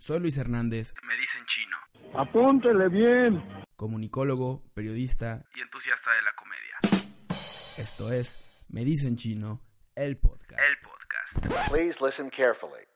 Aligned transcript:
Soy 0.00 0.18
Luis 0.18 0.38
Hernández. 0.38 0.94
Me 1.06 1.14
dicen 1.16 1.44
chino. 1.44 1.76
Apúntele 2.14 2.88
bien. 2.88 3.42
Comunicólogo, 3.76 4.64
periodista 4.72 5.44
y 5.54 5.60
entusiasta 5.60 6.10
de 6.12 6.22
la 6.22 6.32
comedia. 6.32 7.04
Esto 7.76 8.10
es 8.10 8.64
Me 8.70 8.82
dicen 8.84 9.16
chino, 9.16 9.60
el 9.94 10.16
podcast. 10.16 10.58
El 10.58 10.76
podcast. 10.78 11.70
Please 11.70 12.02
listen 12.02 12.30
carefully. 12.30 12.89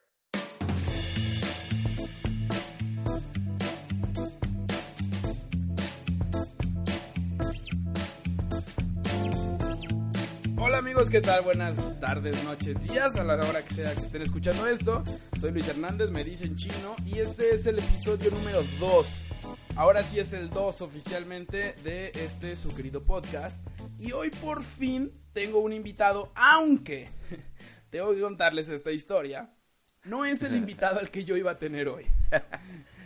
Hola 10.66 10.78
amigos, 10.78 11.10
¿qué 11.10 11.20
tal? 11.20 11.42
Buenas 11.42 12.00
tardes, 12.00 12.42
noches, 12.42 12.82
días, 12.84 13.16
a 13.16 13.24
la 13.24 13.34
hora 13.34 13.62
que 13.62 13.74
sea 13.74 13.94
que 13.94 14.00
estén 14.00 14.22
escuchando 14.22 14.66
esto. 14.66 15.04
Soy 15.38 15.50
Luis 15.50 15.68
Hernández, 15.68 16.08
me 16.08 16.24
dicen 16.24 16.56
chino, 16.56 16.96
y 17.04 17.18
este 17.18 17.50
es 17.50 17.66
el 17.66 17.78
episodio 17.78 18.30
número 18.30 18.62
2. 18.80 19.24
Ahora 19.76 20.02
sí 20.02 20.20
es 20.20 20.32
el 20.32 20.48
2 20.48 20.80
oficialmente 20.80 21.74
de 21.84 22.12
este 22.14 22.56
su 22.56 22.74
querido 22.74 23.02
podcast. 23.02 23.62
Y 23.98 24.12
hoy 24.12 24.30
por 24.42 24.64
fin 24.64 25.12
tengo 25.34 25.58
un 25.58 25.74
invitado, 25.74 26.32
aunque 26.34 27.10
tengo 27.90 28.14
que 28.14 28.22
contarles 28.22 28.70
esta 28.70 28.90
historia. 28.90 29.50
No 30.04 30.24
es 30.24 30.44
el 30.44 30.56
invitado 30.56 30.98
al 30.98 31.10
que 31.10 31.24
yo 31.24 31.36
iba 31.36 31.50
a 31.50 31.58
tener 31.58 31.88
hoy. 31.88 32.06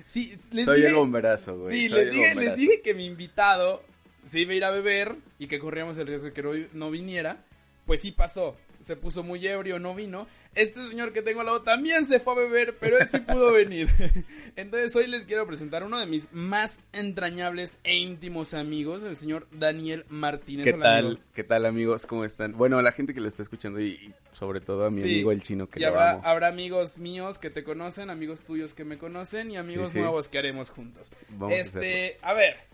Sí, 0.05 0.39
les 0.53 0.65
Soy 0.65 0.87
el 0.87 0.95
bomberazo, 0.95 1.59
güey. 1.59 1.77
Sí, 1.77 1.89
les 1.91 2.11
dije, 2.11 2.35
les 2.35 2.57
dije 2.57 2.81
que 2.81 2.95
mi 2.95 3.05
invitado 3.05 3.83
se 4.25 4.41
iba 4.41 4.53
a 4.53 4.55
ir 4.55 4.65
a 4.65 4.71
beber 4.71 5.17
y 5.39 5.49
que 5.49 5.59
corríamos 5.59 5.99
el 5.99 6.07
riesgo 6.07 6.29
de 6.29 6.33
que 6.33 6.69
no 6.73 6.91
viniera 6.91 7.45
pues 7.89 8.03
sí 8.03 8.13
pasó. 8.13 8.55
Se 8.83 8.95
puso 8.95 9.25
muy 9.25 9.45
ebrio, 9.45 9.81
no 9.81 9.95
vino. 9.95 10.29
Este 10.55 10.79
señor 10.79 11.13
que 11.13 11.23
tengo 11.23 11.41
al 11.41 11.47
lado 11.47 11.63
también 11.63 12.07
se 12.07 12.21
fue 12.21 12.35
a 12.35 12.37
beber, 12.37 12.77
pero 12.79 12.99
él 12.99 13.09
sí 13.11 13.19
pudo 13.19 13.53
venir. 13.53 13.89
Entonces 14.57 14.95
hoy 14.95 15.09
les 15.09 15.25
quiero 15.25 15.47
presentar 15.47 15.83
uno 15.83 15.99
de 15.99 16.07
mis 16.07 16.31
más 16.31 16.81
entrañables 16.93 17.81
e 17.85 17.97
íntimos 17.97 18.53
amigos, 18.53 19.03
el 19.03 19.17
señor 19.17 19.49
Daniel 19.51 20.05
Martínez. 20.11 20.67
¿Qué 20.67 20.75
tal? 20.75 21.19
¿Qué 21.35 21.45
tal 21.45 21.65
amigos? 21.65 22.05
¿Cómo 22.05 22.25
están? 22.25 22.53
Bueno, 22.53 22.79
a 22.79 22.83
la 22.83 22.93
gente 22.93 23.15
que 23.15 23.21
lo 23.21 23.27
está 23.27 23.43
escuchando 23.43 23.81
y, 23.81 24.15
sobre 24.33 24.61
todo 24.61 24.85
a 24.85 24.91
mi 24.91 25.01
amigo 25.01 25.33
el 25.33 25.41
chino 25.41 25.69
que 25.69 25.81
y 25.81 25.85
habrá, 25.85 26.21
habrá 26.23 26.49
amigos 26.49 26.99
míos 26.99 27.39
que 27.39 27.49
te 27.49 27.65
conocen, 27.65 28.11
amigos 28.11 28.41
tuyos 28.43 28.75
que 28.75 28.85
me 28.85 28.99
conocen 28.99 29.51
y 29.51 29.57
amigos 29.57 29.95
nuevos 29.95 30.29
que 30.29 30.39
haremos 30.39 30.69
juntos. 30.69 31.11
este, 31.51 32.19
a 32.21 32.35
ver, 32.35 32.69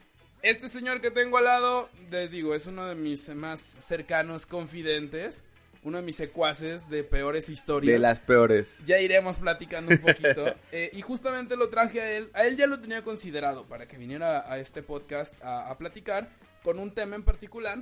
este 0.44 0.68
señor 0.68 1.00
que 1.00 1.10
tengo 1.10 1.38
al 1.38 1.44
lado, 1.44 1.88
les 2.10 2.30
digo, 2.30 2.54
es 2.54 2.66
uno 2.66 2.86
de 2.86 2.94
mis 2.94 3.34
más 3.34 3.60
cercanos 3.62 4.44
confidentes, 4.44 5.42
uno 5.82 5.96
de 5.96 6.04
mis 6.04 6.16
secuaces 6.16 6.90
de 6.90 7.02
peores 7.02 7.48
historias. 7.48 7.94
De 7.94 7.98
las 7.98 8.20
peores. 8.20 8.76
Ya 8.84 8.98
iremos 8.98 9.36
platicando 9.36 9.92
un 9.92 9.98
poquito. 9.98 10.54
Eh, 10.76 10.90
y 10.92 11.02
justamente 11.02 11.56
lo 11.56 11.68
traje 11.68 12.00
a 12.00 12.10
él, 12.10 12.30
a 12.34 12.44
él 12.44 12.56
ya 12.56 12.66
lo 12.66 12.80
tenía 12.80 13.02
considerado 13.02 13.64
para 13.64 13.86
que 13.86 13.96
viniera 13.96 14.52
a 14.52 14.58
este 14.58 14.82
podcast 14.82 15.32
a, 15.40 15.70
a 15.70 15.78
platicar 15.78 16.28
con 16.64 16.80
un 16.80 16.90
tema 16.92 17.14
en 17.14 17.22
particular. 17.22 17.78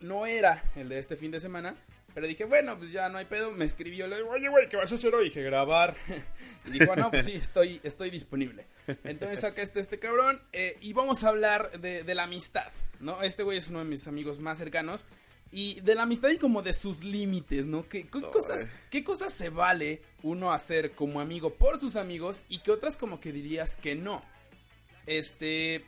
No 0.00 0.24
era 0.24 0.64
el 0.74 0.88
de 0.88 0.98
este 0.98 1.16
fin 1.16 1.30
de 1.30 1.38
semana, 1.38 1.76
pero 2.18 2.26
dije, 2.26 2.46
bueno, 2.46 2.76
pues 2.76 2.90
ya 2.90 3.08
no 3.08 3.18
hay 3.18 3.26
pedo. 3.26 3.52
Me 3.52 3.64
escribió, 3.64 4.08
le 4.08 4.16
digo, 4.16 4.30
oye, 4.30 4.48
güey, 4.48 4.68
¿qué 4.68 4.76
vas 4.76 4.90
a 4.90 4.96
hacer 4.96 5.14
hoy? 5.14 5.26
dije, 5.26 5.40
grabar. 5.40 5.96
y 6.66 6.70
dijo, 6.72 6.96
no, 6.96 7.12
pues 7.12 7.26
sí, 7.26 7.34
estoy, 7.34 7.80
estoy 7.84 8.10
disponible. 8.10 8.66
Entonces 9.04 9.42
saqué 9.42 9.62
este, 9.62 9.78
este 9.78 10.00
cabrón 10.00 10.42
eh, 10.52 10.76
y 10.80 10.94
vamos 10.94 11.22
a 11.22 11.28
hablar 11.28 11.78
de, 11.78 12.02
de 12.02 12.14
la 12.16 12.24
amistad, 12.24 12.72
¿no? 12.98 13.22
Este 13.22 13.44
güey 13.44 13.58
es 13.58 13.68
uno 13.68 13.78
de 13.78 13.84
mis 13.84 14.08
amigos 14.08 14.40
más 14.40 14.58
cercanos. 14.58 15.04
Y 15.52 15.80
de 15.82 15.94
la 15.94 16.02
amistad 16.02 16.28
y 16.30 16.38
como 16.38 16.60
de 16.60 16.72
sus 16.72 17.04
límites, 17.04 17.66
¿no? 17.66 17.88
¿Qué, 17.88 18.08
cosas, 18.08 18.66
¿Qué 18.90 19.04
cosas 19.04 19.32
se 19.32 19.50
vale 19.50 20.02
uno 20.24 20.52
hacer 20.52 20.96
como 20.96 21.20
amigo 21.20 21.54
por 21.54 21.78
sus 21.78 21.94
amigos 21.94 22.42
y 22.48 22.58
qué 22.62 22.72
otras 22.72 22.96
como 22.96 23.20
que 23.20 23.30
dirías 23.30 23.76
que 23.76 23.94
no? 23.94 24.24
Este, 25.06 25.84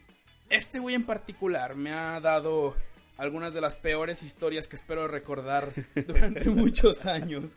este 0.49 0.79
güey 0.79 0.95
en 0.95 1.07
particular 1.07 1.75
me 1.75 1.93
ha 1.93 2.21
dado 2.21 2.77
algunas 3.21 3.53
de 3.53 3.61
las 3.61 3.77
peores 3.77 4.23
historias 4.23 4.67
que 4.67 4.77
espero 4.77 5.07
recordar 5.07 5.73
durante 6.07 6.49
muchos 6.49 7.05
años. 7.05 7.53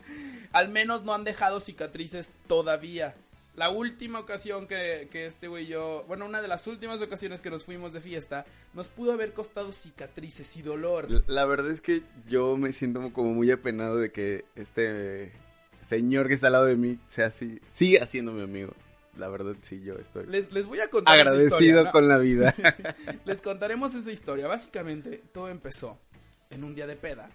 Al 0.52 0.68
menos 0.70 1.04
no 1.04 1.14
han 1.14 1.24
dejado 1.24 1.62
cicatrices 1.62 2.34
todavía. 2.48 3.16
La 3.56 3.70
última 3.70 4.20
ocasión 4.20 4.68
que, 4.68 5.08
que 5.10 5.26
este 5.26 5.48
güey 5.48 5.64
y 5.64 5.68
yo, 5.68 6.04
bueno, 6.08 6.26
una 6.26 6.42
de 6.42 6.50
las 6.50 6.68
últimas 6.68 7.02
ocasiones 7.02 7.40
que 7.40 7.50
nos 7.50 7.64
fuimos 7.64 7.94
de 7.94 8.02
fiesta, 8.02 8.46
nos 8.74 8.90
pudo 8.90 9.14
haber 9.14 9.32
costado 9.32 9.72
cicatrices 9.72 10.58
y 10.58 10.64
dolor. 10.64 11.24
La 11.28 11.46
verdad 11.46 11.72
es 11.72 11.80
que 11.80 12.04
yo 12.28 12.58
me 12.58 12.74
siento 12.74 13.14
como 13.14 13.34
muy 13.34 13.50
apenado 13.50 13.98
de 13.98 14.12
que 14.12 14.44
este 14.56 15.32
señor 15.88 16.28
que 16.28 16.34
está 16.34 16.48
al 16.48 16.54
lado 16.54 16.66
de 16.66 16.76
mí 16.76 17.00
sea 17.10 17.28
así, 17.28 17.62
siga 17.74 18.06
siendo 18.06 18.34
mi 18.34 18.42
amigo 18.42 18.74
la 19.18 19.28
verdad 19.30 19.56
sí, 19.62 19.82
yo 19.82 19.96
estoy 19.96 20.26
les, 20.28 20.52
les 20.52 20.66
voy 20.66 20.80
a 20.80 20.90
contar 20.90 21.20
agradecido 21.20 21.92
con 21.92 22.08
la 22.08 22.18
vida. 22.18 22.56
les 23.26 23.42
contaremos 23.42 23.94
esa 23.94 24.12
historia. 24.12 24.48
Básicamente, 24.48 25.24
todo 25.34 25.50
empezó 25.50 26.00
en 26.50 26.64
un 26.64 26.76
día 26.76 26.88
de 26.88 26.96
peda. 26.96 27.30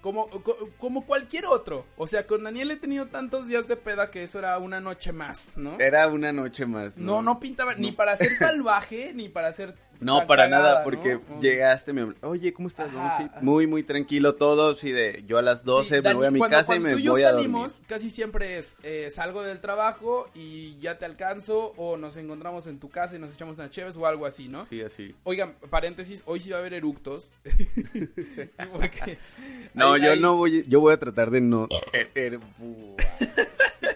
Como, 0.00 0.28
como 0.76 1.06
cualquier 1.06 1.46
otro. 1.46 1.86
O 1.96 2.06
sea, 2.06 2.26
con 2.26 2.44
Daniel 2.44 2.70
he 2.70 2.76
tenido 2.76 3.06
tantos 3.06 3.48
días 3.48 3.66
de 3.66 3.76
peda 3.76 4.10
que 4.10 4.22
eso 4.22 4.38
era 4.38 4.58
una 4.58 4.78
noche 4.78 5.12
más, 5.12 5.56
¿no? 5.56 5.80
Era 5.80 6.08
una 6.08 6.30
noche 6.30 6.66
más. 6.66 6.98
No, 6.98 7.22
no, 7.22 7.40
pintaba 7.40 7.74
ni 7.74 7.92
para 7.92 8.14
ser 8.14 8.34
salvaje, 8.38 9.12
ni 9.14 9.30
para 9.30 9.50
ser 9.54 9.74
no, 10.00 10.26
para 10.26 10.48
nada, 10.48 10.82
porque 10.82 11.18
llegaste, 11.40 11.92
me 11.92 12.14
oye, 12.22 12.52
¿cómo 12.52 12.68
estás? 12.68 12.90
muy, 13.40 13.66
muy 13.66 13.82
tranquilo 13.82 14.34
todo, 14.34 14.76
sí, 14.76 14.92
de 14.92 15.24
yo 15.26 15.38
a 15.38 15.42
las 15.42 15.64
12 15.64 16.02
me 16.02 16.14
voy 16.14 16.26
a 16.26 16.30
mi 16.30 16.40
casa 16.40 16.76
y 16.76 16.80
me 16.80 16.94
voy 16.94 17.22
a 17.22 17.32
salimos, 17.32 17.80
casi 17.86 18.10
siempre 18.10 18.58
es, 18.58 18.76
eh, 18.82 19.08
salgo 19.10 19.42
del 19.42 19.60
trabajo 19.60 20.28
y 20.34 20.76
ya 20.78 20.98
te 20.98 21.04
alcanzo, 21.04 21.72
o 21.76 21.96
nos 21.96 22.16
encontramos 22.16 22.66
en 22.66 22.78
tu 22.78 22.90
casa 22.90 23.16
y 23.16 23.18
nos 23.18 23.34
echamos 23.34 23.56
una 23.56 23.70
chéves 23.70 23.96
o 23.96 24.06
algo 24.06 24.26
así, 24.26 24.48
¿no? 24.48 24.66
Sí, 24.66 24.82
así. 24.82 25.14
Oigan, 25.24 25.54
paréntesis, 25.70 26.22
hoy 26.26 26.40
sí 26.40 26.50
va 26.50 26.56
a 26.56 26.60
haber 26.60 26.74
eructos. 26.74 27.30
no, 29.74 29.96
yo 29.96 30.16
no 30.16 30.36
voy, 30.36 30.62
yo 30.66 30.80
voy 30.80 30.92
a 30.92 30.98
tratar 30.98 31.30
de 31.30 31.40
no... 31.40 31.68
Er, 32.14 32.38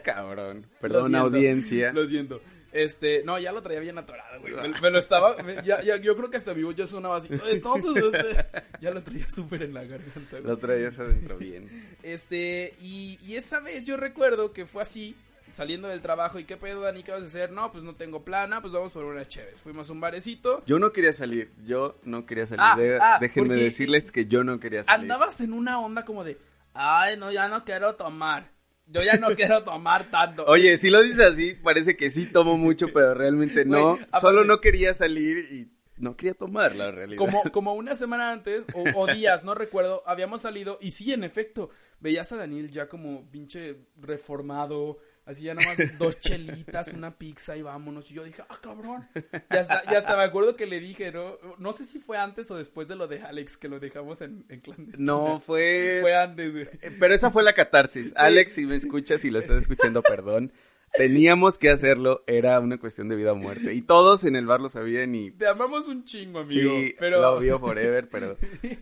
Cabrón, 0.02 0.66
perdón 0.80 1.14
audiencia. 1.14 1.92
Lo 1.92 2.06
siento. 2.06 2.40
Este, 2.72 3.22
no, 3.24 3.38
ya 3.38 3.52
lo 3.52 3.62
traía 3.62 3.80
bien 3.80 3.98
atorado, 3.98 4.40
güey. 4.40 4.54
Me, 4.54 4.90
lo 4.90 4.98
estaba, 4.98 5.36
ya, 5.62 5.80
ya, 5.82 5.96
yo 5.96 6.16
creo 6.16 6.30
que 6.30 6.36
hasta 6.36 6.54
mi 6.54 6.62
voz 6.62 6.74
ya 6.74 6.86
sonaba 6.86 7.16
así. 7.16 7.28
Entonces, 7.50 8.14
este, 8.14 8.46
ya 8.80 8.90
lo 8.90 9.02
traía 9.02 9.28
súper 9.30 9.62
en 9.62 9.74
la 9.74 9.84
garganta. 9.84 10.40
Lo 10.40 10.58
traías 10.58 10.98
adentro 10.98 11.38
bien. 11.38 11.68
Este, 12.02 12.74
y, 12.80 13.18
y 13.22 13.36
esa 13.36 13.60
vez 13.60 13.84
yo 13.84 13.96
recuerdo 13.96 14.52
que 14.52 14.66
fue 14.66 14.82
así, 14.82 15.16
saliendo 15.52 15.88
del 15.88 16.00
trabajo. 16.00 16.38
¿Y 16.38 16.44
qué 16.44 16.56
pedo, 16.56 16.82
Dani? 16.82 17.02
¿Qué 17.02 17.12
vas 17.12 17.22
a 17.22 17.26
hacer? 17.26 17.50
No, 17.52 17.72
pues 17.72 17.84
no 17.84 17.94
tengo 17.94 18.22
plana, 18.22 18.60
pues 18.60 18.72
vamos 18.72 18.92
por 18.92 19.04
una 19.04 19.26
chéves. 19.26 19.60
Fuimos 19.60 19.88
a 19.88 19.92
un 19.92 20.00
barecito. 20.00 20.62
Yo 20.66 20.78
no 20.78 20.92
quería 20.92 21.12
salir, 21.12 21.50
yo 21.64 21.98
no 22.04 22.26
quería 22.26 22.46
salir. 22.46 22.98
Ah, 23.00 23.14
ah, 23.14 23.18
déjenme 23.20 23.56
decirles 23.56 24.10
que 24.10 24.26
yo 24.26 24.44
no 24.44 24.60
quería 24.60 24.84
salir. 24.84 25.00
Andabas 25.00 25.40
en 25.40 25.52
una 25.52 25.80
onda 25.80 26.04
como 26.04 26.24
de, 26.24 26.38
ay, 26.74 27.16
no, 27.16 27.32
ya 27.32 27.48
no 27.48 27.64
quiero 27.64 27.94
tomar. 27.94 28.57
Yo 28.90 29.02
ya 29.02 29.16
no 29.16 29.28
quiero 29.36 29.62
tomar 29.62 30.10
tanto. 30.10 30.44
Oye, 30.46 30.78
si 30.78 30.90
lo 30.90 31.02
dices 31.02 31.20
así, 31.20 31.54
parece 31.54 31.96
que 31.96 32.10
sí 32.10 32.26
tomo 32.26 32.56
mucho, 32.56 32.88
pero 32.92 33.14
realmente 33.14 33.64
no. 33.64 33.98
Solo 34.20 34.44
no 34.44 34.60
quería 34.60 34.94
salir 34.94 35.38
y 35.52 35.78
no 35.98 36.16
quería 36.16 36.34
tomar, 36.34 36.74
la 36.74 36.90
realidad. 36.90 37.18
Como, 37.18 37.42
como 37.52 37.74
una 37.74 37.94
semana 37.94 38.32
antes, 38.32 38.64
o, 38.94 39.06
días, 39.06 39.44
no 39.44 39.54
recuerdo, 39.54 40.02
habíamos 40.06 40.42
salido 40.42 40.78
y 40.80 40.92
sí, 40.92 41.12
en 41.12 41.24
efecto, 41.24 41.70
veías 42.00 42.32
a 42.32 42.36
Daniel 42.36 42.70
ya 42.70 42.88
como 42.88 43.30
pinche 43.30 43.76
reformado, 43.96 44.98
Así 45.28 45.44
ya 45.44 45.52
nomás 45.52 45.76
dos 45.98 46.18
chelitas, 46.18 46.88
una 46.88 47.18
pizza 47.18 47.54
y 47.54 47.60
vámonos. 47.60 48.10
Y 48.10 48.14
yo 48.14 48.24
dije, 48.24 48.42
ah, 48.48 48.58
cabrón. 48.62 49.06
Y 49.14 49.56
hasta, 49.58 49.82
y 49.92 49.94
hasta 49.94 50.16
me 50.16 50.22
acuerdo 50.22 50.56
que 50.56 50.64
le 50.64 50.80
dije, 50.80 51.12
¿no? 51.12 51.36
No 51.58 51.72
sé 51.72 51.84
si 51.84 51.98
fue 51.98 52.16
antes 52.16 52.50
o 52.50 52.56
después 52.56 52.88
de 52.88 52.96
lo 52.96 53.08
de 53.08 53.20
Alex, 53.20 53.58
que 53.58 53.68
lo 53.68 53.78
dejamos 53.78 54.22
en, 54.22 54.46
en 54.48 54.62
No, 54.96 55.38
fue... 55.38 55.98
Fue 56.00 56.16
antes, 56.16 56.50
güey. 56.50 56.68
Pero 56.98 57.14
esa 57.14 57.30
fue 57.30 57.42
la 57.42 57.52
catarsis. 57.52 58.10
Alex, 58.16 58.54
si 58.54 58.64
me 58.64 58.76
escuchas, 58.76 59.20
si 59.20 59.28
lo 59.28 59.38
estás 59.38 59.60
escuchando, 59.60 60.00
perdón. 60.08 60.50
Teníamos 60.94 61.58
que 61.58 61.70
hacerlo, 61.70 62.24
era 62.26 62.58
una 62.60 62.78
cuestión 62.78 63.08
de 63.08 63.16
vida 63.16 63.32
o 63.32 63.36
muerte. 63.36 63.74
Y 63.74 63.82
todos 63.82 64.24
en 64.24 64.36
el 64.36 64.46
bar 64.46 64.60
lo 64.60 64.68
sabían 64.68 65.14
y... 65.14 65.30
Te 65.32 65.46
amamos 65.46 65.86
un 65.86 66.04
chingo, 66.04 66.40
amigo. 66.40 66.78
Sí, 66.78 66.94
pero... 66.98 67.20
lo 67.20 67.38
vio 67.38 67.58
forever, 67.58 68.08
pero 68.08 68.36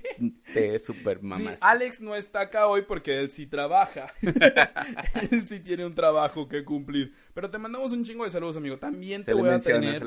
te 0.54 0.78
super 0.78 1.22
mamás. 1.22 1.58
Alex 1.60 2.00
no 2.00 2.14
está 2.14 2.42
acá 2.42 2.66
hoy 2.66 2.82
porque 2.82 3.20
él 3.20 3.30
sí 3.30 3.46
trabaja. 3.46 4.12
él 5.30 5.46
sí 5.48 5.60
tiene 5.60 5.84
un 5.84 5.94
trabajo 5.94 6.48
que 6.48 6.64
cumplir. 6.64 7.14
Pero 7.34 7.50
te 7.50 7.58
mandamos 7.58 7.92
un 7.92 8.04
chingo 8.04 8.24
de 8.24 8.30
saludos, 8.30 8.56
amigo. 8.56 8.78
También 8.78 9.24
te 9.24 9.34
voy 9.34 9.48
a 9.50 9.60
tener... 9.60 10.02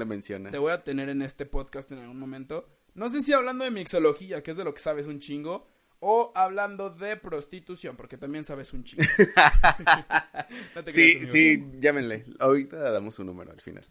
Te 0.52 0.58
voy 0.58 0.72
a 0.72 0.84
tener 0.84 1.10
en 1.10 1.22
este 1.22 1.46
podcast 1.46 1.92
en 1.92 2.00
algún 2.00 2.20
momento. 2.20 2.68
No 2.96 3.10
sé 3.10 3.22
si 3.22 3.34
hablando 3.34 3.64
de 3.64 3.72
mixología, 3.72 4.42
que 4.42 4.52
es 4.52 4.58
de 4.58 4.64
lo 4.64 4.74
que 4.74 4.80
sabes 4.80 5.06
un 5.06 5.20
chingo 5.20 5.68
o 6.00 6.32
hablando 6.36 6.90
de 6.90 7.18
prostitución, 7.18 7.96
porque 7.98 8.18
también 8.18 8.46
sabes 8.46 8.74
un 8.74 8.84
chingo. 8.84 9.04
sí, 10.94 11.28
sí, 11.28 11.66
llámenle. 11.80 12.26
Ahorita 12.40 12.78
damos 12.92 13.20
un 13.20 13.28
número 13.28 13.52
al 13.52 13.62
final. 13.62 13.86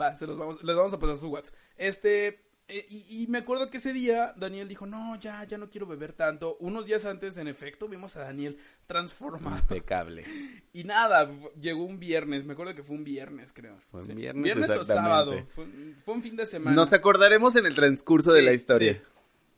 Va, 0.00 0.16
se 0.16 0.26
los 0.26 0.38
vamos, 0.38 0.62
les 0.64 0.74
vamos 0.74 0.92
a 0.94 0.98
pasar 0.98 1.16
su 1.16 1.28
WhatsApp. 1.28 1.54
Este, 1.76 2.40
Eh, 2.68 2.86
y, 2.88 3.22
y 3.24 3.26
me 3.26 3.38
acuerdo 3.38 3.68
que 3.70 3.78
ese 3.78 3.92
día 3.92 4.32
Daniel 4.36 4.68
dijo, 4.68 4.86
no, 4.86 5.18
ya, 5.18 5.44
ya 5.44 5.58
no 5.58 5.68
quiero 5.68 5.84
beber 5.86 6.12
tanto. 6.12 6.56
Unos 6.60 6.86
días 6.86 7.04
antes, 7.04 7.36
en 7.36 7.48
efecto, 7.48 7.88
vimos 7.88 8.16
a 8.16 8.20
Daniel 8.20 8.56
transformado. 8.86 9.58
Impecable. 9.58 10.24
Y 10.72 10.84
nada, 10.84 11.28
llegó 11.60 11.84
un 11.84 11.98
viernes, 11.98 12.44
me 12.46 12.54
acuerdo 12.54 12.74
que 12.74 12.82
fue 12.82 12.96
un 12.96 13.04
viernes, 13.04 13.52
creo. 13.52 13.76
Fue 13.90 14.00
un 14.00 14.06
Sí. 14.06 14.14
viernes, 14.14 14.70
o 14.70 14.84
sábado, 14.86 15.44
fue, 15.48 15.66
fue 16.04 16.14
un 16.14 16.22
fin 16.22 16.34
de 16.36 16.46
semana. 16.46 16.74
Nos 16.74 16.94
acordaremos 16.94 17.56
en 17.56 17.66
el 17.66 17.74
transcurso 17.74 18.32
de 18.32 18.40
la 18.42 18.52
historia. 18.54 18.94
sí. 18.94 19.00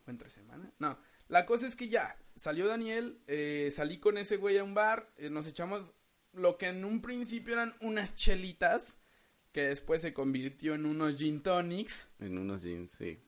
¿Fue 0.03 0.11
entre 0.11 0.29
semana? 0.29 0.54
La 1.35 1.45
cosa 1.45 1.67
es 1.67 1.75
que 1.75 1.89
ya, 1.89 2.15
salió 2.37 2.65
Daniel, 2.65 3.19
eh, 3.27 3.67
salí 3.69 3.99
con 3.99 4.17
ese 4.17 4.37
güey 4.37 4.57
a 4.57 4.63
un 4.63 4.73
bar, 4.73 5.09
eh, 5.17 5.29
nos 5.29 5.45
echamos 5.47 5.91
lo 6.31 6.57
que 6.57 6.69
en 6.69 6.85
un 6.85 7.01
principio 7.01 7.55
eran 7.55 7.73
unas 7.81 8.15
chelitas, 8.15 8.99
que 9.51 9.63
después 9.63 10.01
se 10.01 10.13
convirtió 10.13 10.75
en 10.75 10.85
unos 10.85 11.17
gin 11.17 11.43
tonics, 11.43 12.07
En 12.21 12.37
unos 12.37 12.61
jeans, 12.61 12.89
sí. 12.97 13.19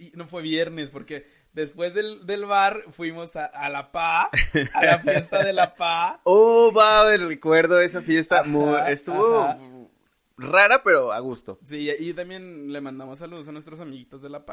y 0.00 0.10
no 0.16 0.26
fue 0.26 0.42
viernes, 0.42 0.90
porque 0.90 1.28
después 1.52 1.94
del, 1.94 2.26
del 2.26 2.44
bar 2.44 2.86
fuimos 2.90 3.36
a, 3.36 3.44
a 3.44 3.68
La 3.68 3.92
Pa, 3.92 4.30
a 4.72 4.84
la 4.84 4.98
fiesta 4.98 5.44
de 5.44 5.52
La 5.52 5.76
Pa. 5.76 6.22
Oh, 6.24 6.72
va, 6.72 7.16
recuerdo 7.16 7.80
esa 7.80 8.02
fiesta. 8.02 8.40
Ajá, 8.40 8.48
muy- 8.48 8.80
estuvo 8.88 9.42
ajá. 9.42 9.60
rara, 10.38 10.82
pero 10.82 11.12
a 11.12 11.20
gusto. 11.20 11.60
Sí, 11.62 11.88
y 12.00 12.14
también 12.14 12.72
le 12.72 12.80
mandamos 12.80 13.20
saludos 13.20 13.46
a 13.46 13.52
nuestros 13.52 13.78
amiguitos 13.78 14.20
de 14.22 14.28
La 14.30 14.44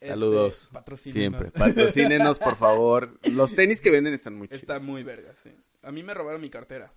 Pa. 0.00 0.06
Este, 0.06 0.08
Saludos. 0.08 0.68
patrocínenos. 0.72 1.40
Siempre. 1.40 1.50
Patrocínenos, 1.58 2.38
por 2.38 2.56
favor. 2.56 3.18
Los 3.24 3.54
tenis 3.54 3.80
que 3.80 3.90
venden 3.90 4.14
están 4.14 4.34
muy 4.34 4.48
chidos. 4.48 4.62
Está 4.62 4.78
muy 4.80 5.02
verga, 5.02 5.34
sí. 5.34 5.50
A 5.82 5.92
mí 5.92 6.02
me 6.02 6.14
robaron 6.14 6.40
mi 6.40 6.50
cartera. 6.50 6.92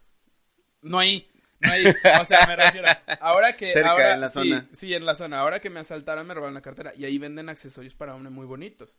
No 0.81 0.99
ahí, 0.99 1.29
no 1.59 1.71
ahí. 1.71 1.85
O 2.21 2.25
sea, 2.25 2.45
me 2.47 2.55
refiero. 2.55 2.87
Ahora 3.19 3.55
que. 3.55 3.71
Cerca, 3.71 3.91
ahora, 3.91 4.13
en 4.13 4.21
la 4.21 4.29
sí, 4.29 4.39
zona. 4.39 4.69
Sí, 4.71 4.93
en 4.93 5.05
la 5.05 5.15
zona. 5.15 5.39
Ahora 5.39 5.59
que 5.59 5.69
me 5.69 5.79
asaltaron, 5.79 6.25
me 6.25 6.33
robaron 6.33 6.53
la 6.53 6.61
cartera. 6.61 6.93
Y 6.95 7.05
ahí 7.05 7.17
venden 7.17 7.49
accesorios 7.49 7.95
para 7.95 8.15
hombre 8.15 8.29
muy 8.31 8.45
bonitos. 8.45 8.93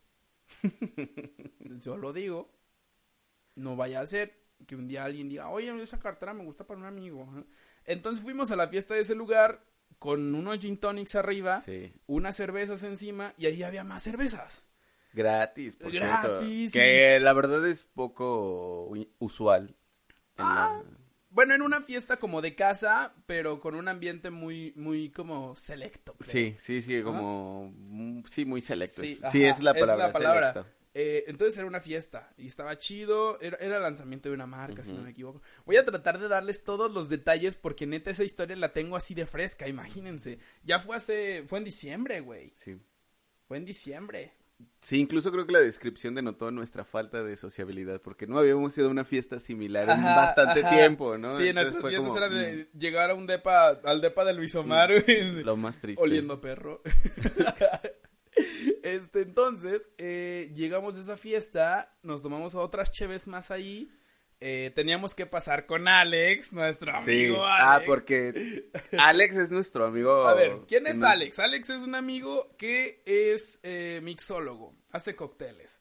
Yo 1.81 1.97
lo 1.97 2.13
digo. 2.13 2.53
No 3.57 3.77
vaya 3.77 4.01
a 4.01 4.07
ser 4.07 4.39
que 4.67 4.77
un 4.77 4.89
día 4.89 5.05
alguien 5.05 5.29
diga, 5.29 5.49
oye, 5.49 5.71
esa 5.83 5.99
cartera 5.99 6.35
me 6.35 6.45
gusta 6.45 6.67
para 6.67 6.81
un 6.81 6.87
amigo. 6.87 7.47
Entonces 7.85 8.23
fuimos 8.23 8.51
a 8.51 8.57
la 8.57 8.69
fiesta 8.69 8.95
de 8.95 9.01
ese 9.01 9.15
lugar 9.15 9.65
con 9.99 10.35
unos 10.35 10.59
gin 10.59 10.77
tonics 10.79 11.15
arriba, 11.15 11.61
Sí. 11.63 11.93
unas 12.07 12.37
cervezas 12.37 12.83
encima 12.83 13.33
y 13.39 13.47
ahí 13.47 13.63
había 13.63 13.85
más 13.85 14.03
cervezas. 14.03 14.65
Gratis, 15.13 15.77
por 15.77 15.91
cierto. 15.93 16.07
Gratis, 16.39 16.73
Que 16.73 17.21
la 17.21 17.33
verdad 17.33 17.67
es 17.69 17.85
poco 17.95 18.93
usual. 19.19 19.75
Ah. 20.37 20.81
la- 20.85 20.99
Bueno, 21.31 21.55
en 21.55 21.63
una 21.63 21.81
fiesta 21.81 22.17
como 22.19 22.43
de 22.43 22.55
casa, 22.55 23.13
pero 23.27 23.59
con 23.61 23.75
un 23.75 23.89
ambiente 23.89 24.31
muy, 24.31 24.73
muy 24.77 25.11
como 25.11 25.57
selecto. 25.57 26.15
creo. 26.15 26.31
Sí, 26.31 26.57
sí, 26.65 26.81
sí, 26.83 27.03
como... 27.03 27.73
mm, 27.77 28.23
Sí, 28.31 28.45
muy 28.45 28.61
selecto. 28.61 29.01
Sí, 29.01 29.19
Sí, 29.33 29.45
es 29.45 29.59
la 29.61 29.75
palabra. 29.75 30.13
palabra. 30.13 30.53
selecto. 30.53 30.84
Eh, 30.97 31.25
entonces 31.27 31.59
era 31.59 31.67
una 31.67 31.81
fiesta 31.81 32.33
y 32.37 32.47
estaba 32.47 32.79
chido, 32.79 33.41
era, 33.41 33.57
era 33.57 33.81
lanzamiento 33.81 34.29
de 34.29 34.35
una 34.37 34.47
marca, 34.47 34.85
si 34.85 34.93
no 34.93 35.03
me 35.03 35.11
equivoco. 35.11 35.43
Voy 35.67 35.77
a 35.77 35.85
tratar 35.85 36.21
de 36.21 36.29
darles 36.29 36.63
todos 36.63 36.91
los 36.91 37.09
detalles 37.09 37.57
porque 37.57 37.85
neta 37.85 38.11
esa 38.11 38.23
historia 38.23 38.55
la 38.55 38.73
tengo 38.73 38.95
así 38.97 39.13
de 39.13 39.27
fresca, 39.27 39.67
imagínense. 39.67 40.39
Ya 40.63 40.79
fue 40.79 40.97
hace, 40.97 41.43
fue 41.49 41.59
en 41.59 41.65
diciembre, 41.65 42.21
güey. 42.21 42.53
Sí. 42.65 42.79
Fue 43.49 43.57
en 43.57 43.65
diciembre. 43.65 44.33
Sí, 44.81 45.01
incluso 45.01 45.33
creo 45.33 45.47
que 45.47 45.53
la 45.53 45.61
descripción 45.61 46.15
denotó 46.15 46.51
nuestra 46.51 46.85
falta 46.85 47.23
de 47.23 47.37
sociabilidad, 47.37 48.01
porque 48.01 48.27
no 48.27 48.39
habíamos 48.39 48.77
ido 48.79 48.87
a 48.87 48.91
una 48.91 49.05
fiesta 49.05 49.41
similar 49.41 49.89
en 49.91 50.03
bastante 50.03 50.61
ajá. 50.61 50.77
tiempo, 50.77 51.19
¿no? 51.19 51.37
Sí, 51.37 51.49
Entonces 51.49 51.73
nuestras 51.73 51.91
fiestas 51.93 52.13
como, 52.13 52.19
eran 52.19 52.33
de 52.35 52.69
llegar 52.79 53.11
a 53.11 53.15
un 53.15 53.27
depa, 53.27 53.81
al 53.83 54.01
depa 54.01 54.25
de 54.25 54.35
Luis 54.35 54.55
Omar, 54.55 54.91
güey. 54.93 55.33
mm, 55.33 55.45
Lo 55.45 55.57
más 55.57 55.77
triste. 55.81 56.01
oliendo 56.01 56.41
perro. 56.41 56.83
este, 58.85 59.23
entonces, 59.23 59.91
eh, 59.99 60.51
llegamos 60.55 60.97
a 60.97 61.01
esa 61.01 61.17
fiesta, 61.17 61.97
nos 62.03 62.23
tomamos 62.23 62.55
otras 62.55 62.93
cheves 62.93 63.27
más 63.27 63.51
ahí. 63.51 63.91
eh, 64.41 64.73
teníamos 64.75 65.15
que 65.15 65.25
pasar 65.27 65.65
con 65.67 65.89
Alex, 65.89 66.53
nuestro 66.53 66.93
Sí, 67.05 67.27
amigo 67.29 67.45
ah, 67.47 67.75
Alex. 67.77 67.87
porque 67.87 68.71
Alex 68.99 69.37
es 69.39 69.51
nuestro 69.51 69.87
amigo. 69.87 70.27
A 70.27 70.35
ver, 70.35 70.59
¿quién 70.69 70.87
es 70.87 71.03
Alex? 71.03 71.39
Alex 71.39 71.71
es 71.71 71.81
un 71.83 71.95
amigo 71.95 72.55
que 72.59 73.03
es 73.07 73.61
eh, 73.63 74.01
mixólogo, 74.03 74.77
hace 74.91 75.17
cócteles. 75.17 75.81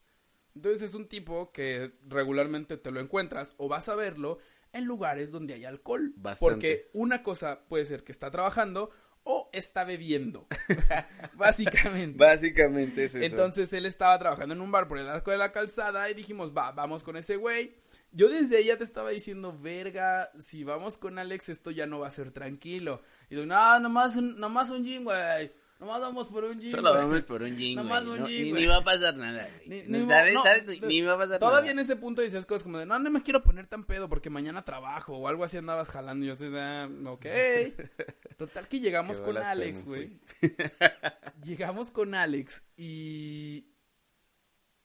Entonces 0.55 0.83
es 0.83 0.93
un 0.93 1.07
tipo 1.09 1.51
que 1.51 1.93
regularmente 2.07 2.77
te 2.77 2.91
lo 2.91 2.99
encuentras 3.01 3.53
o 3.57 3.67
vas 3.67 3.89
a 3.89 3.95
verlo 3.95 4.37
en 4.71 4.85
lugares 4.85 5.31
donde 5.31 5.55
hay 5.55 5.65
alcohol. 5.65 6.13
Bastante. 6.15 6.39
Porque 6.39 6.89
una 6.93 7.21
cosa 7.21 7.65
puede 7.67 7.85
ser 7.85 8.03
que 8.03 8.11
está 8.13 8.31
trabajando 8.31 8.91
o 9.23 9.49
está 9.53 9.83
bebiendo. 9.83 10.47
Básicamente. 11.33 12.17
Básicamente 12.17 13.05
es 13.05 13.15
eso. 13.15 13.23
Entonces 13.23 13.71
él 13.73 13.85
estaba 13.85 14.17
trabajando 14.19 14.53
en 14.53 14.61
un 14.61 14.71
bar 14.71 14.87
por 14.87 14.97
el 14.97 15.09
arco 15.09 15.31
de 15.31 15.37
la 15.37 15.51
calzada 15.51 16.09
y 16.09 16.13
dijimos, 16.13 16.51
va, 16.55 16.71
vamos 16.71 17.03
con 17.03 17.17
ese 17.17 17.37
güey. 17.37 17.75
Yo 18.11 18.29
desde 18.29 18.57
ahí 18.57 18.65
ya 18.65 18.77
te 18.77 18.83
estaba 18.83 19.09
diciendo, 19.09 19.57
verga, 19.59 20.29
si 20.39 20.63
vamos 20.63 20.97
con 20.97 21.17
Alex 21.17 21.49
esto 21.49 21.71
ya 21.71 21.87
no 21.87 21.99
va 21.99 22.07
a 22.07 22.11
ser 22.11 22.31
tranquilo. 22.31 23.01
Y 23.29 23.35
digo, 23.35 23.47
no, 23.47 23.79
nomás 23.79 24.15
un, 24.17 24.39
nomás 24.39 24.69
un 24.69 24.83
gym, 24.85 25.03
güey. 25.03 25.51
Nomás 25.83 25.99
vamos 25.99 26.27
por 26.27 26.45
un 26.45 26.59
gym. 26.61 26.71
Solo 26.71 26.91
güey". 26.91 27.01
vamos 27.03 27.21
por 27.23 27.41
un 27.43 27.57
gin, 27.57 27.75
Nomás 27.75 28.05
güey, 28.05 28.15
un 28.15 28.19
no- 28.21 28.27
gin, 28.27 28.55
ni, 28.55 28.65
va 28.65 28.77
a 28.77 28.83
pasar 28.85 29.17
nada, 29.17 29.49
güey. 29.65 29.83
ni 29.87 29.99
No, 29.99 30.07
¿Sabes? 30.07 30.33
no, 30.79 30.87
Ni 30.87 31.01
va 31.01 31.13
a 31.13 31.17
pasar 31.17 31.39
Todavía 31.39 31.71
en 31.71 31.79
ese 31.79 31.97
punto 31.97 32.21
decías 32.21 32.45
cosas 32.45 32.63
como 32.63 32.77
de, 32.79 32.85
no, 32.85 32.97
no 32.99 33.09
me 33.11 33.21
quiero 33.21 33.43
poner 33.43 33.67
tan 33.67 33.83
pedo 33.83 34.07
porque 34.07 34.29
mañana 34.29 34.63
trabajo 34.63 35.17
o 35.17 35.27
algo 35.27 35.43
así 35.43 35.57
andabas 35.57 35.89
jalando. 35.89 36.23
Y 36.23 36.27
yo, 36.29 36.33
así, 36.35 36.45
ah, 36.55 36.89
ok. 37.07 37.25
Total 38.37 38.67
que 38.69 38.79
llegamos 38.79 39.17
Qué 39.19 39.23
con 39.25 39.37
Alex, 39.37 39.83
güey. 39.85 40.19
llegamos 41.43 41.91
con 41.91 42.15
Alex 42.15 42.63
y 42.77 43.67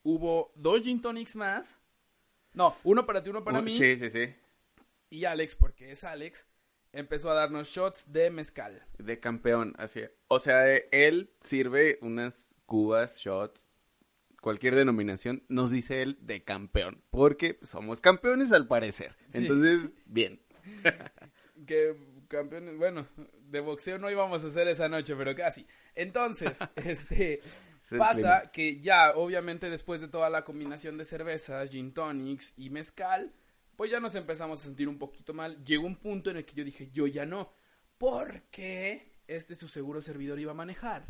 hubo 0.03 0.53
dos 0.57 0.83
gin 0.83 1.01
tonics 1.01 1.37
más. 1.37 1.79
No, 2.55 2.77
uno 2.83 3.07
para 3.07 3.23
ti, 3.23 3.31
uno 3.31 3.45
para 3.45 3.61
Uh, 3.61 3.63
mí. 3.63 3.77
Sí, 3.79 3.97
sí, 3.97 4.11
sí. 4.11 4.35
Y 5.11 5.25
Alex, 5.25 5.55
porque 5.55 5.93
es 5.93 6.03
Alex, 6.05 6.47
empezó 6.99 7.31
a 7.31 7.35
darnos 7.35 7.69
shots 7.69 8.13
de 8.13 8.31
mezcal. 8.31 8.83
De 8.99 9.21
campeón, 9.21 9.75
así. 9.79 10.03
O 10.27 10.41
sea, 10.41 10.67
él 10.77 11.31
sirve 11.45 11.99
unas 12.03 12.35
cubas, 12.67 13.19
shots, 13.19 13.67
cualquier 14.41 14.75
denominación, 14.75 15.45
nos 15.49 15.71
dice 15.71 16.03
él 16.03 16.19
de 16.21 16.43
campeón, 16.43 17.03
porque 17.11 17.59
somos 17.63 18.01
campeones 18.01 18.53
al 18.53 18.67
parecer. 18.67 19.15
Sí. 19.33 19.39
Entonces, 19.39 19.91
bien. 20.07 20.41
que 21.67 21.97
campeones, 22.29 22.77
bueno, 22.77 23.07
de 23.49 23.61
boxeo 23.61 23.99
no 23.99 24.11
íbamos 24.11 24.45
a 24.45 24.49
hacer 24.49 24.69
esa 24.69 24.89
noche, 24.89 25.15
pero 25.17 25.35
casi. 25.35 25.67
Entonces, 25.95 26.61
este 26.77 27.41
pasa 27.97 28.51
que 28.53 28.81
ya 28.81 29.13
obviamente 29.15 29.71
después 29.71 30.01
de 30.01 30.09
toda 30.09 30.29
la 30.29 30.45
combinación 30.45 30.99
de 30.99 31.05
cervezas, 31.05 31.71
gin 31.71 31.93
tonics 31.93 32.53
y 32.57 32.71
mezcal, 32.71 33.33
pues 33.79 33.93
ya 33.93 34.01
nos 34.01 34.17
empezamos 34.17 34.61
a 34.61 34.65
sentir 34.65 34.89
un 34.89 34.99
poquito 34.99 35.33
mal. 35.33 35.63
Llegó 35.63 35.87
un 35.87 35.95
punto 35.95 36.31
en 36.31 36.39
el 36.39 36.45
que 36.45 36.53
yo 36.53 36.65
dije, 36.65 36.91
yo 36.91 37.07
ya 37.07 37.25
no, 37.25 37.53
porque 37.97 39.21
este 39.29 39.55
su 39.55 39.69
seguro 39.69 40.03
servidor 40.03 40.41
iba 40.41 40.51
a 40.51 40.55
manejar. 40.57 41.07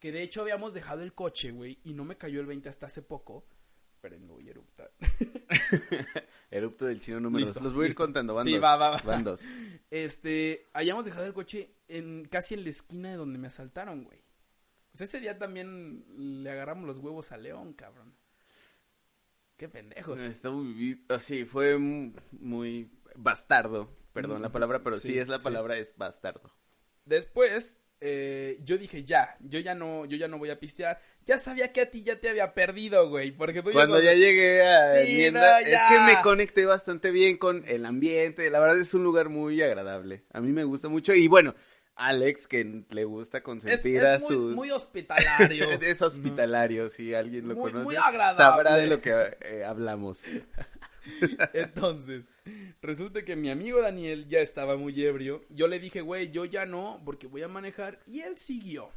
Que 0.00 0.10
de 0.10 0.22
hecho 0.22 0.40
habíamos 0.42 0.74
dejado 0.74 1.02
el 1.04 1.14
coche, 1.14 1.52
güey, 1.52 1.78
y 1.84 1.94
no 1.94 2.04
me 2.04 2.18
cayó 2.18 2.40
el 2.40 2.46
20 2.46 2.68
hasta 2.68 2.86
hace 2.86 3.02
poco. 3.02 3.46
Pero 4.00 4.18
voy 4.18 4.48
a 4.48 4.50
eruptar. 4.50 4.90
Erupto 6.50 6.86
del 6.86 7.00
chino 7.00 7.20
número 7.20 7.44
Listo, 7.46 7.54
dos. 7.60 7.62
Los 7.62 7.72
voy 7.72 7.82
a 7.82 7.86
ir 7.86 7.90
listo. 7.90 8.02
contando, 8.02 8.34
van 8.34 8.44
Sí, 8.44 8.54
dos. 8.54 8.64
va, 8.64 8.76
va, 8.76 8.90
va. 8.90 9.02
Van 9.02 9.22
dos. 9.22 9.40
Este, 9.90 10.68
hayamos 10.72 11.04
dejado 11.04 11.24
el 11.26 11.34
coche 11.34 11.76
en 11.86 12.24
casi 12.24 12.54
en 12.54 12.64
la 12.64 12.70
esquina 12.70 13.10
de 13.10 13.16
donde 13.16 13.38
me 13.38 13.46
asaltaron, 13.46 14.02
güey. 14.02 14.24
Pues 14.90 15.02
ese 15.02 15.20
día 15.20 15.38
también 15.38 16.42
le 16.42 16.50
agarramos 16.50 16.84
los 16.84 16.98
huevos 16.98 17.30
a 17.30 17.36
León, 17.36 17.74
cabrón. 17.74 18.15
Qué 19.56 19.68
pendejos. 19.68 20.20
Está 20.20 20.50
muy, 20.50 21.04
así, 21.08 21.44
fue 21.44 21.78
mu- 21.78 22.12
muy 22.32 22.90
bastardo, 23.14 23.88
perdón 24.12 24.42
la 24.42 24.52
palabra, 24.52 24.82
pero 24.82 24.98
sí, 24.98 25.12
Sí, 25.12 25.18
es 25.18 25.28
la 25.28 25.38
sí. 25.38 25.44
palabra, 25.44 25.76
es 25.76 25.92
bastardo. 25.96 26.52
Después, 27.04 27.80
eh, 28.00 28.58
yo 28.62 28.78
dije, 28.78 29.04
ya, 29.04 29.36
yo 29.40 29.60
ya 29.60 29.74
no, 29.74 30.04
yo 30.06 30.16
ya 30.16 30.28
no 30.28 30.38
voy 30.38 30.50
a 30.50 30.58
pistear. 30.58 31.00
Ya 31.24 31.38
sabía 31.38 31.72
que 31.72 31.80
a 31.82 31.90
ti 31.90 32.02
ya 32.02 32.18
te 32.20 32.28
había 32.28 32.52
perdido, 32.54 33.08
güey, 33.08 33.32
porque 33.32 33.62
tú 33.62 33.70
Cuando 33.72 33.98
ya 33.98 34.00
ya 34.00 34.14
llegué 34.14 34.62
a 34.62 35.02
Sí, 35.02 35.02
Enmienda, 35.02 35.58
no, 35.58 35.58
es 35.58 35.84
que 35.84 36.00
me 36.00 36.20
conecté 36.20 36.66
bastante 36.66 37.10
bien 37.10 37.36
con 37.36 37.64
el 37.66 37.84
ambiente, 37.84 38.48
la 38.50 38.60
verdad 38.60 38.80
es 38.80 38.94
un 38.94 39.02
lugar 39.04 39.28
muy 39.28 39.60
agradable, 39.60 40.24
a 40.32 40.40
mí 40.40 40.52
me 40.52 40.64
gusta 40.64 40.88
mucho 40.88 41.14
y 41.14 41.26
bueno, 41.28 41.54
Alex 41.96 42.46
que 42.46 42.84
le 42.90 43.04
gusta 43.04 43.38
es, 43.38 43.44
consentir 43.44 43.96
es 43.96 44.04
a 44.04 44.18
muy, 44.18 44.28
sus... 44.34 44.54
muy 44.54 44.70
hospitalario. 44.72 45.70
es 45.72 46.02
hospitalario, 46.02 46.90
si 46.90 47.14
alguien 47.14 47.48
lo 47.48 47.54
Muy- 47.56 47.72
conoce, 47.72 47.84
muy 47.84 47.96
agradable. 47.96 48.36
sabrá 48.36 48.76
de 48.76 48.86
lo 48.86 49.00
que 49.00 49.36
eh, 49.40 49.64
hablamos. 49.64 50.20
Entonces, 51.52 52.24
resulta 52.82 53.24
que 53.24 53.36
mi 53.36 53.50
amigo 53.50 53.80
Daniel 53.80 54.26
ya 54.28 54.40
estaba 54.40 54.76
muy 54.76 55.00
ebrio. 55.04 55.44
Yo 55.50 55.68
le 55.68 55.78
dije, 55.78 56.00
güey, 56.00 56.30
yo 56.30 56.44
ya 56.44 56.66
no, 56.66 57.00
porque 57.04 57.26
voy 57.26 57.42
a 57.42 57.48
manejar. 57.48 57.98
Y 58.06 58.20
él 58.20 58.36
siguió. 58.38 58.90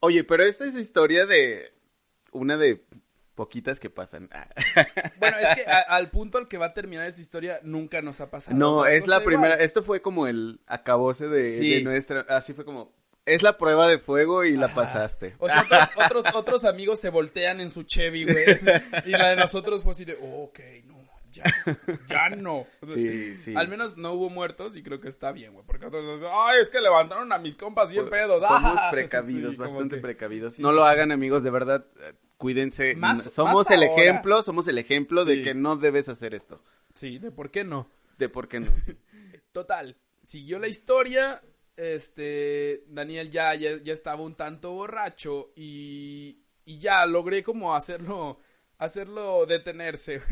Oye, 0.00 0.24
pero 0.24 0.44
esta 0.44 0.66
es 0.66 0.74
historia 0.76 1.26
de 1.26 1.72
una 2.32 2.56
de 2.56 2.84
poquitas 3.34 3.80
que 3.80 3.90
pasan. 3.90 4.28
Ah. 4.32 4.48
Bueno, 5.18 5.36
es 5.38 5.54
que 5.54 5.62
a- 5.70 5.80
al 5.80 6.10
punto 6.10 6.38
al 6.38 6.48
que 6.48 6.58
va 6.58 6.66
a 6.66 6.74
terminar 6.74 7.06
esa 7.06 7.20
historia 7.20 7.58
nunca 7.62 8.02
nos 8.02 8.20
ha 8.20 8.30
pasado. 8.30 8.56
No, 8.56 8.86
es 8.86 9.06
la 9.06 9.24
primera, 9.24 9.54
igual. 9.54 9.64
esto 9.64 9.82
fue 9.82 10.02
como 10.02 10.26
el 10.26 10.60
acabose 10.66 11.28
de, 11.28 11.50
Sí. 11.50 11.74
de 11.74 11.82
nuestra, 11.82 12.20
así 12.28 12.52
fue 12.52 12.64
como, 12.64 12.92
es 13.26 13.42
la 13.42 13.56
prueba 13.56 13.88
de 13.88 13.98
fuego 13.98 14.44
y 14.44 14.56
la 14.56 14.68
pasaste. 14.68 15.34
O 15.38 15.48
sea, 15.48 15.62
otros, 15.62 15.88
otros, 16.06 16.26
otros 16.34 16.64
amigos 16.64 17.00
se 17.00 17.08
voltean 17.10 17.60
en 17.60 17.70
su 17.70 17.82
Chevy, 17.84 18.24
güey. 18.24 18.44
Y 19.06 19.10
la 19.10 19.30
de 19.30 19.36
nosotros 19.36 19.82
fue 19.82 19.92
así 19.92 20.04
de, 20.04 20.18
oh, 20.20 20.44
ok, 20.44 20.60
no, 20.84 20.94
ya, 21.30 21.44
ya 22.06 22.28
no. 22.30 22.66
Sí, 22.92 23.36
sí. 23.38 23.54
Al 23.56 23.68
menos 23.68 23.96
no 23.96 24.12
hubo 24.12 24.28
muertos 24.30 24.76
y 24.76 24.82
creo 24.82 25.00
que 25.00 25.08
está 25.08 25.32
bien, 25.32 25.54
güey. 25.54 25.64
Porque 25.66 25.86
otros 25.86 26.04
dicen, 26.04 26.28
ay, 26.32 26.58
es 26.60 26.68
que 26.70 26.80
levantaron 26.82 27.32
a 27.32 27.38
mis 27.38 27.54
compas 27.56 27.90
bien 27.90 28.10
pedos. 28.10 28.42
Somos 28.46 28.72
ah". 28.78 28.88
precavidos, 28.90 29.52
Sí, 29.52 29.56
bastante 29.56 29.96
que- 29.96 30.02
precavidos. 30.02 30.58
No 30.58 30.70
lo 30.72 30.84
hagan, 30.84 31.10
amigos, 31.10 31.42
de 31.42 31.50
verdad. 31.50 31.86
Cuídense. 32.36 32.94
Más- 32.96 33.24
somos 33.32 33.54
más 33.54 33.70
el 33.70 33.82
ahora. 33.82 34.02
ejemplo, 34.02 34.42
somos 34.42 34.68
el 34.68 34.78
ejemplo 34.78 35.24
de 35.24 35.42
que 35.42 35.54
no 35.54 35.76
debes 35.76 36.08
hacer 36.08 36.34
esto. 36.34 36.62
Sí, 36.94 37.18
de 37.18 37.30
por 37.30 37.50
qué 37.50 37.64
no. 37.64 37.88
De 38.18 38.28
por 38.28 38.48
qué 38.48 38.60
no. 38.60 38.72
Total, 39.52 39.96
siguió 40.22 40.58
la 40.58 40.68
historia. 40.68 41.40
Este, 41.76 42.84
Daniel 42.86 43.30
ya, 43.30 43.54
ya, 43.54 43.76
ya 43.82 43.92
estaba 43.92 44.22
un 44.22 44.36
tanto 44.36 44.72
borracho 44.72 45.52
y, 45.56 46.38
y 46.64 46.78
ya 46.78 47.04
logré 47.06 47.42
como 47.42 47.74
hacerlo, 47.74 48.38
hacerlo 48.78 49.44
detenerse. 49.46 50.22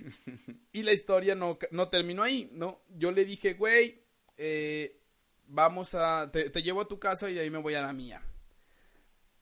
y 0.72 0.82
la 0.82 0.92
historia 0.92 1.34
no, 1.34 1.58
no 1.72 1.88
terminó 1.88 2.22
ahí, 2.22 2.48
¿no? 2.52 2.82
Yo 2.88 3.10
le 3.10 3.24
dije, 3.26 3.52
güey, 3.54 4.02
eh, 4.38 4.98
vamos 5.46 5.94
a, 5.94 6.30
te, 6.32 6.48
te 6.50 6.62
llevo 6.62 6.80
a 6.82 6.88
tu 6.88 6.98
casa 6.98 7.28
y 7.28 7.34
de 7.34 7.40
ahí 7.40 7.50
me 7.50 7.58
voy 7.58 7.74
a 7.74 7.82
la 7.82 7.92
mía. 7.92 8.22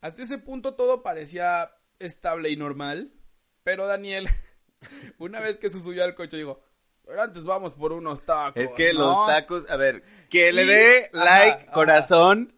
Hasta 0.00 0.22
ese 0.22 0.38
punto 0.38 0.75
todo 0.75 1.02
parecía 1.02 1.70
estable 1.98 2.50
y 2.50 2.56
normal, 2.56 3.12
pero 3.62 3.86
Daniel, 3.86 4.28
una 5.18 5.40
vez 5.40 5.58
que 5.58 5.70
se 5.70 5.80
subió 5.80 6.04
al 6.04 6.14
coche, 6.14 6.36
dijo, 6.36 6.60
pero 7.04 7.22
antes 7.22 7.44
vamos 7.44 7.72
por 7.72 7.92
unos 7.92 8.24
tacos. 8.24 8.62
Es 8.62 8.70
que 8.74 8.92
¿no?". 8.92 9.00
los 9.00 9.26
tacos, 9.26 9.64
a 9.68 9.76
ver, 9.76 10.02
que 10.28 10.52
le 10.52 10.66
dé 10.66 11.10
like, 11.12 11.62
ajá. 11.64 11.72
corazón, 11.72 12.52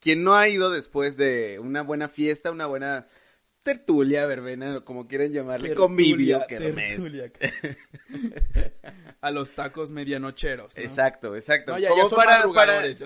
quien 0.00 0.22
no 0.22 0.34
ha 0.36 0.48
ido 0.48 0.70
después 0.70 1.16
de 1.16 1.58
una 1.58 1.82
buena 1.82 2.08
fiesta, 2.08 2.50
una 2.50 2.66
buena 2.66 3.08
tertulia, 3.62 4.26
verbena, 4.26 4.76
o 4.76 4.84
como 4.84 5.08
quieran 5.08 5.32
llamarle, 5.32 5.68
Tertulia, 5.68 5.86
convivio, 5.86 6.44
kermés. 6.46 6.96
tertulia. 6.96 7.32
a 9.22 9.30
los 9.30 9.52
tacos 9.52 9.88
medianocheros. 9.88 10.76
¿no? 10.76 10.82
Exacto, 10.82 11.34
exacto. 11.34 11.72
No, 11.72 11.78
ya- 11.78 11.88
Como 11.88 12.02
ya 12.02 12.08
son 12.10 12.16
para, 12.18 12.44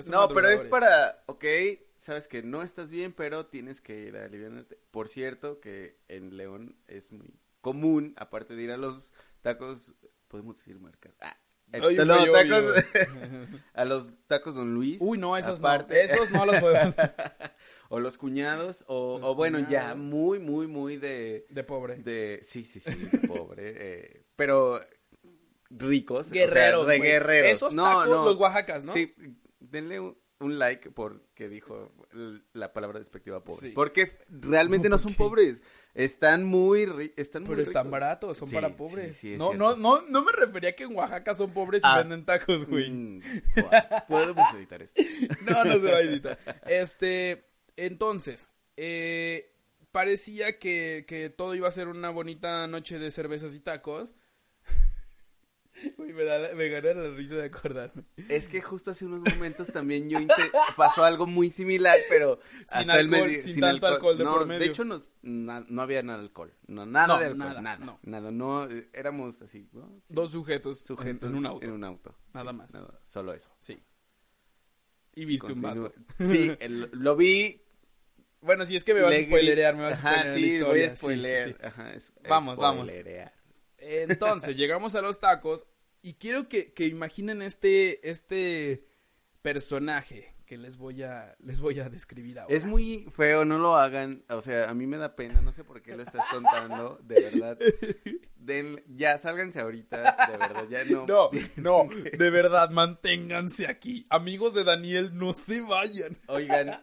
no, 0.05 0.27
pero 0.27 0.49
es 0.49 0.63
para, 0.65 1.23
ok, 1.27 1.45
sabes 2.09 2.27
que 2.27 2.41
no 2.43 2.63
estás 2.63 2.89
bien, 2.89 3.13
pero 3.13 3.45
tienes 3.45 3.81
que 3.81 3.99
ir 3.99 4.17
a 4.17 4.25
aliviarte. 4.25 4.77
Por 4.91 5.07
cierto, 5.07 5.59
que 5.59 5.99
en 6.07 6.35
León 6.37 6.75
es 6.87 7.11
muy 7.11 7.39
común, 7.61 8.13
aparte 8.17 8.55
de 8.55 8.63
ir 8.63 8.71
a 8.71 8.77
los 8.77 9.13
tacos, 9.41 9.93
podemos 10.27 10.57
decir 10.57 10.79
marcas. 10.79 11.13
Ah, 11.21 11.37
Ay, 11.71 11.95
no, 11.97 12.15
obvio. 12.15 12.31
tacos, 12.33 12.85
a 13.73 13.85
los 13.85 14.09
tacos 14.27 14.55
Don 14.55 14.73
Luis. 14.73 14.97
Uy, 14.99 15.17
no, 15.19 15.37
esos 15.37 15.59
aparte. 15.59 15.93
no. 15.93 15.99
Esos 16.01 16.31
no 16.31 16.45
los 16.47 16.57
podemos. 16.59 16.95
o 17.89 17.99
los 17.99 18.17
cuñados, 18.17 18.83
o, 18.87 19.19
Los 19.19 19.29
o 19.29 19.35
bueno, 19.35 19.59
ya 19.69 19.93
muy, 19.93 20.39
muy, 20.39 20.65
muy 20.65 20.97
de, 20.97 21.45
De 21.49 21.63
pobre. 21.63 21.97
de, 21.97 22.41
sí, 22.45 22.63
sí, 22.65 22.79
sí, 22.79 22.95
de 23.05 23.27
pobre, 23.27 23.73
eh, 23.77 24.25
pero 24.35 24.79
ricos. 25.69 26.21
o 26.27 26.29
sea, 26.31 26.33
Guerreros. 26.33 26.87
de 26.87 26.99
guerreros. 26.99 27.51
Esos 27.51 27.75
No, 27.75 27.83
tacos, 27.83 28.09
no. 28.09 28.25
los 28.25 28.37
Oaxacas, 28.37 28.83
¿no? 28.83 28.93
Sí, 28.93 29.13
denle 29.59 29.99
un, 29.99 30.17
un 30.39 30.57
like 30.59 30.89
porque 30.91 31.49
dijo 31.49 31.91
la 32.53 32.71
palabra 32.73 32.99
despectiva 32.99 33.43
pobre. 33.43 33.69
Sí. 33.69 33.73
Porque 33.75 34.17
realmente 34.29 34.87
No, 34.89 34.95
no, 34.95 34.97
¿por 34.97 35.03
son 35.03 35.11
qué? 35.13 35.17
pobres. 35.17 35.61
Están 35.95 36.43
muy, 36.45 36.85
ri- 36.85 37.13
están 37.17 37.43
muy 37.43 37.49
Pero 37.51 37.61
están 37.63 37.91
baratos, 37.91 38.37
son 38.37 38.47
Sí, 38.47 38.55
para 38.55 38.75
pobres. 38.77 39.17
sí, 39.17 39.35
no, 39.37 39.49
cierto. 39.49 39.57
no, 39.57 39.75
no, 39.75 40.01
no 40.07 40.23
me 40.23 40.31
refería 40.31 40.69
a 40.69 40.73
que 40.73 40.83
en 40.83 40.95
Oaxaca 40.95 41.33
son 41.35 41.51
pobres 41.51 41.81
y 41.83 41.87
Ah. 41.87 41.97
venden 41.97 42.25
tacos, 42.25 42.65
güey. 42.65 42.89
Mm, 42.89 43.21
Podemos 44.07 44.53
editar 44.55 44.81
esto. 44.81 45.01
No, 45.41 45.65
no 45.65 45.73
se 45.79 45.91
va 45.91 45.97
a 45.97 46.01
editar. 46.01 46.39
Este, 46.67 47.43
entonces, 47.75 48.49
eh, 48.77 49.51
parecía 49.91 50.57
que, 50.59 51.05
que 51.07 51.29
todo 51.29 51.55
iba 51.55 51.67
a 51.67 51.71
ser 51.71 51.87
una 51.87 52.11
bonita 52.11 52.65
noche 52.67 52.99
de 52.99 53.11
cervezas 53.11 53.53
y 53.53 53.59
tacos. 53.59 54.13
Uy, 55.97 56.13
me, 56.13 56.23
da, 56.23 56.39
la- 56.39 56.55
me 56.55 56.67
gana 56.69 56.93
la 56.93 57.09
risa 57.15 57.35
de 57.35 57.45
acordarme. 57.45 58.03
Es 58.27 58.47
que 58.47 58.61
justo 58.61 58.91
hace 58.91 59.05
unos 59.05 59.21
momentos 59.33 59.67
también 59.67 60.09
yo 60.09 60.19
pasó 60.75 61.03
algo 61.03 61.25
muy 61.27 61.49
similar, 61.49 61.97
pero 62.09 62.39
Sin 62.67 62.89
alcohol, 62.89 63.29
sin 63.41 63.59
tanto 63.59 63.87
alcohol 63.87 64.17
de 64.17 64.23
no, 64.23 64.33
por 64.33 64.45
medio. 64.47 64.59
De 64.59 64.65
hecho, 64.67 64.83
nos- 64.85 65.09
na- 65.21 65.65
no 65.69 65.81
había 65.81 66.01
nada 66.03 66.19
de 66.19 66.25
alcohol. 66.25 66.53
No, 66.67 66.85
nada 66.85 67.07
No, 67.07 67.17
de 67.19 67.25
alcohol. 67.25 67.39
nada, 67.39 67.61
Nada, 67.61 67.77
no. 67.85 67.99
nada. 68.03 68.31
No, 68.31 68.69
eh, 68.69 68.89
éramos 68.93 69.41
así, 69.41 69.69
¿no? 69.73 70.01
Dos 70.09 70.31
sujetos, 70.31 70.81
en- 70.81 70.87
sujetos 70.87 71.29
en, 71.29 71.35
un 71.35 71.45
auto. 71.45 71.65
En 71.65 71.71
un 71.71 71.83
auto. 71.83 72.15
Nada 72.33 72.51
Sí, 72.51 72.57
más. 72.57 72.73
nada, 72.73 72.99
solo 73.07 73.33
eso. 73.33 73.49
Sí. 73.59 73.81
Y 75.15 75.25
viste 75.25 75.51
un 75.53 75.61
vato. 75.61 75.93
Sí, 76.19 76.51
el- 76.59 76.89
lo 76.93 77.15
vi. 77.15 77.61
Bueno, 78.41 78.65
si 78.65 78.75
es 78.77 78.85
que 78.85 78.93
me 78.93 79.01
vas 79.01 79.11
le 79.11 79.17
a 79.17 79.21
spoilerear, 79.23 79.75
me 79.75 79.83
vas 79.83 79.93
a 79.93 79.95
spoilerear 79.97 80.33
sí, 80.35 80.39
la 80.41 80.47
historia. 80.47 80.67
voy 80.69 80.83
a 80.83 80.95
spoilear. 80.95 81.49
sí. 81.49 81.55
Ajá, 81.61 81.93
es- 81.93 82.13
Vamos, 82.27 82.55
vamos. 82.57 82.89
Entonces, 83.81 84.55
llegamos 84.55 84.95
a 84.95 85.01
los 85.01 85.19
tacos 85.19 85.65
y 86.01 86.13
quiero 86.15 86.47
que, 86.47 86.73
que 86.73 86.85
imaginen 86.87 87.41
este, 87.41 88.09
este 88.09 88.85
personaje 89.41 90.33
que 90.45 90.57
les 90.57 90.77
voy 90.77 91.03
a, 91.03 91.35
les 91.43 91.61
voy 91.61 91.79
a 91.79 91.89
describir 91.89 92.39
ahora. 92.39 92.55
Es 92.55 92.65
muy 92.65 93.05
feo, 93.15 93.45
no 93.45 93.59
lo 93.59 93.75
hagan. 93.77 94.23
O 94.29 94.41
sea, 94.41 94.67
a 94.67 94.73
mí 94.73 94.87
me 94.87 94.97
da 94.97 95.15
pena, 95.15 95.41
no 95.41 95.51
sé 95.53 95.63
por 95.63 95.81
qué 95.83 95.95
lo 95.95 96.01
estás 96.01 96.25
contando, 96.31 96.99
de 97.03 97.21
verdad. 97.21 97.57
Den- 98.35 98.83
ya, 98.87 99.19
sálganse 99.19 99.59
ahorita, 99.59 99.97
de 100.31 100.37
verdad, 100.37 100.65
ya 100.67 100.83
no. 100.85 101.05
No, 101.05 101.29
no, 101.55 101.87
de 101.93 102.29
verdad, 102.31 102.71
manténganse 102.71 103.67
aquí. 103.67 104.07
Amigos 104.09 104.55
de 104.55 104.63
Daniel, 104.63 105.11
no 105.15 105.35
se 105.35 105.61
vayan. 105.61 106.17
Oigan, 106.27 106.81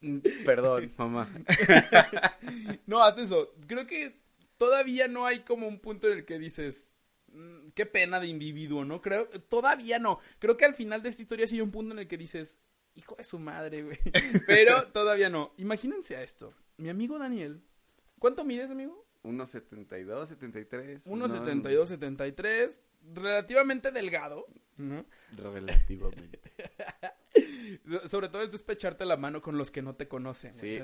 mm, 0.00 0.18
perdón, 0.46 0.92
mamá. 0.96 1.28
No, 2.86 3.02
haz 3.04 3.18
eso. 3.18 3.54
Creo 3.66 3.86
que 3.86 4.21
todavía 4.62 5.08
no 5.08 5.26
hay 5.26 5.40
como 5.40 5.66
un 5.66 5.80
punto 5.80 6.06
en 6.10 6.18
el 6.18 6.24
que 6.24 6.38
dices, 6.38 6.94
"Mm, 7.28 7.70
qué 7.74 7.86
pena 7.86 8.20
de 8.20 8.28
individuo, 8.28 8.84
¿no? 8.84 9.00
Creo, 9.00 9.28
todavía 9.48 9.98
no. 9.98 10.20
Creo 10.38 10.56
que 10.56 10.64
al 10.64 10.74
final 10.74 11.02
de 11.02 11.08
esta 11.08 11.22
historia 11.22 11.46
sí 11.48 11.56
hay 11.56 11.62
un 11.62 11.70
punto 11.72 11.92
en 11.94 11.98
el 12.00 12.08
que 12.08 12.16
dices, 12.18 12.58
hijo 12.94 13.14
de 13.16 13.24
su 13.24 13.38
madre, 13.38 13.82
güey. 13.82 13.98
Pero 14.46 14.88
todavía 14.88 15.30
no. 15.30 15.52
Imagínense 15.56 16.16
a 16.16 16.22
esto. 16.22 16.54
Mi 16.76 16.88
amigo 16.88 17.18
Daniel, 17.18 17.62
¿cuánto 18.18 18.44
mides, 18.44 18.70
amigo? 18.70 19.06
1.72, 19.24 20.26
73. 20.28 21.06
1.72, 21.06 21.86
73, 21.86 22.80
relativamente 23.14 23.92
delgado, 23.92 24.46
¿no? 24.76 25.06
no, 25.36 25.50
relativamente. 25.52 26.40
Sobre 28.06 28.28
todo 28.28 28.42
es 28.42 28.50
despecharte 28.50 29.04
la 29.06 29.16
mano 29.16 29.40
con 29.40 29.56
los 29.56 29.70
que 29.70 29.82
no 29.82 29.94
te 29.94 30.08
conocen. 30.08 30.54
Sí. 30.54 30.80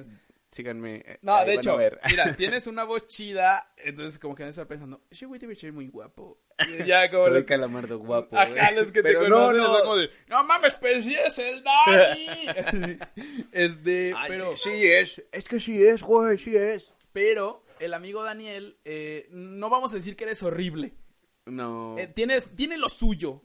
Síganme. 0.51 1.03
eh, 1.07 1.19
No, 1.23 1.35
ahí 1.35 1.47
de 1.47 1.55
hecho, 1.55 1.77
ver. 1.77 2.01
mira, 2.11 2.35
tienes 2.37 2.67
una 2.67 2.85
voz 2.85 3.07
chida, 3.07 3.73
entonces 3.77 4.19
como 4.19 4.35
que 4.35 4.43
van 4.43 4.49
a 4.49 4.51
estar 4.51 4.67
pensando, 4.67 5.03
ese 5.11 5.27
güey 5.27 5.39
debe 5.41 5.55
ser 5.55 5.73
muy 5.73 5.89
guapo. 5.89 6.41
Y 6.69 6.85
ya 6.87 7.09
como 7.11 7.25
Soy 7.25 7.35
los, 7.35 7.45
calamardo 7.45 7.99
guapo. 7.99 8.37
ajá, 8.39 8.71
los 8.73 8.91
que 8.93 9.03
Pero 9.03 9.23
te 9.23 9.29
no, 9.29 9.37
conocen 9.47 9.63
no. 9.63 9.79
como 9.81 9.97
de, 9.97 10.11
no 10.29 10.45
mames, 10.45 10.75
pero 10.81 11.01
sí 11.03 11.15
es 11.15 11.39
el 11.39 11.63
Dani. 11.63 12.99
este, 13.53 14.13
Ay, 14.17 14.29
pero, 14.29 14.57
sí, 14.57 14.71
sí 14.71 14.87
es. 14.87 15.23
Es 15.33 15.45
que 15.49 15.61
sí 15.61 15.83
es, 15.85 16.03
güey, 16.03 16.39
sí 16.39 16.57
es. 16.57 16.93
pero 17.13 17.65
el 17.81 17.95
amigo 17.95 18.25
Daniel, 18.25 18.77
eh, 18.85 19.29
no 19.31 19.71
vamos 19.71 19.93
a 19.93 19.97
decir 19.97 20.17
que 20.17 20.25
eres 20.25 20.43
horrible. 20.43 20.95
No. 21.47 21.97
Eh, 21.97 22.09
tienes, 22.09 22.55
tiene 22.57 22.77
lo 22.77 22.89
suyo. 22.89 23.41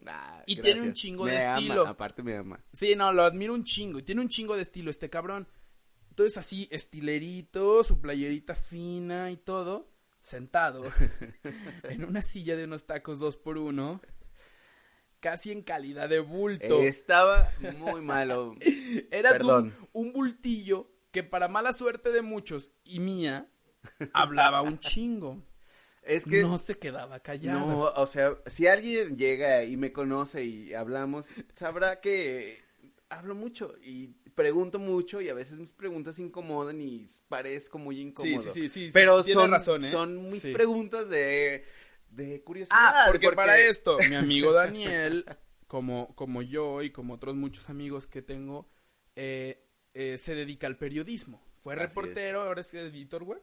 Y 0.45 0.59
tiene 0.59 0.81
un 0.81 0.91
chingo 0.93 1.23
Me 1.25 1.31
de 1.33 1.43
ama, 1.43 1.57
estilo. 1.57 1.87
aparte 1.87 2.21
me 2.23 2.35
ama. 2.35 2.59
Sí, 2.73 2.95
no, 2.95 3.13
lo 3.13 3.23
admiro 3.23 3.53
un 3.53 3.63
chingo. 3.63 3.99
Y 3.99 4.03
tiene 4.03 4.19
un 4.21 4.27
chingo 4.27 4.55
de 4.57 4.63
estilo 4.63 4.89
este 4.91 5.09
cabrón. 5.09 5.47
Entonces 6.13 6.37
así, 6.37 6.67
estilerito, 6.69 7.83
su 7.83 7.99
playerita 7.99 8.53
fina 8.53 9.31
y 9.31 9.37
todo, 9.37 9.89
sentado 10.21 10.83
en 11.89 12.05
una 12.05 12.21
silla 12.21 12.55
de 12.55 12.65
unos 12.65 12.85
tacos 12.85 13.17
dos 13.17 13.35
por 13.35 13.57
uno, 13.57 13.99
casi 15.19 15.51
en 15.51 15.63
calidad 15.63 16.07
de 16.07 16.19
bulto. 16.19 16.83
Estaba 16.83 17.49
muy 17.79 18.01
malo. 18.01 18.53
Eras 19.09 19.41
un, 19.41 19.73
un 19.91 20.13
bultillo 20.13 20.87
que 21.09 21.23
para 21.23 21.47
mala 21.47 21.73
suerte 21.73 22.11
de 22.11 22.21
muchos 22.21 22.73
y 22.83 22.99
mía, 22.99 23.49
hablaba 24.13 24.61
un 24.61 24.77
chingo. 24.77 25.41
Es 26.03 26.25
que 26.25 26.41
No 26.41 26.59
se 26.59 26.77
quedaba 26.77 27.21
callado. 27.21 27.59
no, 27.59 27.79
o 27.85 28.05
sea, 28.05 28.37
si 28.45 28.67
alguien 28.67 29.17
llega 29.17 29.63
y 29.63 29.77
me 29.77 29.91
conoce 29.91 30.43
y 30.43 30.75
hablamos, 30.75 31.25
sabrá 31.55 32.01
que 32.01 32.61
hablo 33.09 33.33
mucho 33.33 33.75
y 33.81 34.15
pregunto 34.35 34.79
mucho 34.79 35.21
y 35.21 35.29
a 35.29 35.33
veces 35.33 35.57
mis 35.57 35.71
preguntas 35.71 36.19
incomodan 36.19 36.81
y 36.81 37.07
parezco 37.27 37.77
muy 37.77 37.99
incómodo. 37.99 38.41
sí, 38.41 38.51
sí, 38.51 38.69
sí, 38.69 38.85
sí, 38.87 38.91
Pero 38.93 39.23
son, 39.23 39.51
razón, 39.51 39.85
¿eh? 39.85 39.91
son 39.91 40.23
mis 40.31 40.41
Sí. 40.41 40.51
preguntas 40.51 41.09
de, 41.09 41.65
de 42.09 42.41
curiosidad. 42.43 42.77
Ah, 42.79 43.05
porque, 43.11 43.31
para 43.31 43.59
esto, 43.59 43.97
mi 44.09 44.15
amigo 44.15 44.51
Daniel, 44.53 45.25
como, 45.67 46.13
como 46.15 46.41
yo 46.41 46.81
y 46.81 46.91
como 46.91 47.15
otros 47.15 47.35
muchos 47.35 47.69
amigos 47.69 48.07
que 48.07 48.21
tengo, 48.21 48.69
eh, 49.15 49.65
eh, 49.93 50.17
se 50.17 50.35
dedica 50.35 50.67
al 50.67 50.77
periodismo. 50.77 51.41
Fue 51.61 51.73
Así 51.75 51.83
reportero, 51.83 52.41
ahora 52.41 52.61
es 52.61 52.73
editor 52.73 53.23
web. 53.23 53.41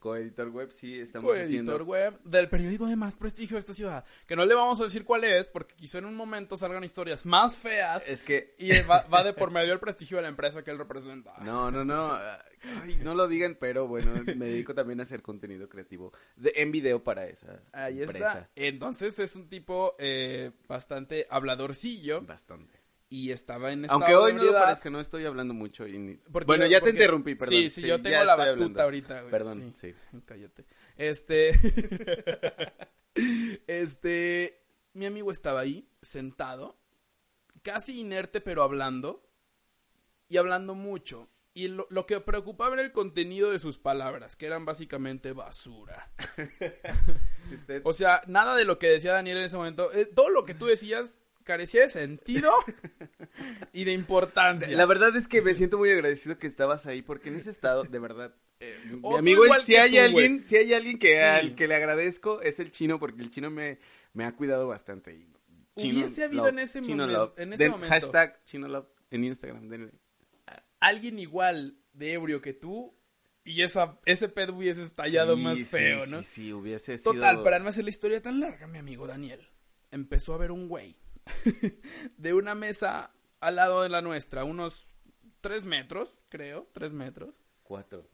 Coeditor 0.00 0.48
web, 0.48 0.72
sí, 0.72 0.98
estamos 0.98 1.26
Coeditor 1.30 1.46
haciendo. 1.46 1.84
web 1.84 2.18
del 2.24 2.48
periódico 2.48 2.86
de 2.86 2.96
más 2.96 3.14
prestigio 3.16 3.54
de 3.56 3.60
esta 3.60 3.74
ciudad. 3.74 4.04
Que 4.26 4.34
no 4.34 4.44
le 4.44 4.54
vamos 4.54 4.80
a 4.80 4.84
decir 4.84 5.04
cuál 5.04 5.24
es, 5.24 5.46
porque 5.46 5.74
quizá 5.76 5.98
en 5.98 6.06
un 6.06 6.16
momento 6.16 6.56
salgan 6.56 6.82
historias 6.82 7.24
más 7.26 7.56
feas. 7.58 8.02
Es 8.06 8.22
que. 8.22 8.54
Y 8.58 8.70
va, 8.82 9.02
va 9.02 9.22
de 9.22 9.32
por 9.34 9.50
medio 9.50 9.72
el 9.72 9.78
prestigio 9.78 10.16
de 10.16 10.22
la 10.22 10.28
empresa 10.28 10.64
que 10.64 10.70
él 10.70 10.78
representa. 10.78 11.34
No, 11.42 11.70
no, 11.70 11.84
no. 11.84 12.14
ay, 12.14 12.96
no 13.02 13.14
lo 13.14 13.28
digan, 13.28 13.56
pero 13.60 13.86
bueno, 13.86 14.10
me 14.36 14.46
dedico 14.46 14.74
también 14.74 15.00
a 15.00 15.02
hacer 15.02 15.22
contenido 15.22 15.68
creativo 15.68 16.12
de- 16.36 16.52
en 16.56 16.72
video 16.72 17.04
para 17.04 17.26
esa 17.26 17.60
Ahí 17.72 18.02
empresa. 18.02 18.32
está. 18.32 18.50
Entonces 18.56 19.18
es 19.18 19.36
un 19.36 19.48
tipo 19.50 19.94
eh, 19.98 20.50
bastante 20.66 21.26
habladorcillo. 21.30 22.22
Bastante. 22.22 22.79
Y 23.12 23.32
estaba 23.32 23.72
en 23.72 23.90
Aunque 23.90 24.06
estado 24.06 24.22
hoy 24.22 24.34
no 24.34 24.44
lo 24.44 24.52
parezca, 24.52 24.88
no 24.88 25.00
estoy 25.00 25.24
hablando 25.26 25.52
mucho. 25.52 25.84
y 25.86 25.98
ni- 25.98 26.14
Porque 26.14 26.46
Bueno, 26.46 26.64
ya 26.66 26.80
te 26.80 26.90
interrumpí, 26.90 27.34
perdón. 27.34 27.48
Sí, 27.50 27.68
sí, 27.68 27.82
yo 27.82 28.00
tengo 28.00 28.24
la 28.24 28.36
batuta 28.36 28.52
hablando. 28.52 28.82
ahorita, 28.82 29.18
güey. 29.22 29.30
Perdón, 29.32 29.74
sí. 29.80 29.92
sí. 30.12 30.18
Cállate. 30.26 30.64
Este. 30.96 31.50
este. 33.66 34.62
Mi 34.92 35.06
amigo 35.06 35.30
estaba 35.30 35.60
ahí, 35.60 35.88
sentado, 36.02 36.78
casi 37.62 38.00
inerte, 38.00 38.40
pero 38.40 38.62
hablando. 38.62 39.26
Y 40.28 40.36
hablando 40.36 40.74
mucho. 40.74 41.28
Y 41.52 41.66
lo, 41.66 41.88
lo 41.90 42.06
que 42.06 42.20
preocupaba 42.20 42.74
era 42.74 42.82
el 42.82 42.92
contenido 42.92 43.50
de 43.50 43.58
sus 43.58 43.78
palabras, 43.78 44.36
que 44.36 44.46
eran 44.46 44.64
básicamente 44.64 45.32
basura. 45.32 46.12
Si 47.48 47.56
usted- 47.56 47.82
O 47.84 47.92
sea, 47.92 48.22
nada 48.28 48.54
de 48.54 48.64
lo 48.64 48.78
que 48.78 48.86
decía 48.88 49.12
Daniel 49.12 49.38
en 49.38 49.44
ese 49.44 49.56
momento. 49.56 49.92
eh, 49.92 50.06
todo 50.06 50.28
lo 50.30 50.44
que 50.44 50.54
tú 50.54 50.66
decías 50.66 51.18
carecía 51.50 51.82
de 51.82 51.88
sentido 51.88 52.52
y 53.72 53.84
de 53.84 53.92
importancia. 53.92 54.68
La 54.76 54.86
verdad 54.86 55.14
es 55.16 55.26
que 55.28 55.42
me 55.42 55.54
siento 55.54 55.78
muy 55.78 55.90
agradecido 55.90 56.38
que 56.38 56.46
estabas 56.46 56.86
ahí 56.86 57.02
porque 57.02 57.28
en 57.28 57.36
ese 57.36 57.50
estado, 57.50 57.82
de 57.84 57.98
verdad, 57.98 58.34
eh, 58.60 58.78
mi 58.86 59.16
amigo, 59.16 59.42
si 59.64 59.76
hay 59.76 59.92
tú, 59.92 60.00
alguien, 60.00 60.44
si 60.46 60.56
hay 60.56 60.72
alguien 60.74 60.98
que 60.98 61.14
Sí. 61.16 61.22
al 61.22 61.54
que 61.56 61.66
le 61.66 61.74
agradezco 61.74 62.40
es 62.42 62.60
el 62.60 62.70
chino 62.70 62.98
porque 62.98 63.22
el 63.22 63.30
chino 63.30 63.50
me, 63.50 63.78
me 64.12 64.24
ha 64.24 64.32
cuidado 64.36 64.68
bastante. 64.68 65.12
y 65.14 65.26
chino 65.76 65.94
Hubiese 65.98 66.24
habido 66.24 66.44
love, 66.44 66.52
en 66.52 66.58
ese 66.60 66.82
chino 66.82 67.04
momen- 67.06 67.12
love. 67.12 67.38
en 67.38 67.52
ese 67.52 67.62
Den- 67.64 67.72
momento. 67.72 67.92
Hashtag 67.94 68.44
chino 68.44 68.68
love 68.68 68.86
en 69.10 69.24
Instagram. 69.24 69.68
denle. 69.68 69.92
Alguien 70.78 71.18
igual 71.18 71.76
de 71.92 72.12
ebrio 72.12 72.40
que 72.40 72.52
tú 72.54 72.94
y 73.44 73.62
esa, 73.62 73.98
ese 74.04 74.28
pedo 74.28 74.54
hubiese 74.54 74.82
estallado 74.82 75.34
Sí, 75.36 75.42
más 75.42 75.58
sí, 75.58 75.64
feo, 75.64 76.04
sí, 76.04 76.10
¿no? 76.10 76.22
Sí, 76.22 76.52
hubiese 76.52 76.98
Total, 76.98 77.32
sido... 77.36 77.44
para 77.44 77.58
no 77.58 77.68
hacer 77.68 77.84
la 77.84 77.90
historia 77.90 78.20
tan 78.22 78.38
larga, 78.40 78.66
mi 78.66 78.78
amigo 78.78 79.06
Daniel 79.06 79.48
empezó 79.90 80.34
a 80.34 80.38
ver 80.38 80.52
un 80.52 80.68
güey 80.68 80.96
de 82.16 82.34
una 82.34 82.54
mesa 82.54 83.12
al 83.40 83.56
lado 83.56 83.82
de 83.82 83.88
la 83.88 84.02
nuestra, 84.02 84.44
unos 84.44 84.86
tres 85.40 85.64
metros, 85.64 86.16
creo, 86.28 86.68
tres 86.72 86.92
metros. 86.92 87.34
Cuatro. 87.62 88.08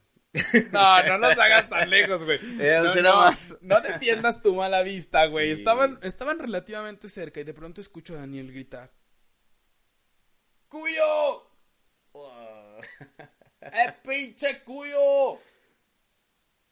No, 0.71 1.03
no 1.03 1.19
nos 1.19 1.39
hagas 1.39 1.69
tan 1.69 1.89
lejos, 1.89 2.23
güey. 2.23 2.39
Era- 2.61 2.83
no, 2.83 2.95
no, 2.95 3.17
más. 3.17 3.57
no 3.63 3.81
defiendas 3.81 4.43
tu 4.43 4.55
mala 4.55 4.83
vista, 4.83 5.27
güey. 5.27 5.55
Sí. 5.55 5.61
Estaban, 5.61 5.99
estaban 6.03 6.39
relativamente 6.39 7.09
cerca 7.09 7.41
y 7.41 7.45
de 7.45 7.55
pronto 7.55 7.81
escucho 7.81 8.15
a 8.15 8.19
Daniel 8.19 8.53
gritar. 8.53 8.93
¡Cuyo! 10.69 11.51
¡Eh, 13.61 13.95
pinche 14.07 14.63
cuyo! 14.63 15.41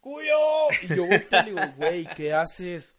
¡Cuyo! 0.01 0.37
Y 0.83 0.95
yo 0.95 1.07
volteo 1.07 1.41
y 1.41 1.45
digo, 1.47 1.61
güey, 1.77 2.05
¿qué 2.15 2.35
haces? 2.35 2.97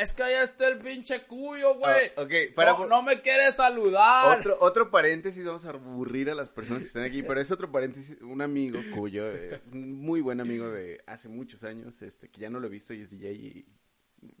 Es 0.00 0.12
que 0.12 0.22
ahí 0.22 0.34
está 0.42 0.68
el 0.68 0.78
pinche 0.78 1.22
cuyo, 1.26 1.74
güey. 1.76 2.10
Ah, 2.16 2.22
ok, 2.22 2.32
para 2.54 2.72
no, 2.72 2.78
por- 2.78 2.88
no 2.88 3.02
me 3.02 3.20
quiere 3.20 3.50
saludar. 3.52 4.38
Otro, 4.38 4.56
otro 4.60 4.90
paréntesis, 4.90 5.44
vamos 5.44 5.64
a 5.64 5.70
aburrir 5.70 6.30
a 6.30 6.34
las 6.34 6.48
personas 6.50 6.82
que 6.82 6.88
están 6.88 7.04
aquí, 7.04 7.22
pero 7.22 7.40
es 7.40 7.50
otro 7.50 7.70
paréntesis, 7.70 8.16
un 8.22 8.42
amigo 8.42 8.78
cuyo, 8.94 9.30
eh, 9.32 9.60
muy 9.72 10.20
buen 10.20 10.40
amigo 10.40 10.68
de 10.68 11.00
hace 11.06 11.28
muchos 11.28 11.62
años, 11.64 12.00
este, 12.02 12.28
que 12.28 12.40
ya 12.40 12.50
no 12.50 12.60
lo 12.60 12.66
he 12.66 12.70
visto 12.70 12.94
y 12.94 13.02
es 13.02 13.10
DJ 13.10 13.32
y 13.32 13.66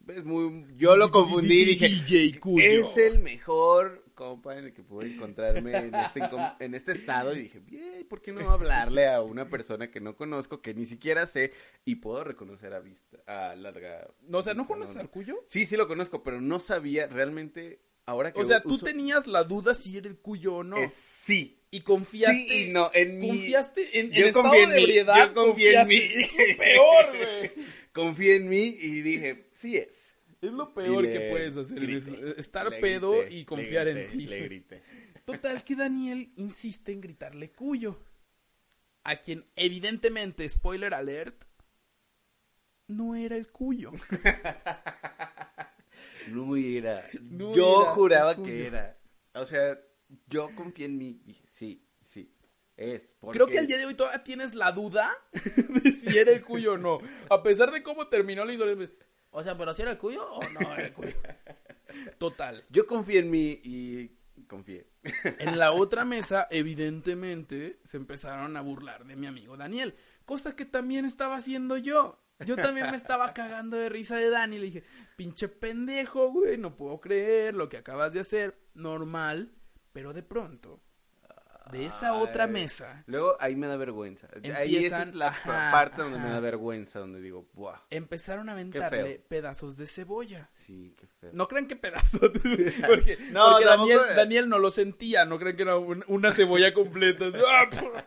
es 0.08 0.24
muy, 0.24 0.66
yo 0.76 0.96
lo 0.96 1.10
confundí 1.10 1.62
y 1.62 1.64
dije, 1.76 1.88
DJ 1.88 2.38
Cuyo. 2.40 2.64
es 2.90 2.96
el 2.96 3.18
mejor 3.18 4.03
compa 4.14 4.56
en 4.58 4.66
el 4.66 4.72
que 4.72 4.82
puedo 4.82 5.06
encontrarme 5.08 5.76
en 5.76 5.94
este, 5.94 6.20
en 6.60 6.74
este 6.74 6.92
estado 6.92 7.34
y 7.34 7.40
dije, 7.42 7.58
bien, 7.60 8.06
¿por 8.08 8.22
qué 8.22 8.32
no 8.32 8.50
hablarle 8.50 9.08
a 9.08 9.20
una 9.22 9.46
persona 9.46 9.90
que 9.90 10.00
no 10.00 10.16
conozco, 10.16 10.60
que 10.62 10.74
ni 10.74 10.86
siquiera 10.86 11.26
sé 11.26 11.52
y 11.84 11.96
puedo 11.96 12.24
reconocer 12.24 12.72
a 12.74 12.80
vista, 12.80 13.18
a 13.26 13.54
larga... 13.56 14.06
No, 14.22 14.38
o 14.38 14.42
sea, 14.42 14.54
¿no 14.54 14.66
conoces 14.66 14.96
al 14.96 15.10
cuyo? 15.10 15.36
Sí, 15.46 15.66
sí 15.66 15.76
lo 15.76 15.86
conozco, 15.88 16.22
pero 16.22 16.40
no 16.40 16.60
sabía 16.60 17.06
realmente, 17.06 17.80
ahora 18.06 18.32
que 18.32 18.40
O 18.40 18.44
sea, 18.44 18.60
tú 18.60 18.74
uso- 18.74 18.86
tenías 18.86 19.26
la 19.26 19.44
duda 19.44 19.74
si 19.74 19.96
era 19.98 20.08
el 20.08 20.16
cuyo 20.18 20.56
o 20.56 20.64
no. 20.64 20.78
eh, 20.78 20.90
sí. 20.94 21.60
Y 21.70 21.80
confiaste. 21.80 22.48
Sí 22.48 22.72
no, 22.72 22.88
en 22.94 23.18
Confiaste 23.20 23.98
en, 23.98 24.10
Yo 24.12 24.22
en 24.22 24.28
estado 24.28 24.54
en 24.54 24.68
de 24.70 24.76
mí, 24.76 24.82
ebriedad. 24.82 25.28
yo 25.28 25.34
confié 25.34 25.74
en 25.80 25.88
mí. 25.88 25.96
Es 25.96 26.32
peor, 26.56 27.16
güey. 27.18 27.50
Confié 27.92 28.36
en 28.36 28.48
mí 28.48 28.76
y 28.80 29.02
dije, 29.02 29.46
sí 29.54 29.76
es. 29.78 30.03
Es 30.44 30.52
lo 30.52 30.74
peor 30.74 31.10
que 31.10 31.30
puedes 31.30 31.56
hacer. 31.56 31.90
eso, 31.90 32.14
Estar 32.36 32.68
pedo 32.80 33.26
y 33.26 33.44
confiar 33.44 33.88
en 33.88 34.08
ti. 34.08 34.26
Le 34.26 34.40
grité. 34.42 34.82
Total 35.24 35.64
que 35.64 35.74
Daniel 35.74 36.32
insiste 36.36 36.92
en 36.92 37.00
gritarle 37.00 37.50
cuyo. 37.52 37.98
A 39.04 39.16
quien 39.16 39.44
evidentemente, 39.56 40.48
spoiler 40.48 40.92
alert, 40.92 41.44
no 42.88 43.14
era 43.14 43.36
el 43.36 43.50
cuyo. 43.50 43.92
No 46.28 46.56
era. 46.56 47.06
No 47.20 47.54
yo 47.54 47.82
era, 47.82 47.90
juraba 47.90 48.36
que 48.42 48.66
era. 48.66 48.98
O 49.34 49.44
sea, 49.44 49.78
yo 50.26 50.48
confié 50.54 50.86
en 50.86 50.96
mí. 50.96 51.20
Sí, 51.50 51.86
sí. 52.06 52.34
Es. 52.76 53.14
Porque... 53.20 53.38
Creo 53.38 53.46
que 53.46 53.58
al 53.58 53.66
día 53.66 53.78
de 53.78 53.86
hoy 53.86 53.94
todavía 53.94 54.24
tienes 54.24 54.54
la 54.54 54.72
duda 54.72 55.10
de 55.32 55.92
si 55.92 56.16
era 56.16 56.32
el 56.32 56.42
cuyo 56.42 56.72
o 56.72 56.78
no. 56.78 56.98
A 57.28 57.42
pesar 57.42 57.70
de 57.72 57.82
cómo 57.82 58.08
terminó 58.08 58.44
la 58.44 58.52
historia. 58.52 58.88
O 59.36 59.42
sea, 59.42 59.58
pero 59.58 59.74
si 59.74 59.82
era 59.82 59.90
el 59.90 59.98
cuyo 59.98 60.24
o 60.24 60.48
no 60.50 60.60
era 60.60 60.86
el 60.86 60.92
cuyo. 60.92 61.16
Total. 62.18 62.64
Yo 62.70 62.86
confié 62.86 63.18
en 63.18 63.30
mí 63.30 63.60
y 63.64 64.08
confié. 64.46 64.86
En 65.40 65.58
la 65.58 65.72
otra 65.72 66.04
mesa, 66.04 66.46
evidentemente, 66.52 67.80
se 67.82 67.96
empezaron 67.96 68.56
a 68.56 68.60
burlar 68.60 69.04
de 69.04 69.16
mi 69.16 69.26
amigo 69.26 69.56
Daniel. 69.56 69.96
Cosa 70.24 70.54
que 70.54 70.64
también 70.64 71.04
estaba 71.04 71.36
haciendo 71.36 71.76
yo. 71.76 72.22
Yo 72.46 72.54
también 72.54 72.92
me 72.92 72.96
estaba 72.96 73.34
cagando 73.34 73.76
de 73.76 73.88
risa 73.88 74.16
de 74.18 74.30
Dani. 74.30 74.58
Le 74.58 74.66
dije, 74.66 74.84
pinche 75.16 75.48
pendejo, 75.48 76.30
güey, 76.30 76.56
no 76.56 76.76
puedo 76.76 77.00
creer 77.00 77.54
lo 77.54 77.68
que 77.68 77.78
acabas 77.78 78.12
de 78.12 78.20
hacer. 78.20 78.56
Normal, 78.74 79.52
pero 79.92 80.12
de 80.12 80.22
pronto, 80.22 80.80
de 81.70 81.86
esa 81.86 82.14
otra 82.14 82.46
mesa, 82.46 83.02
Luego 83.06 83.36
ahí 83.40 83.56
me 83.56 83.66
da 83.66 83.76
vergüenza. 83.76 84.28
ahí 84.56 84.76
esa 84.76 85.02
Empiezan- 85.02 85.08
es 85.08 85.14
la 85.14 85.28
ajá, 85.28 85.70
parte 85.72 86.02
donde 86.02 86.18
me 86.18 86.28
da 86.30 86.40
vergüenza, 86.40 86.98
donde 87.00 87.20
digo, 87.20 87.48
¡buah! 87.54 87.80
empezaron 87.90 88.48
a 88.48 88.52
aventarle 88.52 89.18
pedazos 89.28 89.76
de 89.76 89.86
cebolla. 89.86 90.50
Sí, 90.66 90.94
qué 90.98 91.06
feo. 91.06 91.30
No 91.32 91.48
crean 91.48 91.66
que 91.66 91.76
pedazos, 91.76 92.20
porque, 92.86 93.18
No, 93.32 93.52
porque 93.52 93.64
Daniel, 93.64 94.00
Daniel 94.14 94.48
no 94.48 94.58
lo 94.58 94.70
sentía, 94.70 95.24
no 95.24 95.38
crean 95.38 95.56
que 95.56 95.62
era 95.62 95.76
un- 95.78 96.04
una 96.08 96.32
cebolla 96.32 96.72
completa. 96.74 97.26
¡Ah! 97.48 98.04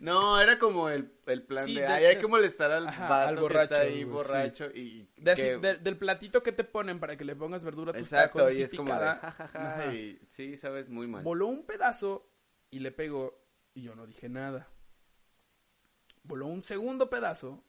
No, 0.00 0.38
era 0.38 0.58
como 0.58 0.90
el, 0.90 1.10
el 1.26 1.42
plan 1.44 1.64
Sí, 1.64 1.74
de, 1.74 1.80
de- 1.80 1.86
ay, 1.86 2.04
hay 2.06 2.18
que 2.18 2.26
molestar 2.26 2.70
al 2.72 2.88
Ajá, 2.88 3.08
vato 3.08 3.28
al 3.28 3.34
que 3.36 3.40
borracho, 3.40 3.74
está 3.74 3.84
ahí 3.84 4.04
borracho 4.04 4.66
y 4.74 5.08
De- 5.16 5.34
que- 5.34 5.56
de- 5.58 5.76
del 5.76 5.96
platito 5.96 6.42
que 6.42 6.52
te 6.52 6.64
ponen 6.64 7.00
para 7.00 7.16
que 7.16 7.24
le 7.24 7.34
pongas 7.34 7.64
verdura 7.64 7.92
a 7.92 7.94
tus 7.94 8.02
exacto, 8.02 8.38
tacos 8.40 8.58
y 8.58 8.62
es 8.64 8.74
como 8.74 8.92
de, 8.94 9.94
y 9.94 10.18
sí, 10.28 10.56
sabes, 10.58 10.88
muy 10.90 11.06
mal. 11.06 11.22
voló 11.22 11.46
un 11.46 11.64
pedazo 11.64 12.28
y 12.70 12.80
le 12.80 12.92
pegó 12.92 13.38
y 13.74 13.82
yo 13.82 13.94
no 13.94 14.06
dije 14.06 14.28
nada. 14.28 14.68
Voló 16.22 16.46
un 16.46 16.62
segundo 16.62 17.08
pedazo. 17.10 17.64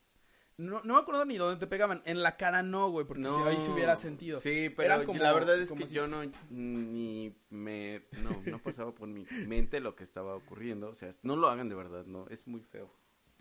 No, 0.57 0.81
no 0.83 0.95
me 0.95 0.99
acuerdo 0.99 1.23
ni 1.23 1.37
dónde 1.37 1.57
te 1.57 1.67
pegaban. 1.67 2.01
En 2.05 2.21
la 2.21 2.35
cara 2.35 2.61
no, 2.63 2.89
güey, 2.89 3.05
porque 3.07 3.29
si- 3.29 3.41
ahí 3.47 3.61
se 3.61 3.71
hubiera 3.71 3.95
sentido. 3.95 4.41
Sí, 4.41 4.69
pero 4.75 5.05
como- 5.05 5.21
la 5.21 5.31
verdad 5.31 5.57
es 5.57 5.71
que 5.71 5.87
si- 5.87 5.93
yo 5.95 6.05
no, 6.07 6.21
ni 6.49 7.33
me, 7.49 8.03
no, 8.21 8.41
no 8.45 8.61
pasaba 8.61 8.93
por 8.93 9.07
mi 9.07 9.25
mente 9.47 9.79
lo 9.79 9.95
que 9.95 10.03
estaba 10.03 10.35
ocurriendo, 10.35 10.89
o 10.89 10.95
sea, 10.95 11.15
no 11.23 11.37
lo 11.37 11.47
hagan 11.47 11.69
de 11.69 11.75
verdad, 11.75 12.05
no, 12.05 12.27
es 12.27 12.45
muy 12.45 12.61
feo. 12.61 12.93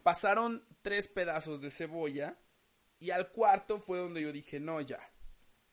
Pasaron 0.04 0.64
tres 0.80 1.08
pedazos 1.08 1.60
de 1.60 1.70
cebolla 1.70 2.38
y 3.00 3.10
al 3.10 3.32
cuarto 3.32 3.80
fue 3.80 3.98
donde 3.98 4.22
yo 4.22 4.30
dije, 4.32 4.60
no, 4.60 4.80
ya. 4.80 5.00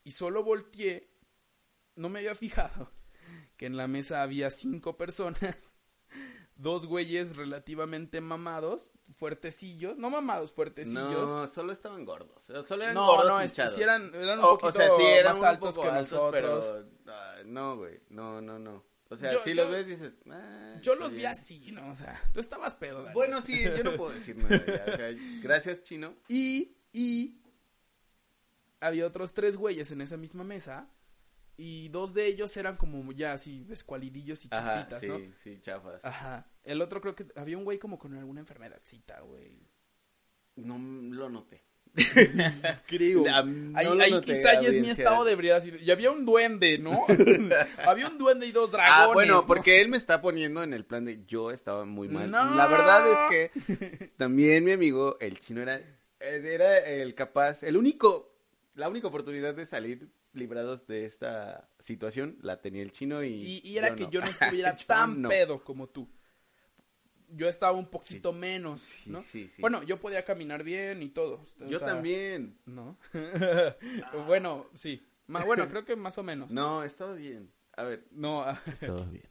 Y 0.04 0.12
solo 0.12 0.44
volteé, 0.44 1.12
no 1.96 2.10
me 2.10 2.20
había 2.20 2.34
fijado 2.34 2.92
que 3.58 3.68
en 3.68 3.78
la 3.78 3.88
mesa 3.88 4.24
había 4.24 4.50
cinco 4.50 4.98
personas, 4.98 5.56
dos 6.56 6.86
güeyes 6.86 7.36
relativamente 7.36 8.22
mamados, 8.22 8.92
fuertecillos, 9.16 9.98
no 9.98 10.10
mamados, 10.10 10.52
fuertecillos. 10.52 11.30
No, 11.30 11.48
solo 11.48 11.74
estaban 11.74 12.06
gordos, 12.06 12.44
solo 12.46 12.84
eran 12.84 12.96
No, 12.96 13.08
gordos 13.08 13.28
no, 13.28 13.42
es- 13.42 13.52
hinchados. 13.52 13.74
sí 13.76 13.82
eran- 13.84 14.14
eran 14.16 14.40
un 14.40 14.46
O- 14.46 14.50
poquito 14.58 14.68
o 14.70 14.72
sea, 14.72 14.90
sí, 14.96 15.04
eran 15.04 15.34
más 15.40 15.44
altos 15.44 15.76
que 15.78 15.84
altos, 15.88 16.12
nosotros. 16.12 16.32
Pero, 16.66 16.90
ah, 17.14 17.36
no, 17.46 17.78
güey, 17.78 18.00
no, 18.10 18.42
no, 18.42 18.58
no. 18.60 18.84
O 19.10 19.16
sea, 19.18 19.32
Yo- 19.32 19.40
si 19.44 19.54
yo- 19.54 19.64
los 19.64 19.72
ves 19.72 19.86
dices, 19.88 20.14
ah, 20.32 20.76
Yo 20.82 20.96
los 20.96 21.12
vi 21.12 21.18
bien. 21.18 21.32
así, 21.32 21.72
¿no? 21.72 21.90
O 21.90 21.96
sea, 21.96 22.22
tú 22.34 22.40
estabas 22.40 22.74
pedo, 22.76 23.04
Dani. 23.04 23.14
Bueno, 23.14 23.42
sí, 23.42 23.62
yo 23.64 23.84
no 23.84 23.96
puedo 23.96 24.12
decir 24.14 24.36
nada 24.38 24.66
ya, 24.66 24.84
o 24.94 24.98
sea, 24.98 25.10
gracias, 25.44 25.84
Chino. 25.84 26.16
Y, 26.28 26.76
y 26.92 27.38
había 28.80 29.06
otros 29.06 29.34
tres 29.34 29.58
güeyes 29.58 29.92
en 29.92 30.02
esa 30.02 30.18
misma 30.18 30.44
mesa 30.44 30.88
y 31.58 31.90
dos 31.90 32.14
de 32.14 32.28
ellos 32.28 32.56
eran 32.58 32.76
como 32.76 33.12
ya 33.12 33.34
así 33.34 33.66
escualidillos 33.70 34.46
y 34.46 34.50
Ajá, 34.52 34.88
chafitas, 34.88 35.02
sí, 35.02 35.08
¿no? 35.08 35.20
sí, 35.44 35.60
chafas. 35.62 36.04
Ajá. 36.04 36.48
El 36.64 36.82
otro 36.82 37.02
creo 37.02 37.16
que 37.16 37.28
había 37.36 37.58
un 37.58 37.64
güey 37.64 37.80
como 37.80 37.98
con 37.98 38.16
alguna 38.16 38.42
enfermedadcita, 38.42 39.22
güey. 39.22 39.68
No 40.56 40.78
lo 40.78 41.30
noté. 41.30 41.64
Creo. 42.88 43.24
Ah, 43.30 43.44
no 43.44 43.78
ahí 43.78 43.86
lo 43.86 44.04
ahí 44.04 44.12
noté, 44.12 44.26
quizá 44.26 44.60
ya 44.60 44.68
es 44.68 44.80
mi 44.80 44.90
estado 44.90 45.24
de 45.24 45.32
ebriedad. 45.32 45.64
Y 45.64 45.92
había 45.92 46.12
un 46.12 46.26
duende, 46.26 46.78
¿no? 46.78 47.06
había 47.86 48.08
un 48.08 48.18
duende 48.18 48.48
y 48.48 48.52
dos 48.52 48.72
dragones. 48.72 49.10
Ah, 49.10 49.14
bueno, 49.14 49.34
¿no? 49.36 49.48
porque 49.48 49.82
él 49.82 49.88
me 49.88 49.98
está 49.98 50.22
poniendo 50.22 50.62
en 50.64 50.74
el 50.74 50.86
plan 50.86 51.06
de 51.06 51.26
yo 51.26 51.52
estaba 51.52 51.86
muy 51.86 52.10
mal. 52.10 52.30
No. 52.30 52.56
La 52.56 52.68
verdad 52.68 53.06
es 53.08 53.52
que 53.52 54.08
también 54.18 54.64
mi 54.66 54.74
amigo, 54.74 55.18
el 55.22 55.40
chino, 55.40 55.62
era, 55.62 55.82
era 56.20 56.80
el 56.80 57.16
capaz, 57.16 57.64
el 57.64 57.78
único, 57.78 58.36
la 58.74 58.90
única 58.90 59.08
oportunidad 59.08 59.56
de 59.56 59.66
salir 59.66 60.10
librados 60.36 60.86
de 60.88 61.06
esta 61.06 61.70
situación 61.80 62.38
la 62.42 62.62
tenía 62.62 62.82
el 62.82 62.92
chino 62.92 63.24
y... 63.24 63.30
Y, 63.34 63.62
y 63.64 63.78
era 63.78 63.96
que 63.96 64.04
no. 64.04 64.10
yo 64.12 64.22
no 64.22 64.28
estuviera 64.30 64.76
Yo 64.76 64.86
tan 64.86 65.22
no. 65.22 65.30
pedo 65.30 65.64
como 65.64 65.88
tú. 65.90 66.10
Yo 67.30 67.48
estaba 67.50 67.72
un 67.78 67.88
poquito 67.88 68.32
menos, 68.34 68.82
Sí, 68.82 69.10
¿no? 69.10 69.22
sí, 69.22 69.48
sí. 69.48 69.62
Bueno, 69.62 69.82
yo 69.84 70.00
podía 70.00 70.24
caminar 70.24 70.64
bien 70.64 71.02
y 71.02 71.10
todo. 71.10 71.44
o 71.60 71.68
Yo 71.68 71.80
sea, 71.80 71.88
también. 71.88 72.60
¿No? 72.66 72.98
bueno, 74.28 74.68
sí. 74.76 75.02
Ma- 75.28 75.44
bueno, 75.44 75.68
creo 75.68 75.84
que 75.86 75.96
más 75.96 76.18
o 76.18 76.24
menos. 76.24 76.52
No, 76.52 76.84
estaba 76.84 77.14
bien. 77.14 77.52
A 77.78 77.84
ver. 77.84 78.06
No, 78.12 78.42
ah, 78.44 78.62
Estaba 78.68 79.04
bien. 79.10 79.28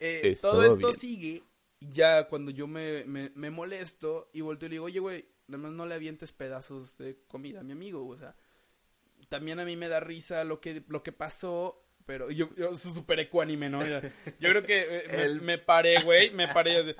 eh, 0.00 0.36
todo 0.40 0.62
esto 0.64 0.78
bien. 0.88 0.92
sigue 0.94 1.42
y 1.78 1.90
ya 1.90 2.26
cuando 2.28 2.50
yo 2.50 2.66
me, 2.66 3.04
me, 3.04 3.30
me 3.34 3.50
molesto 3.50 4.30
y 4.32 4.40
volteo 4.40 4.66
y 4.66 4.70
le 4.70 4.74
digo, 4.76 4.84
oye, 4.86 4.98
güey, 4.98 5.28
nada 5.46 5.62
más 5.64 5.72
no 5.72 5.84
le 5.86 5.94
avientes 5.94 6.32
pedazos 6.32 6.96
de 6.96 7.18
comida 7.28 7.60
a 7.60 7.62
mi 7.62 7.72
amigo, 7.72 8.04
o 8.06 8.16
sea, 8.16 8.34
también 9.28 9.60
a 9.60 9.64
mí 9.64 9.76
me 9.76 9.88
da 9.88 10.00
risa 10.00 10.44
lo 10.44 10.60
que, 10.60 10.82
lo 10.88 11.02
que 11.02 11.12
pasó, 11.12 11.82
pero 12.04 12.30
yo, 12.30 12.48
yo 12.56 12.74
soy 12.76 12.92
súper 12.92 13.20
ecuánime, 13.20 13.68
¿no? 13.68 13.84
Yo 13.86 14.00
creo 14.38 14.62
que 14.62 14.80
eh, 14.82 15.08
me, 15.10 15.22
El- 15.22 15.40
me 15.42 15.58
paré, 15.58 16.02
güey, 16.02 16.30
me 16.30 16.48
paré 16.48 16.80
así, 16.80 16.94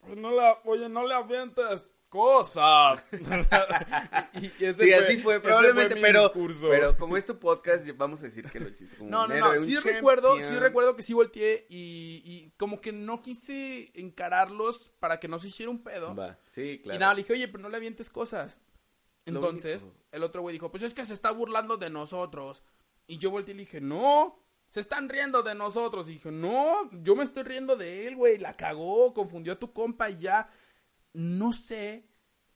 "Pues 0.00 0.16
no 0.16 0.30
la, 0.30 0.58
oye, 0.64 0.88
no 0.88 1.06
le 1.06 1.14
avientes 1.14 1.84
cosas. 2.08 3.04
y, 4.40 4.46
ese 4.64 4.84
Sí, 4.84 4.92
así 4.92 5.16
fue, 5.18 5.40
probablemente, 5.40 5.96
pero, 6.00 6.22
discurso. 6.24 6.68
pero 6.70 6.96
como 6.96 7.16
es 7.16 7.26
tu 7.26 7.38
podcast, 7.38 7.86
vamos 7.96 8.20
a 8.20 8.24
decir 8.26 8.44
que 8.48 8.60
lo 8.60 8.68
hiciste 8.68 8.96
como 8.96 9.10
No, 9.10 9.22
un 9.24 9.28
no, 9.30 9.34
héroe, 9.34 9.56
no, 9.58 9.64
sí 9.64 9.76
recuerdo, 9.76 10.40
sí 10.40 10.54
recuerdo 10.58 10.94
que 10.96 11.02
sí 11.02 11.12
volteé 11.12 11.66
y, 11.68 12.22
y 12.24 12.50
como 12.56 12.80
que 12.80 12.92
no 12.92 13.20
quise 13.22 13.90
encararlos 14.00 14.92
para 15.00 15.18
que 15.18 15.28
no 15.28 15.38
se 15.38 15.48
hiciera 15.48 15.70
un 15.70 15.82
pedo. 15.82 16.14
Va, 16.14 16.38
sí, 16.52 16.80
claro. 16.82 16.96
Y 16.96 17.00
nada, 17.00 17.14
le 17.14 17.22
dije, 17.22 17.32
oye, 17.32 17.48
pero 17.48 17.62
no 17.62 17.68
le 17.68 17.76
avientes 17.76 18.08
cosas. 18.08 18.58
Entonces, 19.26 19.86
el 20.12 20.22
otro 20.22 20.40
güey 20.40 20.54
dijo, 20.54 20.70
pues 20.70 20.82
es 20.82 20.94
que 20.94 21.04
se 21.04 21.12
está 21.12 21.32
burlando 21.32 21.76
de 21.76 21.90
nosotros. 21.90 22.62
Y 23.06 23.18
yo 23.18 23.30
volteé 23.30 23.54
y 23.54 23.56
le 23.56 23.64
dije, 23.64 23.80
no, 23.80 24.38
se 24.68 24.80
están 24.80 25.08
riendo 25.08 25.42
de 25.42 25.54
nosotros. 25.54 26.08
Y 26.08 26.12
dije, 26.12 26.30
no, 26.30 26.90
yo 27.02 27.14
me 27.16 27.24
estoy 27.24 27.42
riendo 27.42 27.76
de 27.76 28.06
él, 28.06 28.16
güey, 28.16 28.38
la 28.38 28.56
cagó, 28.56 29.12
confundió 29.12 29.54
a 29.54 29.58
tu 29.58 29.72
compa 29.72 30.10
y 30.10 30.20
ya. 30.20 30.48
No 31.12 31.52
sé 31.52 32.08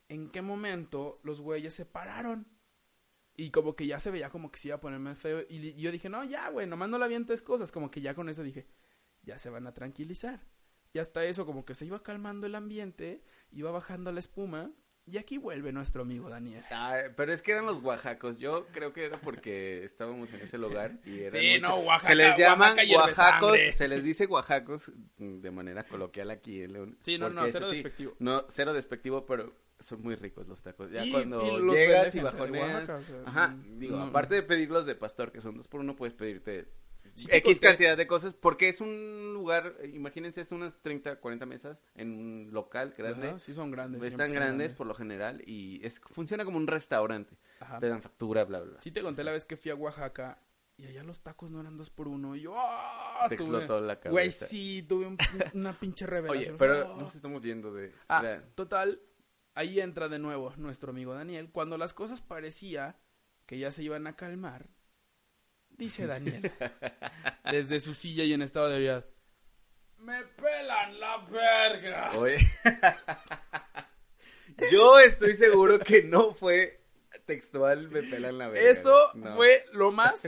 en 0.07 0.29
qué 0.29 0.41
momento 0.41 1.19
los 1.23 1.41
güeyes 1.41 1.73
se 1.73 1.85
pararon. 1.85 2.47
Y 3.35 3.51
como 3.51 3.75
que 3.75 3.87
ya 3.87 3.99
se 3.99 4.11
veía 4.11 4.29
como 4.29 4.51
que 4.51 4.59
se 4.59 4.67
iba 4.69 4.77
a 4.77 4.81
poner 4.81 4.99
más 4.99 5.19
feo. 5.19 5.45
Y 5.49 5.73
yo 5.81 5.91
dije, 5.91 6.09
no, 6.09 6.23
ya, 6.23 6.49
güey, 6.49 6.67
nomás 6.67 6.89
no 6.89 6.97
le 6.97 7.05
avientes 7.05 7.41
cosas. 7.41 7.71
Como 7.71 7.91
que 7.91 8.01
ya 8.01 8.13
con 8.13 8.29
eso 8.29 8.43
dije, 8.43 8.67
ya 9.23 9.37
se 9.39 9.49
van 9.49 9.67
a 9.67 9.73
tranquilizar. 9.73 10.45
Y 10.93 10.99
hasta 10.99 11.23
eso, 11.25 11.45
como 11.45 11.65
que 11.65 11.73
se 11.73 11.85
iba 11.85 12.03
calmando 12.03 12.45
el 12.45 12.55
ambiente, 12.55 13.23
iba 13.51 13.71
bajando 13.71 14.11
la 14.11 14.19
espuma. 14.19 14.71
Y 15.07 15.17
aquí 15.17 15.37
vuelve 15.37 15.73
nuestro 15.73 16.03
amigo 16.03 16.29
Daniel. 16.29 16.63
Ah, 16.71 16.95
pero 17.17 17.33
es 17.33 17.41
que 17.41 17.51
eran 17.51 17.65
los 17.65 17.83
oaxacos. 17.83 18.37
Yo 18.37 18.67
creo 18.71 18.93
que 18.93 19.05
era 19.05 19.17
porque 19.19 19.83
estábamos 19.83 20.31
en 20.31 20.41
ese 20.41 20.57
lugar 20.57 20.93
y 21.05 21.21
eran 21.21 21.41
Sí, 21.41 21.47
muchos- 21.55 21.61
no, 21.69 21.75
Oaxaca- 21.79 22.07
se 22.07 22.15
les 22.15 22.37
llaman 22.37 22.59
Oaxaca 22.69 22.83
hierve 22.83 23.03
oaxacos, 23.03 23.49
sangre. 23.49 23.73
se 23.73 23.87
les 23.87 24.03
dice 24.03 24.25
oaxacos 24.27 24.91
de 25.17 25.51
manera 25.51 25.83
coloquial 25.83 26.29
aquí 26.31 26.61
en 26.61 26.73
León. 26.73 26.97
Sí, 27.03 27.17
no, 27.17 27.29
no, 27.29 27.47
cero 27.49 27.69
despectivo. 27.71 28.13
No, 28.19 28.45
cero 28.49 28.73
despectivo, 28.73 29.25
pero 29.25 29.53
son 29.79 30.01
muy 30.03 30.15
ricos 30.15 30.47
los 30.47 30.61
tacos. 30.61 30.91
Ya 30.91 31.03
Y- 31.03 31.11
cuando 31.11 31.43
y 31.45 31.61
los 31.61 31.75
llegas 31.75 32.07
y 32.07 32.11
gente 32.11 32.17
de 32.19 32.23
bajoneas, 32.39 32.69
Oaxaca, 32.87 32.95
o 32.97 33.03
sea, 33.03 33.21
ajá, 33.25 33.47
mm, 33.49 33.79
digo, 33.79 33.97
no. 33.97 34.03
aparte 34.03 34.35
de 34.35 34.43
pedirlos 34.43 34.85
de 34.85 34.95
pastor 34.95 35.31
que 35.31 35.41
son 35.41 35.57
dos 35.57 35.67
por 35.67 35.81
uno, 35.81 35.95
puedes 35.95 36.13
pedirte 36.13 36.67
Sí 37.21 37.27
X 37.31 37.43
conté. 37.43 37.59
cantidad 37.67 37.97
de 37.97 38.07
cosas, 38.07 38.33
porque 38.33 38.69
es 38.69 38.81
un 38.81 39.33
lugar, 39.33 39.75
imagínense, 39.93 40.41
es 40.41 40.51
unas 40.51 40.79
30, 40.81 41.17
40 41.17 41.45
mesas 41.45 41.81
en 41.95 42.11
un 42.13 42.49
local 42.51 42.93
grande. 42.97 43.29
Ajá, 43.29 43.39
sí 43.39 43.53
son 43.53 43.71
grandes. 43.71 44.01
Están 44.03 44.27
son 44.29 44.35
grandes 44.35 44.73
por 44.73 44.87
lo 44.87 44.93
general 44.95 45.41
y 45.47 45.85
es, 45.85 45.99
funciona 45.99 46.45
como 46.45 46.57
un 46.57 46.67
restaurante. 46.67 47.37
Ajá. 47.59 47.79
Te 47.79 47.87
dan 47.89 48.01
factura, 48.01 48.43
bla, 48.45 48.59
bla. 48.61 48.79
Sí 48.79 48.91
te 48.91 49.01
conté 49.01 49.23
la 49.23 49.31
vez 49.31 49.45
que 49.45 49.57
fui 49.57 49.71
a 49.71 49.75
Oaxaca 49.75 50.41
y 50.77 50.85
allá 50.87 51.03
los 51.03 51.21
tacos 51.21 51.51
no 51.51 51.59
eran 51.61 51.77
dos 51.77 51.89
por 51.89 52.07
uno. 52.07 52.35
Y 52.35 52.41
yo, 52.41 52.53
¡ah! 52.55 53.25
Te 53.29 53.35
tuve- 53.37 53.57
explotó 53.57 53.79
la 53.81 53.95
cabeza. 53.99 54.11
Güey, 54.11 54.31
sí, 54.31 54.83
tuve 54.83 55.05
un- 55.05 55.17
una 55.53 55.79
pinche 55.79 56.07
revelación. 56.07 56.55
Oye, 56.55 56.57
pero 56.57 56.93
¡Ah! 56.93 56.95
nos 56.99 57.13
estamos 57.15 57.43
yendo 57.43 57.71
de... 57.73 57.91
Ah, 58.07 58.23
de- 58.23 58.39
total, 58.55 58.99
ahí 59.53 59.79
entra 59.79 60.09
de 60.09 60.17
nuevo 60.17 60.53
nuestro 60.57 60.89
amigo 60.91 61.13
Daniel. 61.13 61.51
Cuando 61.51 61.77
las 61.77 61.93
cosas 61.93 62.21
parecía 62.21 62.97
que 63.45 63.59
ya 63.59 63.71
se 63.71 63.83
iban 63.83 64.07
a 64.07 64.15
calmar, 64.15 64.69
dice 65.81 66.07
Daniel, 66.07 66.51
desde 67.51 67.79
su 67.79 67.93
silla 67.93 68.23
y 68.23 68.33
en 68.33 68.41
estado 68.41 68.69
de 68.69 68.75
ebriedad, 68.75 69.05
¡Me 69.97 70.23
pelan 70.23 70.99
la 70.99 71.17
verga! 71.29 72.11
Oye. 72.17 72.37
Yo 74.71 74.99
estoy 74.99 75.35
seguro 75.37 75.79
que 75.79 76.03
no 76.03 76.33
fue 76.33 76.81
textual, 77.25 77.89
me 77.89 78.03
pelan 78.03 78.37
la 78.37 78.47
verga. 78.49 78.69
Eso 78.69 79.09
No. 79.15 79.35
fue 79.35 79.63
lo 79.73 79.91
más 79.91 80.21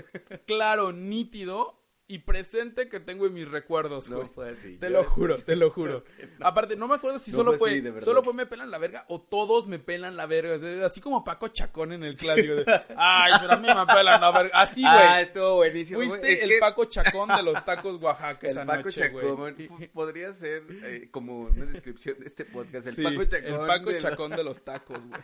claro, 0.45 0.91
nítido 0.91 1.83
y 2.05 2.19
presente 2.19 2.89
que 2.89 2.99
tengo 2.99 3.25
en 3.25 3.33
mis 3.33 3.49
recuerdos, 3.49 4.09
No 4.09 4.17
güey. 4.17 4.29
fue 4.29 4.49
así. 4.51 4.77
Te 4.77 4.87
Yo- 4.87 4.91
lo 4.91 5.03
juro, 5.05 5.37
te 5.37 5.55
lo 5.55 5.71
juro. 5.71 6.03
Aparte, 6.41 6.75
no 6.75 6.87
me 6.87 6.95
acuerdo 6.95 7.17
si 7.19 7.31
No 7.31 7.37
solo 7.37 7.53
fue 7.53 7.81
solo 8.01 8.21
fue 8.23 8.33
me 8.33 8.45
pelan 8.45 8.69
la 8.71 8.77
verga 8.77 9.05
o 9.07 9.21
todos 9.21 9.67
me 9.67 9.79
pelan 9.79 10.17
la 10.17 10.25
verga. 10.25 10.85
Así 10.85 10.99
como 11.01 11.23
Paco 11.23 11.47
Chacón 11.47 11.93
en 11.93 12.03
el 12.03 12.15
clásico. 12.17 12.55
de, 12.55 12.65
Ay, 12.97 13.33
pero 13.39 13.53
a 13.53 13.57
mí 13.57 13.67
me 13.67 13.85
pelan 13.93 14.19
la 14.21 14.31
verga. 14.31 14.51
Así, 14.61 14.81
güey. 14.81 14.93
Ah, 14.93 15.21
estuvo 15.21 15.55
buenísimo. 15.55 15.99
Fuiste 15.99 16.33
Es 16.33 16.43
el 16.43 16.49
que 16.49 16.57
Paco 16.59 16.85
Chacón 16.85 17.29
de 17.29 17.41
los 17.43 17.63
tacos 17.65 18.01
Oaxaca 18.01 18.47
esa 18.47 18.61
el 18.61 18.67
Paco 18.67 18.83
noche, 18.83 19.09
güey. 19.09 19.69
Podría 19.87 20.33
ser 20.33 20.63
eh, 20.83 21.07
como 21.09 21.39
una 21.41 21.65
descripción 21.65 22.19
de 22.19 22.25
este 22.27 22.43
podcast. 22.45 22.87
El 22.87 22.95
Sí, 22.95 23.03
Paco 23.03 23.23
Chacón. 23.25 23.53
el 23.61 23.67
Paco 23.67 23.89
de 23.91 23.97
Chacón 23.97 24.31
de 24.31 24.43
los 24.43 24.61
tacos, 24.63 24.99
güey. 25.07 25.21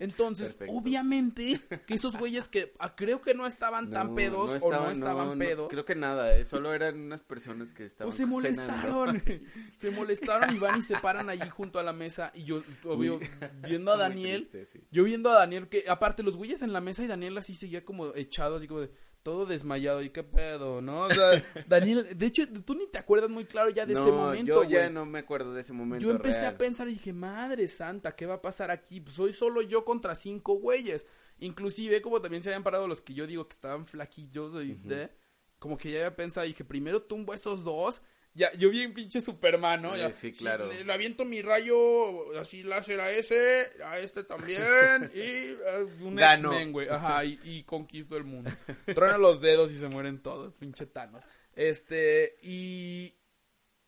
Entonces, 0.00 0.48
Perfecto. 0.54 0.72
obviamente, 0.74 1.60
que 1.86 1.94
esos 1.94 2.16
güeyes 2.16 2.48
que 2.48 2.72
ah, 2.80 2.96
creo 2.96 3.20
que 3.22 3.34
no 3.34 3.46
estaban 3.46 3.90
tan 3.90 4.08
No, 4.08 4.14
pedos 4.16 4.50
o 4.62 4.70
no 4.72 4.90
estaban- 4.90 5.38
no, 5.38 5.38
pedos. 5.38 5.68
creo 5.68 5.84
que 5.84 5.94
nada, 5.94 6.36
eh, 6.36 6.44
solo 6.44 6.74
eran 6.74 6.98
unas 6.98 7.22
personas 7.22 7.72
que 7.72 7.84
estaban 7.86 8.08
Pues 8.08 8.16
se 8.16 8.26
molestaron, 8.26 9.22
se 9.76 9.90
molestaron 9.90 10.54
y 10.54 10.58
van 10.58 10.78
y 10.78 10.82
se 10.82 10.96
paran 10.98 11.28
allí 11.30 11.48
junto 11.50 11.78
a 11.78 11.82
la 11.82 11.92
mesa 11.92 12.32
y 12.34 12.44
yo, 12.44 12.62
obvio, 12.84 13.20
viendo 13.62 13.92
a 13.92 13.96
Daniel, 14.08 14.48
triste, 14.50 14.66
sí. 14.72 14.84
yo 14.90 15.04
viendo 15.04 15.30
a 15.30 15.34
Daniel 15.34 15.68
que 15.68 15.84
aparte 15.88 16.22
los 16.22 16.36
güeyes 16.36 16.62
en 16.62 16.72
la 16.72 16.80
mesa 16.80 17.04
y 17.04 17.06
Daniel 17.06 17.36
así 17.38 17.54
seguía 17.54 17.84
como 17.84 18.14
echado, 18.14 18.56
así 18.56 18.66
como 18.66 18.80
de 18.80 18.90
todo 19.22 19.46
desmayado 19.46 20.02
y 20.02 20.10
qué 20.10 20.22
pedo, 20.22 20.80
¿no? 20.80 21.02
O 21.02 21.14
sea, 21.14 21.44
Daniel, 21.68 22.06
de 22.16 22.26
hecho 22.26 22.42
tú 22.64 22.74
ni 22.74 22.86
te 22.86 22.98
acuerdas 22.98 23.30
muy 23.30 23.44
claro 23.44 23.70
ya 23.70 23.86
de 23.86 23.92
ese 23.92 24.10
No, 24.10 24.12
momento, 24.12 24.64
yo 24.64 24.64
ya 24.64 24.88
no 24.90 25.04
me 25.06 25.18
acuerdo 25.20 25.52
de 25.52 25.60
ese 25.60 25.72
momento 25.72 26.02
Yo 26.04 26.10
empecé 26.12 26.42
real. 26.42 26.54
a 26.54 26.58
pensar 26.58 26.88
y 26.88 26.92
dije, 26.92 27.12
madre 27.12 27.68
santa, 27.68 28.16
¿qué 28.16 28.26
va 28.26 28.34
a 28.34 28.42
pasar 28.42 28.70
aquí? 28.70 29.00
Pues 29.00 29.14
soy 29.16 29.32
solo 29.32 29.62
yo 29.62 29.84
contra 29.84 30.14
cinco 30.14 30.54
güeyes. 30.54 31.06
Inclusive, 31.38 32.02
como 32.02 32.20
también 32.20 32.42
se 32.42 32.50
habían 32.50 32.62
parado 32.62 32.86
los 32.86 33.02
que 33.02 33.14
yo 33.14 33.26
digo 33.26 33.48
que 33.48 33.54
estaban 33.54 33.86
flaquillos, 33.86 34.62
y 34.64 34.74
de- 34.74 35.10
como 35.58 35.76
que 35.76 35.90
ya 35.90 35.98
había 35.98 36.16
pensado, 36.16 36.46
dije, 36.46 36.64
primero 36.64 37.02
tumbo 37.02 37.32
a 37.32 37.36
esos 37.36 37.64
dos. 37.64 38.02
Ya, 38.32 38.52
yo 38.52 38.70
vi 38.70 38.84
un 38.86 38.94
pinche 38.94 39.20
Superman, 39.20 39.82
¿no? 39.82 39.94
Eh, 39.94 39.98
Ya, 39.98 40.12
sí, 40.12 40.30
claro. 40.32 40.66
le, 40.68 40.84
le 40.84 40.92
aviento 40.92 41.24
mi 41.24 41.42
rayo 41.42 42.38
así 42.38 42.62
láser 42.62 43.00
a 43.00 43.10
ese, 43.10 43.66
a 43.84 43.98
este 43.98 44.22
también, 44.24 45.10
y 45.14 45.18
eh, 45.20 45.56
un. 46.00 46.18
X-Men, 46.18 46.70
güey. 46.72 46.88
Ajá, 46.90 47.24
y, 47.24 47.38
y 47.42 47.64
conquisto 47.64 48.16
el 48.16 48.24
mundo. 48.24 48.50
Trueno 48.86 49.18
los 49.18 49.40
dedos 49.40 49.72
y 49.72 49.78
se 49.78 49.88
mueren 49.88 50.22
todos, 50.22 50.58
pinche 50.58 50.86
Thanos. 50.86 51.24
Este, 51.54 52.36
y 52.42 53.14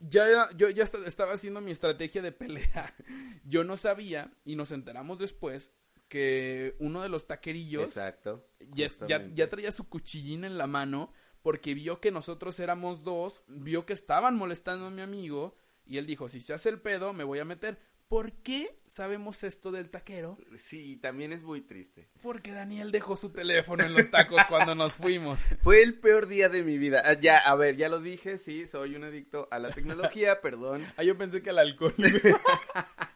ya 0.00 0.26
era- 0.28 0.50
yo 0.56 0.68
ya 0.70 0.82
esta- 0.82 1.06
estaba 1.06 1.34
haciendo 1.34 1.60
mi 1.60 1.70
estrategia 1.70 2.20
de 2.22 2.32
pelea. 2.32 2.94
Yo 3.44 3.62
no 3.64 3.76
sabía, 3.76 4.32
y 4.44 4.56
nos 4.56 4.72
enteramos 4.72 5.18
después, 5.18 5.72
que 6.08 6.74
uno 6.80 7.00
de 7.02 7.08
los 7.08 7.26
taquerillos 7.26 7.84
Exacto. 7.88 8.46
ya, 8.60 8.66
ya, 8.74 8.88
justamente. 8.88 9.34
ya 9.34 9.48
traía 9.48 9.72
su 9.72 9.88
cuchillín 9.88 10.44
en 10.44 10.58
la 10.58 10.66
mano 10.66 11.12
porque 11.42 11.74
vio 11.74 12.00
que 12.00 12.10
nosotros 12.10 12.58
éramos 12.60 13.04
dos, 13.04 13.42
vio 13.46 13.84
que 13.86 13.92
estaban 13.92 14.36
molestando 14.36 14.86
a 14.86 14.90
mi 14.90 15.02
amigo 15.02 15.56
y 15.84 15.98
él 15.98 16.06
dijo, 16.06 16.28
si 16.28 16.40
se 16.40 16.54
hace 16.54 16.68
el 16.68 16.80
pedo, 16.80 17.12
me 17.12 17.24
voy 17.24 17.40
a 17.40 17.44
meter. 17.44 17.78
¿Por 18.12 18.32
qué 18.42 18.78
sabemos 18.84 19.42
esto 19.42 19.72
del 19.72 19.88
taquero? 19.88 20.36
Sí, 20.62 20.98
también 20.98 21.32
es 21.32 21.42
muy 21.42 21.62
triste. 21.62 22.10
Porque 22.20 22.52
Daniel 22.52 22.92
dejó 22.92 23.16
su 23.16 23.30
teléfono 23.30 23.84
en 23.84 23.94
los 23.94 24.10
tacos 24.10 24.42
cuando 24.50 24.74
nos 24.74 24.96
fuimos. 24.96 25.40
Fue 25.62 25.82
el 25.82 25.98
peor 25.98 26.26
día 26.26 26.50
de 26.50 26.62
mi 26.62 26.76
vida. 26.76 27.02
Ah, 27.06 27.18
ya, 27.18 27.38
a 27.38 27.54
ver, 27.56 27.76
ya 27.76 27.88
lo 27.88 28.00
dije, 28.00 28.36
sí, 28.36 28.66
soy 28.66 28.96
un 28.96 29.04
adicto 29.04 29.48
a 29.50 29.58
la 29.58 29.70
tecnología, 29.70 30.40
perdón. 30.42 30.86
Ah, 30.98 31.04
yo 31.04 31.16
pensé 31.16 31.42
que 31.42 31.48
al 31.50 31.58
alcohol. 31.58 31.94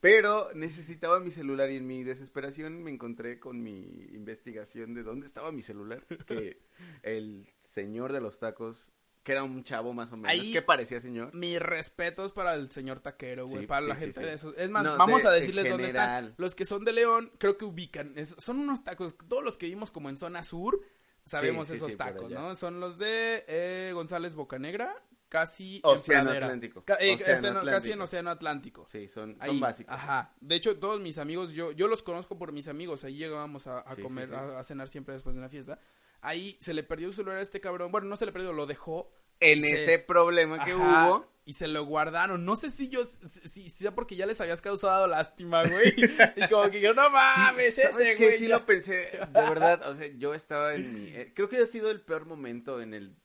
Pero 0.00 0.52
necesitaba 0.54 1.20
mi 1.20 1.30
celular 1.30 1.70
y 1.70 1.76
en 1.76 1.86
mi 1.86 2.04
desesperación 2.04 2.82
me 2.82 2.90
encontré 2.90 3.38
con 3.38 3.62
mi 3.62 4.06
investigación 4.12 4.94
de 4.94 5.02
dónde 5.02 5.26
estaba 5.26 5.52
mi 5.52 5.62
celular. 5.62 6.04
Que 6.26 6.58
el 7.02 7.46
señor 7.58 8.12
de 8.12 8.20
los 8.20 8.38
tacos 8.38 8.88
que 9.22 9.32
era 9.32 9.42
un 9.42 9.64
chavo 9.64 9.94
más 9.94 10.12
o 10.12 10.18
menos, 10.18 10.30
Ahí- 10.30 10.52
que 10.52 10.60
parecía 10.60 11.00
señor. 11.00 11.34
Mis 11.34 11.58
respetos 11.58 12.32
para 12.32 12.52
el 12.54 12.70
señor 12.70 13.00
taquero, 13.00 13.46
güey, 13.46 13.62
Sí, 13.62 13.66
para 13.66 13.80
sí, 13.82 13.88
la 13.88 13.96
gente 13.96 14.20
sí. 14.20 14.26
de 14.26 14.34
esos. 14.34 14.54
Es 14.58 14.68
más, 14.68 14.84
No, 14.84 14.98
vamos 14.98 15.22
de- 15.22 15.28
a 15.28 15.32
de 15.32 15.40
decirles 15.40 15.66
dónde 15.66 15.86
están. 15.86 16.34
Los 16.36 16.54
que 16.54 16.66
son 16.66 16.84
de 16.84 16.92
León, 16.92 17.32
creo 17.38 17.56
que 17.56 17.64
ubican. 17.64 18.12
Es- 18.18 18.36
son 18.38 18.58
unos 18.58 18.84
tacos, 18.84 19.16
todos 19.26 19.42
los 19.42 19.56
que 19.56 19.64
vimos 19.66 19.90
como 19.90 20.10
en 20.10 20.18
zona 20.18 20.44
sur, 20.44 20.78
sabemos 21.24 21.70
esos 21.70 21.96
tacos. 21.96 22.30
¿no? 22.30 22.54
Son 22.54 22.80
los 22.80 22.98
de 22.98 23.44
eh, 23.48 23.92
González 23.94 24.34
Bocanegra, 24.34 24.94
casi 25.38 25.76
en 25.76 25.80
Océano 25.84 26.24
Pradera. 26.24 26.46
Atlántico. 26.46 26.84
Ca- 26.84 26.94
eh, 27.00 27.14
Océano 27.14 27.38
océano- 27.60 27.64
Casi 27.64 27.90
en 27.90 28.00
Atlántico. 28.00 28.02
Océano 28.04 28.30
Atlántico. 28.30 28.86
Sí, 28.90 29.08
son, 29.08 29.32
son 29.32 29.42
Ahí, 29.42 29.58
básicos. 29.60 29.94
Ajá. 29.94 30.32
De 30.40 30.54
hecho, 30.54 30.76
todos 30.78 31.00
mis 31.00 31.18
amigos, 31.18 31.50
yo, 31.52 31.72
yo 31.72 31.88
los 31.88 32.02
conozco 32.02 32.38
por 32.38 32.52
mis 32.52 32.68
amigos. 32.68 33.02
Ahí 33.04 33.16
llegábamos 33.16 33.66
a, 33.66 33.78
a 33.80 33.90
Sí, 33.90 33.96
sí, 33.96 34.02
comer, 34.02 34.28
sí. 34.28 34.34
A, 34.34 34.58
a 34.60 34.62
cenar 34.64 34.88
siempre 34.88 35.14
después 35.14 35.34
de 35.34 35.40
una 35.40 35.48
fiesta. 35.48 35.78
Ahí 36.20 36.56
se 36.60 36.72
le 36.72 36.82
perdió 36.84 37.08
su 37.10 37.16
celular 37.16 37.38
a 37.38 37.42
este 37.42 37.60
cabrón. 37.60 37.90
Bueno, 37.92 38.06
no 38.06 38.16
se 38.16 38.26
le 38.26 38.32
perdió, 38.32 38.52
lo 38.52 38.66
dejó. 38.66 39.10
En 39.40 39.60
Se- 39.60 39.82
ese 39.82 39.98
problema 39.98 40.64
que 40.64 40.70
Ajá, 40.72 41.08
hubo, 41.10 41.26
Y 41.44 41.54
se 41.54 41.66
lo 41.66 41.84
guardaron. 41.84 42.44
No 42.44 42.54
sé 42.56 42.70
si 42.70 42.88
yo, 42.88 43.04
si, 43.04 43.48
si 43.48 43.68
sea 43.68 43.92
porque 43.94 44.14
ya 44.16 44.24
les 44.26 44.40
habías 44.40 44.62
causado 44.62 45.08
lástima, 45.08 45.64
güey. 45.66 45.92
y 46.36 46.48
como 46.48 46.70
que 46.70 46.80
yo, 46.80 46.94
no 46.94 47.10
mames, 47.10 47.74
¿Sabes 47.74 47.78
ese, 47.78 48.14
güey. 48.14 48.38
Sí 48.38 48.46
ya". 48.46 48.56
lo 48.58 48.64
pensé, 48.64 48.92
de 48.92 49.26
verdad, 49.32 49.82
o 49.90 49.94
sea, 49.96 50.06
yo 50.16 50.32
estaba 50.32 50.74
en 50.76 50.94
mi... 50.94 51.08
eh, 51.08 51.32
creo 51.34 51.48
que 51.48 51.58
ha 51.58 51.66
sido 51.66 51.90
el 51.90 52.00
peor 52.00 52.24
momento 52.26 52.80
en 52.80 52.94
el... 52.94 53.16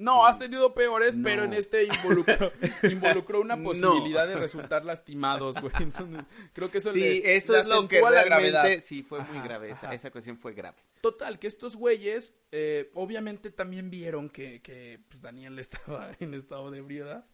No, 0.00 0.26
has 0.26 0.38
tenido 0.38 0.74
peores, 0.74 1.14
No. 1.14 1.24
pero 1.24 1.44
en 1.44 1.52
este 1.52 1.84
involucró, 1.84 2.52
involucró 2.90 3.40
una 3.40 3.56
No. 3.56 3.64
posibilidad 3.64 4.26
de 4.26 4.34
resultar 4.36 4.84
lastimados, 4.84 5.60
güey. 5.60 5.72
Entonces, 5.80 6.24
creo 6.52 6.70
que 6.70 6.78
eso 6.78 6.92
Sí, 6.92 7.00
le, 7.00 7.36
eso 7.36 7.52
le 7.52 7.60
es 7.60 7.68
lo 7.68 7.86
que 7.86 8.00
la 8.00 8.24
gravedad. 8.24 8.66
sí 8.82 9.02
fue 9.02 9.20
muy 9.20 9.38
Ajá, 9.38 9.46
grave, 9.46 9.70
esa, 9.70 9.86
ajá. 9.86 9.94
esa 9.94 10.10
cuestión 10.10 10.36
fue 10.38 10.54
grave. 10.54 10.78
Total, 11.00 11.38
que 11.38 11.46
estos 11.46 11.76
güeyes, 11.76 12.34
eh, 12.50 12.90
obviamente 12.94 13.50
también 13.50 13.90
vieron 13.90 14.28
que, 14.30 14.60
que 14.62 15.00
pues, 15.08 15.20
Daniel 15.20 15.58
estaba 15.58 16.10
en 16.20 16.34
estado 16.34 16.70
de 16.70 16.78
ebriedad. 16.78 17.26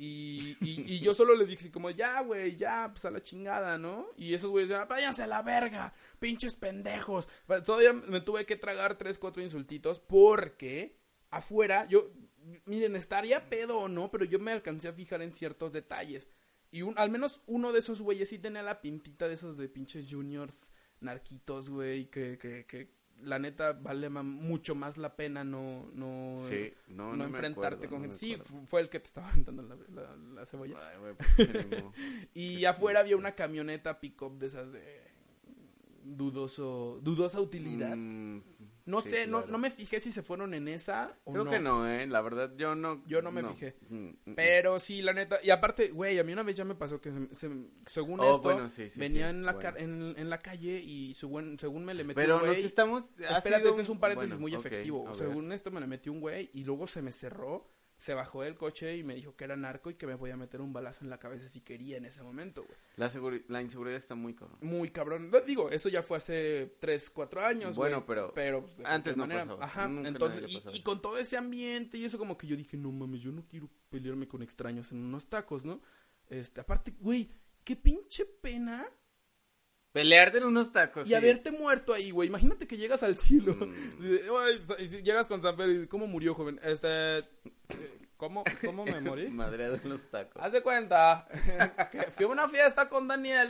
Y, 0.00 0.56
y, 0.60 0.84
y 0.94 1.00
yo 1.00 1.12
solo 1.12 1.34
les 1.34 1.48
dije 1.48 1.60
así 1.60 1.70
como, 1.72 1.90
ya, 1.90 2.20
güey, 2.20 2.56
ya, 2.56 2.88
pues 2.92 3.04
a 3.04 3.10
la 3.10 3.20
chingada, 3.20 3.78
¿no? 3.78 4.06
Y 4.16 4.32
esos 4.32 4.48
güeyes, 4.48 4.70
ya, 4.70 4.84
váyanse 4.84 5.24
a 5.24 5.26
la 5.26 5.42
verga, 5.42 5.92
pinches 6.20 6.54
pendejos. 6.54 7.28
Todavía 7.64 7.92
me 7.92 8.20
tuve 8.20 8.46
que 8.46 8.54
tragar 8.54 8.96
tres, 8.96 9.18
cuatro 9.18 9.42
insultitos 9.42 9.98
porque 9.98 10.97
afuera, 11.30 11.86
yo, 11.88 12.10
miren, 12.66 12.96
estaría 12.96 13.48
pedo 13.48 13.78
o 13.78 13.88
no, 13.88 14.10
pero 14.10 14.24
yo 14.24 14.38
me 14.38 14.52
alcancé 14.52 14.88
a 14.88 14.92
fijar 14.92 15.22
en 15.22 15.32
ciertos 15.32 15.72
detalles. 15.72 16.28
Y 16.70 16.82
un, 16.82 16.98
al 16.98 17.10
menos 17.10 17.42
uno 17.46 17.72
de 17.72 17.78
esos 17.78 18.00
güeyes 18.02 18.28
sí 18.28 18.38
tenía 18.38 18.62
la 18.62 18.80
pintita 18.80 19.26
de 19.26 19.34
esos 19.34 19.56
de 19.56 19.68
pinches 19.68 20.08
juniors 20.10 20.72
narquitos, 21.00 21.70
güey, 21.70 22.10
que, 22.10 22.38
que, 22.38 22.66
que 22.66 22.98
la 23.22 23.38
neta 23.38 23.72
vale 23.72 24.08
mucho 24.10 24.74
más 24.74 24.96
la 24.96 25.16
pena 25.16 25.44
no, 25.44 25.90
no, 25.92 26.44
Sí, 26.48 26.72
no, 26.88 27.16
no, 27.16 27.24
enfrentarte 27.24 27.86
acuerdo, 27.86 27.90
con 27.90 28.00
gente. 28.02 28.16
Sí, 28.16 28.38
fue 28.66 28.80
el 28.80 28.88
que 28.88 29.00
te 29.00 29.06
estaba 29.06 29.28
aventando 29.30 29.62
la, 29.62 29.76
la, 29.94 30.16
la 30.16 30.46
cebolla. 30.46 30.76
Ay, 30.88 30.98
güey, 30.98 31.14
pues. 31.14 31.84
Y 32.34 32.64
afuera 32.64 33.00
había 33.00 33.16
una 33.16 33.34
camioneta 33.34 34.00
pick-up 34.00 34.38
de 34.38 34.46
esas 34.46 34.72
de 34.72 35.02
dudoso, 36.04 37.00
dudosa 37.02 37.40
utilidad. 37.40 37.96
Mm, 37.96 38.42
no 38.88 39.00
sí, 39.00 39.10
sé, 39.10 39.26
no, 39.26 39.38
claro. 39.38 39.52
no 39.52 39.58
me 39.58 39.70
fijé 39.70 40.00
si 40.00 40.10
se 40.10 40.22
fueron 40.22 40.54
en 40.54 40.66
esa 40.68 41.18
o 41.24 41.32
Creo 41.32 41.44
no. 41.44 41.50
que 41.50 41.60
no, 41.60 41.88
eh, 41.88 42.06
la 42.06 42.20
verdad, 42.22 42.52
yo 42.56 42.74
no... 42.74 43.04
Yo 43.06 43.22
no 43.22 43.30
me 43.30 43.42
fijé. 43.44 43.76
Mm, 43.88 44.08
mm, 44.24 44.34
Pero 44.34 44.80
sí, 44.80 45.02
la 45.02 45.12
neta. 45.12 45.38
Y 45.42 45.50
aparte, 45.50 45.88
güey, 45.90 46.18
a 46.18 46.24
mí 46.24 46.32
una 46.32 46.42
vez 46.42 46.56
ya 46.56 46.64
me 46.64 46.74
pasó 46.74 47.00
que 47.00 47.10
se- 47.12 47.34
se- 47.34 47.66
según 47.86 48.20
Oh, 48.20 48.24
esto, 48.30 48.40
bueno, 48.42 48.68
sí, 48.68 48.88
sí, 48.90 48.98
venía 48.98 49.30
en, 49.30 49.44
la 49.44 49.52
bueno. 49.52 49.72
en, 49.76 50.14
en 50.18 50.30
la 50.30 50.38
calle 50.38 50.80
y 50.80 51.14
según, 51.14 51.58
según 51.58 51.84
me 51.84 51.94
le 51.94 52.04
metió 52.04 52.22
Pero 52.22 52.36
un 52.36 52.46
nos 52.46 52.50
güey. 52.56 52.64
estamos... 52.64 53.04
ha 53.28 53.36
Espérate, 53.38 53.62
sido 53.62 53.70
este 53.70 53.82
es 53.82 53.88
un 53.88 54.00
paréntesis 54.00 54.36
bueno, 54.38 54.40
muy 54.42 54.54
efectivo. 54.54 55.14
Según 55.14 55.52
esto 55.52 55.70
me 55.70 55.80
le 55.80 55.86
metió 55.86 56.10
un 56.12 56.20
güey 56.20 56.50
y 56.54 56.64
luego 56.64 56.86
se 56.86 57.02
me 57.02 57.12
cerró, 57.12 57.70
se 57.98 58.14
bajó 58.14 58.42
del 58.42 58.54
coche 58.56 58.96
y 58.96 59.02
me 59.02 59.16
dijo 59.16 59.34
que 59.34 59.44
era 59.44 59.56
narco 59.56 59.90
y 59.90 59.94
que 59.94 60.06
me 60.06 60.16
podía 60.16 60.36
meter 60.36 60.60
un 60.60 60.72
balazo 60.72 61.02
en 61.04 61.10
la 61.10 61.18
cabeza 61.18 61.48
si 61.48 61.60
quería 61.62 61.96
en 61.96 62.04
ese 62.04 62.22
momento, 62.22 62.64
güey. 62.64 62.78
La, 62.96 63.10
la 63.48 63.60
inseguridad 63.60 63.96
está 63.98 64.14
muy 64.14 64.34
cabrón. 64.34 64.58
Muy 64.62 64.90
cabrón. 64.90 65.30
No, 65.30 65.40
Digo, 65.40 65.68
eso 65.70 65.88
ya 65.88 66.02
fue 66.02 66.18
hace 66.18 66.76
3, 66.78 67.10
4 67.10 67.40
años, 67.40 67.74
Bueno, 67.76 67.96
güey. 67.98 68.06
pero 68.06 68.32
Pero 68.34 68.62
pues, 68.64 68.78
antes 68.84 69.16
no 69.16 69.26
pasaba. 69.28 69.64
Ajá, 69.64 69.88
Nunca 69.88 70.08
entonces, 70.08 70.44
y, 70.48 70.76
y 70.76 70.82
con 70.82 71.02
todo 71.02 71.18
ese 71.18 71.36
ambiente 71.36 71.98
y 71.98 72.04
eso 72.04 72.18
como 72.18 72.38
que 72.38 72.46
yo 72.46 72.56
dije, 72.56 72.76
no 72.76 72.92
mames, 72.92 73.20
yo 73.20 73.32
no 73.32 73.44
quiero 73.48 73.68
pelearme 73.90 74.28
con 74.28 74.42
extraños 74.42 74.92
en 74.92 75.04
unos 75.04 75.28
tacos, 75.28 75.64
¿no? 75.64 75.82
Este, 76.28 76.60
aparte, 76.60 76.94
güey, 77.00 77.28
qué 77.64 77.74
pinche 77.74 78.24
pena 78.26 78.86
Pelearte 79.92 80.38
en 80.38 80.44
unos 80.44 80.72
tacos. 80.72 81.06
y 81.06 81.10
sí. 81.10 81.14
haberte 81.14 81.50
muerto 81.52 81.92
ahí, 81.94 82.10
güey. 82.10 82.28
Imagínate 82.28 82.66
que 82.66 82.76
llegas 82.76 83.02
al 83.02 83.18
cielo. 83.18 83.54
Mm. 83.54 83.74
Y, 84.04 84.20
"Ay, 84.38 84.84
y 84.84 84.88
si 84.88 85.02
llegas 85.02 85.26
con 85.26 85.42
San 85.42 85.56
Pedro 85.56 85.72
y 85.72 85.86
¿cómo 85.86 86.06
murió, 86.06 86.34
joven? 86.34 86.60
Este, 86.62 87.18
eh, 87.18 87.24
¿cómo, 88.16 88.44
cómo 88.64 88.84
me 88.84 89.00
morí? 89.00 89.28
Madreado 89.30 89.76
en 89.82 89.88
los 89.88 90.08
tacos. 90.10 90.42
Haz 90.42 90.52
de 90.52 90.62
cuenta 90.62 91.26
que 91.90 92.02
fui 92.10 92.26
a 92.26 92.28
una 92.28 92.48
fiesta 92.48 92.88
con 92.88 93.08
Daniel. 93.08 93.48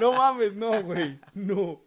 no 0.00 0.12
mames, 0.12 0.54
no, 0.54 0.82
güey. 0.82 1.18
No. 1.34 1.82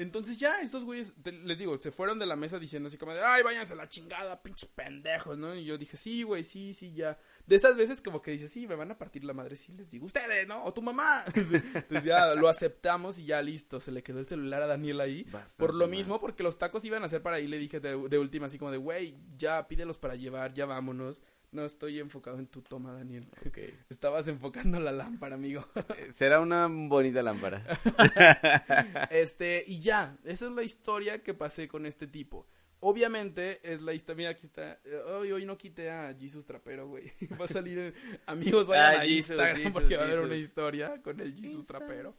Entonces 0.00 0.38
ya, 0.38 0.60
estos 0.60 0.84
güeyes, 0.84 1.12
te- 1.22 1.32
les 1.32 1.58
digo, 1.58 1.76
se 1.76 1.90
fueron 1.90 2.18
de 2.20 2.26
la 2.26 2.36
mesa 2.36 2.58
diciendo 2.58 2.86
así 2.86 2.96
como 2.96 3.12
de, 3.12 3.20
ay, 3.20 3.42
váyanse 3.42 3.72
a 3.72 3.76
la 3.76 3.88
chingada, 3.88 4.40
pinches 4.42 4.68
pendejos, 4.70 5.36
¿no? 5.36 5.54
Y 5.56 5.64
yo 5.64 5.76
dije, 5.76 5.96
sí, 5.96 6.22
güey, 6.22 6.44
sí, 6.44 6.72
sí, 6.72 6.94
ya. 6.94 7.18
De 7.46 7.56
esas 7.56 7.76
veces 7.76 8.00
como 8.00 8.22
que 8.22 8.30
dices, 8.30 8.50
sí, 8.52 8.66
me 8.68 8.76
van 8.76 8.92
a 8.92 8.96
partir 8.96 9.24
la 9.24 9.32
madre, 9.34 9.56
sí, 9.56 9.72
les 9.72 9.90
digo, 9.90 10.06
ustedes, 10.06 10.46
¿no? 10.46 10.64
O 10.64 10.72
tu 10.72 10.82
mamá. 10.82 11.24
Entonces 11.34 12.04
ya 12.04 12.34
lo 12.36 12.48
aceptamos 12.48 13.18
y 13.18 13.26
ya 13.26 13.42
listo, 13.42 13.80
se 13.80 13.90
le 13.90 14.02
quedó 14.04 14.20
el 14.20 14.26
celular 14.28 14.62
a 14.62 14.66
Daniel 14.68 15.00
ahí. 15.00 15.24
Bastante 15.24 15.54
por 15.58 15.74
lo 15.74 15.86
mal. 15.88 15.96
mismo, 15.96 16.20
porque 16.20 16.42
los 16.44 16.58
tacos 16.58 16.84
iban 16.84 17.02
a 17.02 17.08
ser 17.08 17.20
para 17.22 17.36
ahí, 17.36 17.48
le 17.48 17.58
dije 17.58 17.80
de, 17.80 18.08
de 18.08 18.18
última, 18.18 18.46
así 18.46 18.56
como 18.58 18.70
de, 18.70 18.78
güey, 18.78 19.16
ya 19.36 19.66
pídelos 19.66 19.98
para 19.98 20.14
llevar, 20.14 20.54
ya 20.54 20.64
vámonos. 20.66 21.20
No 21.50 21.64
estoy 21.64 21.98
enfocado 21.98 22.38
en 22.38 22.46
tu 22.46 22.60
toma, 22.62 22.92
Daniel. 22.92 23.26
Ok. 23.46 23.58
Estabas 23.88 24.28
enfocando 24.28 24.78
la 24.80 24.92
lámpara, 24.92 25.34
amigo. 25.36 25.66
Eh, 25.96 26.12
Será 26.14 26.40
una 26.40 26.66
bonita 26.68 27.22
lámpara. 27.22 27.64
este, 29.10 29.64
y 29.66 29.80
ya, 29.80 30.16
esa 30.24 30.46
es 30.46 30.52
la 30.52 30.62
historia 30.62 31.22
que 31.22 31.34
pasé 31.34 31.68
con 31.68 31.86
este 31.86 32.06
tipo. 32.06 32.46
Obviamente 32.80 33.58
es 33.64 33.80
la 33.82 33.92
historia, 33.92 34.16
mira 34.16 34.30
aquí 34.30 34.46
está, 34.46 34.78
eh, 34.84 34.94
hoy, 35.06 35.32
hoy 35.32 35.44
no 35.44 35.58
quité 35.58 35.90
a 35.90 36.14
Jesus 36.16 36.44
Trapero, 36.46 36.86
güey. 36.86 37.10
Va 37.40 37.46
a 37.46 37.48
salir, 37.48 37.78
en- 37.78 37.94
amigos, 38.26 38.66
vayan 38.68 38.84
Ah, 38.84 39.00
a 39.00 39.02
Jesus, 39.04 39.30
Instagram 39.30 39.56
Jesus, 39.56 39.72
porque 39.72 39.96
va 39.96 40.02
a 40.02 40.06
haber 40.06 40.20
una 40.20 40.36
historia 40.36 41.02
con 41.02 41.18
el 41.20 41.34
Jesus 41.34 41.66
Trapero. 41.66 42.14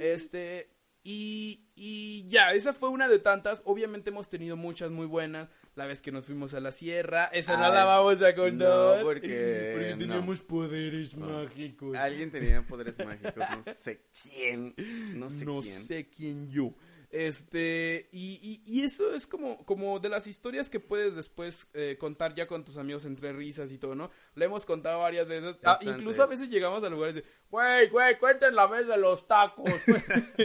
Este, 0.00 0.70
y, 1.04 1.68
y 1.74 2.26
ya, 2.28 2.52
esa 2.52 2.74
fue 2.74 2.88
una 2.90 3.08
de 3.08 3.18
tantas. 3.18 3.62
Obviamente 3.64 4.10
hemos 4.10 4.28
tenido 4.28 4.56
muchas 4.56 4.90
muy 4.90 5.06
buenas. 5.06 5.48
La 5.74 5.86
vez 5.86 6.02
que 6.02 6.10
nos 6.12 6.24
fuimos 6.26 6.54
a 6.54 6.60
la 6.60 6.72
sierra, 6.72 7.26
esa 7.26 7.56
no 7.56 7.72
la 7.72 7.84
vamos 7.84 8.20
a 8.20 8.34
contar. 8.34 8.68
no, 8.98 9.02
porque 9.04 9.70
porque 9.74 9.90
no. 9.92 9.98
teníamos 9.98 10.42
poderes 10.42 11.16
No. 11.16 11.26
mágicos. 11.44 11.96
Alguien 11.96 12.30
tenía 12.32 12.66
poderes 12.66 12.98
mágicos, 12.98 13.34
no 13.36 13.74
sé 13.84 14.02
quién. 14.22 14.74
No 15.14 15.30
sé 15.30 15.44
no 15.44 15.60
quién. 15.60 15.80
sé 15.80 16.08
quién 16.10 16.50
yo. 16.50 16.74
Este, 17.10 18.08
y, 18.12 18.38
y, 18.42 18.62
y 18.66 18.82
eso 18.84 19.14
es 19.14 19.26
como, 19.26 19.64
como 19.64 19.98
de 19.98 20.10
las 20.10 20.26
historias 20.26 20.68
que 20.68 20.78
puedes 20.78 21.16
después 21.16 21.66
eh, 21.72 21.96
contar 21.98 22.34
ya 22.34 22.46
con 22.46 22.64
tus 22.66 22.76
amigos 22.76 23.06
entre 23.06 23.32
risas 23.32 23.72
y 23.72 23.78
todo, 23.78 23.94
¿no? 23.94 24.10
Lo 24.38 24.44
hemos 24.44 24.64
contado 24.64 25.00
varias 25.00 25.26
veces. 25.28 25.56
Ah, 25.64 25.78
incluso 25.82 26.22
a 26.22 26.26
veces 26.26 26.48
llegamos 26.48 26.82
a 26.84 26.88
lugares 26.88 27.14
de, 27.16 27.24
güey, 27.50 27.88
güey, 27.88 28.18
cuenten 28.18 28.54
la 28.54 28.66
vez 28.66 28.86
de 28.86 28.96
los 28.96 29.26
tacos. 29.26 29.64
y, 30.38 30.42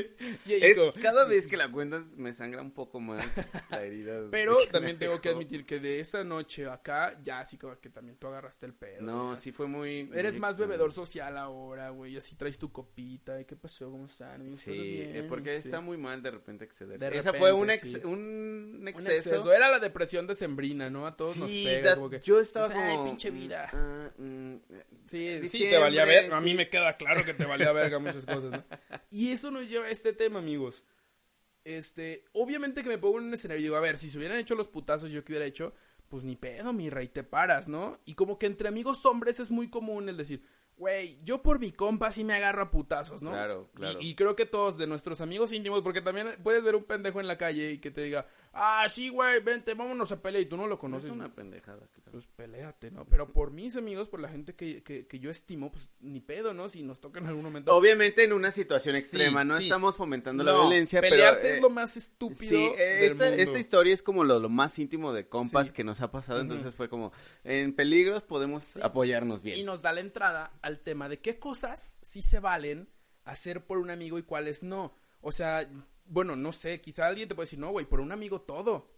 y 0.54 0.64
Es- 0.64 0.78
como- 0.78 0.94
cada 1.02 1.26
vez 1.26 1.48
que 1.48 1.58
la 1.58 1.72
cuentas 1.72 2.04
me 2.16 2.34
sangra 2.34 2.62
un 2.62 2.72
poco 2.72 3.00
más 3.00 3.26
la 3.70 3.84
herida. 3.84 4.28
pero 4.32 4.58
también 4.72 4.98
tengo 4.98 5.22
que 5.22 5.30
admitir 5.30 5.66
que 5.66 5.80
de 5.80 6.00
esa 6.00 6.24
noche 6.24 6.68
acá, 6.68 7.18
ya 7.24 7.40
así 7.40 7.58
como 7.58 7.80
que 7.80 7.90
también 7.90 8.18
tú 8.18 8.28
agarraste 8.28 8.66
el 8.66 8.74
pedo. 8.74 9.02
No, 9.02 9.36
sí 9.36 9.52
fue 9.52 9.68
muy. 9.68 10.10
Eres 10.14 10.34
muy 10.34 10.42
más 10.42 10.52
extraño. 10.52 10.70
bebedor 10.72 10.92
social 10.92 11.38
ahora, 11.38 11.90
güey. 11.90 12.18
Así 12.18 12.36
traes 12.36 12.58
tu 12.58 12.72
copita. 12.72 13.40
¿Y 13.40 13.46
qué 13.46 13.56
pasó? 13.56 13.92
¿Cómo 13.92 14.06
están? 14.06 14.44
¿Todo 14.46 14.56
Sí, 14.56 14.72
bien? 14.72 15.16
eh, 15.18 15.26
porque 15.30 15.60
Sí. 15.60 15.68
está 15.68 15.82
muy 15.82 15.98
mal 15.98 16.22
de 16.24 16.32
repente 16.32 16.66
exceder. 16.66 17.00
De 17.00 17.08
Esa 17.18 17.32
fue 17.32 17.52
repente, 17.52 17.54
un, 17.54 17.70
ex- 17.70 17.82
sí. 17.82 18.02
un 18.04 18.80
Un 18.82 18.88
exceso. 18.88 19.52
Era 19.54 19.70
la 19.70 19.80
depresión 19.80 20.26
decembrina, 20.28 20.90
¿no? 20.90 21.06
A 21.06 21.16
todos 21.16 21.38
nos 21.38 21.50
Sí, 21.50 21.64
pega. 21.66 21.96
como 21.96 22.10
que, 22.10 22.20
yo 22.22 22.40
estaba 22.40 22.68
dices, 22.68 22.82
Ay, 22.82 22.96
como. 22.96 23.06
pinche 23.06 23.30
vida. 23.30 23.70
ah, 23.74 23.83
mm, 24.18 24.56
Sí, 25.06 25.48
sí, 25.48 25.60
te 25.70 25.78
valía 25.78 26.06
ver. 26.06 26.34
A 26.34 26.42
mí 26.42 26.52
sí. 26.52 26.58
me 26.58 26.70
queda 26.70 26.98
claro 26.98 27.24
que 27.24 27.34
te 27.34 27.46
valía 27.46 27.72
verga 27.72 28.00
muchas 28.00 28.26
cosas, 28.26 28.52
¿no? 28.52 28.64
Y 29.12 29.32
eso 29.32 29.52
nos 29.52 29.70
lleva 29.70 29.86
a 29.86 29.90
este 29.90 30.14
tema, 30.14 30.40
amigos. 30.40 30.86
Este, 31.64 32.26
obviamente 32.34 32.84
que 32.84 32.90
me 32.90 32.98
pongo 32.98 33.20
en 33.20 33.26
un 33.26 33.34
escenario 33.34 33.62
y 33.62 33.64
digo, 33.64 33.76
a 33.76 33.82
ver, 33.82 33.98
si 33.98 34.10
se 34.10 34.18
hubieran 34.18 34.38
hecho 34.38 34.56
los 34.56 34.68
putazos 34.68 35.12
yo 35.12 35.24
que 35.24 35.32
hubiera 35.32 35.46
hecho, 35.46 35.74
pues 36.10 36.24
ni 36.24 36.36
pedo, 36.36 36.74
mi 36.74 36.90
rey, 36.90 37.08
te 37.08 37.24
paras, 37.24 37.68
¿no? 37.68 38.00
Y 38.06 38.16
como 38.16 38.38
que 38.38 38.48
entre 38.48 38.68
amigos 38.68 39.06
hombres 39.06 39.40
es 39.40 39.50
muy 39.50 39.70
común 39.70 40.10
el 40.10 40.18
decir, 40.18 40.44
güey, 40.78 41.16
güey, 41.16 41.20
yo 41.24 41.42
por 41.42 41.60
mi 41.60 41.72
compa 41.72 42.12
sí 42.12 42.24
me 42.24 42.34
agarro 42.34 42.64
a 42.64 42.72
putazos, 42.72 43.22
¿no? 43.22 43.32
Claro, 43.32 43.70
claro. 43.74 44.02
Y, 44.02 44.10
y 44.10 44.16
creo 44.16 44.36
que 44.36 44.46
todos 44.46 44.78
de 44.78 44.88
nuestros 44.88 45.22
amigos 45.22 45.52
íntimos, 45.52 45.82
porque 45.82 46.02
también 46.02 46.36
puedes 46.44 46.64
ver 46.64 46.76
un 46.76 46.84
pendejo 46.84 47.20
en 47.20 47.28
la 47.28 47.38
calle 47.38 47.72
y 47.72 47.78
que 47.80 47.92
te 47.92 48.02
diga, 48.02 48.28
ah, 48.54 48.86
sí, 48.88 49.10
güey, 49.10 49.42
vente, 49.42 49.74
vámonos 49.74 50.12
a 50.12 50.22
pelear 50.22 50.44
y 50.44 50.46
tú 50.48 50.56
no 50.58 50.64
lo 50.68 50.76
No 50.76 50.80
conoces. 50.80 51.06
es 51.08 51.12
una 51.12 51.34
pendejada. 51.34 51.80
claro. 51.88 52.12
Pues 52.12 52.28
peleate, 52.28 52.92
¿no? 52.92 53.06
Pero 53.06 53.34
por 53.34 53.52
mis 53.52 53.76
amigos, 53.76 54.08
por 54.08 54.20
la 54.20 54.30
gente 54.30 54.56
que, 54.56 54.84
que, 54.84 55.08
que 55.08 55.20
yo 55.20 55.32
estimo, 55.32 55.72
pues 55.72 55.90
ni 56.00 56.20
pedo, 56.22 56.54
¿no? 56.54 56.70
Si 56.70 56.84
nos 56.84 57.00
toca 57.00 57.20
en 57.20 57.26
algún 57.28 57.44
momento. 57.44 57.76
Obviamente 57.76 58.24
en 58.24 58.34
una 58.34 58.52
situación 58.52 58.96
Sí, 58.96 59.02
extrema, 59.02 59.44
no 59.44 59.58
sí. 59.58 59.64
estamos 59.64 59.96
fomentando 59.96 60.44
la 60.44 60.54
violencia, 60.54 61.02
pelearse 61.02 61.42
pero... 61.42 61.54
eh, 61.54 61.58
es 61.58 61.62
lo 61.64 61.70
más 61.72 61.98
estúpido 61.98 62.50
Sí, 62.50 62.56
eh, 62.78 62.84
del 63.02 63.04
esta, 63.12 63.26
mundo. 63.30 63.42
esta 63.44 63.60
historia 63.60 63.94
es 63.94 64.04
como 64.04 64.24
lo, 64.24 64.40
lo 64.40 64.50
más 64.50 64.78
íntimo 64.78 65.12
de 65.12 65.28
compas 65.28 65.68
Sí. 65.68 65.74
que 65.74 65.84
nos 65.84 66.02
ha 66.02 66.12
pasado, 66.12 66.40
entonces 66.42 66.76
fue 66.76 66.88
como, 66.90 67.12
en 67.44 67.74
peligros 67.76 68.22
podemos 68.24 68.78
apoyarnos 68.78 69.42
bien. 69.42 69.58
Y 69.58 69.64
nos 69.64 69.82
da 69.82 69.92
la 69.94 70.02
entrada 70.02 70.52
al 70.62 70.80
tema 70.82 71.10
de 71.10 71.20
qué 71.20 71.40
cosas 71.40 71.96
sí 72.02 72.22
se 72.22 72.40
valen 72.40 72.88
hacer 73.26 73.66
por 73.66 73.80
un 73.80 73.90
amigo 73.90 74.20
y 74.20 74.24
cuáles 74.24 74.62
no. 74.62 74.94
O 75.22 75.32
sea, 75.32 75.68
bueno, 76.06 76.36
no 76.36 76.52
sé, 76.52 76.82
quizá 76.82 77.08
alguien 77.08 77.28
te 77.28 77.36
puede 77.36 77.46
decir, 77.46 77.60
no, 77.60 77.72
güey, 77.72 77.86
por 77.86 78.00
un 78.00 78.12
amigo 78.12 78.42
todo. 78.42 78.92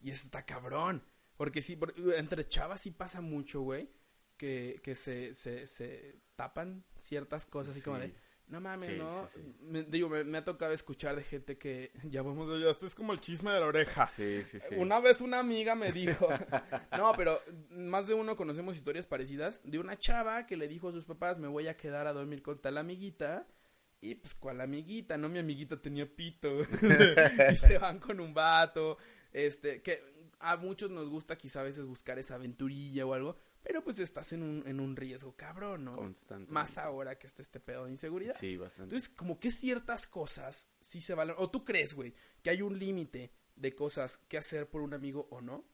Y 0.00 0.10
eso 0.10 0.24
está 0.24 0.44
cabrón. 0.44 1.04
Porque 1.36 1.62
sí, 1.62 1.78
entre 2.16 2.46
chavas 2.46 2.82
sí 2.82 2.90
pasa 2.90 3.20
mucho, 3.20 3.62
güey, 3.62 3.90
que, 4.36 4.80
que 4.82 4.94
se, 4.94 5.34
se, 5.34 5.66
se 5.66 6.20
tapan 6.36 6.84
ciertas 6.98 7.46
cosas 7.46 7.74
así 7.74 7.82
como 7.82 7.98
de, 7.98 8.14
no 8.46 8.60
mames, 8.60 8.90
Sí, 8.90 8.96
no. 8.98 9.26
sí. 9.32 9.40
Me, 9.60 9.84
digo, 9.84 10.08
me, 10.08 10.24
me 10.24 10.38
ha 10.38 10.44
tocado 10.44 10.72
escuchar 10.72 11.14
de 11.16 11.22
gente 11.22 11.56
que, 11.56 11.92
ya 12.10 12.22
vamos 12.22 12.48
allá, 12.50 12.68
esto 12.70 12.84
es 12.84 12.94
como 12.94 13.12
el 13.12 13.20
chisme 13.20 13.52
de 13.52 13.60
la 13.60 13.66
oreja. 13.66 14.10
Sí, 14.16 14.42
sí, 14.50 14.58
sí. 14.68 14.74
Una 14.76 15.00
vez 15.00 15.20
una 15.20 15.38
amiga 15.38 15.74
me 15.76 15.92
dijo, 15.92 16.28
no, 16.98 17.12
pero 17.16 17.40
más 17.70 18.06
de 18.06 18.14
uno 18.14 18.36
conocemos 18.36 18.76
historias 18.76 19.06
parecidas 19.06 19.60
de 19.64 19.78
una 19.78 19.96
chava 19.96 20.46
que 20.46 20.56
le 20.56 20.68
dijo 20.68 20.88
a 20.88 20.92
sus 20.92 21.06
papás, 21.06 21.38
me 21.38 21.48
voy 21.48 21.68
a 21.68 21.76
quedar 21.76 22.06
a 22.06 22.12
dormir 22.12 22.42
con 22.42 22.60
tal 22.60 22.76
amiguita. 22.76 23.46
Y 24.00 24.14
pues, 24.14 24.34
¿cuál 24.34 24.60
amiguita? 24.60 25.16
No, 25.18 25.28
mi 25.28 25.38
amiguita 25.38 25.80
tenía 25.80 26.06
pito. 26.06 26.48
y 27.50 27.56
se 27.56 27.78
van 27.78 27.98
con 27.98 28.20
un 28.20 28.32
vato. 28.32 28.96
Este, 29.32 29.82
que 29.82 30.02
a 30.40 30.56
muchos 30.56 30.90
nos 30.90 31.08
gusta 31.08 31.36
quizá 31.36 31.60
a 31.60 31.64
veces 31.64 31.84
buscar 31.84 32.18
esa 32.18 32.36
aventurilla 32.36 33.06
o 33.06 33.14
algo. 33.14 33.36
Pero 33.62 33.84
pues 33.84 33.98
estás 33.98 34.32
en 34.32 34.42
un, 34.42 34.66
en 34.66 34.80
un 34.80 34.96
riesgo 34.96 35.36
cabrón, 35.36 35.84
¿no? 35.84 35.96
Constantemente. 35.96 36.52
Más 36.52 36.78
ahora 36.78 37.18
que 37.18 37.26
está 37.26 37.42
este 37.42 37.60
pedo 37.60 37.84
de 37.84 37.90
inseguridad. 37.90 38.36
Sí, 38.40 38.56
bastante. 38.56 38.84
Entonces, 38.84 39.10
como 39.10 39.38
que 39.38 39.50
ciertas 39.50 40.06
cosas 40.06 40.70
sí 40.80 41.02
se 41.02 41.14
valen. 41.14 41.34
O 41.38 41.50
tú 41.50 41.62
crees, 41.64 41.92
güey, 41.92 42.14
que 42.42 42.50
hay 42.50 42.62
un 42.62 42.78
límite 42.78 43.32
de 43.56 43.74
cosas 43.74 44.16
que 44.28 44.38
hacer 44.38 44.68
por 44.70 44.80
un 44.80 44.94
amigo 44.94 45.28
o 45.30 45.42
no. 45.42 45.66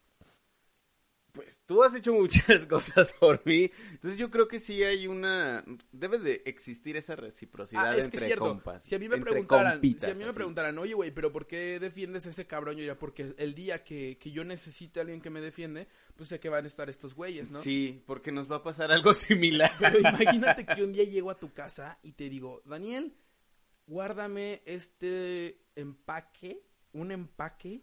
Pues 1.37 1.61
tú 1.67 1.83
has 1.85 1.95
hecho 1.95 2.13
muchas 2.13 2.67
cosas 2.69 3.13
por 3.13 3.45
mí, 3.47 3.71
entonces 3.93 4.19
yo 4.19 4.31
creo 4.31 4.49
que 4.49 4.59
sí 4.59 4.83
hay 4.83 5.07
una, 5.07 5.65
debe 5.93 6.19
de 6.19 6.43
existir 6.47 6.97
esa 6.97 7.15
reciprocidad 7.15 7.91
Ah, 7.93 7.97
es 7.97 8.07
entre 8.07 8.19
que 8.21 8.25
cierto. 8.25 8.45
compas. 8.45 8.83
si 8.85 8.95
a 8.95 8.99
mí 8.99 9.09
me 9.09 9.19
preguntaran, 9.19 9.73
compitas, 9.75 10.05
si 10.07 10.11
a 10.11 10.15
mí 10.15 10.21
me 10.21 10.27
así. 10.31 10.35
preguntaran, 10.35 10.79
oye, 10.79 10.95
güey, 10.95 11.11
pero 11.13 11.31
¿por 11.33 11.47
qué 11.47 11.79
defiendes 11.79 12.27
a 12.27 12.31
ese 12.31 12.47
cabrón? 12.47 12.75
Yo 12.75 12.81
diría, 12.81 12.99
porque 12.99 13.35
el 13.39 13.55
día 13.55 13.85
que, 13.85 14.19
que 14.19 14.31
yo 14.33 14.43
necesite 14.45 14.99
a 14.99 15.03
alguien 15.03 15.21
que 15.21 15.31
me 15.31 15.41
defiende, 15.41 15.87
pues 16.17 16.29
sé 16.31 16.41
que 16.41 16.49
van 16.49 16.65
a 16.65 16.67
estar 16.67 16.89
estos 16.91 17.15
güeyes, 17.15 17.51
¿no? 17.51 17.63
Sí, 17.63 18.03
porque 18.07 18.33
nos 18.33 18.51
va 18.51 18.57
a 18.57 18.63
pasar 18.63 18.91
algo 18.91 19.13
similar. 19.15 19.71
Pero 19.79 19.99
imagínate 20.01 20.65
que 20.67 20.83
un 20.83 20.93
día 20.93 21.05
llego 21.05 21.31
a 21.31 21.39
tu 21.39 21.53
casa 21.53 21.99
y 22.03 22.13
te 22.13 22.29
digo, 22.31 22.63
Daniel, 22.65 23.13
guárdame 23.87 24.63
este 24.65 25.61
empaque, 25.77 26.63
un 26.93 27.13
empaque, 27.13 27.83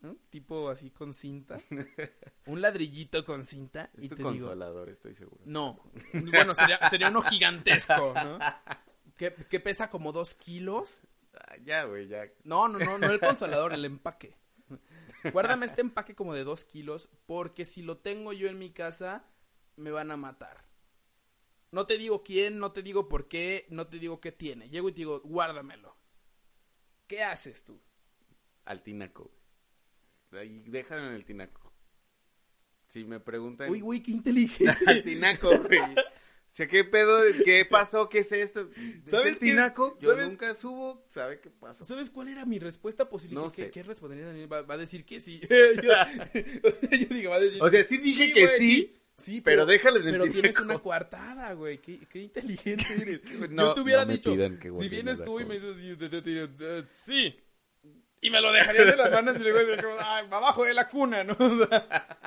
¿no? 0.00 0.16
Tipo 0.30 0.68
así 0.68 0.90
con 0.90 1.12
cinta, 1.12 1.60
un 2.46 2.60
ladrillito 2.60 3.24
con 3.24 3.44
cinta, 3.44 3.90
y 3.98 4.08
tu 4.08 4.16
te 4.16 4.22
digo, 4.22 4.46
consolador, 4.46 4.90
estoy 4.90 5.14
seguro. 5.14 5.42
no, 5.44 5.80
bueno, 6.12 6.54
sería, 6.54 6.78
sería 6.88 7.08
uno 7.08 7.22
gigantesco, 7.22 8.14
¿no? 8.14 8.38
Que, 9.16 9.32
que 9.32 9.60
pesa 9.60 9.88
como 9.88 10.12
dos 10.12 10.34
kilos. 10.34 11.00
Ah, 11.32 11.56
ya, 11.64 11.84
güey, 11.84 12.06
ya. 12.06 12.24
No, 12.44 12.68
no, 12.68 12.78
no, 12.78 12.98
no 12.98 13.06
el 13.10 13.18
consolador, 13.18 13.72
el 13.72 13.86
empaque. 13.86 14.36
Guárdame 15.32 15.64
este 15.64 15.80
empaque 15.80 16.14
como 16.14 16.34
de 16.34 16.44
dos 16.44 16.66
kilos, 16.66 17.08
porque 17.24 17.64
si 17.64 17.82
lo 17.82 17.96
tengo 17.96 18.34
yo 18.34 18.48
en 18.48 18.58
mi 18.58 18.68
casa, 18.70 19.24
me 19.76 19.90
van 19.90 20.10
a 20.10 20.18
matar. 20.18 20.66
No 21.70 21.86
te 21.86 21.98
digo 21.98 22.22
quién, 22.22 22.58
no 22.58 22.72
te 22.72 22.82
digo 22.82 23.08
por 23.08 23.28
qué, 23.28 23.66
no 23.70 23.86
te 23.86 23.98
digo 23.98 24.20
qué 24.20 24.32
tiene. 24.32 24.68
Llego 24.68 24.88
y 24.88 24.92
te 24.92 24.98
digo, 24.98 25.20
guárdamelo. 25.20 25.96
¿Qué 27.06 27.22
haces 27.22 27.64
tú? 27.64 27.80
Al 28.64 28.82
tinaco. 28.82 29.30
Ahí, 30.32 30.62
déjalo 30.66 31.08
en 31.08 31.14
el 31.14 31.24
tinaco. 31.24 31.72
Si 32.88 33.04
me 33.04 33.20
preguntan... 33.20 33.70
Uy, 33.70 33.80
güey, 33.80 34.02
qué 34.02 34.12
inteligente. 34.12 35.02
Tinaco, 35.04 35.48
güey. 35.58 35.80
O 35.80 36.56
sea, 36.56 36.66
¿qué 36.68 36.84
pedo? 36.84 37.20
¿Qué 37.44 37.66
pasó? 37.66 38.08
¿Qué 38.08 38.20
es 38.20 38.32
esto? 38.32 38.70
¿Es 39.04 39.10
¿Sabes 39.10 39.34
el 39.34 39.38
tinaco? 39.40 39.98
Yo 40.00 40.10
¿Sabes? 40.10 40.28
nunca 40.28 40.54
subo. 40.54 41.04
¿Sabe 41.10 41.40
qué 41.40 41.50
pasó? 41.50 41.84
¿Sabes 41.84 42.08
cuál 42.08 42.28
era 42.28 42.46
mi 42.46 42.58
respuesta 42.58 43.08
posible? 43.08 43.34
No 43.34 43.50
¿Qué, 43.50 43.64
sé. 43.64 43.70
¿Qué 43.70 43.82
respondería 43.82 44.26
Daniel? 44.26 44.50
Va, 44.50 44.62
va 44.62 44.74
a 44.74 44.78
decir 44.78 45.04
que 45.04 45.20
sí. 45.20 45.40
yo, 45.50 45.50
yo 46.90 47.14
digo, 47.14 47.30
va 47.30 47.36
a 47.36 47.40
decir... 47.40 47.62
O 47.62 47.68
sea, 47.68 47.84
sí 47.84 47.98
dije 47.98 48.32
que 48.32 48.46
güey, 48.46 48.58
sí, 48.58 48.94
Sí, 49.16 49.40
pero 49.40 49.64
déjalo 49.64 49.98
en 50.00 50.08
el 50.08 50.12
Pero 50.12 50.24
tienes 50.24 50.54
tinaco. 50.54 50.64
una 50.64 50.78
coartada, 50.78 51.52
güey. 51.54 51.78
Qué, 51.78 51.98
qué 52.06 52.20
inteligente 52.20 52.86
eres. 53.00 53.50
No, 53.50 53.68
Yo 53.68 53.74
te 53.74 53.80
hubiera 53.80 54.04
no 54.04 54.12
dicho, 54.12 54.30
si 54.30 54.88
vienes 54.88 55.24
tú 55.24 55.40
y 55.40 55.44
me 55.46 55.54
dices, 55.58 55.76
sí. 56.92 57.34
Y 58.20 58.30
me 58.30 58.40
lo 58.40 58.50
dejarías 58.52 58.86
de 58.86 58.96
las 58.96 59.10
manos 59.12 59.36
y 59.36 59.40
luego 59.40 59.58
diría 59.60 59.82
como, 59.82 59.96
"Ay, 60.00 60.26
abajo 60.30 60.64
de 60.64 60.74
la 60.74 60.88
cuna, 60.88 61.22
¿no? 61.24 61.36
O 61.38 61.66
sea, 61.66 62.18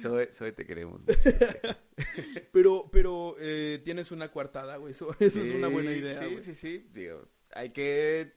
Soy, 0.00 0.28
soy 0.32 0.52
te 0.52 0.64
queremos. 0.64 1.02
pero, 2.52 2.88
pero 2.90 3.36
eh, 3.38 3.80
tienes 3.84 4.10
una 4.12 4.30
coartada, 4.30 4.76
güey. 4.76 4.92
Eso, 4.92 5.14
eso 5.20 5.40
es 5.42 5.50
una 5.50 5.68
buena 5.68 5.92
idea, 5.92 6.18
Sí, 6.20 6.26
güey. 6.26 6.44
sí, 6.44 6.54
sí. 6.54 6.86
Digo, 6.90 7.28
hay 7.52 7.70
que. 7.70 8.32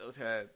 O 0.00 0.12
sea. 0.12 0.50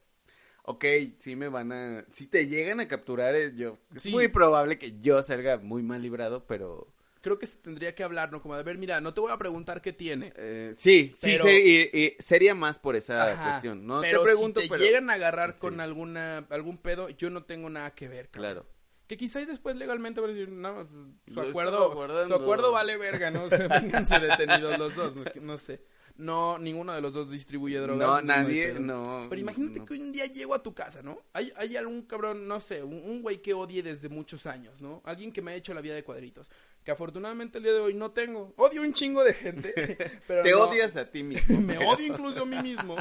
Ok, 0.65 0.85
sí 1.19 1.35
me 1.37 1.49
van 1.49 1.73
a. 1.73 2.05
Si 2.13 2.27
te 2.27 2.47
llegan 2.47 2.81
a 2.81 2.89
capturar, 2.89 3.35
eh, 3.35 3.53
yo. 3.55 3.79
Es 3.95 4.03
Sí. 4.03 4.11
muy 4.11 4.29
probable 4.29 4.79
que 4.79 5.01
yo 5.01 5.23
salga 5.23 5.59
muy 5.59 5.83
mal 5.83 6.03
librado, 6.03 6.47
pero. 6.47 6.93
Creo 7.23 7.39
que 7.39 7.47
se 7.47 7.59
tendría 7.59 7.95
que 7.95 8.03
hablar, 8.05 8.31
¿no? 8.33 8.43
Como 8.43 8.55
de, 8.55 8.61
a 8.61 8.65
ver, 8.65 8.77
mira, 8.77 9.01
no 9.01 9.15
te 9.15 9.21
voy 9.21 9.33
a 9.33 9.39
preguntar 9.39 9.81
qué 9.81 9.93
tiene. 9.93 10.33
eh, 10.37 10.75
sí, 10.77 11.15
sí, 11.19 11.31
Pero- 11.39 11.45
sí, 11.45 11.51
y- 11.51 11.99
y 12.03 12.17
sería 12.19 12.55
más 12.55 12.79
por 12.79 12.97
esa 12.97 13.33
Ajá, 13.33 13.51
cuestión. 13.51 13.87
No 13.87 14.01
pero 14.01 14.19
te 14.21 14.25
pregunto, 14.27 14.61
si 14.61 14.67
te 14.69 14.75
pero. 14.75 14.85
llegan 14.85 15.09
a 15.09 15.15
agarrar 15.15 15.57
con 15.57 15.75
Sí. 15.77 15.81
alguna 15.81 16.39
algún 16.51 16.79
pedo, 16.79 17.09
yo 17.11 17.31
no 17.31 17.45
tengo 17.45 17.71
nada 17.71 17.95
que 17.95 18.09
ver, 18.09 18.29
cabrón. 18.29 18.53
Claro. 18.55 18.67
Que 19.07 19.17
quizá 19.17 19.41
y 19.41 19.45
después 19.47 19.77
legalmente 19.77 20.21
van 20.21 20.31
a 20.31 20.33
decir, 20.33 20.49
no, 20.51 20.89
su 21.29 21.35
Lo 21.35 21.43
acuerdo, 21.43 22.27
su 22.27 22.35
acuerdo 22.35 22.73
vale 22.73 22.97
verga, 22.97 23.31
¿no? 23.31 23.45
O 23.45 23.49
sea, 23.49 23.69
vénganse 23.69 24.19
detenidos 24.19 24.79
los 24.79 24.95
dos, 24.97 25.15
no, 25.15 25.25
no 25.43 25.59
sé. 25.59 25.81
No, 26.17 26.59
ninguno 26.59 26.93
de 26.93 27.01
los 27.01 27.13
dos 27.15 27.31
distribuye 27.31 27.79
drogas. 27.79 28.07
No, 28.07 28.21
nadie, 28.21 28.75
no. 28.79 29.27
Pero 29.31 29.41
imagínate 29.41 29.79
no. 29.81 29.85
que 29.87 29.95
un 29.95 30.13
día 30.13 30.25
llego 30.27 30.55
a 30.55 30.63
tu 30.63 30.75
casa, 30.75 31.03
¿no? 31.03 31.19
Hay, 31.33 31.51
hay 31.57 31.75
algún 31.77 32.03
cabrón, 32.03 32.47
no 32.47 32.61
sé, 32.61 32.83
un, 32.83 32.95
un 32.95 33.23
güey 33.23 33.41
que 33.41 33.55
odie 33.55 33.83
desde 33.83 34.09
muchos 34.11 34.45
años, 34.47 34.83
¿no? 34.83 35.01
Alguien 35.07 35.33
que 35.33 35.41
me 35.41 35.53
ha 35.53 35.55
hecho 35.55 35.73
la 35.73 35.81
vida 35.81 35.95
de 35.95 36.05
cuadritos. 36.05 36.51
Que 36.85 36.91
afortunadamente 36.91 37.59
el 37.59 37.65
día 37.65 37.73
de 37.75 37.81
hoy 37.81 37.95
no 37.95 38.11
tengo. 38.11 38.53
Odio 38.57 38.83
un 38.83 38.93
chingo 38.93 39.23
de 39.23 39.35
gente. 39.35 39.73
Pero 40.27 40.43
Te 40.43 40.51
no- 40.51 40.65
odias 40.65 40.97
a 40.97 41.09
ti 41.11 41.23
mismo. 41.23 41.61
me 41.61 41.75
pero- 41.75 41.89
odio 41.91 42.07
incluso 42.07 42.43
a 42.43 42.47
mí 42.47 42.59
mismo. 42.61 42.97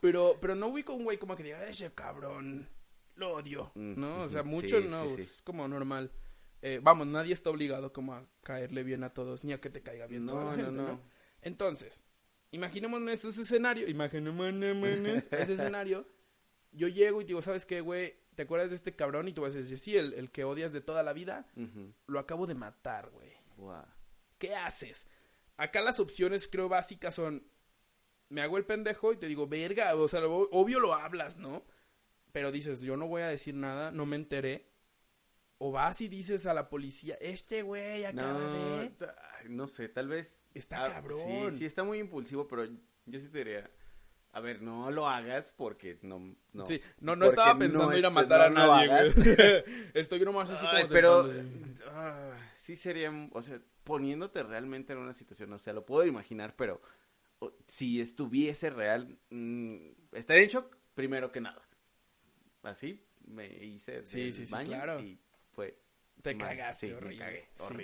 Pero, 0.00 0.36
pero 0.40 0.54
no 0.56 0.70
voy 0.70 0.82
con 0.82 0.96
un 0.96 1.04
güey 1.04 1.18
como 1.18 1.36
que 1.36 1.44
diga, 1.44 1.64
ese 1.68 1.92
cabrón, 1.94 2.68
lo 3.14 3.34
odio. 3.34 3.70
Mm, 3.76 4.00
¿No? 4.00 4.22
O 4.22 4.28
sea, 4.28 4.42
mucho 4.42 4.80
sí, 4.82 4.88
no, 4.88 5.08
sí, 5.10 5.16
sí. 5.16 5.22
es 5.22 5.42
como 5.42 5.68
normal. 5.68 6.10
Eh, 6.62 6.80
vamos, 6.82 7.06
nadie 7.06 7.32
está 7.32 7.50
obligado 7.50 7.92
como 7.92 8.14
a 8.14 8.24
caerle 8.42 8.82
bien 8.82 9.04
a 9.04 9.12
todos, 9.12 9.44
ni 9.44 9.52
a 9.52 9.60
que 9.60 9.70
te 9.70 9.82
caiga 9.82 10.06
bien 10.06 10.26
toda 10.26 10.42
No, 10.44 10.50
la 10.50 10.56
no, 10.56 10.64
gente, 10.64 10.72
no. 10.82 10.88
¿no? 10.88 11.00
Entonces, 11.42 12.02
imaginémonos 12.50 13.24
ese 13.24 13.42
escenario, 13.42 13.88
imaginémonos 13.88 15.28
ese 15.30 15.52
escenario. 15.54 16.06
Yo 16.72 16.88
llego 16.88 17.20
y 17.20 17.24
digo, 17.24 17.42
¿sabes 17.42 17.66
qué, 17.66 17.80
güey? 17.80 18.14
¿Te 18.34 18.42
acuerdas 18.42 18.70
de 18.70 18.76
este 18.76 18.94
cabrón? 18.96 19.28
Y 19.28 19.32
tú 19.32 19.42
vas 19.42 19.54
a 19.54 19.58
decir, 19.58 19.78
sí, 19.78 19.96
el, 19.96 20.14
el 20.14 20.30
que 20.30 20.44
odias 20.44 20.72
de 20.72 20.80
toda 20.80 21.02
la 21.02 21.12
vida, 21.12 21.46
lo 22.06 22.18
acabo 22.18 22.46
de 22.46 22.54
matar, 22.54 23.10
güey. 23.10 23.32
¿Qué 24.38 24.54
haces? 24.56 25.06
Acá 25.56 25.82
las 25.82 26.00
opciones 26.00 26.48
creo 26.48 26.68
básicas 26.68 27.14
son, 27.14 27.46
me 28.30 28.40
hago 28.42 28.56
el 28.56 28.64
pendejo 28.64 29.12
y 29.12 29.16
te 29.18 29.26
digo, 29.28 29.46
verga, 29.46 29.94
o 29.94 30.08
sea, 30.08 30.20
lo- 30.20 30.48
obvio 30.50 30.80
lo 30.80 30.94
hablas, 30.94 31.36
¿no? 31.36 31.64
Pero 32.32 32.50
dices, 32.50 32.80
yo 32.80 32.96
no 32.96 33.06
voy 33.06 33.22
a 33.22 33.28
decir 33.28 33.54
nada, 33.54 33.90
no 33.90 34.06
me 34.06 34.16
enteré. 34.16 34.66
O 35.58 35.70
vas 35.70 36.00
y 36.00 36.08
dices 36.08 36.46
a 36.46 36.54
la 36.54 36.68
policía, 36.70 37.14
este 37.20 37.62
güey 37.62 38.04
acaba 38.04 38.32
No, 38.32 38.50
de... 38.50 38.90
no 39.48 39.68
sé, 39.68 39.88
tal 39.90 40.08
vez. 40.08 40.40
Está 40.54 40.90
cabrón. 40.92 41.52
Sí, 41.52 41.58
sí, 41.58 41.64
está 41.66 41.84
muy 41.84 41.98
impulsivo, 41.98 42.48
pero 42.48 42.64
yo 42.64 43.20
sí 43.20 43.28
te 43.28 43.38
diría. 43.38 43.70
A 44.34 44.40
ver, 44.40 44.62
no 44.62 44.90
lo 44.90 45.06
hagas 45.08 45.52
porque 45.56 45.98
no. 46.02 46.34
no 46.54 46.64
Sí, 46.66 46.80
no, 47.00 47.14
no 47.16 47.26
estaba 47.26 47.58
pensando 47.58 47.90
no 47.90 47.96
ir 47.98 48.06
a 48.06 48.10
matar 48.10 48.40
a 48.40 48.50
no 48.50 48.66
nadie, 48.66 48.88
güey. 48.88 49.64
Estoy 49.94 50.20
nomás 50.20 50.48
así 50.50 50.64
como 50.64 50.78
Ay, 50.78 50.86
pero. 50.90 51.26
tentando 51.28 51.68
de- 51.74 51.84
ah, 51.90 52.36
sí 52.56 52.76
sería. 52.76 53.10
O 53.32 53.42
sea, 53.42 53.60
poniéndote 53.84 54.42
realmente 54.42 54.94
en 54.94 55.00
una 55.00 55.12
situación, 55.12 55.52
o 55.52 55.58
sea, 55.58 55.72
lo 55.74 55.84
puedo 55.84 56.06
imaginar, 56.06 56.54
pero. 56.56 56.80
o- 57.40 57.52
Si 57.68 58.00
estuviese 58.00 58.70
real, 58.70 59.18
mm, 59.30 59.76
estaría 60.12 60.44
en 60.44 60.48
shock, 60.48 60.76
primero 60.94 61.30
que 61.30 61.40
nada. 61.42 61.60
Así 62.62 63.04
me 63.26 63.46
hice. 63.48 64.06
Sí, 64.06 64.22
del 64.22 64.32
sí, 64.34 64.46
sí, 64.46 64.52
baño 64.52 64.68
claro. 64.70 65.00
Y 65.00 65.18
fue. 65.50 65.78
Te 66.22 66.34
mal. 66.34 66.48
cagaste, 66.48 66.86
Sí, 66.86 66.92
me 66.92 66.98
horrible. 66.98 67.18
cagué, 67.18 67.48
sí. 67.56 67.74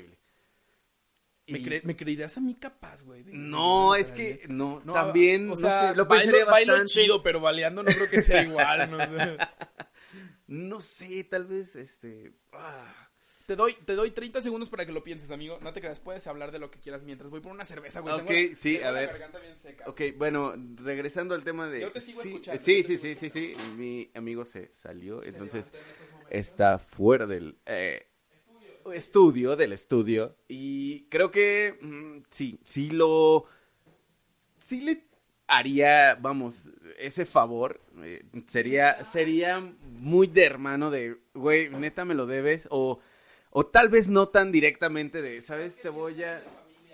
¿Me, 1.48 1.60
cre- 1.60 1.82
¿Me 1.84 1.96
creerías 1.96 2.36
a 2.36 2.40
mí 2.40 2.54
capaz, 2.54 3.02
güey? 3.02 3.24
No, 3.26 3.94
es 3.94 4.12
que 4.12 4.44
no, 4.48 4.80
No, 4.84 4.92
también, 4.92 5.46
o 5.46 5.50
no 5.50 5.56
sea, 5.56 5.90
sé, 5.90 5.96
lo 5.96 6.06
bailo, 6.06 6.46
bailo 6.46 6.84
chido, 6.86 7.22
pero 7.22 7.40
baleando 7.40 7.82
no 7.82 7.90
creo 7.90 8.08
que 8.08 8.20
sea 8.22 8.42
igual. 8.42 8.90
¿no? 8.90 8.98
No 10.46 10.80
sé, 10.80 11.24
tal 11.24 11.44
vez, 11.44 11.76
este, 11.76 12.32
ah, 12.54 13.10
te, 13.46 13.54
doy, 13.54 13.74
te 13.84 13.94
doy 13.94 14.10
30 14.12 14.40
segundos 14.40 14.70
para 14.70 14.86
que 14.86 14.92
lo 14.92 15.04
pienses, 15.04 15.30
amigo. 15.30 15.58
No 15.60 15.72
te 15.74 15.80
creas, 15.80 16.00
puedes 16.00 16.26
hablar 16.26 16.52
de 16.52 16.58
lo 16.58 16.70
que 16.70 16.80
quieras 16.80 17.02
mientras 17.02 17.30
voy 17.30 17.40
por 17.40 17.52
una 17.52 17.66
cerveza, 17.66 18.00
güey. 18.00 18.14
Ok, 18.14 18.26
Tengo 18.26 18.32
la- 18.50 18.56
sí, 18.56 18.72
tengo 18.76 18.88
a 18.88 18.92
la 18.92 19.00
ver. 19.00 19.08
garganta 19.10 19.38
bien 19.40 19.56
seca. 19.58 19.84
Ok, 19.86 20.00
bueno, 20.16 20.54
regresando 20.76 21.34
al 21.34 21.44
tema 21.44 21.68
de... 21.68 21.82
Yo 21.82 21.92
te 21.92 22.00
sigo 22.00 22.22
sí, 22.22 22.28
escuchando, 22.30 22.62
Sí, 22.62 22.82
sí, 22.82 22.96
sí, 22.96 23.14
sí, 23.14 23.28
sí, 23.30 23.52
mi 23.76 24.10
amigo 24.14 24.46
se 24.46 24.70
salió, 24.74 25.22
entonces 25.22 25.70
en 26.30 26.38
está 26.38 26.78
fuera 26.78 27.26
del 27.26 27.58
eh, 27.66 28.07
estudio, 28.92 29.56
del 29.56 29.72
estudio, 29.72 30.36
y 30.48 31.04
creo 31.08 31.30
que 31.30 31.78
mm, 31.80 32.24
sí, 32.30 32.58
sí 32.64 32.90
lo... 32.90 33.46
Sí 34.64 34.82
le 34.82 35.08
haría, 35.48 36.14
vamos, 36.14 36.68
ese 36.98 37.24
favor, 37.24 37.80
eh, 38.02 38.22
sería, 38.46 39.02
sería 39.04 39.60
muy 39.98 40.26
de 40.26 40.44
hermano 40.44 40.90
de, 40.90 41.16
güey, 41.34 41.70
neta 41.70 42.04
me 42.04 42.14
lo 42.14 42.26
debes, 42.26 42.68
o, 42.70 43.00
o 43.50 43.66
tal 43.66 43.88
vez 43.88 44.08
no 44.08 44.28
tan 44.28 44.52
directamente 44.52 45.22
de, 45.22 45.40
¿sabes? 45.40 45.74
Te 45.76 45.88
voy 45.88 46.22
a... 46.22 46.44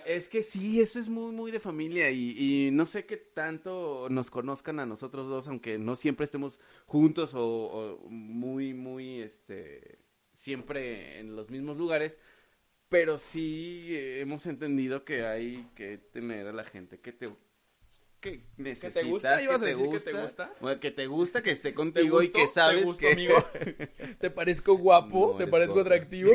Es 0.07 0.28
que 0.28 0.42
sí, 0.42 0.80
eso 0.80 1.01
es 1.01 1.09
muy, 1.09 1.32
muy 1.32 1.51
de 1.51 1.59
familia 1.59 2.11
y, 2.11 2.68
no 2.72 2.84
sé 2.84 3.07
qué 3.07 3.16
tanto 3.16 4.09
nos 4.11 4.30
conozcan 4.30 4.78
a 4.78 4.86
nosotros 4.86 5.28
dos, 5.28 5.49
aunque 5.49 5.78
no 5.78 5.97
siempre 5.97 6.24
estemos 6.24 6.61
juntos 6.86 7.32
o 7.34 7.99
muy, 8.11 8.74
muy, 8.74 9.22
este, 9.22 9.99
siempre 10.45 11.18
en 11.20 11.34
los 11.34 11.49
mismos 11.49 11.78
lugares, 11.78 12.18
pero 12.90 13.18
sí 13.18 13.88
eh, 13.90 14.20
hemos 14.20 14.45
entendido 14.45 15.05
que 15.05 15.24
hay 15.24 15.66
que 15.74 15.97
tener 15.97 16.47
a 16.47 16.53
la 16.53 16.64
gente 16.64 17.01
que 17.01 17.12
te 17.12 17.30
que 18.20 18.45
necesitas, 18.57 19.05
gusta? 19.05 19.42
¿Ibas 19.42 19.61
a 19.61 19.64
te 19.64 19.70
decir 19.70 19.90
que 19.90 20.01
te 20.01 20.12
gusta? 20.12 20.55
Que 20.80 20.90
te 20.90 21.07
gusta, 21.07 21.42
que 21.42 21.51
esté 21.51 21.70
¿Te 21.70 21.74
contigo 21.74 22.22
y 22.22 22.28
que 22.30 22.47
sabes 22.49 22.80
¿Te 22.80 22.84
gustó, 22.84 23.01
que 23.01 23.12
amigo? 23.12 23.34
¿Te 24.20 24.30
parezco 24.30 24.76
guapo? 24.76 25.32
No, 25.32 25.38
¿Te 25.38 25.47
parezco 25.47 25.74
guapo. 25.74 25.88
atractivo? 25.88 26.32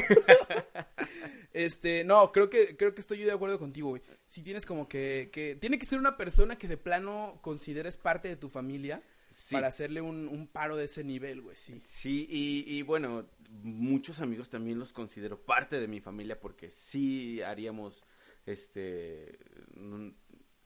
este, 1.54 2.04
no, 2.04 2.32
creo 2.32 2.50
que, 2.50 2.78
creo 2.78 2.94
que 2.94 3.02
estoy 3.02 3.24
de 3.24 3.32
acuerdo 3.32 3.58
contigo, 3.58 3.90
güey. 3.90 4.04
Si 4.28 4.44
tienes 4.44 4.68
como 4.68 4.88
que, 4.88 5.30
que... 5.32 5.56
Tiene 5.56 5.80
que 5.80 5.86
ser 5.86 5.98
una 5.98 6.16
persona 6.16 6.58
que 6.58 6.68
de 6.68 6.78
plano 6.78 7.40
consideres 7.42 7.98
parte 7.98 8.28
de 8.28 8.36
tu 8.36 8.50
familia 8.50 9.02
Sí. 9.32 9.54
para 9.54 9.68
hacerle 9.68 10.02
un, 10.02 10.28
un 10.28 10.48
paro 10.48 10.76
de 10.76 10.86
ese 10.86 11.04
nivel, 11.04 11.42
güey, 11.42 11.56
sí. 11.56 11.80
Sí, 11.84 12.28
y, 12.30 12.78
y 12.78 12.82
bueno, 12.82 13.26
muchos 13.50 14.20
amigos 14.22 14.50
también 14.50 14.80
los 14.80 14.94
considero 14.94 15.42
parte 15.42 15.80
de 15.80 15.88
mi 15.88 16.00
familia 16.02 16.40
porque 16.40 16.70
sí 16.72 17.42
haríamos 17.42 18.04
este 18.46 19.38
mm, 19.76 20.10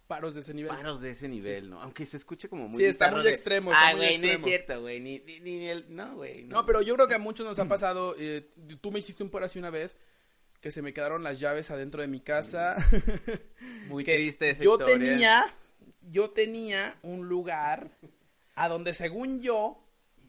Paros 0.08 0.36
de 0.36 0.42
ese 0.42 0.54
nivel. 0.54 0.70
paros 0.70 1.02
de 1.02 1.12
ese 1.12 1.28
nivel, 1.30 1.70
¿no? 1.70 1.82
Aunque 1.82 2.06
se 2.06 2.18
escuche 2.18 2.50
como 2.50 2.68
muy 2.68 2.78
Sí, 2.78 2.84
está 2.86 3.10
muy 3.10 3.24
de, 3.24 3.30
extremo, 3.30 3.72
está 3.72 3.88
Ah, 3.90 3.92
muy 3.96 4.06
güey, 4.06 4.18
no 4.18 4.26
es 4.26 4.32
extremo". 4.34 4.46
cierto, 4.48 4.82
güey, 4.82 5.00
ni, 5.00 5.20
ni, 5.20 5.40
ni 5.40 5.68
el 5.70 5.96
no, 5.96 6.16
güey. 6.18 6.44
No, 6.44 6.66
pero 6.66 6.82
yo 6.82 6.94
creo 6.96 7.08
que 7.08 7.16
a 7.16 7.20
muchos 7.20 7.46
nos 7.46 7.58
ha 7.58 7.66
pasado. 7.68 8.14
eh, 8.20 8.52
tú 8.82 8.92
me 8.92 9.00
hiciste 9.00 9.24
un 9.24 9.30
paro 9.30 9.46
así 9.46 9.60
una 9.60 9.70
vez 9.70 9.96
que 10.60 10.72
se 10.72 10.82
me 10.82 10.94
quedaron 10.94 11.24
las 11.24 11.40
llaves 11.40 11.72
adentro 11.72 12.02
de 12.02 12.08
mi 12.10 12.20
casa. 12.20 12.76
muy 13.88 14.04
que 14.04 14.16
triste 14.16 14.50
esa 14.52 14.62
yo 14.64 14.74
historia. 14.74 14.98
tenía, 14.98 15.46
yo 16.02 16.30
tenía 16.32 17.00
un 17.02 17.28
lugar 17.28 17.98
a 18.56 18.68
donde 18.70 18.94
según 18.94 19.42
yo, 19.42 19.83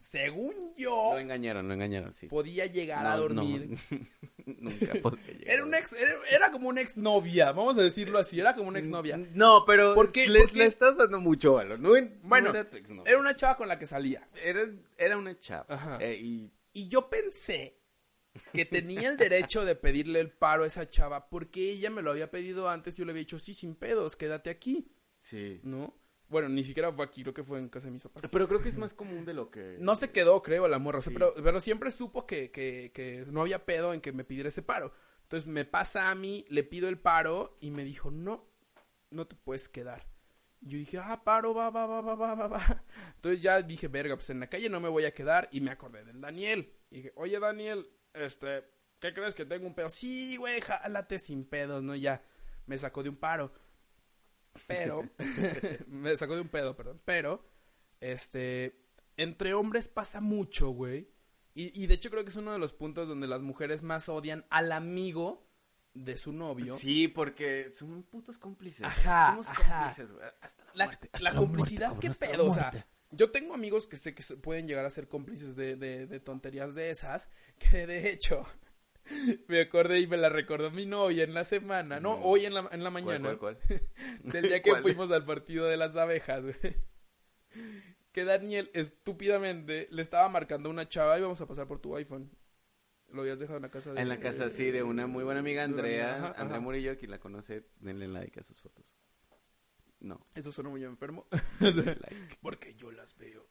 según 0.04 0.74
yo, 0.76 1.12
Lo 1.14 1.18
engañaron, 1.18 1.66
lo 1.66 1.72
engañaron, 1.72 2.14
sí. 2.14 2.26
podía 2.26 2.66
llegar 2.66 3.02
No, 3.04 3.10
a 3.10 3.16
dormir. 3.16 3.70
no. 3.90 3.98
Nunca 4.46 4.92
podría 5.02 5.26
llegar. 5.32 5.54
Era 5.54 5.64
un 5.64 5.74
ex, 5.74 5.92
era, 5.94 6.36
era 6.36 6.50
como 6.50 6.68
una 6.68 6.82
exnovia, 6.82 7.52
vamos 7.52 7.78
a 7.78 7.82
decirlo 7.82 8.18
así, 8.18 8.38
era 8.38 8.54
como 8.54 8.68
una 8.68 8.78
exnovia. 8.78 9.16
No, 9.32 9.64
pero 9.66 9.94
¿Por 9.94 10.12
qué? 10.12 10.28
Le, 10.28 10.44
le 10.46 10.66
estás 10.66 10.96
dando 10.98 11.18
mucho 11.20 11.54
valor. 11.54 11.80
No, 11.80 11.98
no 11.98 12.08
Bueno, 12.22 12.50
era 12.50 12.68
tu 12.68 12.76
exnovia. 12.76 13.10
era 13.10 13.18
una 13.18 13.34
chava 13.34 13.56
con 13.56 13.66
la 13.68 13.78
que 13.78 13.86
salía. 13.86 14.28
era, 14.42 14.68
era 14.98 15.16
una 15.16 15.38
chava. 15.40 15.64
Ajá. 15.68 15.98
eh, 16.02 16.18
y 16.22 16.52
Y 16.74 16.88
yo 16.88 17.08
pensé 17.08 17.78
que 18.52 18.66
tenía 18.66 19.08
el 19.08 19.16
derecho 19.16 19.64
de 19.64 19.74
pedirle 19.76 20.20
el 20.20 20.30
paro 20.30 20.64
a 20.64 20.66
esa 20.66 20.86
chava 20.86 21.30
porque 21.30 21.70
ella 21.70 21.88
me 21.88 22.02
lo 22.02 22.10
había 22.10 22.30
pedido 22.30 22.68
antes. 22.68 22.96
Yo 22.98 23.06
le 23.06 23.12
había 23.12 23.20
dicho, 23.20 23.38
sí, 23.38 23.54
sin 23.54 23.74
pedos, 23.74 24.16
quédate 24.16 24.50
aquí, 24.50 24.92
sí. 25.22 25.60
¿no? 25.62 25.94
Bueno, 26.34 26.48
ni 26.48 26.64
siquiera 26.64 26.92
fue 26.92 27.04
aquí, 27.04 27.22
creo 27.22 27.32
que 27.32 27.44
fue 27.44 27.60
en 27.60 27.68
casa 27.68 27.86
de 27.86 27.92
mis 27.92 28.02
papás. 28.02 28.24
Pero 28.28 28.48
creo 28.48 28.60
que 28.60 28.68
es 28.68 28.76
más 28.76 28.92
común 28.92 29.24
de 29.24 29.34
lo 29.34 29.52
que. 29.52 29.76
No 29.78 29.94
se 29.94 30.10
quedó, 30.10 30.42
creo, 30.42 30.66
la 30.66 30.80
morra. 30.80 30.98
o 30.98 31.02
sea, 31.02 31.12
Sí. 31.12 31.14
pero, 31.14 31.32
pero 31.40 31.60
siempre 31.60 31.92
supo 31.92 32.26
que, 32.26 32.50
que, 32.50 32.90
que 32.92 33.24
no 33.28 33.42
había 33.42 33.64
pedo 33.64 33.94
en 33.94 34.00
que 34.00 34.10
me 34.12 34.24
pidiera 34.24 34.48
ese 34.48 34.62
paro. 34.62 34.92
Entonces 35.22 35.48
me 35.48 35.64
pasa 35.64 36.10
a 36.10 36.14
mí, 36.16 36.44
le 36.48 36.64
pido 36.64 36.88
el 36.88 36.98
paro 36.98 37.56
y 37.60 37.70
me 37.70 37.84
dijo, 37.84 38.10
no, 38.10 38.50
no 39.10 39.28
te 39.28 39.36
puedes 39.36 39.68
quedar. 39.68 40.08
Y 40.60 40.70
yo 40.70 40.78
dije, 40.78 40.98
ah, 40.98 41.22
paro, 41.22 41.54
va, 41.54 41.70
va, 41.70 41.86
va, 41.86 42.00
va, 42.00 42.16
va, 42.16 42.34
va, 42.34 42.48
va. 42.48 42.84
Entonces 43.14 43.40
ya 43.40 43.62
dije, 43.62 43.86
verga, 43.86 44.16
pues 44.16 44.30
en 44.30 44.40
la 44.40 44.48
calle 44.48 44.68
no 44.68 44.80
me 44.80 44.88
voy 44.88 45.04
a 45.04 45.14
quedar. 45.14 45.48
Y 45.52 45.60
me 45.60 45.70
acordé 45.70 46.04
del 46.04 46.20
Daniel. 46.20 46.72
Y 46.90 46.96
dije, 46.96 47.12
oye, 47.14 47.38
Daniel, 47.38 47.88
este, 48.12 48.64
¿qué 48.98 49.14
crees 49.14 49.36
que 49.36 49.44
tengo 49.44 49.68
un 49.68 49.74
pedo? 49.74 49.88
Sí, 49.88 50.36
güey, 50.36 50.60
jálate 50.60 51.20
sin 51.20 51.44
pedos, 51.44 51.80
¿no? 51.82 51.94
Ya 51.94 52.24
me 52.66 52.76
sacó 52.76 53.02
de 53.04 53.10
un 53.10 53.16
paro. 53.16 53.52
Pero, 54.66 55.08
me 55.88 56.16
sacó 56.16 56.34
de 56.34 56.42
un 56.42 56.48
pedo, 56.48 56.76
perdón. 56.76 57.00
Pero, 57.04 57.44
este, 58.00 58.80
entre 59.16 59.54
hombres 59.54 59.88
pasa 59.88 60.20
mucho, 60.20 60.70
güey. 60.70 61.08
Y, 61.54 61.82
y 61.82 61.86
de 61.86 61.94
hecho 61.94 62.10
creo 62.10 62.24
que 62.24 62.30
es 62.30 62.36
uno 62.36 62.52
de 62.52 62.58
los 62.58 62.72
puntos 62.72 63.08
donde 63.08 63.28
las 63.28 63.40
mujeres 63.40 63.82
más 63.82 64.08
odian 64.08 64.44
al 64.50 64.72
amigo 64.72 65.48
de 65.94 66.18
su 66.18 66.32
novio. 66.32 66.76
Sí, 66.76 67.06
porque 67.08 67.70
son 67.70 68.02
putos 68.02 68.38
cómplices. 68.38 68.84
Ajá, 68.84 69.28
Somos 69.30 69.48
ajá. 69.48 69.78
cómplices, 69.94 70.12
güey. 70.12 70.26
Hasta 70.40 70.64
la, 70.64 70.72
La, 70.74 70.84
muerte. 70.86 71.08
la 71.12 71.16
hasta 71.30 71.34
complicidad, 71.40 71.88
muerte, 71.90 72.08
¿qué 72.08 72.14
cabrón, 72.18 72.30
la 72.30 72.36
pedo? 72.36 72.48
O 72.48 72.52
sea, 72.52 72.86
yo 73.10 73.30
tengo 73.30 73.54
amigos 73.54 73.86
que 73.86 73.96
sé 73.96 74.12
que 74.14 74.22
pueden 74.42 74.66
llegar 74.66 74.84
a 74.84 74.90
ser 74.90 75.06
cómplices 75.06 75.54
de, 75.54 75.76
de, 75.76 76.06
de 76.06 76.20
tonterías 76.20 76.74
de 76.74 76.90
esas, 76.90 77.28
que 77.58 77.86
de 77.86 78.10
hecho, 78.10 78.44
me 79.48 79.60
acordé 79.60 80.00
y 80.00 80.06
me 80.06 80.16
la 80.16 80.28
recordó 80.28 80.70
mi 80.70 80.86
novia 80.86 81.24
en 81.24 81.34
la 81.34 81.44
semana, 81.44 82.00
no, 82.00 82.16
No. 82.16 82.22
hoy 82.24 82.46
en 82.46 82.54
la, 82.54 82.68
en 82.72 82.82
la 82.82 82.90
¿Cuál, 82.90 83.04
mañana, 83.04 83.36
cuál, 83.36 83.58
cuál? 83.58 83.80
del 84.22 84.48
día 84.48 84.62
que 84.62 84.76
fuimos 84.76 85.10
al 85.10 85.24
partido 85.24 85.66
de 85.66 85.76
las 85.76 85.96
abejas, 85.96 86.42
güey. 86.42 86.76
Que 88.12 88.24
Daniel 88.24 88.70
estúpidamente 88.74 89.88
le 89.90 90.02
estaba 90.02 90.28
marcando 90.28 90.68
a 90.68 90.72
una 90.72 90.88
chava 90.88 91.18
y 91.18 91.22
vamos 91.22 91.40
a 91.40 91.46
pasar 91.46 91.66
por 91.66 91.80
tu 91.80 91.96
iPhone. 91.96 92.30
Lo 93.12 93.22
habías 93.22 93.38
dejado 93.38 93.58
en 93.58 93.62
la 93.62 93.70
casa 93.70 93.92
de... 93.92 94.00
En 94.00 94.08
la 94.08 94.18
casa, 94.18 94.48
sí, 94.50 94.70
de 94.70 94.82
una 94.82 95.06
muy 95.06 95.22
buena 95.24 95.40
amiga, 95.40 95.62
Andrea. 95.62 96.32
Andrea. 96.36 96.60
Murillo, 96.60 96.96
quien 96.96 97.10
la 97.10 97.20
conoce, 97.20 97.64
denle 97.78 98.08
like 98.08 98.40
a 98.40 98.42
sus 98.42 98.60
fotos. 98.60 98.96
No, 100.04 100.20
Eso 100.34 100.52
suena 100.52 100.68
muy 100.68 100.84
enfermo. 100.84 101.26
like. 101.60 102.36
Porque 102.42 102.74
yo 102.74 102.92
las 102.92 103.16
veo. 103.16 103.48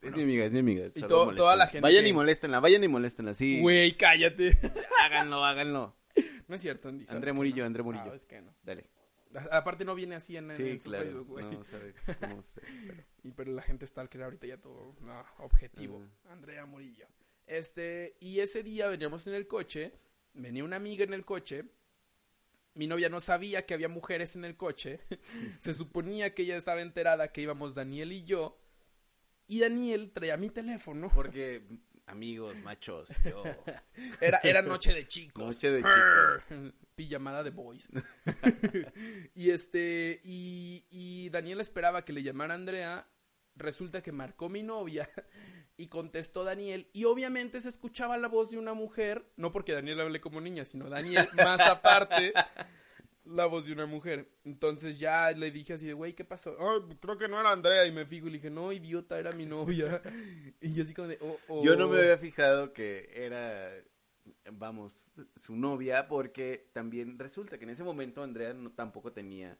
Es 0.00 0.16
mi 0.16 0.22
amiga, 0.22 0.46
es 0.46 0.52
mi 0.52 0.60
amiga. 0.60 0.86
Y 0.86 1.00
moléstenla. 1.02 1.36
toda 1.36 1.56
la 1.56 1.66
gente 1.66 1.82
Vayan 1.82 2.04
que- 2.04 2.08
y 2.08 2.12
moléstenla, 2.14 2.60
vayan 2.60 2.82
y 2.84 2.88
moléstenla, 2.88 3.34
sí. 3.34 3.60
Güey, 3.60 3.96
cállate. 3.98 4.58
Háganlo, 5.04 5.44
háganlo. 5.44 5.94
No 6.48 6.54
es 6.56 6.62
cierto, 6.62 6.88
Andy. 6.88 7.04
André 7.10 7.26
que 7.30 7.32
Murillo, 7.34 7.58
no. 7.62 7.66
André 7.66 7.82
Murillo. 7.82 8.04
Sabes 8.06 8.24
que 8.24 8.40
no. 8.40 8.54
Dale. 8.62 8.88
A- 9.34 9.58
Aparte 9.58 9.84
no 9.84 9.94
viene 9.94 10.14
así 10.14 10.34
en, 10.36 10.54
Sí, 10.56 10.68
en 10.70 10.80
su 10.80 10.88
claro. 10.88 11.04
Facebook, 11.04 11.26
güey. 11.28 11.44
No, 11.44 11.50
cómo 11.50 11.64
pero- 12.20 12.42
Y 13.22 13.30
pero 13.32 13.52
la 13.52 13.62
gente 13.62 13.84
está 13.84 14.00
al 14.00 14.08
crear 14.08 14.24
ahorita 14.24 14.46
ya 14.46 14.56
todo 14.58 14.96
no, 15.00 15.24
objetivo. 15.40 16.02
Andrea 16.30 16.64
Murillo. 16.64 17.06
Este, 17.46 18.16
y 18.20 18.40
ese 18.40 18.62
día 18.62 18.88
veníamos 18.88 19.26
en 19.26 19.34
el 19.34 19.46
coche, 19.46 19.92
venía 20.32 20.64
una 20.64 20.76
amiga 20.76 21.04
en 21.04 21.12
el 21.12 21.24
coche. 21.26 21.64
Mi 22.74 22.86
novia 22.86 23.08
no 23.08 23.20
sabía 23.20 23.66
que 23.66 23.74
había 23.74 23.88
mujeres 23.88 24.36
en 24.36 24.44
el 24.44 24.56
coche. 24.56 25.00
Se 25.60 25.74
suponía 25.74 26.34
que 26.34 26.42
ella 26.42 26.56
estaba 26.56 26.80
enterada 26.80 27.32
que 27.32 27.42
íbamos 27.42 27.74
Daniel 27.74 28.12
y 28.12 28.24
yo. 28.24 28.58
Y 29.46 29.60
Daniel 29.60 30.12
traía 30.12 30.36
mi 30.36 30.48
teléfono. 30.48 31.10
Porque, 31.14 31.62
amigos, 32.06 32.56
machos, 32.58 33.08
yo... 33.24 33.42
Era, 34.20 34.40
era 34.42 34.62
noche 34.62 34.94
de 34.94 35.06
chicos. 35.06 35.44
Noche 35.44 35.70
de 35.70 35.82
chicos. 35.82 36.72
Pijamada 36.94 37.42
de 37.42 37.50
boys. 37.50 37.88
y 39.34 39.50
este, 39.50 40.20
y, 40.24 40.86
y 40.90 41.30
Daniel 41.30 41.60
esperaba 41.60 42.04
que 42.04 42.12
le 42.12 42.22
llamara 42.22 42.54
Andrea. 42.54 43.06
Resulta 43.54 44.02
que 44.02 44.12
marcó 44.12 44.48
mi 44.48 44.62
novia 44.62 45.08
y 45.76 45.88
contestó 45.88 46.44
Daniel. 46.44 46.88
Y 46.92 47.04
obviamente 47.04 47.60
se 47.60 47.68
escuchaba 47.68 48.18
la 48.18 48.28
voz 48.28 48.50
de 48.50 48.58
una 48.58 48.74
mujer. 48.74 49.24
No 49.36 49.52
porque 49.52 49.72
Daniel 49.72 50.00
hable 50.00 50.20
como 50.20 50.40
niña, 50.40 50.64
sino 50.64 50.88
Daniel, 50.88 51.28
más 51.34 51.60
aparte, 51.60 52.32
la 53.24 53.46
voz 53.46 53.66
de 53.66 53.72
una 53.72 53.86
mujer. 53.86 54.28
Entonces 54.44 54.98
ya 54.98 55.30
le 55.32 55.50
dije 55.50 55.74
así 55.74 55.86
de, 55.86 55.92
güey, 55.92 56.14
¿qué 56.14 56.24
pasó? 56.24 56.56
"Ay, 56.58 56.96
creo 57.00 57.18
que 57.18 57.28
no 57.28 57.38
era 57.40 57.52
Andrea. 57.52 57.86
Y 57.86 57.92
me 57.92 58.06
fijo 58.06 58.26
y 58.26 58.30
le 58.30 58.36
dije, 58.38 58.50
no, 58.50 58.72
idiota, 58.72 59.18
era 59.18 59.32
mi 59.32 59.46
novia. 59.46 60.00
Y 60.60 60.74
yo 60.74 60.82
así 60.84 60.94
como 60.94 61.08
de, 61.08 61.18
oh, 61.20 61.38
oh. 61.48 61.64
Yo 61.64 61.76
no 61.76 61.88
me 61.88 61.98
había 61.98 62.18
fijado 62.18 62.72
que 62.72 63.10
era, 63.14 63.72
vamos, 64.52 64.92
su 65.36 65.56
novia, 65.56 66.06
porque 66.08 66.68
también 66.72 67.18
resulta 67.18 67.58
que 67.58 67.64
en 67.64 67.70
ese 67.70 67.82
momento 67.82 68.22
Andrea 68.22 68.54
no, 68.54 68.70
tampoco 68.72 69.12
tenía 69.12 69.58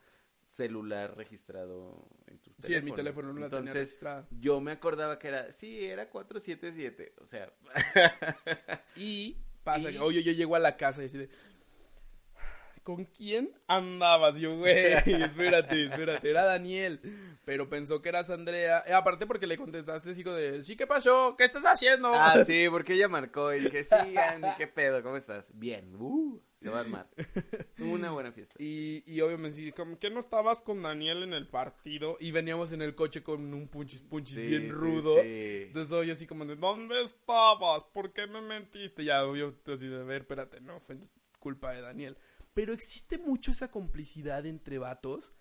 celular 0.52 1.16
registrado 1.16 2.06
en 2.26 2.38
tu 2.38 2.50
teléfono. 2.52 2.66
Sí, 2.68 2.74
en 2.74 2.84
mi 2.84 2.92
teléfono 2.92 3.32
no 3.32 3.40
la 3.40 3.46
tenía 3.48 3.58
Entonces, 3.60 3.74
registrada. 3.88 4.26
yo 4.38 4.60
me 4.60 4.72
acordaba 4.72 5.18
que 5.18 5.28
era, 5.28 5.50
sí, 5.52 5.84
era 5.84 6.08
477, 6.10 7.14
o 7.20 7.26
sea... 7.26 7.52
Y 8.96 9.36
pasa 9.64 9.90
Y- 9.90 9.94
que, 9.94 9.98
oye, 10.00 10.22
yo 10.22 10.32
llego 10.32 10.54
a 10.56 10.58
la 10.58 10.76
casa 10.76 11.02
y 11.02 11.06
así 11.06 11.18
de, 11.18 11.30
¿con 12.82 13.04
quién 13.06 13.52
andabas? 13.66 14.36
Yo, 14.36 14.56
güey, 14.58 14.92
espérate, 15.06 15.84
espérate, 15.84 16.30
era 16.30 16.44
Daniel. 16.44 17.00
Pero 17.44 17.68
pensó 17.68 18.02
que 18.02 18.08
eras 18.10 18.30
Andrea. 18.30 18.82
Eh, 18.86 18.92
aparte 18.92 19.26
porque 19.26 19.46
le 19.46 19.56
contestaste 19.56 20.22
como 20.22 20.36
de, 20.36 20.62
sí, 20.62 20.76
¿qué 20.76 20.86
pasó? 20.86 21.34
¿Qué 21.36 21.44
estás 21.44 21.64
haciendo? 21.64 22.12
Ah, 22.14 22.44
sí, 22.46 22.66
porque 22.70 22.94
ella 22.94 23.08
marcó 23.08 23.52
y 23.52 23.60
dije, 23.60 23.84
sí, 23.84 24.16
Andy, 24.16 24.48
¿qué 24.58 24.66
pedo? 24.68 25.02
¿Cómo 25.02 25.16
estás? 25.16 25.44
Bien, 25.54 25.94
uh, 25.96 26.40
se 26.62 26.68
va 26.70 26.78
a 26.78 26.80
armar. 26.80 27.08
Una 27.78 28.10
buena 28.12 28.32
fiesta. 28.32 28.54
Y, 28.58 29.02
y 29.06 29.20
obvio 29.20 29.38
me 29.38 29.48
decía, 29.48 29.72
¿cómo 29.72 29.98
que 29.98 30.10
no 30.10 30.20
estabas 30.20 30.62
con 30.62 30.82
Daniel 30.82 31.22
en 31.22 31.32
el 31.34 31.48
partido? 31.48 32.16
Y 32.20 32.30
veníamos 32.30 32.72
en 32.72 32.82
el 32.82 32.94
coche 32.94 33.22
con 33.22 33.52
un 33.52 33.68
punchis 33.68 34.02
punchis 34.02 34.36
Sí, 34.36 34.42
bien 34.42 34.62
sí, 34.62 34.68
rudo. 34.70 35.16
sí. 35.22 35.64
Entonces 35.66 35.92
obvio 35.92 36.12
así 36.12 36.26
como 36.26 36.44
de, 36.44 36.56
¿dónde 36.56 37.02
estabas? 37.02 37.84
¿Por 37.84 38.12
qué 38.12 38.26
me 38.26 38.40
mentiste? 38.40 39.04
Ya 39.04 39.24
obvio 39.24 39.56
así 39.66 39.86
de, 39.88 40.00
a 40.00 40.04
ver, 40.04 40.22
espérate, 40.22 40.60
no, 40.60 40.80
fue 40.80 40.96
culpa 41.38 41.72
de 41.72 41.80
Daniel. 41.82 42.16
Pero 42.54 42.72
existe 42.72 43.18
mucho 43.18 43.50
esa 43.50 43.70
complicidad 43.70 44.44
entre 44.46 44.78
vatos. 44.78 45.32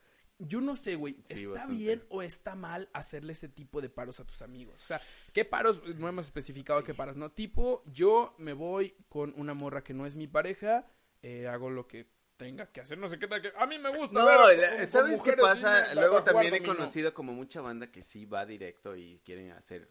Yo 0.43 0.59
no 0.59 0.75
sé, 0.75 0.95
güey, 0.95 1.13
Sí, 1.29 1.43
¿está 1.43 1.49
bastante. 1.49 1.75
bien 1.75 2.03
o 2.09 2.23
está 2.23 2.55
mal 2.55 2.89
hacerle 2.93 3.33
ese 3.33 3.47
tipo 3.47 3.79
de 3.79 3.89
paros 3.89 4.19
a 4.19 4.25
tus 4.25 4.41
amigos? 4.41 4.81
O 4.81 4.85
sea, 4.87 4.99
¿qué 5.33 5.45
paros? 5.45 5.83
No 5.99 6.07
hemos 6.09 6.25
especificado 6.25 6.83
qué 6.83 6.95
paros, 6.95 7.15
¿no? 7.15 7.29
Tipo, 7.31 7.83
yo 7.85 8.33
me 8.39 8.53
voy 8.53 8.95
con 9.07 9.33
una 9.37 9.53
morra 9.53 9.83
que 9.83 9.93
no 9.93 10.07
es 10.07 10.15
mi 10.15 10.25
pareja, 10.27 10.87
eh, 11.21 11.47
hago 11.47 11.69
lo 11.69 11.87
que 11.87 12.07
tenga 12.37 12.71
que 12.71 12.81
hacer, 12.81 12.97
no 12.97 13.07
sé 13.07 13.19
qué 13.19 13.27
tal 13.27 13.41
que... 13.41 13.51
A 13.55 13.67
mí 13.67 13.77
me 13.77 13.95
gusta 13.95 14.13
No, 14.19 14.25
ver 14.25 14.57
la- 14.57 14.69
con- 14.69 14.77
con 14.79 14.87
¿sabes 14.87 15.21
qué 15.21 15.33
pasa? 15.33 15.93
Luego 15.93 16.23
también 16.23 16.53
he 16.55 16.63
conocido 16.63 17.13
como 17.13 17.33
mucha 17.33 17.61
banda 17.61 17.91
que 17.91 18.01
sí 18.01 18.25
va 18.25 18.45
directo 18.45 18.95
y 18.95 19.19
quieren 19.23 19.51
hacer, 19.51 19.87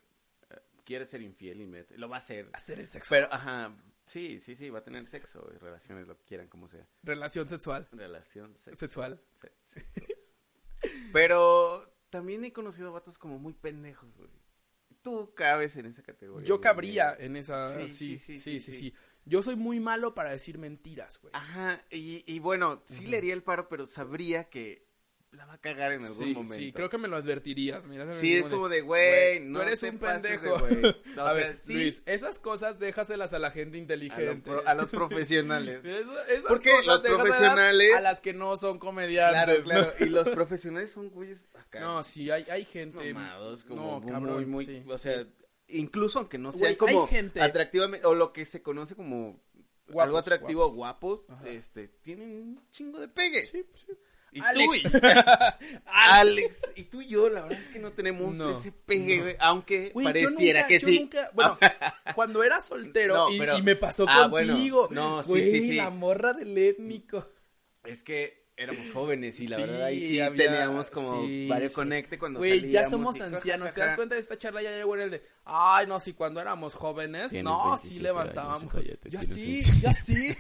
eh, 0.51 0.57
quiere 0.85 1.05
ser 1.05 1.23
infiel 1.23 1.61
y 1.61 1.67
mete- 1.67 1.97
lo 1.97 2.09
va 2.09 2.17
a 2.17 2.19
hacer. 2.19 2.49
Hacer 2.53 2.81
el 2.81 2.89
sexo. 2.89 3.11
Pero, 3.11 3.33
ajá, 3.33 3.73
sí, 4.05 4.41
sí, 4.41 4.57
sí, 4.57 4.69
va 4.69 4.81
a 4.81 4.83
tener 4.83 5.07
sexo 5.07 5.49
y 5.55 5.59
relaciones, 5.59 6.09
lo 6.09 6.17
que 6.17 6.25
quieran, 6.25 6.49
como 6.49 6.67
sea. 6.67 6.85
Relación 7.05 7.49
sexual. 7.49 7.87
Relación. 7.93 8.57
Sexual. 8.75 9.21
Se-. 9.69 9.85
Pero 11.13 11.89
también 12.11 12.45
he 12.45 12.53
conocido 12.53 12.93
vatos 12.93 13.19
como 13.19 13.39
muy 13.39 13.53
pendejos, 13.55 14.15
güey. 14.17 14.31
Tú 15.03 15.33
cabes 15.35 15.77
en 15.77 15.87
esa 15.87 16.03
categoría. 16.03 16.47
Yo 16.47 16.57
güey. 16.57 16.63
cabría 16.65 17.15
en 17.19 17.37
esa... 17.37 17.75
Sí, 17.75 17.89
Sí, 17.89 18.19
sí, 18.19 18.19
sí, 18.19 18.19
sí, 18.19 18.39
sí, 18.39 18.61
sí, 18.61 18.73
sí, 18.73 18.79
sí. 18.91 18.95
Yo 19.25 19.43
soy 19.43 19.57
muy 19.57 19.81
malo 19.81 20.15
para 20.15 20.31
decir 20.31 20.59
mentiras, 20.59 21.21
güey. 21.21 21.33
Ajá, 21.35 21.83
y, 21.91 22.25
y 22.27 22.39
bueno, 22.39 22.83
sí 22.91 23.07
le 23.07 23.19
haría 23.19 23.35
el 23.35 23.43
paro, 23.43 23.69
pero 23.69 23.87
sabría 23.87 24.49
que 24.49 24.89
la 25.33 25.47
va 25.47 25.55
a 25.55 25.59
cagar 25.59 25.93
en 25.93 26.03
algún 26.05 26.17
Sí, 26.27 26.35
momento. 26.35 26.55
sí, 26.57 26.73
creo 26.73 26.91
que 26.91 26.99
me 26.99 27.07
lo 27.07 27.15
advertirías. 27.15 27.87
Mira, 27.87 28.19
Sí, 28.19 28.35
es 28.35 28.49
como 28.49 28.69
de, 28.69 28.81
güey, 28.81 29.39
tú 29.39 29.45
no 29.45 29.63
eres 29.63 29.79
te 29.79 29.91
un 29.91 29.99
de 30.01 30.07
pendejo. 30.09 30.55
O 31.17 31.21
a 31.21 31.25
sea, 31.27 31.33
ver, 31.35 31.61
sí. 31.63 31.73
Luis, 31.75 32.03
esas 32.07 32.41
cosas 32.41 32.81
déjaselas 32.81 33.33
a 33.33 33.39
la 33.39 33.53
gente 33.53 33.77
a, 33.77 33.79
lo 33.79 33.83
inteligente. 33.83 34.51
a 34.67 34.75
los 34.75 34.91
profesionales. 34.91 35.81
Eso- 35.85 36.25
esas 36.27 36.45
Porque 36.49 36.71
cosas 36.71 36.87
los 36.87 37.03
profesionales- 37.03 37.95
A 37.95 38.01
las 38.01 38.21
que 38.21 38.33
no 38.35 38.57
son 38.57 38.81
comediantes. 38.81 39.63
claro, 39.63 39.85
¿no? 39.85 39.93
claro. 39.93 39.95
Y 40.05 40.07
los 40.09 40.29
profesionales 40.31 40.91
son 40.91 41.11
güeyes 41.11 41.39
acá. 41.55 41.79
No, 41.79 42.03
sí, 42.03 42.29
hay, 42.33 42.45
hay 42.51 42.65
gente. 42.65 43.15
mamados, 43.15 43.63
como 43.63 43.83
no, 43.83 44.01
muy, 44.01 44.11
cabrón, 44.13 44.51
muy, 44.51 44.67
sí, 44.67 44.83
o 44.89 44.99
sea, 44.99 45.25
incluso 45.73 46.19
aunque 46.19 46.39
no 46.39 46.51
Güey, 46.51 46.61
sean 46.61 46.75
como 46.77 47.03
hay 47.03 47.09
gente- 47.09 47.41
atractivamente, 47.43 48.07
o 48.07 48.15
lo 48.15 48.33
que 48.33 48.45
se 48.45 48.63
conoce 48.63 48.95
como 48.95 49.41
Guapos, 49.87 50.03
algo 50.05 50.19
atractivo, 50.19 50.71
guapos. 50.73 51.21
Ajá. 51.29 51.49
este, 51.49 51.89
tienen 51.89 52.31
un 52.31 52.61
chingo 52.71 52.99
de 53.01 53.09
pegue. 53.09 53.45
Sí, 53.45 53.65
sí. 53.75 53.87
Y 54.33 54.41
Alex. 54.41 54.83
tú 54.83 54.89
y 54.89 54.93
Alex, 55.87 56.61
y 56.77 56.85
tú 56.85 57.01
y 57.01 57.09
yo, 57.09 57.29
la 57.29 57.43
verdad 57.43 57.59
es 57.61 57.69
que 57.69 57.79
no 57.81 57.93
tenemos 57.93 58.33
No, 58.35 58.61
ese 58.61 58.71
pegue, 58.73 59.21
güey, 59.21 59.37
aunque 59.41 59.91
Güey, 59.91 60.07
yo 60.07 60.13
pareciera 60.13 60.61
nunca- 60.61 60.69
que 60.69 60.79
yo 60.79 60.87
sí. 60.87 60.99
nunca- 61.01 61.31
bueno, 61.35 61.59
cuando 62.15 62.43
era 62.45 62.61
soltero 62.61 63.15
No, 63.17 63.31
y, 63.33 63.39
pero- 63.39 63.59
y 63.59 63.63
me 63.63 63.75
pasó 63.77 64.05
Ah, 64.09 64.29
bueno, 64.29 64.53
contigo. 64.53 64.89
no, 64.93 65.23
sí, 65.25 65.29
güey, 65.31 65.51
sí, 65.51 65.61
sí. 65.71 65.75
la 65.75 65.91
morra 65.91 66.33
del 66.33 66.57
étnico. 66.57 67.27
Es 67.83 68.03
que 68.05 68.40
éramos 68.61 68.91
jóvenes 68.93 69.41
y 69.41 69.49
la 69.49 69.57
Sí, 69.57 69.63
verdad 69.63 69.85
ahí 69.85 70.07
sí 70.07 70.21
había- 70.21 70.51
teníamos 70.51 70.91
como 70.91 71.27
sí, 71.27 71.49
varios 71.49 71.73
sí. 71.73 71.77
conecte 71.77 72.19
cuando 72.19 72.39
Güey, 72.41 72.69
ya 72.69 72.85
salíamos 72.85 73.17
somos 73.17 73.19
y- 73.19 73.23
ancianos. 73.35 73.73
¿Te 73.73 73.81
das 73.81 73.95
cuenta 73.95 74.15
de 74.17 74.21
esta 74.21 74.37
charla? 74.37 74.63
Ya 74.63 74.71
llegó 74.73 74.95
en 74.97 75.01
el 75.03 75.11
de, 75.13 75.23
ay, 75.45 75.87
no, 75.87 75.99
si 75.99 76.13
cuando 76.13 76.41
éramos 76.41 76.75
jóvenes, 76.75 77.33
no, 77.43 77.71
27 77.71 77.89
sí 77.89 77.99
levantábamos. 78.01 78.73
ya 79.05 79.23
sí, 79.23 79.63
ya 79.81 79.95
sí. 79.95 80.37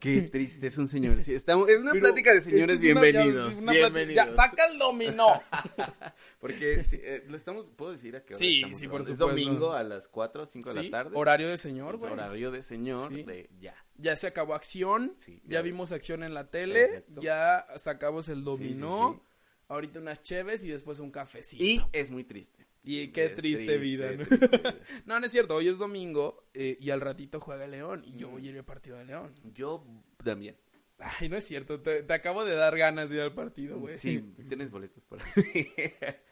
Qué 0.00 0.22
triste, 0.32 0.66
es 0.68 0.78
un 0.78 0.88
señor. 0.88 1.22
Sí, 1.24 1.34
estamos, 1.34 1.68
es 1.68 1.78
una 1.78 1.92
Pero 1.92 2.06
plática 2.06 2.34
de 2.34 2.40
señores 2.40 2.76
esta 2.76 2.86
es 2.88 2.92
una- 2.92 3.00
bienvenidos. 3.02 3.52
ya, 3.52 3.58
una 3.58 3.72
plática- 3.72 3.88
bienvenidos. 3.90 4.26
ya, 4.26 4.32
saca 4.42 4.62
el 4.72 4.78
dominó. 4.78 5.42
Porque 6.40 6.84
sí, 6.84 6.98
eh, 7.02 7.24
lo 7.28 7.36
estamos, 7.36 7.66
¿puedo 7.76 7.92
decir 7.92 8.16
a 8.16 8.24
qué 8.24 8.34
hora 8.34 8.38
Sí, 8.38 8.56
estamos 8.56 8.78
sí, 8.78 8.84
por 8.88 8.92
grabando? 9.00 9.12
Es 9.12 9.18
supuesto. 9.18 9.44
domingo 9.44 9.72
a 9.72 9.82
las 9.82 10.08
4 10.08 10.42
o 10.42 10.46
5 10.46 10.72
de 10.74 10.80
Sí, 10.82 10.88
la 10.90 10.98
tarde. 11.04 11.16
horario 11.16 11.48
de 11.48 11.58
señor, 11.58 11.96
güey. 11.96 12.12
Horario 12.12 12.50
de 12.50 12.62
señor, 12.62 13.12
Sí. 13.14 13.22
de 13.24 13.50
ya. 13.60 13.74
Ya 13.96 14.14
se 14.16 14.28
acabó 14.28 14.54
acción, 14.54 15.16
Sí, 15.24 15.40
ya 15.44 15.58
ya. 15.58 15.62
vimos 15.62 15.90
acción 15.92 16.22
en 16.22 16.32
la 16.34 16.48
tele, 16.50 17.04
ya 17.20 17.64
sacamos 17.76 18.28
el 18.28 18.44
dominó, 18.44 19.14
sí. 19.20 19.28
ahorita 19.68 19.98
unas 19.98 20.22
cheves 20.22 20.64
y 20.64 20.68
después 20.68 21.00
un 21.00 21.10
cafecito. 21.10 21.64
Y 21.64 21.82
es 21.92 22.10
muy 22.10 22.22
triste. 22.24 22.57
Y 22.88 23.08
qué 23.08 23.28
triste, 23.28 23.76
vida, 23.76 24.10
¿no? 24.12 24.24
triste. 24.24 24.48
No, 25.04 25.20
no 25.20 25.26
es 25.26 25.30
cierto, 25.30 25.56
hoy 25.56 25.68
es 25.68 25.76
domingo 25.76 26.48
eh, 26.54 26.78
y 26.80 26.88
al 26.88 27.02
ratito 27.02 27.38
juega 27.38 27.66
León 27.66 28.02
y 28.06 28.16
yo 28.16 28.30
voy 28.30 28.46
a 28.46 28.50
ir 28.50 28.56
al 28.56 28.64
partido 28.64 28.96
de 28.96 29.04
León. 29.04 29.34
Yo 29.52 29.84
también. 30.24 30.56
Ay, 30.98 31.28
no 31.28 31.36
es 31.36 31.44
cierto, 31.44 31.82
te, 31.82 32.02
te 32.02 32.14
acabo 32.14 32.46
de 32.46 32.54
dar 32.54 32.78
ganas 32.78 33.10
de 33.10 33.16
ir 33.16 33.20
al 33.20 33.34
partido, 33.34 33.78
güey. 33.78 33.98
Sí, 33.98 34.20
tienes 34.48 34.70
boletos 34.70 35.04
para 35.04 35.22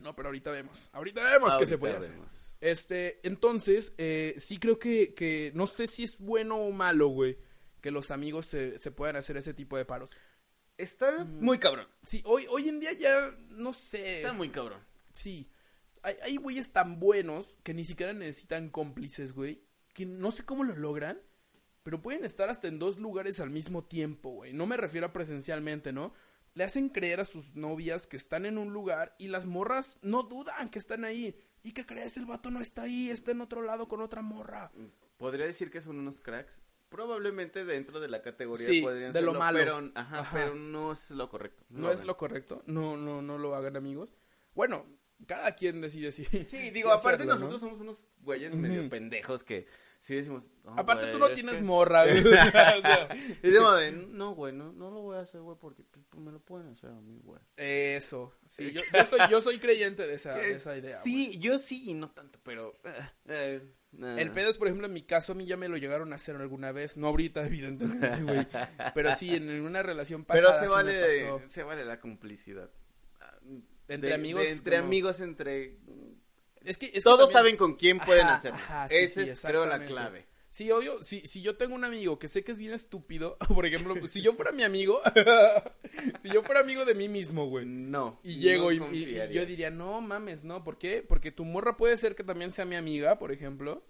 No, 0.00 0.14
pero 0.14 0.28
ahorita 0.28 0.52
vemos, 0.52 0.88
ahorita 0.92 1.22
vemos 1.24 1.56
qué 1.56 1.66
se 1.66 1.76
puede 1.76 1.96
hacer. 1.96 2.12
vemos. 2.12 2.56
Este, 2.60 3.26
entonces, 3.26 3.92
eh, 3.98 4.36
sí 4.38 4.58
creo 4.58 4.78
que, 4.78 5.12
que, 5.12 5.50
no 5.56 5.66
sé 5.66 5.88
si 5.88 6.04
es 6.04 6.18
bueno 6.18 6.58
o 6.58 6.70
malo, 6.70 7.08
güey, 7.08 7.36
que 7.80 7.90
los 7.90 8.12
amigos 8.12 8.46
se, 8.46 8.78
se 8.78 8.92
puedan 8.92 9.16
hacer 9.16 9.38
ese 9.38 9.54
tipo 9.54 9.76
de 9.76 9.84
paros. 9.84 10.10
Está 10.78 11.24
muy 11.24 11.58
cabrón. 11.58 11.88
Sí, 12.04 12.22
hoy, 12.26 12.44
hoy 12.50 12.68
en 12.68 12.78
día 12.78 12.92
ya, 12.92 13.36
no 13.48 13.72
sé. 13.72 14.18
Está 14.18 14.32
muy 14.32 14.50
cabrón. 14.50 14.80
Sí. 15.10 15.50
Hay, 16.06 16.14
hay 16.22 16.36
güeyes 16.36 16.72
tan 16.72 17.00
buenos 17.00 17.58
que 17.64 17.74
ni 17.74 17.84
siquiera 17.84 18.12
necesitan 18.12 18.70
cómplices, 18.70 19.32
güey. 19.32 19.64
Que 19.92 20.06
no 20.06 20.30
sé 20.30 20.44
cómo 20.44 20.62
lo 20.62 20.76
logran. 20.76 21.20
Pero 21.82 22.00
pueden 22.00 22.24
estar 22.24 22.48
hasta 22.48 22.68
en 22.68 22.78
dos 22.78 22.98
lugares 22.98 23.40
al 23.40 23.50
mismo 23.50 23.84
tiempo, 23.84 24.30
güey. 24.30 24.52
No 24.52 24.66
me 24.66 24.76
refiero 24.76 25.08
a 25.08 25.12
presencialmente, 25.12 25.92
¿no? 25.92 26.12
Le 26.54 26.62
hacen 26.62 26.90
creer 26.90 27.18
a 27.20 27.24
sus 27.24 27.56
novias 27.56 28.06
que 28.06 28.16
están 28.16 28.46
en 28.46 28.56
un 28.56 28.72
lugar 28.72 29.16
y 29.18 29.28
las 29.28 29.46
morras 29.46 29.98
no 30.02 30.22
dudan 30.22 30.68
que 30.70 30.78
están 30.78 31.04
ahí. 31.04 31.36
¿Y 31.64 31.72
qué 31.72 31.84
crees? 31.84 32.16
El 32.16 32.26
vato 32.26 32.50
no 32.52 32.60
está 32.60 32.82
ahí, 32.82 33.10
está 33.10 33.32
en 33.32 33.40
otro 33.40 33.62
lado 33.62 33.88
con 33.88 34.00
otra 34.00 34.22
morra. 34.22 34.70
Podría 35.16 35.46
decir 35.46 35.70
que 35.72 35.80
son 35.80 35.98
unos 35.98 36.20
cracks. 36.20 36.52
Probablemente 36.88 37.64
dentro 37.64 37.98
de 37.98 38.06
la 38.06 38.22
categoría 38.22 38.64
Sí, 38.64 38.80
podrían 38.80 39.12
de 39.12 39.20
lo 39.22 39.32
serlo, 39.32 39.38
malo. 39.40 39.58
Pero, 39.58 39.92
ajá, 39.96 40.18
Ajá. 40.20 40.30
pero 40.32 40.54
no 40.54 40.92
es 40.92 41.10
lo 41.10 41.28
correcto. 41.28 41.64
No, 41.68 41.90
es 41.90 42.04
lo 42.04 42.16
correcto. 42.16 42.62
No, 42.66 42.96
no, 42.96 43.22
no 43.22 43.38
lo 43.38 43.56
hagan 43.56 43.76
amigos. 43.76 44.16
Bueno, 44.54 44.86
cada 45.26 45.52
quien 45.54 45.80
decide 45.80 46.12
si. 46.12 46.24
Sí, 46.24 46.70
digo, 46.70 46.90
aparte 46.92 47.22
hacerlo, 47.24 47.34
¿no? 47.34 47.40
nosotros 47.40 47.60
somos 47.60 47.80
unos 47.80 48.06
güeyes 48.20 48.54
medio 48.54 48.88
pendejos 48.88 49.44
que 49.44 49.66
sí 50.00 50.14
decimos... 50.14 50.44
"No, 50.64 50.72
Aparte 50.78 51.04
güey, 51.06 51.12
tú 51.14 51.18
no 51.18 51.26
es 51.28 51.34
tienes 51.34 51.56
que-". 51.56 51.62
morra, 51.62 52.04
güey. 52.04 52.22
De, 53.42 53.92
no, 53.92 54.34
güey, 54.34 54.52
no, 54.52 54.72
no 54.72 54.90
lo 54.90 55.00
voy 55.02 55.16
a 55.16 55.20
hacer, 55.20 55.40
güey, 55.40 55.56
porque 55.60 55.82
pues, 55.84 56.04
me 56.22 56.30
lo 56.32 56.40
pueden 56.40 56.68
hacer 56.68 56.90
a 56.90 57.00
mí, 57.00 57.18
güey. 57.22 57.40
Eso. 57.56 58.32
Sí, 58.44 58.72
yo, 58.72 58.80
yo 58.92 59.04
soy, 59.04 59.20
yo 59.30 59.40
soy 59.40 59.58
creyente 59.58 60.06
de 60.06 60.14
esa, 60.14 60.34
de 60.34 60.52
esa 60.52 60.76
idea. 60.76 61.00
güey. 61.00 61.04
Sí, 61.04 61.38
yo 61.38 61.58
sí 61.58 61.90
y 61.90 61.94
no 61.94 62.10
tanto, 62.10 62.38
pero... 62.42 62.74
eh, 62.84 63.08
eh, 63.28 63.62
nah. 63.92 64.16
El 64.18 64.30
pedo 64.32 64.50
es, 64.50 64.58
por 64.58 64.68
ejemplo, 64.68 64.86
en 64.86 64.92
mi 64.92 65.02
caso, 65.02 65.32
a 65.32 65.34
mí 65.34 65.46
ya 65.46 65.56
me 65.56 65.68
lo 65.68 65.76
llegaron 65.76 66.12
a 66.12 66.16
hacer 66.16 66.36
alguna 66.36 66.72
vez. 66.72 66.96
No 66.96 67.08
ahorita, 67.08 67.44
evidentemente, 67.46 68.22
güey. 68.22 68.46
Pero 68.94 69.14
sí, 69.16 69.34
en 69.34 69.48
una 69.62 69.82
relación 69.82 70.24
Pero 70.24 70.48
pasada 70.48 70.60
se 70.60 70.66
sí 70.66 70.70
me 70.70 70.76
vale, 70.76 71.26
pasó. 71.38 71.48
se 71.48 71.62
vale 71.62 71.84
la 71.84 72.00
complicidad. 72.00 72.70
Entre 73.88 74.08
de- 74.10 74.14
amigos, 74.14 74.42
de 74.44 74.50
entre 74.50 74.76
como- 74.76 74.86
amigos, 74.86 75.20
entre... 75.20 75.76
Es 76.64 76.78
que, 76.78 76.86
es 76.86 76.92
que 76.92 77.00
Todos 77.02 77.18
también- 77.30 77.32
saben 77.32 77.56
con 77.56 77.76
quién 77.76 77.98
pueden 77.98 78.26
Ajá, 78.26 78.34
hacerlo. 78.34 78.58
ajá, 78.58 78.88
sí, 78.88 78.94
Esa 78.96 79.24
sí, 79.24 79.30
es, 79.30 79.42
creo, 79.42 79.66
la 79.66 79.84
clave. 79.84 80.26
Sí, 80.50 80.70
obvio, 80.70 81.02
si, 81.04 81.20
si 81.26 81.42
yo 81.42 81.56
tengo 81.58 81.74
un 81.74 81.84
amigo 81.84 82.18
que 82.18 82.28
sé 82.28 82.42
que 82.42 82.50
es 82.52 82.58
bien 82.58 82.72
estúpido, 82.72 83.36
por 83.54 83.66
ejemplo, 83.66 83.94
si 84.08 84.22
yo 84.22 84.32
fuera 84.32 84.52
mi 84.52 84.62
amigo, 84.64 84.98
si 86.22 86.30
yo 86.30 86.42
fuera 86.42 86.60
amigo 86.62 86.84
de 86.84 86.94
mí 86.94 87.08
mismo, 87.08 87.46
güey, 87.46 87.66
No. 87.66 88.18
y 88.24 88.36
no 88.36 88.42
llego 88.42 88.72
y- 88.72 88.74
y, 88.74 88.76
y 88.76 88.80
confiaría. 88.80 89.26
yo 89.30 89.46
diría, 89.46 89.70
no 89.70 90.00
mames, 90.00 90.44
no, 90.44 90.64
¿por 90.64 90.78
qué? 90.78 91.04
Porque 91.06 91.30
tu 91.30 91.44
morra 91.44 91.76
puede 91.76 91.96
ser 91.98 92.14
que 92.16 92.24
también 92.24 92.52
sea 92.52 92.64
mi 92.64 92.74
amiga, 92.76 93.18
por 93.18 93.32
ejemplo, 93.32 93.84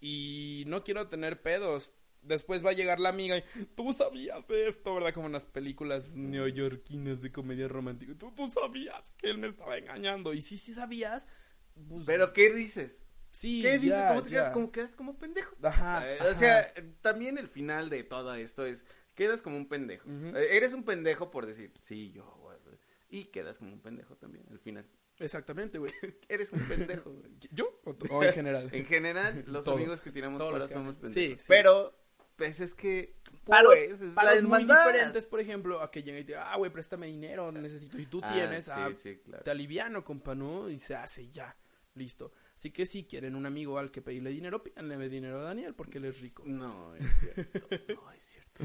y 0.00 0.64
no 0.66 0.84
quiero 0.84 1.08
tener 1.08 1.42
pedos. 1.42 1.92
Después 2.22 2.64
va 2.64 2.70
a 2.70 2.74
llegar 2.74 3.00
la 3.00 3.08
amiga 3.08 3.36
y 3.38 3.42
tú 3.74 3.92
sabías 3.92 4.46
de 4.46 4.68
esto, 4.68 4.94
¿verdad? 4.94 5.12
Como 5.12 5.26
en 5.26 5.32
las 5.32 5.46
películas 5.46 6.14
neoyorquinas 6.16 7.20
de 7.22 7.32
comedia 7.32 7.68
romántica. 7.68 8.14
Tú, 8.18 8.32
tú 8.34 8.46
sabías 8.48 9.12
que 9.18 9.28
él 9.30 9.38
me 9.38 9.48
estaba 9.48 9.76
engañando. 9.76 10.32
Y 10.32 10.42
sí, 10.42 10.56
sí 10.56 10.72
sabías. 10.72 11.26
pues, 11.88 12.04
¿Pero 12.06 12.32
qué 12.32 12.52
dices? 12.52 12.98
sí, 13.32 13.62
¿Qué 13.62 13.72
dices? 13.78 13.88
ya, 13.90 14.08
¿Cómo 14.08 14.22
te 14.24 14.30
ya. 14.30 14.36
quedas 14.36 14.52
como, 14.52 14.72
quedas 14.72 14.96
como 14.96 15.18
pendejo? 15.18 15.56
Ajá, 15.62 16.08
Eh, 16.10 16.16
ajá. 16.20 16.30
O 16.30 16.34
sea, 16.34 16.74
también 17.00 17.38
el 17.38 17.48
final 17.48 17.90
de 17.90 18.04
todo 18.04 18.34
esto 18.34 18.64
es, 18.66 18.84
quedas 19.14 19.42
como 19.42 19.56
un 19.56 19.68
pendejo. 19.68 20.08
Eh, 20.08 20.48
Eres 20.56 20.72
un 20.74 20.84
pendejo 20.84 21.30
por 21.30 21.46
decir, 21.46 21.72
sí, 21.82 22.12
yo. 22.12 22.38
Y 23.08 23.26
quedas 23.26 23.58
como 23.58 23.74
un 23.74 23.80
pendejo 23.82 24.16
también, 24.16 24.46
al 24.50 24.58
final. 24.58 24.86
Exactamente, 25.18 25.78
güey. 25.78 25.92
Eres 26.30 26.50
un 26.52 26.60
pendejo, 26.66 27.10
güey. 27.10 27.30
¿Yo? 27.50 27.78
¿O, 27.84 27.90
o 28.10 28.24
en 28.24 28.32
general? 28.32 28.70
En 28.72 28.86
general, 28.86 29.44
los 29.48 29.64
Todos. 29.64 29.76
amigos 29.76 30.00
que 30.00 30.10
tiramos 30.12 30.38
Todos 30.38 30.64
somos 30.70 30.94
pendejos. 30.94 31.12
Sí, 31.12 31.36
sí. 31.38 31.44
Pero, 31.48 31.94
pues 32.46 32.60
es 32.60 32.74
que 32.74 33.14
paros, 33.44 33.72
Pues, 33.74 33.92
es 33.92 34.00
la 34.02 34.14
paros 34.14 34.42
muy 34.42 34.64
diferentes, 34.64 35.26
por 35.26 35.40
ejemplo, 35.40 35.80
a 35.80 35.90
que 35.90 36.02
llega 36.02 36.18
y 36.18 36.24
te 36.24 36.36
ah, 36.36 36.56
güey, 36.56 36.70
préstame 36.72 37.06
dinero, 37.06 37.52
necesito. 37.52 37.98
Y 37.98 38.06
tú 38.06 38.20
Ah, 38.22 38.32
tienes, 38.32 38.64
sí, 38.66 38.70
ah, 38.74 38.90
sí, 39.02 39.18
claro. 39.24 39.44
te 39.44 39.50
aliviano, 39.50 40.04
compa, 40.04 40.34
¿no? 40.34 40.68
Y 40.68 40.78
se 40.78 40.94
hace 40.94 41.30
ya, 41.30 41.56
listo. 41.94 42.32
Así 42.56 42.70
que 42.70 42.86
si 42.86 43.04
quieren 43.04 43.34
un 43.34 43.46
amigo 43.46 43.78
al 43.78 43.90
que 43.90 44.02
pedirle 44.02 44.30
dinero, 44.30 44.62
pídanle 44.62 45.08
dinero 45.08 45.40
a 45.40 45.44
Daniel 45.44 45.74
porque 45.74 45.98
él 45.98 46.04
es 46.06 46.20
rico. 46.20 46.42
No, 46.46 46.94
es 46.94 47.04
cierto. 47.20 47.68
No, 47.94 48.12
es 48.12 48.24
cierto. 48.24 48.64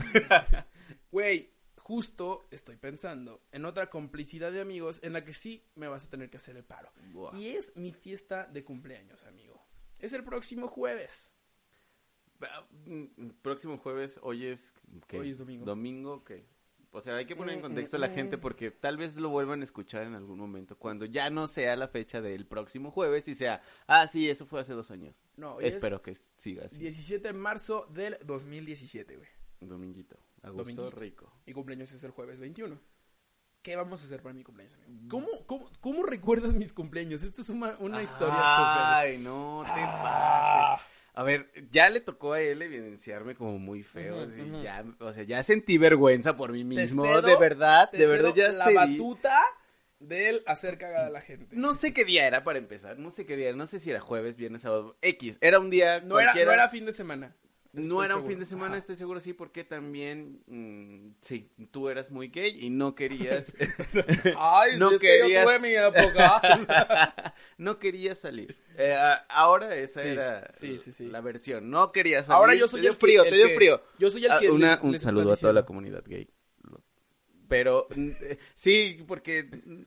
Güey, 1.11 1.53
justo 1.77 2.47
estoy 2.51 2.75
pensando 2.77 3.41
en 3.51 3.65
otra 3.65 3.89
complicidad 3.89 4.51
de 4.51 4.61
amigos 4.61 4.99
en 5.03 5.13
la 5.13 5.23
que 5.23 5.33
sí 5.33 5.65
me 5.75 5.87
vas 5.87 6.05
a 6.05 6.09
tener 6.09 6.29
que 6.29 6.37
hacer 6.37 6.57
el 6.57 6.63
paro. 6.63 6.91
Buah. 7.11 7.35
Y 7.37 7.47
es 7.49 7.75
mi 7.75 7.91
fiesta 7.93 8.45
de 8.45 8.63
cumpleaños, 8.63 9.23
amigo. 9.23 9.65
Es 9.99 10.13
el 10.13 10.23
próximo 10.23 10.67
jueves. 10.67 11.31
Mm, 12.85 13.29
Próximo 13.41 13.77
jueves, 13.77 14.19
hoy 14.23 14.45
es... 14.47 14.73
¿qué? 15.07 15.19
Hoy 15.19 15.31
es 15.31 15.37
domingo. 15.39 15.65
Domingo, 15.65 16.23
¿qué? 16.23 16.45
O 16.91 17.01
sea, 17.01 17.15
hay 17.17 17.25
que 17.25 17.35
poner 17.35 17.55
en 17.55 17.59
Mm, 17.59 17.63
contexto 17.63 17.97
a 17.97 17.99
mm, 17.99 18.01
la 18.01 18.09
gente 18.09 18.37
mm. 18.37 18.39
porque 18.39 18.71
tal 18.71 18.97
vez 18.97 19.15
lo 19.17 19.29
vuelvan 19.29 19.61
a 19.61 19.63
escuchar 19.65 20.03
en 20.03 20.15
algún 20.15 20.39
momento, 20.39 20.77
cuando 20.77 21.05
ya 21.05 21.29
no 21.29 21.47
sea 21.47 21.75
la 21.75 21.87
fecha 21.89 22.21
del 22.21 22.45
próximo 22.47 22.91
jueves 22.91 23.27
y 23.27 23.35
sea, 23.35 23.61
ah, 23.87 24.07
sí, 24.07 24.29
eso 24.29 24.45
fue 24.45 24.61
hace 24.61 24.73
dos 24.73 24.89
años. 24.89 25.21
No, 25.35 25.55
hoy 25.55 25.65
es 25.65 25.75
Espero 25.75 26.01
que 26.01 26.17
siga 26.37 26.65
así. 26.65 26.77
17 26.77 27.27
de 27.27 27.33
marzo 27.33 27.85
del 27.91 28.17
2017, 28.25 29.17
güey. 29.17 29.27
Dominguito. 29.59 30.15
A 30.43 30.49
gusto 30.49 30.63
Dominguito. 30.63 30.91
rico. 30.99 31.33
Mi 31.45 31.53
cumpleaños 31.53 31.91
es 31.91 32.03
el 32.03 32.11
jueves 32.11 32.39
21. 32.39 32.79
¿Qué 33.61 33.75
vamos 33.75 34.01
a 34.01 34.05
hacer 34.05 34.21
para 34.21 34.33
mi 34.33 34.43
cumpleaños, 34.43 34.75
amigo? 34.75 35.07
¿Cómo, 35.09 35.27
cómo, 35.45 35.69
cómo 35.81 36.03
recuerdas 36.03 36.53
mis 36.53 36.71
cumpleaños? 36.71 37.21
Esto 37.23 37.41
es 37.41 37.49
una, 37.49 37.75
una 37.79 38.01
historia 38.01 38.33
súper... 38.35 38.45
Ay, 38.45 39.17
no 39.17 39.63
te 39.65 39.71
Ah. 39.73 40.77
pases. 40.79 40.96
A 41.19 41.23
ver, 41.23 41.49
ya 41.71 41.89
le 41.89 41.99
tocó 41.99 42.33
a 42.33 42.41
él 42.41 42.61
evidenciarme 42.61 43.33
como 43.33 43.57
muy 43.57 43.81
feo. 43.81 44.23
Ujú. 44.23 44.61
ya, 44.61 44.85
o 44.99 45.11
sea, 45.13 45.23
ya 45.23 45.41
sentí 45.41 45.79
vergüenza 45.79 46.37
por 46.37 46.51
mí 46.51 46.63
mismo. 46.63 47.03
cedo- 47.05 47.21
de 47.27 47.35
verdad, 47.37 47.91
de 47.91 48.05
verdad 48.05 48.33
ya 48.35 48.49
la 48.49 48.65
cedí. 48.65 48.75
batuta 48.75 49.39
de 49.99 50.29
él 50.29 50.43
hacer 50.45 50.77
cagada 50.77 51.07
a 51.07 51.09
la 51.09 51.21
gente. 51.21 51.55
No 51.55 51.73
sé 51.73 51.91
qué 51.91 52.05
día 52.05 52.27
era 52.27 52.43
para 52.43 52.59
empezar, 52.59 52.99
no 52.99 53.09
sé 53.09 53.25
qué 53.25 53.35
día 53.35 53.47
era, 53.47 53.57
no 53.57 53.65
sé 53.65 53.79
si 53.79 53.89
era 53.89 53.99
jueves, 53.99 54.35
viernes, 54.35 54.61
sábado, 54.61 54.95
X. 55.01 55.37
Era 55.41 55.59
un 55.59 55.71
día 55.71 56.01
No 56.01 56.19
era, 56.19 56.33
no 56.35 56.51
era 56.51 56.69
fin 56.69 56.85
de 56.85 56.93
semana. 56.93 57.35
No 57.73 58.03
era 58.03 58.15
un 58.15 58.21
seguro. 58.21 58.29
fin 58.31 58.39
de 58.39 58.45
semana, 58.45 58.67
Ajá. 58.71 58.77
estoy 58.77 58.95
seguro 58.95 59.19
sí, 59.19 59.33
porque 59.33 59.63
también, 59.63 60.41
mm, 60.47 61.15
sí, 61.21 61.49
tú 61.71 61.89
eras 61.89 62.09
muy 62.11 62.29
gay 62.29 62.57
y 62.65 62.69
no 62.69 62.95
querías, 62.95 63.53
Ay, 64.37 64.77
No 64.79 64.91
es 64.91 64.99
que 64.99 65.19
yo 65.19 65.25
querías- 65.25 65.45
tuve 65.45 65.59
mi 65.59 65.73
época. 65.75 66.41
no 67.57 67.77
querías 67.79 68.17
salir. 68.17 68.57
Eh, 68.77 68.95
ahora 69.29 69.75
esa 69.75 70.01
Sí, 70.01 70.07
era 70.07 70.51
sí, 70.51 70.77
sí, 70.77 71.07
la 71.07 71.21
versión, 71.21 71.69
no 71.69 71.91
querías 71.91 72.25
salir. 72.25 72.37
Ahora 72.37 72.55
yo 72.55 72.67
soy 72.67 72.81
te 72.81 72.87
el 72.87 72.93
que- 72.93 72.99
frío, 72.99 73.23
el 73.23 73.29
te 73.29 73.35
dio 73.35 73.47
que- 73.47 73.55
frío. 73.55 73.81
yo 73.99 74.09
soy 74.09 74.25
el 74.25 74.31
Ah, 74.31 74.37
que 74.39 74.49
una- 74.49 74.75
les- 74.75 74.83
un 74.83 74.91
les 74.93 75.01
saludo 75.01 75.31
a 75.31 75.35
toda 75.35 75.53
la 75.53 75.65
comunidad 75.65 76.03
gay. 76.05 76.29
Pero, 77.47 77.87
mm, 77.95 78.09
eh, 78.21 78.37
sí, 78.55 79.03
porque, 79.07 79.43
mm, 79.43 79.83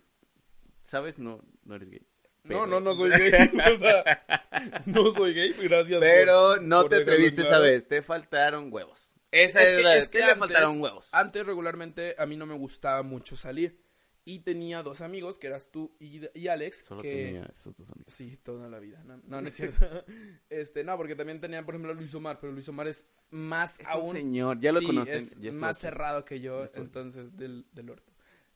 ¿sabes? 0.82 1.18
No, 1.18 1.42
no 1.64 1.74
eres 1.74 1.90
gay. 1.90 2.06
No, 2.44 2.64
Pero- 2.64 2.66
no, 2.66 2.80
no 2.80 2.94
soy 2.94 3.10
gay. 3.10 3.50
O 3.72 3.76
sea, 3.78 4.82
no 4.86 5.10
soy 5.10 5.34
gay, 5.34 5.52
gracias. 5.60 6.00
Pero 6.00 6.48
por- 6.54 6.62
no 6.62 6.80
por 6.82 6.90
te 6.90 6.96
atreviste 6.96 7.42
esa 7.42 7.58
vez, 7.58 7.86
te 7.86 8.02
faltaron 8.02 8.72
huevos. 8.72 9.10
Esa 9.30 9.60
Es 9.60 9.68
es, 9.68 9.74
que, 9.74 9.82
la 9.82 9.96
es 9.96 10.08
que 10.08 10.18
te 10.18 10.24
antes, 10.24 10.38
faltaron 10.38 10.80
huevos. 10.80 11.08
antes 11.12 11.46
regularmente 11.46 12.16
a 12.18 12.26
mí 12.26 12.36
no 12.36 12.46
me 12.46 12.54
gustaba 12.54 13.02
mucho 13.02 13.36
salir. 13.36 13.78
Y 14.24 14.40
tenía 14.40 14.82
dos 14.82 15.00
amigos, 15.00 15.38
que 15.38 15.46
eras 15.46 15.70
tú 15.70 15.96
y, 15.98 16.20
y 16.38 16.48
Alex. 16.48 16.84
Solo 16.86 17.00
que... 17.00 17.26
tenía 17.26 17.50
esos 17.56 17.74
dos 17.76 17.90
amigos. 17.90 18.12
Sí, 18.12 18.36
toda 18.42 18.68
la 18.68 18.78
vida. 18.78 19.02
No, 19.04 19.16
no, 19.24 19.40
no 19.40 19.48
es 19.48 19.54
cierto. 19.54 19.86
este, 20.50 20.84
no, 20.84 20.96
porque 20.98 21.16
también 21.16 21.40
tenían, 21.40 21.64
por 21.64 21.74
ejemplo, 21.74 21.90
a 21.92 21.94
Luis 21.94 22.14
Omar, 22.14 22.38
pero 22.38 22.52
Luis 22.52 22.68
Omar 22.68 22.86
es 22.86 23.06
más 23.30 23.80
Es 23.80 23.86
un 23.86 23.92
aún. 23.92 24.12
señor, 24.16 24.60
ya 24.60 24.72
lo 24.72 24.80
Sí, 24.80 24.86
conocen, 24.86 25.14
Es 25.16 25.40
ya 25.40 25.52
más 25.52 25.78
cerrado 25.78 26.24
que 26.24 26.40
yo, 26.40 26.66
entonces, 26.74 27.36
del, 27.36 27.66
del 27.72 27.90
orto. 27.90 28.12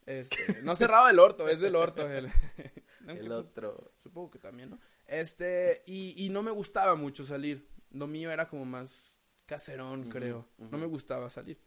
Este, 0.06 0.60
no 0.62 0.76
cerrado 0.76 1.06
del 1.06 1.18
orto, 1.18 1.48
es 1.48 1.60
del 1.60 1.76
orto. 1.76 2.08
El, 2.10 2.28
El 3.18 3.32
otro. 3.32 3.92
Supongo 3.98 4.30
que 4.30 4.38
también, 4.38 4.70
¿no? 4.70 4.78
Este, 5.06 5.82
y, 5.86 6.14
y 6.24 6.28
no 6.30 6.42
me 6.42 6.50
gustaba 6.50 6.94
mucho 6.94 7.24
salir. 7.24 7.68
Lo 7.90 8.06
mío 8.06 8.30
era 8.30 8.48
como 8.48 8.64
más 8.64 9.18
caserón, 9.46 10.00
Ujú, 10.00 10.10
creo. 10.10 10.48
No 10.58 10.66
ujú. 10.66 10.78
me 10.78 10.86
gustaba 10.86 11.30
salir. 11.30 11.58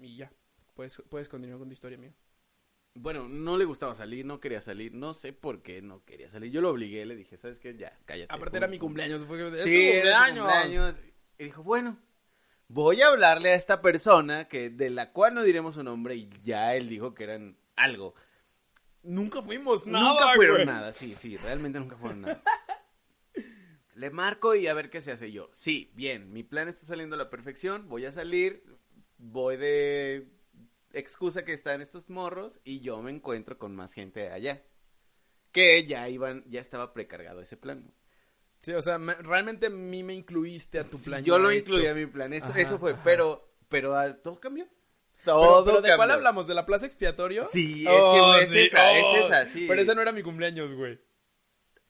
Y 0.00 0.16
ya. 0.16 0.30
Puedes, 0.74 1.02
puedes 1.08 1.28
continuar 1.28 1.58
con 1.58 1.68
tu 1.68 1.72
historia, 1.72 1.96
amigo. 1.98 2.14
Bueno, 2.94 3.28
no 3.28 3.58
le 3.58 3.66
gustaba 3.66 3.94
salir, 3.94 4.24
no 4.24 4.40
quería 4.40 4.62
salir, 4.62 4.94
no 4.94 5.12
sé 5.12 5.34
por 5.34 5.62
qué 5.62 5.82
no 5.82 6.02
quería 6.04 6.30
salir. 6.30 6.50
Yo 6.50 6.62
lo 6.62 6.70
obligué, 6.70 7.04
le 7.04 7.14
dije, 7.14 7.36
¿sabes 7.36 7.58
qué? 7.58 7.76
Ya, 7.76 7.98
cállate. 8.06 8.32
Aparte 8.32 8.56
era 8.56 8.68
mi 8.68 8.78
cumpleaños. 8.78 9.20
Fue, 9.26 9.46
es 9.46 9.64
Sí, 9.64 9.88
era 9.90 10.26
cumpleaños. 10.28 10.94
Y 11.38 11.44
dijo, 11.44 11.62
bueno, 11.62 11.98
voy 12.68 13.02
a 13.02 13.08
hablarle 13.08 13.50
a 13.50 13.54
esta 13.54 13.82
persona 13.82 14.48
que 14.48 14.70
de 14.70 14.90
la 14.90 15.12
cual 15.12 15.34
no 15.34 15.42
diremos 15.42 15.74
su 15.74 15.82
nombre 15.82 16.16
y 16.16 16.30
ya 16.42 16.74
él 16.74 16.88
dijo 16.88 17.14
que 17.14 17.24
eran 17.24 17.58
algo. 17.76 18.14
Nunca 19.06 19.40
fuimos 19.42 19.86
nada, 19.86 20.10
nunca 20.10 20.34
fueron 20.34 20.54
güey. 20.56 20.66
nada, 20.66 20.92
sí, 20.92 21.14
sí, 21.14 21.36
realmente 21.36 21.78
nunca 21.78 21.96
fueron 21.96 22.22
nada. 22.22 22.42
Le 23.94 24.10
marco 24.10 24.54
y 24.54 24.66
a 24.66 24.74
ver 24.74 24.90
qué 24.90 25.00
se 25.00 25.12
hace 25.12 25.32
yo. 25.32 25.48
Sí, 25.54 25.90
bien, 25.94 26.32
mi 26.32 26.42
plan 26.42 26.68
está 26.68 26.84
saliendo 26.84 27.14
a 27.14 27.18
la 27.18 27.30
perfección, 27.30 27.88
voy 27.88 28.04
a 28.04 28.12
salir, 28.12 28.62
voy 29.16 29.56
de 29.56 30.28
excusa 30.92 31.44
que 31.44 31.52
están 31.54 31.80
estos 31.80 32.10
morros 32.10 32.60
y 32.64 32.80
yo 32.80 33.00
me 33.02 33.10
encuentro 33.10 33.56
con 33.58 33.74
más 33.74 33.92
gente 33.94 34.30
allá. 34.30 34.62
Que 35.50 35.86
ya 35.86 36.06
iban, 36.10 36.44
ya 36.46 36.60
estaba 36.60 36.92
precargado 36.92 37.40
ese 37.40 37.56
plan. 37.56 37.94
Sí, 38.60 38.72
o 38.72 38.82
sea, 38.82 38.98
me- 38.98 39.14
realmente 39.14 39.66
a 39.66 39.70
mí 39.70 40.02
me 40.02 40.12
incluiste 40.14 40.78
a 40.78 40.84
tu 40.84 40.98
Sí, 40.98 41.04
plan. 41.06 41.24
yo 41.24 41.38
lo 41.38 41.50
hecho. 41.50 41.64
incluí 41.70 41.86
a 41.86 41.94
mi 41.94 42.06
plan, 42.06 42.32
eso, 42.34 42.46
Ajá, 42.46 42.60
eso 42.60 42.78
fue, 42.78 42.92
ajá. 42.92 43.02
pero, 43.02 43.54
pero 43.68 43.96
ah, 43.96 44.14
todo 44.22 44.38
cambió. 44.40 44.66
Todo 45.26 45.64
pero 45.64 45.80
¿de 45.82 45.94
cuál 45.96 46.10
hablamos? 46.10 46.46
¿De 46.46 46.54
la 46.54 46.64
plaza 46.64 46.86
expiatorio? 46.86 47.48
Sí, 47.50 47.82
es 47.82 47.88
Oh, 47.90 48.34
que 48.38 48.44
es 48.44 48.50
sí, 48.50 48.60
esa, 48.60 48.82
oh. 48.90 49.16
es 49.16 49.24
esa, 49.26 49.46
sí. 49.46 49.66
Pero 49.68 49.82
esa 49.82 49.94
no 49.94 50.02
era 50.02 50.12
mi 50.12 50.22
cumpleaños, 50.22 50.72
güey. 50.74 50.98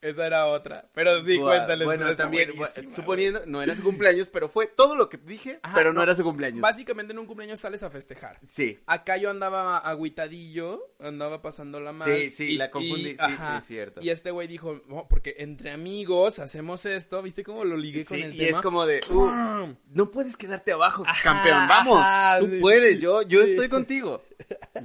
Esa 0.03 0.27
era 0.27 0.47
otra. 0.47 0.89
Pero 0.95 1.25
sí, 1.25 1.39
cuéntales. 1.39 1.85
Bueno, 1.87 2.15
también, 2.17 2.51
buenísima, 2.55 2.95
suponiendo, 2.95 3.47
no 3.47 3.63
era 3.63 3.75
su 3.75 3.83
cumpleaños, 3.83 4.29
pero 4.29 4.49
fue 4.49 4.67
todo 4.67 4.95
lo 4.95 5.09
que 5.09 5.17
dije, 5.17 5.59
Ajá, 5.63 5.75
pero 5.75 5.93
no, 5.93 5.97
no, 5.97 6.03
era 6.03 6.15
su 6.15 6.23
cumpleaños. 6.23 6.61
Básicamente 6.61 7.13
en 7.13 7.19
un 7.19 7.27
cumpleaños 7.27 7.61
sales 7.61 7.83
a 7.83 7.91
festejar. 7.91 8.39
Sí, 8.49 8.79
Acá 8.87 9.17
yo 9.17 9.31
andaba 9.31 9.79
agüitadillo, 9.79 10.95
andaba 11.01 11.41
pasándola 11.43 11.93
mal. 11.93 12.09
Sí, 12.09 12.31
sí, 12.31 12.57
la 12.57 12.71
confundí, 12.71 13.11
sí, 13.11 13.17
ajá, 13.19 13.59
es 13.59 13.65
cierto. 13.65 14.01
Y 14.03 14.11
este 14.11 14.31
güey 14.31 14.47
dijo, 14.49 14.81
"No, 14.87 15.07
porque 15.09 15.37
entre 15.39 15.71
amigos 15.71 16.39
hacemos 16.39 16.85
esto, 16.87 17.23
¿viste 17.23 17.43
cómo 17.43 17.65
lo 17.65 17.77
ligué 17.77 18.05
con 18.05 18.19
sí, 18.19 18.23
el 18.23 18.35
y 18.35 18.39
tema? 18.39 18.59
es 18.59 18.63
como 18.63 18.87
de, 18.87 19.01
uh, 19.11 19.75
no 19.91 20.11
puedes 20.11 20.37
quedarte 20.37 20.73
abajo, 20.73 21.05
Ajá, 21.07 21.23
campeón, 21.23 21.67
vamos, 21.69 21.99
ajá, 22.01 22.39
tú 22.41 22.47
sí, 22.49 22.59
puedes, 22.61 23.01
yo, 23.01 23.23
yo 23.23 23.45
sí. 23.45 23.53
estoy 23.53 23.69
contigo, 23.71 24.23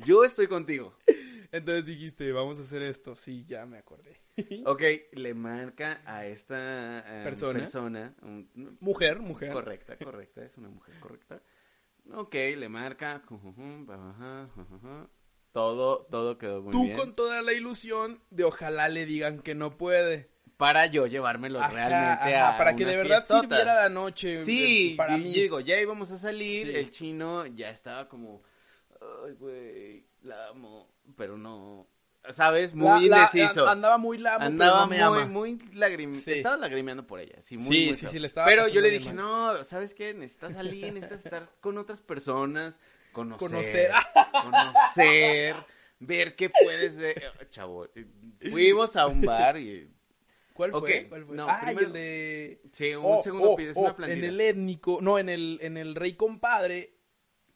yo 0.05 0.24
estoy 0.24 0.47
contigo. 0.47 0.95
Entonces 1.51 1.86
dijiste, 1.86 2.32
vamos 2.32 2.59
a 2.59 2.62
hacer 2.62 2.82
esto. 2.82 3.16
Sí, 3.18 3.43
ya 3.45 3.66
me 3.66 3.78
acordé. 3.78 4.22
Ok, 4.66 4.82
le 5.14 5.34
marca 5.34 6.02
a 6.06 6.26
esta 6.26 7.00
eh, 7.00 7.24
Persona. 7.24 7.60
persona, 7.60 8.16
un- 8.22 8.78
mujer, 8.82 9.20
mujer. 9.20 9.52
correcta, 9.54 9.98
correcta, 9.98 10.44
es 10.44 10.58
una 10.58 10.70
mujer 10.70 11.00
correcta. 11.00 11.42
Ok, 12.14 12.34
le 12.34 12.68
marca, 12.70 13.22
todo, 15.52 16.06
todo 16.10 16.38
quedó 16.38 16.62
muy 16.62 16.72
Tú 16.72 16.84
bien. 16.86 16.98
con 16.98 17.16
toda 17.16 17.42
la 17.42 17.54
ilusión 17.54 18.20
de 18.30 18.44
ojalá 18.46 18.88
le 18.89 19.06
digan 19.06 19.42
que 19.42 19.56
no 19.56 19.78
puede. 19.78 20.30
Para 20.58 20.86
yo 20.86 21.08
llevármelo 21.08 21.60
Ajá, 21.60 21.74
realmente 21.74 22.36
ajá, 22.36 22.54
a 22.54 22.58
para 22.60 22.76
que 22.76 22.86
de 22.86 22.96
verdad 22.96 23.18
fiestota. 23.26 23.42
sirviera 23.42 23.76
la 23.82 23.89
noche. 23.89 24.46
Sí, 24.46 24.92
eh, 24.92 24.96
para 24.96 25.18
y 25.18 25.22
mí. 25.24 25.34
digo, 25.34 25.60
ya 25.60 25.80
íbamos 25.82 26.12
a 26.12 26.18
salir, 26.20 26.68
Sí. 26.68 26.76
el 26.76 26.92
chino 26.92 27.48
ya 27.48 27.72
estaba 27.72 28.08
como, 28.08 28.44
ay, 29.26 29.34
güey, 29.39 30.06
la 30.22 30.50
amo, 30.50 30.94
pero 31.18 31.36
no, 31.36 31.88
¿sabes? 32.34 32.74
Muy 32.76 33.08
La- 33.08 33.18
la- 33.18 33.30
indeciso. 33.32 33.68
andaba 33.68 33.98
muy 33.98 34.18
lamo, 34.18 34.46
Andaba 34.46 34.88
pero 34.88 35.02
no 35.06 35.12
me 35.16 35.26
muy, 35.28 35.58
muy 35.58 35.74
lagrim... 35.74 36.14
Sí. 36.14 36.34
Estaba 36.34 36.58
lagrimeando 36.58 37.06
por 37.08 37.20
ella, 37.20 37.42
sí, 37.42 37.58
muy, 37.58 37.66
Sí, 37.66 37.86
muy 37.88 37.96
sí, 37.96 38.08
sí, 38.08 38.20
le 38.20 38.28
estaba 38.28 38.48
Pero 38.48 38.68
yo 38.68 38.80
le 38.82 38.90
dije, 38.92 39.12
mal. 39.14 39.16
no, 39.16 39.64
¿sabes 39.64 39.94
qué? 39.94 40.14
Necesitas 40.14 40.54
salir, 40.54 40.94
necesitas 40.94 41.26
estar 41.26 41.50
con 41.60 41.78
otras 41.78 42.02
personas, 42.02 42.80
conocer, 43.12 43.40
Conocer. 43.50 43.92
conocer, 44.32 45.56
ver 46.00 46.36
qué 46.36 46.50
puedes 46.50 46.96
ver. 46.96 47.32
Chavo, 47.50 47.88
fuimos 48.52 48.96
a 48.96 49.08
un 49.08 49.22
bar 49.22 49.58
y... 49.58 49.90
¿Cuál 50.54 50.72
fue? 50.72 51.08
¿Cuál 51.08 51.26
fue? 51.26 51.36
no, 51.36 51.48
ah, 51.50 51.62
primero- 51.66 51.88
el 51.88 51.94
de... 51.94 52.62
Sí, 52.72 52.94
un 52.94 53.04
Oh, 53.06 53.24
segundo 53.24 53.52
oh, 53.52 53.56
pides 53.56 53.76
oh, 53.78 53.82
una 53.82 53.96
plantilla. 53.96 54.20
En 54.20 54.26
el 54.34 54.42
étnico, 54.42 55.00
no, 55.02 55.18
en 55.18 55.30
el, 55.30 55.58
en 55.62 55.78
el 55.78 55.96
Rey 55.96 56.14
Compadre 56.14 56.94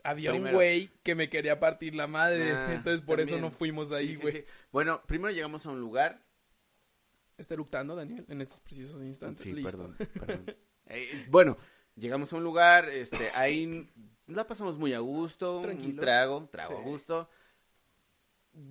había 0.05 0.33
un 0.33 0.51
güey 0.51 0.89
que 1.03 1.15
me 1.15 1.29
quería 1.29 1.59
partir 1.59 1.95
la 1.95 2.07
madre. 2.07 2.53
Ah, 2.53 2.67
entonces 2.73 3.01
por 3.01 3.19
eso 3.19 3.37
no 3.37 3.51
fuimos 3.51 3.91
ahí, 3.91 4.15
sí, 4.15 4.15
güey. 4.15 4.33
sí. 4.33 4.45
Bueno, 4.71 5.01
primero 5.05 5.33
llegamos 5.33 5.65
a 5.65 5.71
un 5.71 5.79
lugar. 5.79 6.21
Está 7.37 7.55
eructando, 7.55 7.95
Daniel, 7.95 8.25
en 8.29 8.41
estos 8.41 8.61
precisos 8.61 9.01
instantes. 9.03 9.43
Sí, 9.43 9.51
Listo. 9.51 9.71
perdón, 9.71 9.97
perdón. 10.13 10.55
Eh, 10.87 11.25
bueno, 11.29 11.57
llegamos 11.95 12.31
a 12.31 12.35
un 12.35 12.43
lugar, 12.43 12.89
este, 12.89 13.31
ahí 13.33 13.89
la 14.27 14.45
pasamos 14.45 14.77
muy 14.77 14.93
a 14.93 14.99
gusto, 14.99 15.61
un 15.61 15.95
trago, 15.95 16.47
trago 16.51 16.77
a 16.77 16.81
gusto. 16.81 17.27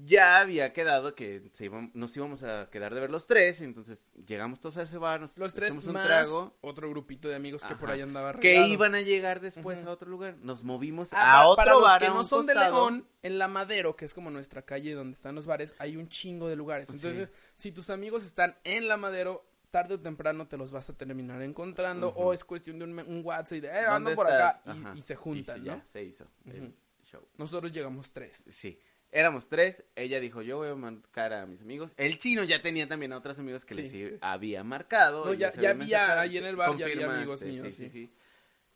Ya 0.06 0.38
había 0.38 0.72
quedado 0.72 1.14
que 1.14 1.50
se 1.52 1.66
iban- 1.66 1.90
nos 1.94 2.16
íbamos 2.16 2.42
a 2.42 2.68
quedar 2.70 2.94
de 2.94 3.00
ver 3.02 3.10
los 3.10 3.26
tres, 3.26 3.60
entonces 3.60 4.02
llegamos 4.26 4.58
todos 4.60 4.78
a 4.78 4.82
ese 4.82 4.96
bar, 4.98 5.20
nos 5.20 5.36
Los 5.36 5.52
tres 5.52 5.72
un 5.72 5.80
trago. 5.92 6.56
otro 6.62 6.88
grupito 6.88 7.28
de 7.28 7.34
amigos 7.36 7.64
que 7.64 7.74
por 7.76 7.90
ahí 7.90 8.00
andaba 8.00 8.32
Que 8.34 8.54
regado. 8.54 8.68
iban 8.68 8.94
a 8.94 9.00
llegar 9.02 9.40
después 9.40 9.82
a 9.84 9.90
otro 9.90 10.08
lugar. 10.10 10.36
Nos 10.38 10.62
movimos 10.62 11.08
Ah, 11.12 11.42
a 11.42 11.46
otro 11.48 11.56
para 11.56 11.72
los 11.74 11.82
bar. 11.82 12.00
que 12.00 12.06
a 12.06 12.10
no 12.10 12.24
son 12.24 12.46
de. 12.46 12.54
León, 12.54 13.06
en 13.22 13.38
la 13.38 13.46
Madero, 13.48 13.94
que 13.96 14.04
es 14.06 14.14
como 14.14 14.30
nuestra 14.30 14.62
calle 14.62 14.94
donde 14.94 15.14
están 15.14 15.34
los 15.34 15.44
bares, 15.46 15.74
hay 15.78 15.96
un 15.96 16.08
chingo 16.08 16.48
de 16.48 16.56
lugares. 16.56 16.88
Entonces, 16.90 17.30
si 17.54 17.70
tus 17.72 17.90
amigos 17.90 18.24
están 18.24 18.56
en 18.64 18.88
la 18.88 18.96
Madero, 18.96 19.44
tarde 19.70 19.94
o 19.94 20.00
temprano 20.00 20.46
te 20.46 20.56
los 20.56 20.70
vas 20.70 20.88
a 20.88 20.96
terminar 20.96 21.42
encontrando 21.42 22.08
o 22.10 22.32
es 22.32 22.44
cuestión 22.44 22.78
de 22.78 22.84
un, 22.84 23.22
WhatsApp 23.24 23.58
y 23.58 23.60
de, 23.60 23.68
eh, 23.68 23.72
¿Dónde 23.72 23.90
ando 23.90 24.14
por 24.14 24.28
estás? 24.28 24.56
acá 24.60 24.74
y- 24.94 24.98
y, 24.98 25.02
se 25.02 25.16
juntan, 25.16 25.56
sí, 25.56 25.66
¿no? 25.68 25.76
ya, 25.76 25.84
se 25.92 26.04
hizo 26.04 26.24
el 26.46 26.72
show. 27.02 27.20
Nosotros 27.36 27.72
llegamos 27.72 28.12
tres. 28.12 28.44
Sí. 28.48 28.78
Éramos 29.16 29.46
tres, 29.48 29.84
ella 29.94 30.18
dijo, 30.18 30.42
yo 30.42 30.56
voy 30.56 30.68
a 30.70 30.74
marcar 30.74 31.32
a 31.32 31.46
mis 31.46 31.60
amigos. 31.62 31.94
El 31.96 32.18
chino 32.18 32.42
ya 32.42 32.60
tenía 32.60 32.88
también 32.88 33.12
a 33.12 33.18
otros 33.18 33.38
amigos 33.38 33.64
que 33.64 33.74
Sí, 33.74 33.82
les 33.82 33.90
sí. 33.92 34.16
había 34.20 34.64
marcado. 34.64 35.24
No, 35.24 35.34
ya- 35.34 35.52
ya 35.52 35.70
había 35.70 36.20
ahí 36.20 36.36
en 36.36 36.44
el 36.46 36.56
bar, 36.56 36.76
ya 36.76 36.86
había 36.86 37.06
amigos 37.10 37.40
míos, 37.42 37.72
sí. 37.76 37.88
sí. 37.90 38.12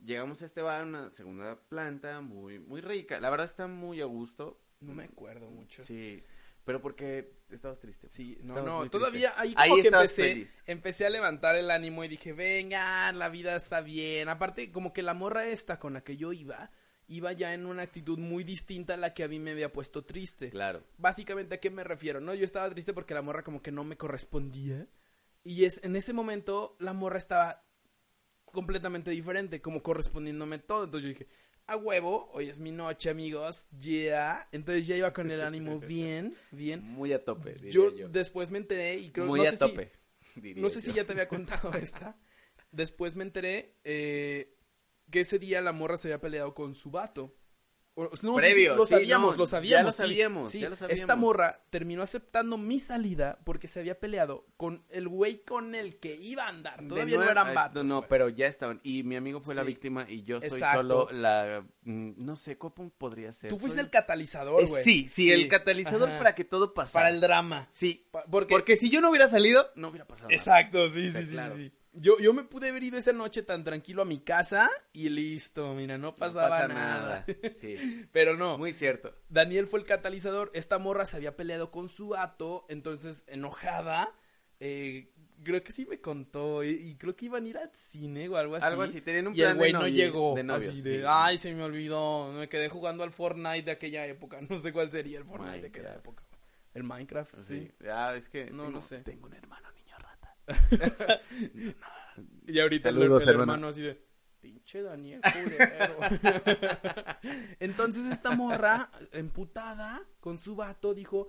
Llegamos 0.04 0.40
a 0.42 0.46
este 0.46 0.62
bar, 0.62 0.84
una 0.84 1.10
segunda 1.12 1.56
planta, 1.68 2.20
muy, 2.20 2.60
muy 2.60 2.80
rica. 2.80 3.18
La 3.18 3.30
verdad 3.30 3.46
está 3.46 3.66
muy 3.66 4.00
a 4.00 4.04
gusto. 4.04 4.60
No 4.80 4.94
me 4.94 5.04
acuerdo 5.06 5.50
mucho. 5.50 5.82
Sí, 5.82 6.22
pero 6.64 6.80
porque 6.80 7.32
estabas 7.50 7.80
triste. 7.80 8.08
Sí, 8.08 8.38
no, 8.44 8.62
no, 8.62 8.88
todavía 8.88 9.34
triste. 9.34 9.56
ahí 9.60 9.70
como 9.70 9.82
que 9.82 9.88
estabas 9.88 10.18
empecé, 10.18 10.32
feliz. 10.34 10.54
empecé 10.66 11.06
a 11.06 11.10
levantar 11.10 11.56
el 11.56 11.68
ánimo 11.72 12.04
y 12.04 12.08
dije, 12.08 12.32
venga, 12.32 13.10
la 13.10 13.28
vida 13.28 13.56
está 13.56 13.80
bien. 13.80 14.28
Aparte, 14.28 14.70
como 14.70 14.92
que 14.92 15.02
la 15.02 15.14
morra 15.14 15.48
esta 15.48 15.80
con 15.80 15.94
la 15.94 16.02
que 16.04 16.16
yo 16.16 16.32
iba, 16.32 16.70
iba 17.08 17.32
ya 17.32 17.54
en 17.54 17.66
una 17.66 17.82
actitud 17.82 18.18
muy 18.18 18.44
distinta 18.44 18.94
a 18.94 18.96
la 18.98 19.14
que 19.14 19.24
a 19.24 19.28
mí 19.28 19.38
me 19.38 19.50
había 19.52 19.72
puesto 19.72 20.04
triste. 20.04 20.50
Claro. 20.50 20.84
Básicamente, 20.98 21.54
¿a 21.56 21.60
qué 21.60 21.70
me 21.70 21.82
refiero? 21.82 22.20
No, 22.20 22.34
yo 22.34 22.44
estaba 22.44 22.68
triste 22.70 22.92
porque 22.92 23.14
la 23.14 23.22
morra 23.22 23.42
como 23.42 23.60
que 23.62 23.72
no 23.72 23.82
me 23.84 23.96
correspondía. 23.96 24.86
Y 25.42 25.64
es, 25.64 25.82
en 25.84 25.96
ese 25.96 26.12
momento, 26.12 26.76
la 26.78 26.92
morra 26.92 27.18
estaba 27.18 27.64
completamente 28.44 29.10
diferente, 29.10 29.60
como 29.60 29.82
correspondiéndome 29.82 30.58
todo. 30.58 30.84
Entonces 30.84 31.04
yo 31.04 31.08
dije, 31.18 31.28
a 31.66 31.76
huevo, 31.76 32.30
hoy 32.32 32.48
es 32.48 32.58
mi 32.58 32.70
noche, 32.72 33.10
amigos, 33.10 33.68
yeah. 33.78 34.48
Entonces 34.52 34.86
ya 34.86 34.96
iba 34.96 35.12
con 35.12 35.30
el 35.30 35.40
ánimo 35.40 35.78
bien, 35.80 36.34
bien. 36.50 36.82
Muy 36.82 37.12
a 37.12 37.24
tope, 37.24 37.54
diría 37.54 37.70
Yo, 37.70 37.94
yo. 37.94 38.08
después 38.08 38.50
me 38.50 38.58
enteré 38.58 38.96
y 38.98 39.10
creo 39.10 39.26
Muy 39.26 39.40
no 39.40 39.46
a 39.46 39.50
sé 39.50 39.56
si- 39.56 39.58
tope. 39.58 39.92
diría 40.36 40.62
no 40.62 40.68
sé 40.70 40.80
si 40.80 40.92
ya 40.92 41.04
te 41.04 41.12
había 41.12 41.28
contado 41.28 41.72
esta. 41.74 42.16
Después 42.70 43.16
me 43.16 43.24
enteré 43.24 43.76
eh, 43.84 44.57
que 45.10 45.20
ese 45.20 45.38
día 45.38 45.60
la 45.60 45.72
morra 45.72 45.96
se 45.98 46.08
había 46.08 46.20
peleado 46.20 46.54
con 46.54 46.74
su 46.74 46.90
vato. 46.90 47.34
O- 48.00 48.08
no, 48.22 48.36
Previo, 48.36 48.70
sí, 48.74 48.76
lo 48.76 48.86
sí, 48.86 48.94
sabíamos, 48.94 49.32
no, 49.32 49.38
lo 49.38 49.44
ya 49.44 49.50
sabíamos. 49.50 49.86
lo 49.86 49.90
sabíamos, 49.92 50.50
sí. 50.52 50.60
ya 50.60 50.68
lo 50.68 50.76
sabíamos. 50.76 51.00
Esta 51.00 51.16
morra 51.16 51.56
terminó 51.68 52.04
aceptando 52.04 52.56
mi 52.56 52.78
salida 52.78 53.40
porque 53.42 53.66
se 53.66 53.80
había 53.80 53.98
peleado 53.98 54.46
con 54.56 54.84
el 54.90 55.08
güey 55.08 55.42
con 55.42 55.74
el 55.74 55.98
que 55.98 56.14
iba 56.14 56.44
a 56.44 56.48
andar. 56.48 56.86
Todavía 56.86 57.16
no 57.16 57.28
eran 57.28 57.52
vatos. 57.54 57.84
No, 57.84 57.96
güey. 57.96 58.08
pero 58.08 58.28
ya 58.28 58.46
estaban. 58.46 58.78
Y 58.84 59.02
mi 59.02 59.16
amigo 59.16 59.40
fue 59.40 59.56
la 59.56 59.64
víctima 59.64 60.06
y 60.08 60.22
yo 60.22 60.38
soy 60.38 60.46
Exacto. 60.46 60.76
solo 60.76 61.08
la... 61.10 61.66
mm, 61.82 62.12
No 62.24 62.36
sé, 62.36 62.56
¿cómo 62.56 62.88
podría 62.90 63.32
ser? 63.32 63.50
Tú 63.50 63.58
fuiste 63.58 63.80
Soy- 63.80 63.86
el 63.86 63.90
catalizador, 63.90 64.62
Eh, 64.62 64.66
güey. 64.66 64.84
sí, 64.84 65.08
sí, 65.10 65.32
el 65.32 65.48
catalizador 65.48 66.08
Ajá. 66.08 66.18
para 66.18 66.34
que 66.36 66.44
todo 66.44 66.72
pasara. 66.74 66.92
Para 67.06 67.08
el 67.12 67.20
drama. 67.20 67.68
Sí, 67.72 68.06
Pa- 68.12 68.22
porque- 68.30 68.54
porque... 68.54 68.76
si 68.76 68.90
yo 68.90 69.00
no 69.00 69.10
hubiera 69.10 69.26
salido, 69.26 69.66
no 69.74 69.88
hubiera 69.88 70.06
pasado. 70.06 70.30
Exacto, 70.30 70.86
sí, 70.88 71.10
sí, 71.12 71.26
claro. 71.32 71.56
sí. 71.56 71.72
Yo, 71.92 72.18
yo 72.18 72.32
me 72.32 72.44
pude 72.44 72.68
haber 72.68 72.82
ido 72.82 72.98
esa 72.98 73.12
noche 73.12 73.42
tan 73.42 73.64
tranquilo 73.64 74.02
a 74.02 74.04
mi 74.04 74.18
casa 74.20 74.70
y 74.92 75.08
listo, 75.08 75.74
mira, 75.74 75.96
no 75.98 76.08
No 76.08 76.14
pasaba 76.14 76.48
pasa 76.48 76.68
nada. 76.68 77.24
Sí, 77.60 78.06
Pero 78.12 78.36
no, 78.36 78.58
muy 78.58 78.72
cierto. 78.72 79.14
Daniel 79.28 79.66
fue 79.66 79.80
el 79.80 79.86
catalizador. 79.86 80.50
Esta 80.54 80.78
morra 80.78 81.06
se 81.06 81.16
había 81.16 81.34
peleado 81.36 81.70
con 81.70 81.88
su 81.88 82.08
vato, 82.08 82.66
entonces 82.68 83.24
enojada, 83.26 84.14
eh, 84.60 85.12
creo 85.42 85.62
que 85.64 85.72
sí 85.72 85.86
me 85.86 86.00
contó 86.00 86.62
y, 86.62 86.70
y 86.70 86.94
creo 86.96 87.16
que 87.16 87.24
iban 87.26 87.44
a 87.44 87.48
ir 87.48 87.58
al 87.58 87.70
cine 87.72 88.28
o 88.28 88.36
algo 88.36 88.56
así. 88.56 88.66
Algo 88.66 88.82
así, 88.82 89.00
tenían 89.00 89.28
un 89.28 89.34
y 89.36 89.40
el 89.40 89.46
plan 89.46 89.56
güey 89.56 89.72
no 89.72 89.88
llegó, 89.88 90.34
de 90.36 90.42
novios, 90.42 90.68
así 90.68 90.82
de, 90.82 90.98
sí. 91.00 91.04
ay, 91.08 91.38
se 91.38 91.54
me 91.54 91.62
olvidó, 91.62 92.32
me 92.32 92.48
quedé 92.48 92.68
jugando 92.68 93.02
al 93.02 93.12
Fortnite 93.12 93.62
de 93.62 93.70
aquella 93.72 94.06
época, 94.06 94.40
no 94.48 94.60
sé 94.60 94.72
cuál 94.72 94.90
sería 94.90 95.18
el 95.18 95.24
Fortnite 95.24 95.62
de 95.62 95.68
aquella 95.68 95.94
época. 95.94 96.22
El 96.74 96.84
Minecraft, 96.84 97.34
sí. 97.40 97.72
Sí. 97.80 97.86
Ah, 97.88 98.14
es 98.16 98.28
que... 98.28 98.50
No, 98.50 98.64
tengo- 98.64 98.70
no 98.70 98.80
sé. 98.82 98.98
Tengo 98.98 99.26
un 99.26 99.34
hermano. 99.34 99.67
Y 102.46 102.58
ahorita 102.58 102.88
el- 102.88 102.96
Saludos, 102.96 103.22
el, 103.22 103.28
hermano. 103.28 103.52
hermano 103.54 103.68
así 103.68 103.82
de, 103.82 104.02
pinche 104.40 104.82
Daniel, 104.82 105.20
culero. 105.20 105.98
Entonces 107.60 108.10
esta 108.10 108.32
morra, 108.32 108.90
emputada 109.12 110.00
con 110.20 110.38
su 110.38 110.56
vato, 110.56 110.94
dijo, 110.94 111.28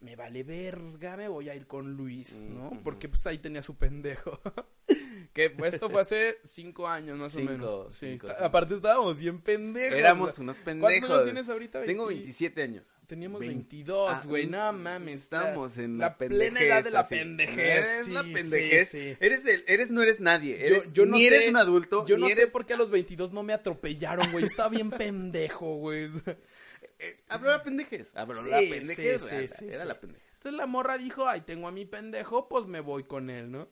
me 0.00 0.14
vale 0.16 0.44
verga, 0.44 1.16
me 1.16 1.26
voy 1.28 1.48
a 1.48 1.54
ir 1.56 1.66
con 1.66 1.92
Luis, 1.94 2.40
¿no? 2.42 2.68
Ujú. 2.68 2.82
Porque 2.84 3.08
pues 3.08 3.26
ahí 3.26 3.38
tenía 3.38 3.62
su 3.62 3.76
pendejo. 3.76 4.40
que 5.32 5.50
pues, 5.50 5.74
esto 5.74 5.90
fue 5.90 6.00
hace 6.02 6.38
cinco 6.48 6.86
años 6.86 7.18
más 7.18 7.32
Cinco, 7.32 7.48
o 7.52 7.52
menos. 7.52 7.94
Sí, 7.94 8.10
cinco, 8.12 8.28
está- 8.28 8.46
aparte 8.46 8.74
estábamos 8.76 9.18
bien 9.18 9.40
pendejos. 9.40 9.96
Éramos 9.98 10.38
unos 10.38 10.58
¿Cuántos 10.60 10.88
años 10.88 11.00
pendejos. 11.02 11.24
tienes 11.24 11.48
ahorita? 11.48 11.82
Tengo 11.82 12.06
20? 12.06 12.22
27 12.24 12.62
años. 12.62 12.86
Teníamos 13.08 13.40
20. 13.40 13.54
22, 13.56 14.10
Ah, 14.12 14.22
güey, 14.26 14.46
mm, 14.46 14.50
no 14.50 14.72
mames. 14.72 15.22
Estamos 15.24 15.76
la- 15.76 15.82
en 15.82 15.98
la, 15.98 16.06
la, 16.08 16.18
plena 16.18 16.60
edad 16.60 16.84
de 16.84 16.90
la 16.90 17.00
así. 17.00 17.14
pendejez. 17.16 17.58
Eres 17.58 18.04
sí, 18.06 18.12
la 18.12 18.22
sí, 18.22 18.32
pendejez. 18.34 18.88
sí. 18.90 19.16
Eres 19.18 19.46
el, 19.46 19.64
eres, 19.66 19.90
no 19.90 20.02
eres 20.02 20.20
nadie. 20.20 20.58
Yo, 20.58 20.76
Eres, 20.76 20.92
yo 20.92 21.06
no 21.06 21.16
ni 21.16 21.22
sé, 21.22 21.28
eres 21.28 21.48
un 21.48 21.56
adulto. 21.56 22.04
Yo 22.06 22.18
no 22.18 22.26
eres, 22.26 22.38
sé 22.38 22.46
por 22.46 22.66
qué 22.66 22.74
a 22.74 22.76
los 22.76 22.90
22 22.90 23.32
no 23.32 23.42
me 23.42 23.52
atropellaron, 23.52 24.30
güey. 24.30 24.42
Yo 24.42 24.46
estaba 24.46 24.68
bien 24.68 24.90
pendejo, 24.98 25.74
güey. 25.76 26.08
Eh, 26.98 27.24
habló 27.28 27.50
la 27.50 27.62
pendejez. 27.62 28.14
Habló 28.16 28.42
Sí, 28.44 28.50
la 28.50 28.58
pendejez. 28.58 29.22
sí, 29.22 29.34
Era- 29.34 29.48
sí, 29.48 29.66
Era 29.68 29.82
sí. 29.82 29.88
la 29.88 30.00
pendejez. 30.00 30.26
Entonces 30.34 30.52
la 30.58 30.66
morra 30.66 30.98
dijo, 30.98 31.28
ay, 31.28 31.40
tengo 31.42 31.68
a 31.68 31.72
mi 31.72 31.84
pendejo, 31.84 32.48
pues 32.48 32.66
me 32.66 32.80
voy 32.80 33.04
con 33.04 33.30
él, 33.30 33.50
¿no? 33.50 33.68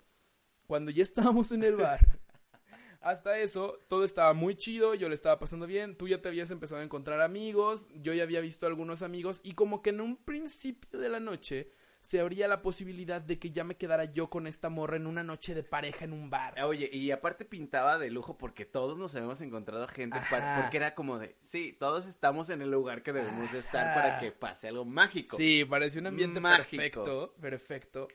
Cuando 0.67 0.91
ya 0.91 1.03
estábamos 1.03 1.53
en 1.53 1.65
el 1.65 1.77
bar. 1.77 2.01
Hasta 3.01 3.39
eso, 3.39 3.79
todo 3.89 4.05
estaba 4.05 4.33
muy 4.33 4.57
chido, 4.57 4.95
yo 4.95 5.09
le 5.09 5.15
estaba 5.15 5.39
pasando 5.39 5.67
bien, 5.67 5.97
tú 5.97 6.09
ya 6.09 6.21
te 6.21 6.29
habías 6.29 6.51
empezado 6.51 6.81
a 6.81 6.85
encontrar 6.85 7.21
amigos, 7.21 7.87
yo 7.95 8.13
ya 8.15 8.25
había 8.25 8.41
visto 8.41 8.67
algunos 8.67 9.03
amigos 9.03 9.41
y 9.45 9.53
como 9.55 9.81
que 9.81 9.91
en 9.91 10.01
un 10.01 10.17
principio 10.17 10.99
de 10.99 11.09
la 11.09 11.21
noche 11.21 11.71
se 12.07 12.21
abría 12.21 12.47
la 12.47 12.63
posibilidad 12.63 13.21
de 13.21 13.37
que 13.41 13.51
ya 13.51 13.65
me 13.65 13.77
quedara 13.77 14.05
yo 14.05 14.31
con 14.31 14.47
esta 14.47 14.69
morra 14.69 14.95
en 14.97 15.09
una 15.09 15.25
noche 15.25 15.57
de 15.57 15.65
pareja 15.65 16.05
en 16.05 16.13
un 16.13 16.31
bar. 16.31 16.55
Oye, 16.63 16.89
y 16.93 17.11
aparte 17.11 17.45
pintaba 17.45 17.99
de 17.99 18.11
lujo 18.13 18.39
porque 18.39 18.65
todos 18.65 18.97
nos 18.97 19.13
habíamos 19.17 19.41
encontrado 19.41 19.89
gente, 19.89 20.17
pa- 20.31 20.37
Ajá. 20.37 20.63
porque 20.63 20.77
era 20.77 20.95
como 20.95 21.19
de, 21.19 21.35
sí, 21.43 21.77
todos 21.81 22.07
estamos 22.07 22.49
en 22.51 22.63
el 22.63 22.71
lugar 22.71 23.03
que 23.03 23.13
debemos 23.13 23.51
de 23.51 23.59
estar 23.59 23.93
para 23.93 24.21
que 24.21 24.31
pase 24.31 24.69
algo 24.69 24.85
mágico. 24.85 25.37
Sí, 25.37 25.65
parecía 25.65 26.01
un 26.01 26.07
ambiente 26.07 26.39
Mágico. 26.39 26.71
perfecto, 26.77 27.35
perfecto. 27.41 28.09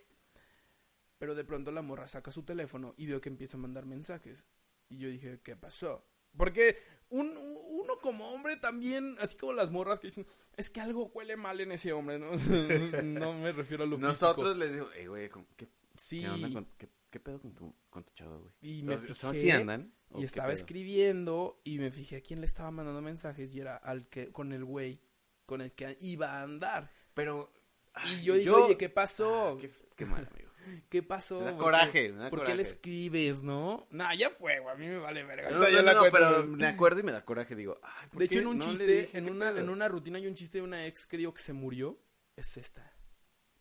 Pero 1.18 1.36
de 1.36 1.44
pronto 1.44 1.72
la 1.74 1.82
morra 1.82 2.08
saca 2.08 2.32
su 2.32 2.44
teléfono 2.44 2.94
y 2.98 3.08
veo 3.08 3.20
que 3.20 3.28
empieza 3.28 3.58
a 3.58 3.60
mandar 3.60 3.86
mensajes. 3.86 4.48
Y 4.88 5.00
yo 5.00 5.10
dije, 5.10 5.42
¿qué 5.44 5.58
pasó? 5.58 6.08
Porque 6.38 6.78
un- 7.12 7.32
uno 7.38 7.94
como 8.02 8.28
hombre 8.34 8.58
también, 8.58 9.16
así 9.20 9.38
como 9.38 9.54
las 9.54 9.70
morras 9.72 10.00
que 10.00 10.08
dicen, 10.08 10.26
es 10.58 10.70
que 10.70 10.82
algo 10.82 11.06
huele 11.14 11.38
mal 11.38 11.62
en 11.62 11.72
ese 11.72 11.94
hombre, 11.94 12.18
¿no? 12.20 12.32
no 13.04 13.34
me 13.40 13.52
refiero 13.52 13.84
a 13.84 13.88
lo 13.88 13.98
Nosotros 13.98 14.58
les 14.58 14.74
digo, 14.74 14.92
eh, 14.94 15.08
güey, 15.08 15.30
¿cómo- 15.30 15.46
¿qué, 15.56 15.68
Sí. 15.96 16.22
qué 16.22 16.30
onda 16.30 16.50
con, 16.52 16.66
qué, 16.78 16.90
qué 17.10 17.20
pedo 17.20 17.40
con 17.40 17.54
tu, 17.54 17.74
con 17.90 18.04
tu 18.04 18.14
chavo, 18.14 18.40
güey? 18.40 18.54
Y 18.62 18.84
me 18.84 18.96
¿Son- 18.96 19.02
fijé, 19.06 19.14
¿Son 19.20 19.36
así 19.36 19.52
andan? 19.52 19.94
¿O 20.10 20.20
Y 20.20 20.24
estaba 20.26 20.48
pedo? 20.50 20.58
escribiendo 20.58 21.62
y 21.64 21.78
me 21.80 21.92
fijé 21.92 22.18
a 22.18 22.22
quién 22.22 22.40
le 22.42 22.46
estaba 22.46 22.72
mandando 22.72 23.02
mensajes 23.02 23.54
y 23.56 23.60
era 23.62 23.78
al 23.78 24.08
que, 24.10 24.32
con 24.32 24.52
el 24.52 24.66
güey 24.66 25.00
con 25.46 25.62
el 25.62 25.72
que 25.74 25.98
iba 26.02 26.40
a 26.40 26.44
andar. 26.44 26.90
Pero... 27.14 27.52
Y 28.10 28.24
yo 28.24 28.36
dije, 28.36 28.50
oye, 28.50 28.78
¿qué 28.78 28.88
pasó? 28.90 29.58
Ah, 29.58 29.58
qué, 29.60 29.70
qué 29.98 30.06
mal, 30.06 30.26
amigo. 30.32 30.51
¿Qué 30.90 31.04
pasó? 31.04 31.40
Me 31.40 31.46
da 31.46 31.52
¿Por 31.52 31.58
qué- 31.58 31.64
coraje, 31.64 32.12
me 32.12 32.24
da 32.24 32.30
¿Por 32.30 32.44
qué 32.44 32.56
le 32.56 32.62
escribes, 32.62 33.44
no? 33.44 33.88
Nah, 33.92 34.14
ya 34.14 34.30
fue, 34.30 34.60
güey. 34.60 34.76
A 34.76 34.78
mí 34.78 34.88
me 34.88 34.98
vale 34.98 35.24
verga. 35.24 35.52
No, 35.52 35.68
la 35.68 35.94
no, 35.94 36.04
pero 36.12 36.46
me 36.46 36.68
acuerdo 36.68 37.00
y 37.00 37.04
me 37.04 37.12
da 37.12 37.24
coraje, 37.24 37.56
digo, 37.56 37.80
ay, 37.84 38.08
¿por 38.10 38.20
De 38.20 38.26
hecho, 38.26 38.40
en 38.40 38.48
un 38.48 38.60
chiste, 38.60 39.10
en 39.14 39.30
una, 39.30 39.50
en 39.52 39.70
una 39.70 39.88
rutina 39.88 40.18
hay 40.18 40.28
un 40.28 40.36
chiste 40.36 40.60
de 40.60 40.64
una 40.64 40.86
ex 40.86 41.08
que 41.08 41.18
digo 41.18 41.34
que 41.34 41.42
se 41.42 41.54
murió. 41.54 42.00
Es 42.36 42.58
esta. 42.58 42.94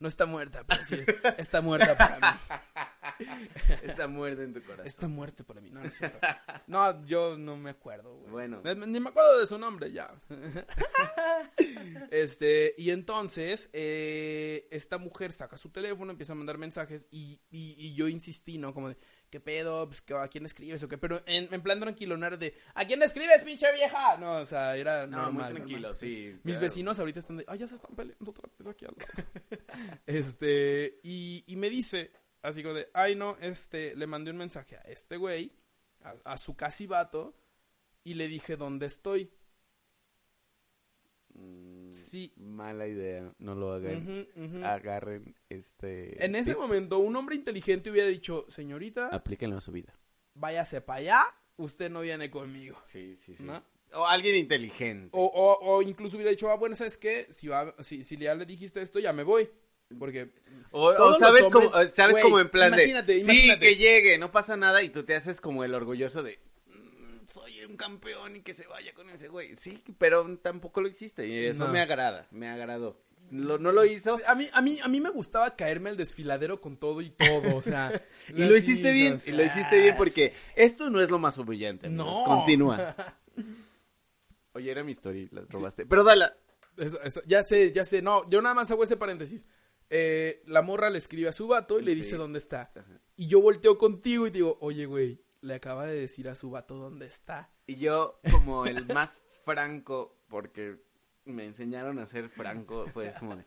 No 0.00 0.08
está 0.08 0.26
muerta, 0.26 0.64
pero 0.66 0.84
sí. 0.84 0.96
Está 1.38 1.60
muerta 1.60 1.96
para 1.96 2.18
mí. 2.18 3.26
Esta 3.82 4.08
muerte 4.08 4.44
en 4.44 4.54
tu 4.54 4.62
corazón. 4.62 4.86
Está 4.86 5.08
muerta 5.08 5.44
para 5.44 5.60
mí. 5.60 5.70
No, 5.70 5.80
no, 5.80 5.86
es 5.86 5.98
cierto. 5.98 6.18
no 6.66 7.04
yo 7.04 7.36
no 7.36 7.56
me 7.58 7.70
acuerdo, 7.70 8.14
güey. 8.16 8.30
Bueno. 8.30 8.62
Ni- 8.64 8.86
Ni 8.86 8.98
me 9.00 9.10
acuerdo 9.10 9.38
de 9.38 9.46
su 9.46 9.58
nombre, 9.58 9.92
ya. 9.92 10.10
este, 12.10 12.74
y 12.78 12.90
entonces, 12.90 13.68
eh, 13.72 14.66
esta 14.70 14.98
mujer 14.98 15.32
saca 15.32 15.56
su 15.56 15.70
teléfono, 15.70 16.10
empieza 16.12 16.32
a 16.32 16.36
mandar 16.36 16.58
mensajes 16.58 17.06
y, 17.10 17.40
y, 17.50 17.74
y 17.78 17.94
yo 17.94 18.08
insistí, 18.08 18.58
¿no? 18.58 18.72
Como 18.74 18.88
de, 18.88 18.96
¿qué 19.30 19.40
pedo? 19.40 19.86
Pues, 19.86 20.02
¿qué- 20.02 20.14
¿A 20.14 20.28
quién 20.28 20.44
escribes 20.44 20.82
o 20.82 20.88
qué? 20.88 20.98
Pero 20.98 21.22
en, 21.26 21.52
en 21.54 21.62
plan 21.62 21.80
tranquilo, 21.80 22.16
no 22.16 22.26
era 22.26 22.36
de, 22.36 22.54
¿a 22.74 22.84
quién 22.86 23.02
escribes, 23.02 23.42
pinche 23.42 23.72
vieja? 23.72 24.16
No, 24.18 24.38
o 24.40 24.46
sea, 24.46 24.76
era 24.76 25.06
No, 25.06 25.18
normal. 25.22 25.32
muy 25.52 25.54
tranquilo, 25.60 25.80
normal. 25.88 25.94
sí. 25.96 26.32
Mis 26.42 26.54
claro. 26.56 26.60
vecinos 26.60 26.98
ahorita 26.98 27.20
están 27.20 27.36
de, 27.38 27.44
ay, 27.48 27.58
ya 27.58 27.66
se 27.68 27.76
están 27.76 27.94
peleando 27.94 28.30
otra 28.30 28.48
vez 28.58 28.66
aquí 28.68 28.84
al 28.84 28.94
lado. 28.98 29.28
este, 30.06 30.98
y, 31.02 31.44
y 31.46 31.56
me 31.56 31.70
dice, 31.70 32.12
así 32.42 32.62
como 32.62 32.74
de, 32.74 32.88
ay, 32.94 33.14
no, 33.16 33.36
este, 33.40 33.94
le 33.96 34.06
mandé 34.06 34.30
un 34.30 34.36
mensaje 34.38 34.76
a 34.76 34.80
este 34.82 35.16
güey, 35.16 35.52
a, 36.02 36.14
a 36.24 36.36
su 36.38 36.56
casi 36.56 36.86
vato, 36.86 37.36
y 38.04 38.14
le 38.14 38.26
dije 38.28 38.56
dónde 38.56 38.86
estoy. 38.86 39.30
Mm, 41.34 41.69
Sí. 41.92 42.32
Mala 42.36 42.86
idea, 42.86 43.32
no 43.38 43.54
lo 43.54 43.72
hagan. 43.72 44.26
Agarren 44.64 45.34
este... 45.48 46.24
En 46.24 46.34
ese 46.34 46.54
momento, 46.56 46.98
un 46.98 47.14
hombre 47.16 47.34
inteligente 47.36 47.90
hubiera 47.90 48.08
dicho, 48.08 48.46
señorita, 48.48 49.08
Aplíquenlo 49.08 49.56
a 49.56 49.60
su 49.60 49.72
vida. 49.72 49.94
váyase 50.34 50.80
para 50.80 50.98
allá, 51.00 51.24
usted 51.56 51.90
no 51.90 52.00
viene 52.00 52.30
conmigo. 52.30 52.78
Sí, 52.86 53.16
sí, 53.24 53.34
sí. 53.36 53.42
¿No? 53.42 53.62
O 53.92 54.06
alguien 54.06 54.36
inteligente. 54.36 55.10
O, 55.12 55.24
o, 55.24 55.58
o 55.76 55.82
incluso 55.82 56.16
hubiera 56.16 56.30
dicho, 56.30 56.48
ah, 56.50 56.56
bueno, 56.56 56.76
¿sabes 56.76 56.96
qué? 56.96 57.26
Si, 57.30 57.48
va, 57.48 57.74
si, 57.80 58.04
si 58.04 58.16
ya 58.16 58.34
le 58.34 58.46
dijiste 58.46 58.80
esto, 58.80 58.98
ya 59.00 59.12
me 59.12 59.24
voy. 59.24 59.48
Porque 59.98 60.30
O, 60.70 60.84
o 60.86 60.94
Todos 60.94 61.18
los 61.18 61.28
sabes, 61.28 61.42
hombres, 61.42 61.72
como, 61.72 61.90
sabes 61.92 62.18
como 62.22 62.38
en 62.38 62.48
plan 62.48 62.72
imagínate, 62.72 63.12
de, 63.14 63.18
imagínate. 63.18 63.66
sí, 63.66 63.74
que 63.76 63.82
llegue, 63.82 64.18
no 64.18 64.30
pasa 64.30 64.56
nada, 64.56 64.84
y 64.84 64.90
tú 64.90 65.02
te 65.02 65.16
haces 65.16 65.40
como 65.40 65.64
el 65.64 65.74
orgulloso 65.74 66.22
de, 66.22 66.38
"Mm, 66.38 66.49
soy 67.32 67.64
un 67.64 67.76
campeón 67.76 68.36
y 68.36 68.42
que 68.42 68.54
se 68.54 68.66
vaya 68.66 68.92
con 68.94 69.08
ese 69.10 69.28
güey. 69.28 69.56
Sí, 69.56 69.82
pero 69.98 70.38
tampoco 70.38 70.80
lo 70.80 70.88
hiciste, 70.88 71.26
y 71.26 71.46
eso 71.46 71.66
No. 71.66 71.72
me 71.72 71.80
agrada, 71.80 72.26
me 72.30 72.48
agradó. 72.48 73.00
Lo, 73.30 73.58
no 73.58 73.70
lo 73.70 73.84
hizo, 73.84 74.18
a 74.26 74.34
mí, 74.34 74.46
a, 74.52 74.60
mí, 74.60 74.78
a 74.82 74.88
mí 74.88 75.00
me 75.00 75.10
gustaba 75.10 75.54
caerme 75.54 75.90
al 75.90 75.96
desfiladero 75.96 76.60
con 76.60 76.76
todo 76.76 77.00
y 77.00 77.10
todo, 77.10 77.54
o 77.56 77.62
sea... 77.62 77.92
y 78.28 78.44
lo 78.44 78.56
hiciste 78.56 78.90
bien, 78.90 79.14
o 79.14 79.18
sea, 79.18 79.32
y 79.32 79.36
lo 79.36 79.44
hiciste 79.44 79.78
bien 79.80 79.96
porque 79.96 80.32
esto 80.56 80.90
no 80.90 81.00
es 81.00 81.10
lo 81.10 81.18
más 81.20 81.38
humillante. 81.38 81.86
amigos. 81.86 82.06
No. 82.06 82.24
Continúa. 82.24 82.96
Oye, 84.52 84.70
era 84.70 84.82
mi 84.82 84.92
historia, 84.92 85.28
la 85.30 85.42
robaste. 85.48 85.86
Pero 85.86 86.02
dala. 86.02 86.36
Eso- 86.76 87.00
eso- 87.02 87.22
ya 87.26 87.42
sé, 87.44 87.72
ya 87.72 87.84
sé, 87.84 88.02
no, 88.02 88.28
yo 88.28 88.42
nada 88.42 88.54
más 88.54 88.70
hago 88.70 88.82
ese 88.84 88.96
paréntesis. 88.96 89.46
Eh, 89.90 90.42
la 90.46 90.62
morra 90.62 90.90
le 90.90 90.98
escribe 90.98 91.28
a 91.28 91.32
su 91.32 91.48
vato 91.48 91.78
y 91.78 91.82
le 91.84 91.92
Sí. 91.92 91.98
dice 91.98 92.16
dónde 92.16 92.38
está. 92.38 92.72
Ajá. 92.74 93.00
Y 93.16 93.26
yo 93.28 93.40
volteo 93.40 93.76
contigo 93.78 94.26
y 94.26 94.30
digo, 94.30 94.56
oye, 94.60 94.86
güey, 94.86 95.20
le 95.42 95.54
acaba 95.54 95.86
de 95.86 95.98
decir 95.98 96.28
a 96.28 96.34
su 96.34 96.50
vato 96.50 96.76
dónde 96.76 97.06
está. 97.06 97.50
Y 97.66 97.76
yo, 97.76 98.20
como 98.30 98.66
el 98.66 98.86
más 98.86 99.20
franco, 99.44 100.18
porque 100.28 100.76
me 101.24 101.44
enseñaron 101.44 101.98
a 101.98 102.06
ser 102.06 102.28
franco, 102.28 102.86
pues 102.92 103.14
como 103.18 103.36
de, 103.36 103.44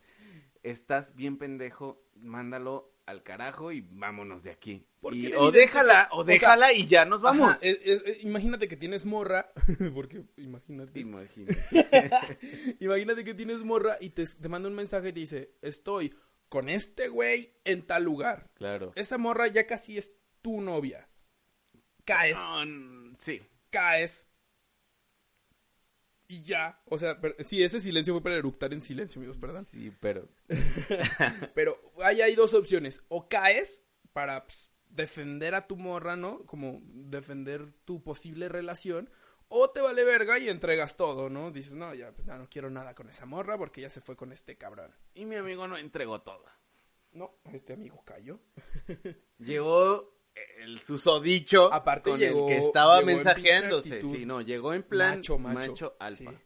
estás 0.62 1.14
bien 1.14 1.38
pendejo, 1.38 2.02
mándalo 2.16 2.90
al 3.06 3.22
carajo 3.22 3.70
y 3.70 3.82
vámonos 3.82 4.42
de 4.42 4.50
aquí. 4.50 4.86
Y- 5.12 5.30
o 5.34 5.50
déjala, 5.52 6.08
que- 6.10 6.16
o 6.16 6.20
o 6.20 6.24
sea, 6.24 6.32
déjala 6.32 6.72
y 6.72 6.86
ya 6.86 7.04
nos 7.04 7.20
vamos. 7.20 7.50
Ajá, 7.50 7.58
es- 7.60 7.78
es- 7.84 8.02
es- 8.06 8.24
imagínate 8.24 8.66
que 8.68 8.76
tienes 8.76 9.04
morra, 9.04 9.50
porque 9.94 10.24
imagínate. 10.38 11.00
Imagínate. 11.00 11.58
Imagínate 12.80 13.24
que 13.24 13.34
tienes 13.34 13.62
morra 13.62 13.96
y 14.00 14.10
te, 14.10 14.24
te 14.24 14.48
manda 14.48 14.68
un 14.68 14.74
mensaje 14.74 15.08
y 15.10 15.12
te 15.12 15.20
dice, 15.20 15.54
estoy 15.62 16.14
con 16.48 16.68
este 16.68 17.08
güey 17.08 17.52
en 17.64 17.82
tal 17.86 18.04
lugar. 18.04 18.50
Claro. 18.54 18.92
Esa 18.94 19.18
morra 19.18 19.48
ya 19.48 19.66
casi 19.66 19.98
es 19.98 20.12
tu 20.40 20.60
novia. 20.62 21.08
Caes, 22.04 22.36
No, 22.36 23.16
sí. 23.18 23.42
caes. 23.70 24.26
Y 26.26 26.42
ya. 26.42 26.80
O 26.86 26.96
sea, 26.98 27.18
sí, 27.46 27.62
ese 27.62 27.80
silencio 27.80 28.14
fue 28.14 28.22
para 28.22 28.36
eructar 28.36 28.72
en 28.72 28.80
silencio, 28.82 29.18
amigos, 29.20 29.36
perdón. 29.38 29.66
Sí, 29.66 29.92
pero 30.00 30.28
Pero 31.54 31.76
ahí 32.02 32.22
hay 32.22 32.34
dos 32.34 32.54
opciones. 32.54 33.02
O 33.08 33.28
caes 33.28 33.84
para 34.12 34.44
pues, 34.46 34.70
defender 34.88 35.54
a 35.54 35.66
tu 35.66 35.76
morra, 35.76 36.16
¿no? 36.16 36.44
Como 36.46 36.80
defender 36.84 37.72
tu 37.84 38.02
posible 38.02 38.48
relación. 38.48 39.10
O 39.48 39.70
te 39.70 39.80
vale 39.82 40.02
verga 40.04 40.38
y 40.38 40.48
entregas 40.48 40.96
todo, 40.96 41.28
¿no? 41.28 41.50
Dices, 41.50 41.74
no, 41.74 41.94
ya, 41.94 42.10
pues, 42.12 42.26
ya 42.26 42.38
no 42.38 42.48
quiero 42.48 42.70
nada 42.70 42.94
con 42.94 43.08
esa 43.10 43.26
morra 43.26 43.58
porque 43.58 43.82
ya 43.82 43.90
se 43.90 44.00
fue 44.00 44.16
con 44.16 44.32
este 44.32 44.56
cabrón. 44.56 44.92
y 45.14 45.26
mi 45.26 45.36
amigo 45.36 45.68
no 45.68 45.76
entregó 45.76 46.22
todo. 46.22 46.44
No, 47.12 47.38
este 47.52 47.74
amigo 47.74 48.02
cayó. 48.04 48.40
Llegó 49.38 50.13
el 50.58 50.80
susodicho 50.80 51.72
Aparte 51.72 52.10
con 52.10 52.18
llegó- 52.18 52.48
el 52.48 52.54
que 52.60 52.66
estaba 52.66 53.00
llegó 53.00 53.06
mensajeándose. 53.06 54.02
Sí, 54.02 54.26
no, 54.26 54.40
llegó 54.40 54.72
en 54.74 54.82
plan 54.82 55.16
macho, 55.16 55.38
macho, 55.38 55.70
macho, 55.70 55.96
alfa. 56.00 56.30
sí. 56.32 56.38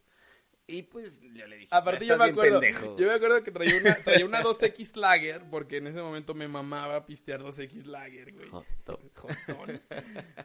Y 0.69 0.83
pues 0.83 1.21
yo 1.21 1.47
le 1.47 1.55
dije, 1.57 1.67
Aparte 1.71 2.05
"Ya 2.05 2.13
yo 2.13 2.17
me 2.19 2.25
acuerdo, 2.25 2.59
pendejo". 2.59 2.95
yo 2.97 3.07
me 3.07 3.13
acuerdo 3.13 3.43
que 3.43 3.51
traía 3.51 3.77
una, 3.77 3.95
traía 4.03 4.25
una 4.25 4.41
2X 4.43 4.95
Lager, 4.95 5.43
porque 5.49 5.77
en 5.77 5.87
ese 5.87 6.01
momento 6.01 6.33
me 6.35 6.47
mamaba 6.47 7.05
pistear 7.05 7.41
2X 7.41 7.85
Lager, 7.85 8.31
güey. 8.33 8.49
Jotón. 8.49 8.99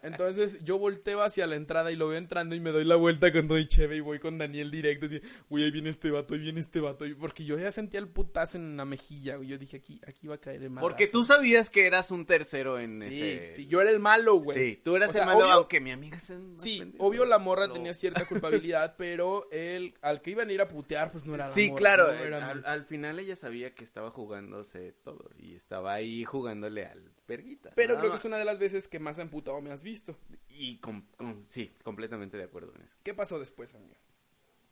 Entonces 0.03 0.63
yo 0.65 0.79
volteo 0.79 1.23
hacia 1.23 1.47
la 1.47 1.57
entrada 1.57 1.91
y 1.93 1.97
lo 1.97 2.09
veo 2.09 2.19
entrando 2.19 2.55
y 2.55 2.61
me 2.61 2.71
doy 2.71 2.85
la 2.85 2.97
vuelta 2.97 3.33
con 3.33 3.49
Doy 3.49 3.67
Cheve 3.67 3.97
y 3.97 4.01
voy 4.01 4.19
con 4.19 4.39
Daniel 4.39 4.71
directo. 4.71 5.07
Así, 5.07 5.21
güey, 5.49 5.65
ahí 5.65 5.71
viene 5.71 5.91
este 5.91 6.11
vato, 6.11 6.35
ahí 6.35 6.41
viene 6.41 6.61
este 6.61 6.81
vato. 6.81 7.07
y- 7.07 7.15
Porque 7.15 7.45
yo 7.45 7.59
ya 7.59 7.71
sentía 7.71 8.01
el 8.01 8.09
putazo 8.09 8.57
en 8.59 8.77
la 8.77 8.85
mejilla, 8.85 9.37
güey. 9.37 9.49
Yo 9.49 9.59
dije, 9.59 9.77
aquí, 9.79 10.01
aquí 10.07 10.27
va 10.27 10.37
a 10.37 10.39
caer 10.39 10.63
el 10.63 10.71
madrazo. 10.71 10.89
Porque 10.89 11.09
tú 11.09 11.25
sabías 11.25 11.71
que 11.71 11.87
eras 11.87 12.11
un 12.11 12.27
tercero 12.27 12.79
en 12.79 12.87
Sí, 13.03 13.23
ese... 13.23 13.51
sí, 13.51 13.67
yo 13.67 13.81
era 13.81 13.91
el 13.91 14.01
malo, 14.01 14.35
güey. 14.37 14.57
Sí, 14.59 14.81
tú 14.83 14.97
eras 14.97 15.11
O 15.11 15.13
sea, 15.13 15.23
el 15.23 15.29
malo, 15.29 15.41
obvio- 15.41 15.53
aunque 15.53 15.81
mi 15.81 15.93
amiga 15.93 16.17
más 16.17 16.63
Sí, 16.63 16.93
obvio 16.99 17.25
la 17.25 17.39
morra 17.39 17.67
No. 17.67 17.73
tenía 17.75 17.95
cierta 17.95 18.27
culpabilidad, 18.27 18.95
pero 18.99 19.49
él, 19.51 19.95
al 20.03 20.14
que 20.23 20.31
iban 20.33 20.49
a 20.49 20.53
ir 20.53 20.61
a 20.61 20.69
putear, 20.69 21.11
pues 21.13 21.27
no 21.27 21.35
era 21.35 21.53
Sí, 21.53 21.73
claro, 21.75 22.07
no 22.07 22.13
eh, 22.13 22.27
era 22.27 22.51
al, 22.51 22.65
al 22.67 22.85
final 22.85 23.19
ella 23.19 23.37
sabía 23.37 23.75
que 23.75 23.85
estaba 23.85 24.11
jugándose 24.11 24.93
todo 24.93 25.31
y 25.39 25.55
estaba 25.55 25.95
ahí 25.95 26.25
jugándole 26.25 26.87
al 26.87 27.11
verguita. 27.27 27.71
Pero 27.75 27.99
creo 27.99 28.11
que 28.11 28.17
es 28.19 28.25
una 28.25 28.37
de 28.37 28.45
las 28.45 28.59
veces 28.59 28.87
que 28.89 28.99
más 28.99 29.19
emputado 29.19 29.61
me 29.61 29.71
has 29.71 29.83
visto. 29.83 30.19
Y 30.49 30.79
con, 30.79 31.03
con- 31.17 31.41
sí, 31.41 31.75
completamente 31.83 32.37
de 32.37 32.45
acuerdo 32.45 32.73
en 32.75 32.83
eso. 32.83 32.97
¿Qué 33.03 33.15
pasó 33.15 33.39
después, 33.39 33.75
amigo? 33.75 33.95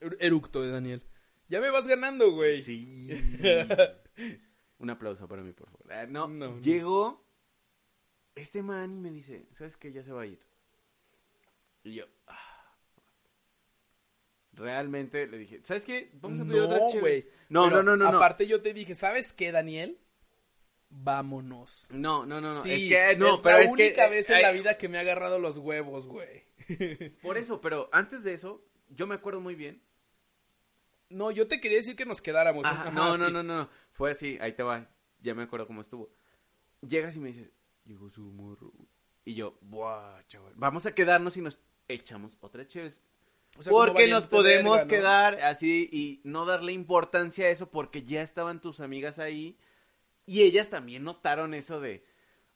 Er- 0.01 0.17
Eructo 0.21 0.63
de 0.63 0.71
Daniel. 0.71 1.03
Ya 1.49 1.61
me 1.61 1.71
vas 1.71 1.87
ganando, 1.87 2.31
güey. 2.33 2.63
Sí. 2.63 3.09
Un 4.79 4.91
aplauso 4.91 5.29
para 5.29 5.43
mí, 5.43 5.53
por 5.53 5.69
favor. 5.71 5.93
Ah, 5.93 6.07
no, 6.07 6.27
No, 6.29 6.53
no. 6.53 6.61
llegó 6.61 7.25
este 8.35 8.63
man 8.63 8.97
y 8.97 9.01
me 9.01 9.11
dice, 9.11 9.47
¿sabes 9.57 9.77
qué? 9.77 9.93
Ya 9.93 10.03
se 10.03 10.13
va 10.13 10.23
a 10.23 10.27
ir. 10.27 10.41
Y 11.85 11.95
yo, 11.95 12.05
ah. 12.27 12.39
Realmente 14.53 15.27
le 15.27 15.39
dije, 15.39 15.61
¿sabes 15.65 15.83
qué? 15.85 16.11
Vamos 16.15 16.41
a 16.41 16.45
pedir 16.45 16.57
No, 16.59 16.65
otras 16.67 16.93
cheves". 16.93 17.01
güey. 17.01 17.27
No, 17.49 17.71
no, 17.71 17.83
no, 17.83 17.97
no, 17.97 18.11
no. 18.11 18.17
Aparte 18.19 18.47
yo 18.47 18.63
te 18.63 18.73
dije, 18.73 18.95
¿sabes 18.95 19.33
qué, 19.33 19.53
Daniel? 19.53 19.99
Vámonos. 20.91 21.89
No, 21.91 22.27
no, 22.27 22.41
no, 22.41 22.53
no. 22.53 22.63
sí, 22.63 22.73
es 22.73 22.79
que, 22.89 23.17
no, 23.17 23.35
es 23.37 23.41
pero 23.41 23.59
la 23.59 23.65
es 23.65 23.71
única 23.71 24.07
eh, 24.07 24.11
vez 24.11 24.29
en 24.29 24.37
ay, 24.37 24.43
la 24.43 24.53
vida 24.53 24.77
que 24.77 24.89
me 24.89 24.99
ha 24.99 25.01
agarrado 25.01 25.39
los 25.39 25.57
huevos, 25.57 26.07
güey. 26.07 26.45
Por 27.23 27.39
eso, 27.39 27.61
pero 27.63 27.89
antes 27.93 28.25
de 28.25 28.35
eso, 28.35 28.63
yo 28.91 29.07
me 29.07 29.15
acuerdo 29.15 29.41
muy 29.41 29.55
bien. 29.55 29.83
No, 31.09 31.31
yo 31.31 31.47
te 31.49 31.61
quería 31.61 31.79
decir 31.79 31.97
que 31.97 32.05
nos 32.05 32.21
quedáramos. 32.21 32.65
Ajá, 32.65 32.83
Ajá, 32.83 32.91
no, 32.91 33.17
no, 33.17 33.27
sí. 33.27 33.33
no, 33.33 33.43
no. 33.43 33.69
Fue 33.93 34.13
así, 34.13 34.39
ahí 34.41 34.53
te 34.55 34.63
va. 34.63 34.89
Ya 35.21 35.35
me 35.35 35.43
acuerdo 35.45 35.67
cómo 35.67 35.81
estuvo. 35.81 36.11
Llegas 36.83 37.17
y 37.17 37.21
me 37.21 37.29
dices, 37.29 37.51
llegó 37.85 38.11
su 38.11 38.23
morro. 38.23 38.71
güey". 38.75 38.89
Y 39.25 39.35
yo, 39.35 39.57
buah, 39.63 40.23
chaval. 40.27 40.53
Vamos 40.57 40.85
a 40.87 40.95
quedarnos 40.95 41.37
y 41.37 41.41
nos 41.43 41.59
echamos 41.89 42.37
otra 42.41 42.67
chévez. 42.67 43.01
O 43.59 43.63
sea, 43.63 43.71
como 43.71 43.85
porque 43.87 44.07
nos 44.09 44.27
podemos 44.27 44.79
verga, 44.79 44.85
¿no? 44.85 44.89
quedar 44.89 45.35
así 45.43 45.89
y 45.93 46.21
no 46.25 46.47
darle 46.47 46.73
importancia 46.73 47.47
a 47.47 47.51
eso 47.51 47.71
porque 47.71 48.03
ya 48.03 48.23
estaban 48.23 48.61
tus 48.61 48.81
amigas 48.81 49.19
ahí. 49.19 49.59
Y 50.25 50.43
ellas 50.43 50.71
también 50.71 51.03
notaron 51.05 51.53
eso 51.53 51.81
de, 51.81 52.05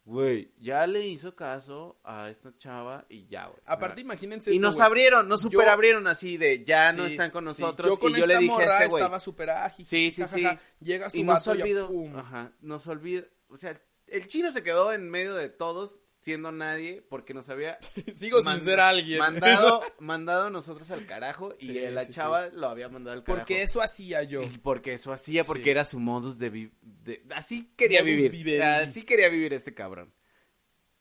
güey, 0.04 0.52
ya 0.58 0.86
le 0.86 1.06
hizo 1.06 1.34
caso 1.34 1.98
a 2.04 2.30
esta 2.30 2.56
chava 2.58 3.04
y 3.08 3.26
ya, 3.26 3.46
güey. 3.46 3.58
Aparte, 3.66 4.00
imagínense 4.00 4.50
Y 4.52 4.56
esto, 4.56 4.66
nos 4.68 4.80
abrieron, 4.80 5.28
nos 5.28 5.42
Yo- 5.42 5.50
super 5.50 5.68
abrieron 5.68 6.06
así 6.06 6.36
de, 6.36 6.64
ya 6.64 6.92
no 6.92 7.04
están 7.04 7.30
con 7.30 7.42
sí. 7.52 7.60
nosotros. 7.62 7.88
Yo 7.88 7.98
con 7.98 8.12
y 8.12 8.14
yo 8.14 8.20
esta 8.24 8.34
le 8.34 8.38
dije 8.38 8.52
a 8.52 8.54
morra 8.56 8.76
este 8.78 8.88
güey. 8.88 9.02
estaba 9.02 9.18
súper 9.18 9.50
ágil. 9.50 9.84
Sí, 9.84 10.10
sí, 10.12 10.22
sí. 10.32 10.46
Llega 10.80 11.10
su 11.10 11.16
y 11.18 11.24
nos 11.24 11.46
olvidó, 11.48 11.88
pum. 11.88 12.16
ajá, 12.16 12.52
nos 12.60 12.86
olvidó, 12.86 13.24
o 13.48 13.58
sea, 13.58 13.78
el 14.06 14.26
chino 14.28 14.52
se 14.52 14.62
quedó 14.62 14.92
en 14.92 15.10
medio 15.10 15.34
de 15.34 15.48
todos 15.48 16.00
siendo 16.26 16.50
nadie 16.50 17.02
porque 17.08 17.34
nos 17.34 17.48
había 17.50 17.78
Sigo 18.14 18.42
sin 18.42 18.60
ser 18.64 18.80
alguien. 18.80 19.20
mandado 19.20 19.80
mandado 20.00 20.50
nosotros 20.50 20.90
al 20.90 21.06
carajo 21.06 21.54
y 21.60 21.66
Sí, 21.66 21.72
la 21.74 22.04
sí, 22.04 22.12
chava 22.12 22.48
lo 22.48 22.68
había 22.68 22.88
mandado 22.88 23.16
al 23.16 23.22
carajo. 23.22 23.38
Porque 23.38 23.62
eso 23.62 23.80
hacía 23.80 24.24
yo. 24.24 24.42
Y 24.42 24.58
porque 24.58 24.92
eso 24.94 25.12
hacía, 25.12 25.44
porque 25.44 25.70
era 25.70 25.84
su 25.84 26.00
modus 26.00 26.36
de, 26.38 26.50
vi- 26.50 26.72
de- 26.82 27.22
así 27.32 27.72
quería 27.76 28.00
Modus 28.00 28.16
vivir. 28.16 28.30
vivendi. 28.32 28.60
Así 28.62 29.02
quería 29.04 29.28
vivir 29.28 29.52
este 29.54 29.72
cabrón. 29.72 30.12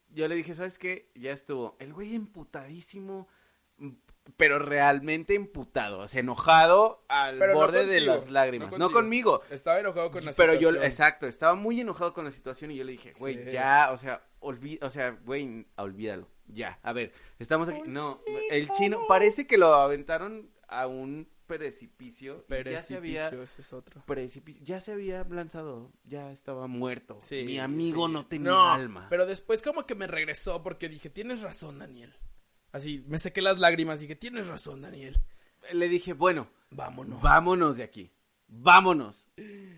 Yo 0.09 0.27
le 0.27 0.35
dije, 0.35 0.53
¿sabes 0.53 0.77
qué? 0.77 1.09
Ya 1.15 1.31
estuvo. 1.31 1.75
El 1.79 1.91
güey 1.91 2.13
emputadísimo, 2.13 3.27
pero 4.37 4.59
realmente 4.59 5.35
emputado, 5.35 5.99
o 5.99 6.07
sea, 6.07 6.19
enojado 6.19 7.05
al 7.07 7.37
Pero 7.37 7.53
no 7.53 7.59
borde 7.59 7.85
de 7.85 8.01
las 8.01 8.29
lágrimas. 8.29 8.77
no 8.77 8.91
conmigo. 8.91 9.41
Estaba 9.49 9.79
enojado 9.79 10.11
con 10.11 10.25
la 10.25 10.33
Pero 10.33 10.53
yo, 10.53 10.69
situación. 10.69 10.83
exacto, 10.91 11.27
estaba 11.27 11.55
muy 11.55 11.79
enojado 11.81 12.13
con 12.13 12.25
la 12.25 12.31
situación 12.31 12.71
y 12.71 12.77
yo 12.77 12.83
le 12.83 12.93
dije, 12.93 13.11
güey, 13.19 13.45
Sí. 13.45 13.51
ya, 13.51 13.89
o 13.91 13.97
sea, 13.97 14.23
olvi 14.39 14.79
o 14.81 14.89
sea, 14.89 15.11
güey, 15.23 15.67
olvídalo, 15.77 16.27
ya, 16.47 16.79
a 16.83 16.91
ver, 16.93 17.13
estamos 17.39 17.69
aquí, 17.69 17.81
no, 17.85 18.21
el 18.49 18.69
chino, 18.71 19.01
parece 19.07 19.45
que 19.47 19.57
lo 19.57 19.73
aventaron 19.73 20.49
a 20.67 20.87
un 20.87 21.29
precipicio, 21.45 22.43
y 22.49 22.63
ya 22.71 22.79
se 22.79 22.95
había, 22.95 23.29
Precipicio, 23.29 23.43
ese 23.43 23.61
es 23.61 23.73
otro. 23.73 24.01
precipicio, 24.07 24.63
ya 24.65 24.81
se 24.81 24.91
había 24.91 25.23
lanzado, 25.29 25.91
ya 26.03 26.31
estaba 26.31 26.65
muerto, 26.67 27.19
Sí, 27.21 27.43
mi 27.43 27.59
amigo 27.59 28.07
sí. 28.07 28.13
no 28.13 28.25
tenía 28.25 28.49
No, 28.51 28.71
alma. 28.73 29.07
Pero 29.11 29.25
después 29.27 29.61
como 29.61 29.85
que 29.85 29.93
me 29.93 30.07
regresó 30.07 30.63
porque 30.63 30.89
dije, 30.89 31.09
tienes 31.11 31.41
razón, 31.41 31.77
Daniel. 31.79 32.15
Así, 32.75 33.03
me 33.07 33.19
sequé 33.19 33.41
las 33.41 33.57
lágrimas 33.57 33.99
y 33.99 34.01
dije, 34.01 34.15
tienes 34.17 34.47
razón, 34.47 34.81
Daniel. 34.81 35.17
Le 35.71 35.87
dije, 35.87 36.11
bueno, 36.11 36.49
Vámonos. 36.71 37.21
vámonos 37.21 37.77
de 37.77 37.83
aquí, 37.83 38.11
vámonos. 38.49 39.25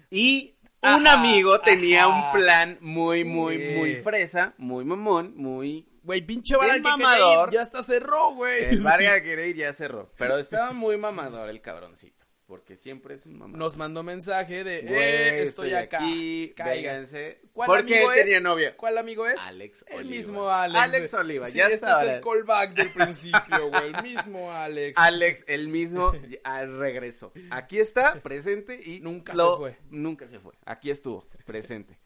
Y 0.10 0.56
un 0.82 1.06
amigo 1.08 1.60
tenía 1.60 2.06
ajá. 2.06 2.32
un 2.32 2.42
plan 2.42 2.78
muy, 2.82 3.24
muy, 3.24 3.58
Sí. 3.58 3.74
muy 3.76 3.96
fresa, 3.98 4.56
muy 4.58 4.84
mamón, 4.84 5.34
muy 5.36 5.88
Güey, 6.02 6.22
pinche 6.26 6.56
vara 6.56 6.74
Bien 6.74 6.84
que 6.84 6.90
mamador. 6.90 7.50
ir, 7.50 7.54
ya 7.56 7.62
hasta 7.62 7.84
cerró, 7.84 8.34
güey. 8.34 8.64
El 8.64 8.82
Vargas 8.82 9.22
quiere 9.22 9.50
ir 9.50 9.58
ya 9.58 9.74
cerró. 9.74 10.10
Pero 10.18 10.38
estaba 10.40 10.72
muy 10.74 10.98
mamador 10.98 11.50
el 11.50 11.62
cabroncito. 11.62 12.17
Porque 12.48 12.78
siempre 12.78 13.16
es 13.16 13.26
un 13.26 13.38
mamá. 13.38 13.58
Nos 13.58 13.76
mandó 13.78 14.04
mensaje 14.04 14.64
de, 14.64 14.82
Güey, 14.82 14.96
eh, 14.96 15.42
estoy, 15.44 15.74
acá. 15.74 15.98
aquí, 15.98 16.54
vénganse. 16.58 17.42
¿Cuál 17.52 17.68
Porque 17.68 17.96
amigo 17.98 18.12
es? 18.14 18.24
tenía 18.24 18.40
novia. 18.40 18.76
¿Cuál 18.78 18.98
amigo 18.98 19.28
es? 19.28 19.38
Alex 19.40 19.84
El 19.90 19.98
Oliva. 19.98 20.10
mismo 20.18 20.50
Alex. 20.50 20.80
Alex 20.80 21.14
Oliva, 21.14 21.48
Sí, 21.48 21.58
ya 21.58 21.64
este 21.66 21.76
está. 21.76 22.02
es 22.04 22.10
el 22.10 22.22
callback 22.22 22.74
del 22.74 22.94
principio, 22.94 23.70
güey. 23.70 23.88
El 23.94 24.02
mismo 24.02 24.52
Alex. 24.52 24.98
Alex, 24.98 25.44
el 25.48 25.68
mismo, 25.68 26.14
al 26.46 26.80
regreso. 26.80 27.34
Aquí 27.52 27.80
está, 27.80 28.16
presente 28.22 28.80
y... 28.82 29.02
Nunca 29.02 29.34
lo- 29.34 29.52
se 29.56 29.58
fue. 29.60 29.78
Nunca 29.90 30.28
se 30.30 30.40
fue. 30.40 30.54
Aquí 30.66 30.90
estuvo, 30.90 31.28
presente. 31.46 32.00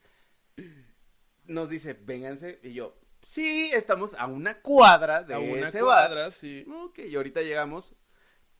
Nos 1.46 1.70
dice, 1.70 1.94
vénganse, 1.94 2.60
y 2.64 2.74
yo, 2.74 2.98
sí, 3.24 3.70
estamos 3.74 4.14
a 4.16 4.26
una 4.28 4.60
cuadra 4.62 5.24
de 5.24 5.34
A 5.34 5.40
una 5.40 5.68
ese 5.68 5.82
bar. 5.82 6.08
cuadra, 6.10 6.32
sí. 6.32 6.66
Ok, 6.86 7.00
y 7.00 7.16
ahorita 7.16 7.42
llegamos 7.42 7.94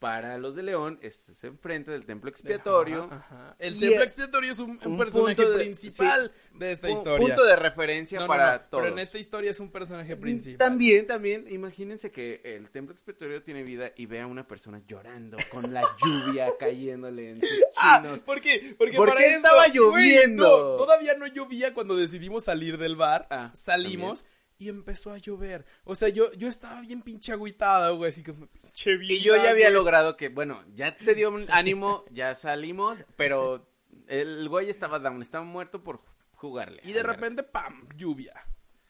para 0.02 0.36
los 0.36 0.54
de 0.54 0.62
León, 0.64 0.98
este 1.00 1.32
es 1.32 1.42
enfrente 1.44 1.90
del 1.92 2.04
templo 2.04 2.28
expiatorio. 2.28 3.04
Ajá, 3.04 3.16
ajá. 3.16 3.56
El 3.58 3.76
Y 3.76 3.80
templo 3.80 4.00
es 4.00 4.04
expiatorio 4.08 4.52
es 4.52 4.58
un, 4.58 4.70
un 4.72 4.92
un 4.92 4.98
personaje 4.98 5.46
de- 5.46 5.54
principal 5.54 6.32
de 6.54 6.72
esta 6.72 6.88
Pu- 6.88 6.92
historia. 6.92 7.26
Punto 7.26 7.44
de 7.44 7.56
referencia 7.56 8.20
No, 8.20 8.26
para 8.26 8.52
no, 8.58 8.60
todos. 8.68 8.82
Pero 8.82 8.92
en 8.92 8.98
esta 8.98 9.18
historia 9.18 9.50
es 9.50 9.60
un 9.60 9.70
personaje 9.70 10.16
principal. 10.16 10.58
También, 10.58 11.06
también, 11.06 11.46
imagínense 11.48 12.10
que 12.10 12.42
el 12.44 12.68
templo 12.70 12.92
expiatorio 12.92 13.42
tiene 13.42 13.62
vida 13.62 13.92
y 13.96 14.04
ve 14.06 14.20
a 14.20 14.26
una 14.26 14.46
persona 14.46 14.82
llorando 14.86 15.38
con 15.50 15.72
la 15.72 15.82
lluvia 16.04 16.52
cayéndole 16.58 17.30
en 17.30 17.40
sus 17.40 17.64
Ah, 17.80 18.00
chinos. 18.02 18.18
¿por 18.20 18.40
qué? 18.40 18.74
Porque 18.76 18.96
¿Por 18.96 19.08
para 19.08 19.20
qué 19.20 19.26
esto, 19.34 19.46
estaba 19.46 19.68
lloviendo? 19.68 20.42
no, 20.42 20.76
todavía 20.76 21.14
no 21.16 21.26
llovía 21.28 21.72
cuando 21.72 21.96
decidimos 21.96 22.44
salir 22.44 22.76
del 22.76 22.96
bar. 22.96 23.28
Ah, 23.30 23.50
Salimos 23.54 24.24
y 24.62 24.68
empezó 24.68 25.10
a 25.12 25.18
llover. 25.18 25.64
O 25.84 25.94
sea, 25.94 26.08
yo, 26.08 26.32
yo 26.34 26.48
estaba 26.48 26.80
bien 26.80 27.02
pinche 27.02 27.32
agüitada, 27.32 27.90
güey, 27.90 28.10
así 28.10 28.22
como 28.22 28.46
pinche 28.46 28.96
vida, 28.96 29.14
Y 29.14 29.20
yo 29.22 29.36
ya 29.36 29.50
había 29.50 29.66
güey. 29.66 29.74
logrado 29.74 30.16
que, 30.16 30.28
bueno, 30.28 30.64
ya 30.74 30.96
se 30.98 31.14
dio 31.14 31.30
un 31.30 31.46
ánimo, 31.50 32.04
ya 32.10 32.34
salimos, 32.34 32.98
pero 33.16 33.68
el 34.08 34.48
güey 34.48 34.70
estaba 34.70 34.98
down, 34.98 35.20
estaba 35.22 35.44
muerto 35.44 35.82
por 35.82 36.00
jugarle. 36.32 36.80
Y 36.84 36.92
de 36.92 37.02
repente, 37.02 37.42
pam, 37.42 37.88
lluvia. 37.96 38.32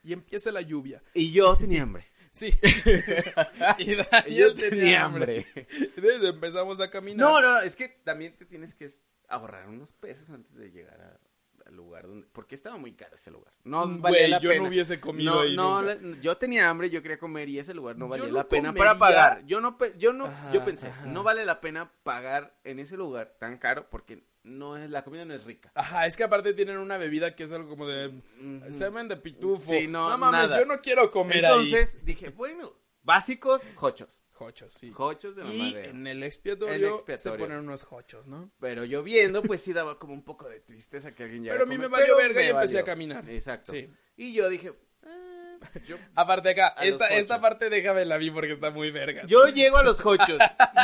Y 0.02 0.12
empieza 0.12 0.50
la 0.52 0.62
lluvia. 0.62 1.02
Y 1.14 1.32
yo 1.32 1.56
tenía 1.56 1.82
hambre. 1.82 2.06
Sí. 2.32 2.46
y 3.78 3.92
Y 3.92 3.94
Daniel 3.96 4.36
yo 4.36 4.54
tenía 4.54 4.70
tenía 4.70 5.04
hambre. 5.04 5.46
hambre. 5.48 5.66
Entonces 5.70 6.22
empezamos 6.24 6.80
a 6.80 6.90
caminar. 6.90 7.26
No, 7.26 7.40
no, 7.40 7.60
es 7.60 7.76
que 7.76 7.88
también 8.04 8.36
te 8.36 8.46
tienes 8.46 8.74
que 8.74 8.90
ahorrar 9.28 9.68
unos 9.68 9.92
pesos 9.92 10.28
antes 10.30 10.54
de 10.54 10.70
llegar 10.70 11.00
a- 11.00 11.20
al 11.66 11.74
lugar 11.76 12.06
donde... 12.06 12.26
Porque 12.32 12.54
estaba 12.54 12.76
muy 12.76 12.92
caro 12.94 13.14
ese 13.16 13.30
lugar. 13.30 13.52
No 13.64 13.80
valía 13.98 14.20
güey, 14.20 14.30
la 14.30 14.40
yo 14.40 14.50
pena. 14.50 14.62
no 14.62 14.68
hubiese 14.68 15.00
comido 15.00 15.34
No, 15.34 15.40
ahí 15.40 15.56
no, 15.56 15.82
la- 15.82 15.96
yo 16.20 16.36
tenía 16.36 16.68
hambre, 16.70 16.90
yo 16.90 17.02
quería 17.02 17.18
comer 17.18 17.48
y 17.48 17.58
ese 17.58 17.74
lugar 17.74 17.96
no 17.96 18.08
valía 18.08 18.26
no 18.26 18.32
la 18.34 18.48
pena 18.48 18.68
comería. 18.70 18.86
para 18.94 18.98
pagar. 18.98 19.44
Yo 19.46 19.60
no, 19.60 19.76
yo 19.98 20.12
no, 20.12 20.26
Ajá, 20.26 20.52
yo 20.52 20.64
pensé, 20.64 20.88
ajá. 20.88 21.06
no 21.06 21.22
vale 21.22 21.44
la 21.44 21.60
pena 21.60 21.92
pagar 22.02 22.58
en 22.64 22.78
ese 22.78 22.96
lugar 22.96 23.36
tan 23.38 23.58
caro 23.58 23.88
porque 23.90 24.24
no 24.44 24.76
es, 24.76 24.90
la 24.90 25.04
comida 25.04 25.24
no 25.24 25.34
es 25.34 25.44
rica. 25.44 25.70
Ajá, 25.74 26.06
es 26.06 26.16
que 26.16 26.24
aparte 26.24 26.52
tienen 26.54 26.78
una 26.78 26.96
bebida 26.98 27.34
que 27.36 27.44
es 27.44 27.52
algo 27.52 27.68
como 27.68 27.86
de 27.86 28.22
semen 28.70 29.08
de 29.08 29.16
pitufo. 29.16 29.70
Sí, 29.70 29.86
no, 29.86 30.16
mames, 30.18 30.48
nada. 30.50 30.58
yo 30.60 30.66
no 30.66 30.80
quiero 30.80 31.10
comer 31.10 31.44
ahí. 31.46 31.52
Entonces 31.72 32.04
dije, 32.04 32.30
bueno, 32.30 32.72
básicos, 33.02 33.62
jochos. 33.76 34.20
Jochos, 34.44 34.72
sí. 34.74 34.90
Jochos 34.92 35.36
de 35.36 35.44
la 35.44 35.50
Y 35.52 35.74
en 35.76 36.06
el 36.06 36.22
expiatorio, 36.22 36.74
En 36.74 36.84
el 36.84 36.90
expiatorio. 36.90 37.32
se 37.38 37.38
ponen 37.44 37.58
unos 37.64 37.82
jochos, 37.84 38.26
¿no? 38.26 38.50
Pero 38.60 38.84
lloviendo, 38.84 39.42
pues 39.42 39.62
sí 39.62 39.72
daba 39.72 39.98
como 39.98 40.12
un 40.14 40.22
poco 40.24 40.48
de 40.48 40.60
tristeza 40.60 41.14
que 41.14 41.24
alguien 41.24 41.42
llegara 41.42 41.58
Pero 41.58 41.70
a 41.70 41.74
mí 41.74 41.78
me 41.80 41.88
valió 41.88 42.16
verga 42.16 42.42
y 42.42 42.48
empecé 42.48 42.78
a 42.78 42.84
caminar. 42.84 43.28
Exacto. 43.28 43.72
Sí. 43.72 43.88
Y 44.16 44.32
yo 44.32 44.48
dije, 44.48 44.72
ah, 45.04 45.58
yo, 45.86 45.96
Aparte 46.14 46.50
acá, 46.50 46.68
esta, 46.80 47.08
esta 47.08 47.40
parte 47.40 47.70
déjame 47.70 48.04
la 48.04 48.16
vi 48.18 48.30
porque 48.30 48.52
está 48.52 48.70
muy 48.70 48.90
verga. 48.90 49.24
yo 49.26 49.46
llego 49.48 49.76
a 49.78 49.82
los 49.82 50.00
jochos 50.00 50.38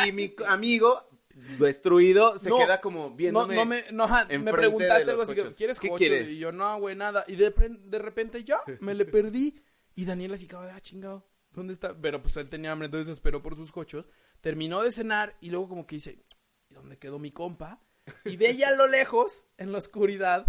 y 0.07 0.13
mi 0.13 0.35
amigo 0.47 1.09
destruido 1.59 2.39
se 2.39 2.49
No, 2.49 2.59
queda 2.59 2.81
como 2.81 3.11
no, 3.11 3.15
viéndome. 3.15 3.55
no 3.55 3.65
me, 3.65 3.85
no, 3.93 4.09
me 4.41 4.53
preguntaste 4.53 5.11
algo 5.11 5.23
así 5.23 5.35
que. 5.35 5.53
¿quieres 5.53 5.79
¿Qué 5.79 5.91
quieres? 5.91 6.29
Y 6.31 6.39
yo, 6.39 6.53
no, 6.53 6.79
güey, 6.79 6.97
nada. 6.97 7.25
Y 7.29 7.37
de, 7.37 7.51
de 7.51 7.99
repente 7.99 8.45
ya, 8.45 8.61
me 8.81 8.95
le 8.95 9.05
perdí. 9.05 9.61
Y 9.95 10.05
Daniel 10.05 10.35
así 10.35 10.47
como, 10.47 10.63
de, 10.63 10.71
ah, 10.71 10.81
chingado, 10.81 11.27
¿dónde 11.59 11.75
está? 11.75 11.95
Pero 12.01 12.23
pues 12.23 12.37
él 12.37 12.49
tenía 12.49 12.73
hambre, 12.73 12.87
entonces 12.87 13.13
esperó 13.13 13.43
por 13.43 13.57
sus 13.57 13.71
jochos. 13.71 14.07
Terminó 14.41 14.83
de 14.83 14.93
cenar 14.93 15.37
y 15.41 15.51
luego 15.51 15.69
como 15.69 15.87
que 15.87 15.97
dice, 15.97 16.25
¿y 16.71 16.75
dónde 16.75 16.99
quedó 16.99 17.19
mi 17.19 17.31
compa? 17.31 17.81
Y 18.25 18.37
veía 18.39 18.69
a 18.69 18.75
lo 18.77 18.87
lejos, 18.87 19.47
en 19.59 19.73
la 19.73 19.79
oscuridad, 19.79 20.47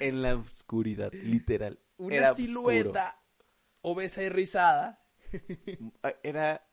En 0.00 0.22
la 0.22 0.36
oscuridad, 0.36 1.12
literal. 1.12 1.78
una 1.98 2.16
Era 2.16 2.34
silueta 2.34 3.20
obesa 3.82 4.22
y 4.22 4.28
rizada. 4.30 5.04
Ah, 6.02 6.14
Era 6.22 6.66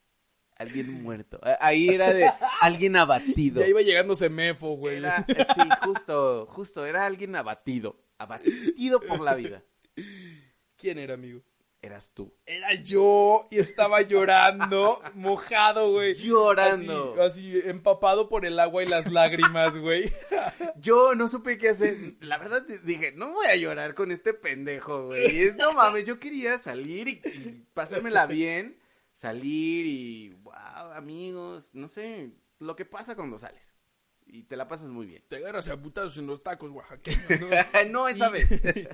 alguien 0.55 1.01
muerto. 1.03 1.39
Ah, 1.43 1.57
Ahí 1.59 1.89
era 1.89 2.13
de 2.13 2.31
alguien 2.61 2.95
abatido. 2.95 3.59
Ya 3.61 3.67
iba 3.67 3.81
llegando 3.81 4.15
Semefo, 4.15 4.75
güey. 4.77 4.97
Era, 4.97 5.25
eh, 5.27 5.45
sí, 5.55 5.61
justo, 5.83 6.45
justo, 6.47 6.85
era 6.85 7.05
alguien 7.05 7.35
abatido. 7.35 7.99
Abatido 8.19 8.99
por 9.01 9.19
la 9.21 9.33
vida. 9.35 9.63
¿Quién 10.77 10.99
era, 10.99 11.15
amigo? 11.15 11.41
Eras 11.83 12.11
tú. 12.13 12.31
Era 12.45 12.75
yo 12.75 13.47
y 13.49 13.57
estaba 13.57 14.01
llorando, 14.01 15.01
mojado, 15.15 15.91
güey. 15.91 16.13
Llorando. 16.13 17.15
Así, 17.19 17.57
así, 17.57 17.69
empapado 17.69 18.29
por 18.29 18.45
el 18.45 18.59
agua 18.59 18.83
y 18.83 18.87
las 18.87 19.11
lágrimas, 19.11 19.75
güey. 19.77 20.11
Yo 20.79 21.15
no 21.15 21.27
supe 21.27 21.57
qué 21.57 21.69
hacer. 21.69 22.15
La 22.19 22.37
verdad 22.37 22.63
dije, 22.83 23.13
no 23.13 23.33
voy 23.33 23.47
a 23.47 23.55
llorar 23.55 23.95
con 23.95 24.11
este 24.11 24.33
pendejo, 24.33 25.07
güey. 25.07 25.53
No 25.53 25.73
mames, 25.73 26.05
yo 26.05 26.19
quería 26.19 26.57
salir 26.57 27.07
y, 27.07 27.21
y 27.23 27.65
pasármela 27.73 28.25
bien. 28.27 28.79
Salir 29.15 29.85
y, 29.85 30.29
wow, 30.41 30.93
amigos, 30.95 31.65
no 31.73 31.87
sé, 31.87 32.31
lo 32.59 32.75
que 32.75 32.85
pasa 32.85 33.15
cuando 33.15 33.37
sales. 33.37 33.61
Y 34.33 34.43
te 34.43 34.55
la 34.55 34.67
pasas 34.67 34.87
muy 34.87 35.05
bien. 35.05 35.21
Te 35.27 35.35
agarras 35.35 35.67
a 35.67 35.75
putazos 35.81 36.17
en 36.17 36.25
los 36.25 36.41
tacos 36.41 36.71
oaxaqueños, 36.71 37.27
¿no? 37.41 37.89
no 37.91 38.07
esa 38.07 38.29
vez. 38.29 38.47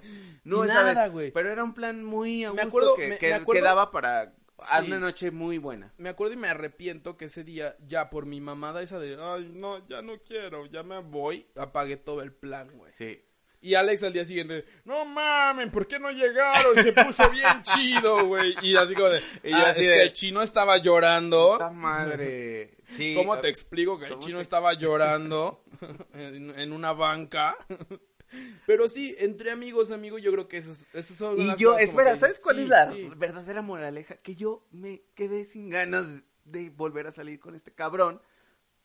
No 0.43 0.63
esa 0.63 0.81
nada, 0.83 1.07
güey. 1.09 1.31
Pero 1.31 1.51
era 1.51 1.63
un 1.63 1.73
plan 1.75 2.03
muy 2.03 2.43
a 2.43 2.51
Me 2.53 2.61
acuerdo- 2.63 2.95
que, 2.95 3.07
me- 3.09 3.17
que- 3.19 3.27
me 3.29 3.35
acuerdo- 3.35 3.59
que 3.61 3.65
daba 3.65 3.91
para 3.91 4.33
Sí. 4.59 4.87
una 4.87 4.99
noche 4.99 5.29
muy 5.29 5.59
buena. 5.59 5.93
Me 5.97 6.09
acuerdo 6.09 6.33
y 6.33 6.37
me 6.37 6.47
arrepiento 6.47 7.15
que 7.17 7.25
ese 7.25 7.43
día, 7.43 7.75
ya 7.85 8.09
por 8.09 8.25
mi 8.25 8.41
mamada 8.41 8.81
esa 8.81 8.97
de, 8.97 9.15
ay, 9.21 9.51
no, 9.53 9.87
ya 9.87 10.01
no 10.01 10.17
quiero, 10.23 10.65
ya 10.65 10.81
me 10.81 10.97
voy, 10.99 11.45
apagué 11.55 11.97
todo 11.97 12.23
el 12.23 12.33
plan, 12.33 12.75
güey. 12.75 12.91
Sí. 12.95 13.21
Y 13.59 13.73
Alex 13.73 14.03
al 14.03 14.13
día 14.13 14.23
siguiente, 14.23 14.65
no 14.85 15.03
mames, 15.05 15.71
¿por 15.71 15.87
qué 15.87 15.97
no 15.99 16.11
llegaron? 16.11 16.77
Se 16.81 16.93
puso 16.93 17.29
bien 17.31 17.47
chido, 17.63 18.27
güey. 18.27 18.53
Y 18.61 18.75
así 18.77 18.93
como 18.93 19.09
de, 19.09 19.21
Y 19.43 19.49
yo 19.49 19.57
"Ah, 19.57 19.69
así 19.69 19.81
es 19.81 19.87
de- 19.87 19.93
que 19.95 20.01
el 20.03 20.13
chino 20.13 20.41
estaba 20.43 20.77
llorando. 20.77 21.53
Puta 21.53 21.71
madre. 21.71 22.75
Sí. 22.95 23.13
¿Cómo 23.17 23.39
te 23.39 23.49
explico 23.49 23.97
que 23.97 24.05
el 24.05 24.11
¿Cómo 24.11 24.21
chino 24.21 24.37
te- 24.37 24.43
estaba 24.43 24.73
llorando 24.73 25.63
en, 26.13 26.57
en 26.59 26.71
una 26.71 26.93
banca? 26.93 27.57
Pero 28.65 28.89
sí, 28.89 29.15
entre 29.19 29.51
amigos, 29.51 29.89
amigos, 29.91 30.21
yo 30.21 30.31
creo 30.33 30.47
que 30.47 30.57
esos, 30.57 30.85
esos 30.93 31.15
son 31.17 31.39
Y 31.39 31.45
las 31.45 31.57
yo, 31.57 31.71
cosas 31.71 31.89
espera, 31.89 32.13
que 32.13 32.19
¿sabes 32.19 32.39
cuál 32.43 32.57
sí, 32.57 32.61
es 32.63 32.67
la 32.67 32.91
sí. 32.91 33.09
verdadera 33.15 33.61
moraleja? 33.61 34.17
Que 34.17 34.35
yo 34.35 34.67
me 34.71 35.01
quedé 35.15 35.45
sin 35.45 35.69
ganas 35.69 36.05
de 36.43 36.69
volver 36.69 37.07
a 37.07 37.11
salir 37.11 37.39
con 37.39 37.55
este 37.55 37.73
cabrón 37.73 38.21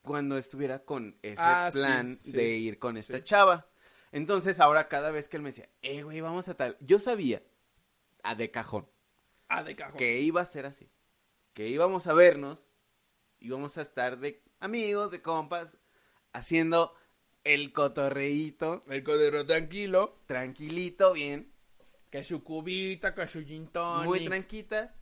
cuando 0.03 0.39
estuviera 0.39 0.81
con 0.85 1.17
ese 1.23 1.37
Ah, 1.43 1.69
plan 1.73 2.19
de 2.25 2.49
ir 2.57 2.79
con 2.79 2.97
esta 2.97 3.23
chava. 3.23 3.67
Entonces 4.13 4.61
ahora 4.61 4.89
cada 4.89 5.11
vez 5.11 5.29
que 5.29 5.37
él 5.39 5.43
me 5.43 5.51
decía, 5.51 5.69
eh, 5.83 6.03
güey, 6.03 6.21
vamos 6.21 6.49
a 6.49 6.55
tal, 6.55 6.77
yo 6.81 6.99
sabía, 6.99 7.43
a 8.23 8.35
de 8.35 8.51
cajón, 8.51 8.87
Ah, 9.49 9.63
de 9.63 9.75
cajón. 9.75 9.97
que 9.99 10.21
iba 10.21 10.41
a 10.41 10.47
ser 10.47 10.67
así, 10.67 10.89
que 11.55 11.69
íbamos 11.69 12.07
a 12.07 12.13
vernos, 12.15 12.65
íbamos 13.41 13.77
a 13.79 13.83
estar 13.83 14.19
de 14.19 14.43
amigos, 14.61 15.11
de 15.11 15.21
compas, 15.23 15.77
haciendo 16.33 16.95
el 17.45 17.73
cotorreíto, 17.73 18.85
El 18.89 19.03
codero 19.03 19.45
tranquilo, 19.47 20.21
tranquilito, 20.27 21.13
bien, 21.15 21.51
que 22.11 22.23
su 22.23 22.45
cubita, 22.45 23.15
que 23.15 23.27
su 23.27 23.43
gin 23.45 23.69
tonic, 23.69 24.07
muy 24.07 24.25
tranquita. 24.27 24.95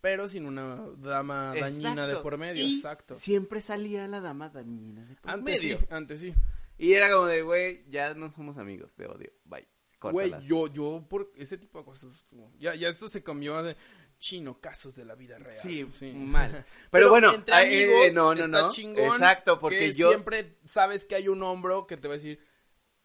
pero 0.00 0.28
sin 0.28 0.46
una 0.46 0.76
dama 0.98 1.54
dañina 1.58 2.06
de 2.06 2.16
por 2.18 2.36
medio, 2.38 2.64
Y 2.64 2.74
exacto. 2.74 3.18
Siempre 3.18 3.60
salía 3.60 4.06
la 4.06 4.20
dama 4.20 4.50
dañina 4.50 5.04
de 5.06 5.16
por 5.16 5.30
Antes 5.30 5.62
medio. 5.62 5.78
sí, 5.78 5.86
antes 5.90 6.20
sí. 6.20 6.34
Y 6.78 6.92
era 6.92 7.10
como 7.10 7.26
de, 7.26 7.42
güey, 7.42 7.84
ya 7.90 8.14
no 8.14 8.30
somos 8.30 8.58
amigos, 8.58 8.92
te 8.94 9.06
odio, 9.06 9.30
bye. 9.44 9.66
Güey, 10.00 10.30
yo, 10.44 10.68
yo, 10.68 11.04
por 11.08 11.32
ese 11.36 11.56
tipo 11.58 11.78
de 11.78 11.84
cosas, 11.86 12.10
ya, 12.58 12.74
ya 12.74 12.88
esto 12.88 13.08
se 13.08 13.22
cambió 13.24 13.60
de 13.62 13.76
chino 14.18 14.60
casos 14.60 14.94
de 14.94 15.04
la 15.04 15.14
vida 15.14 15.38
real. 15.38 15.58
Sí, 15.92 16.12
mal. 16.14 16.64
Pero, 16.90 17.08
bueno, 17.10 17.34
entre 17.34 17.54
ah, 17.54 17.62
eh, 17.64 17.84
amigos 17.84 18.14
no, 18.14 18.34
no, 18.34 18.40
está 18.44 18.62
no. 18.62 18.68
chingón 18.68 19.04
Exacto, 19.20 19.58
porque 19.58 19.78
que 19.78 19.92
yo- 19.94 20.08
siempre 20.10 20.58
sabes 20.64 21.04
que 21.06 21.14
hay 21.16 21.28
un 21.28 21.42
hombro 21.42 21.86
que 21.86 21.96
te 21.96 22.08
va 22.08 22.14
a 22.14 22.18
decir, 22.18 22.38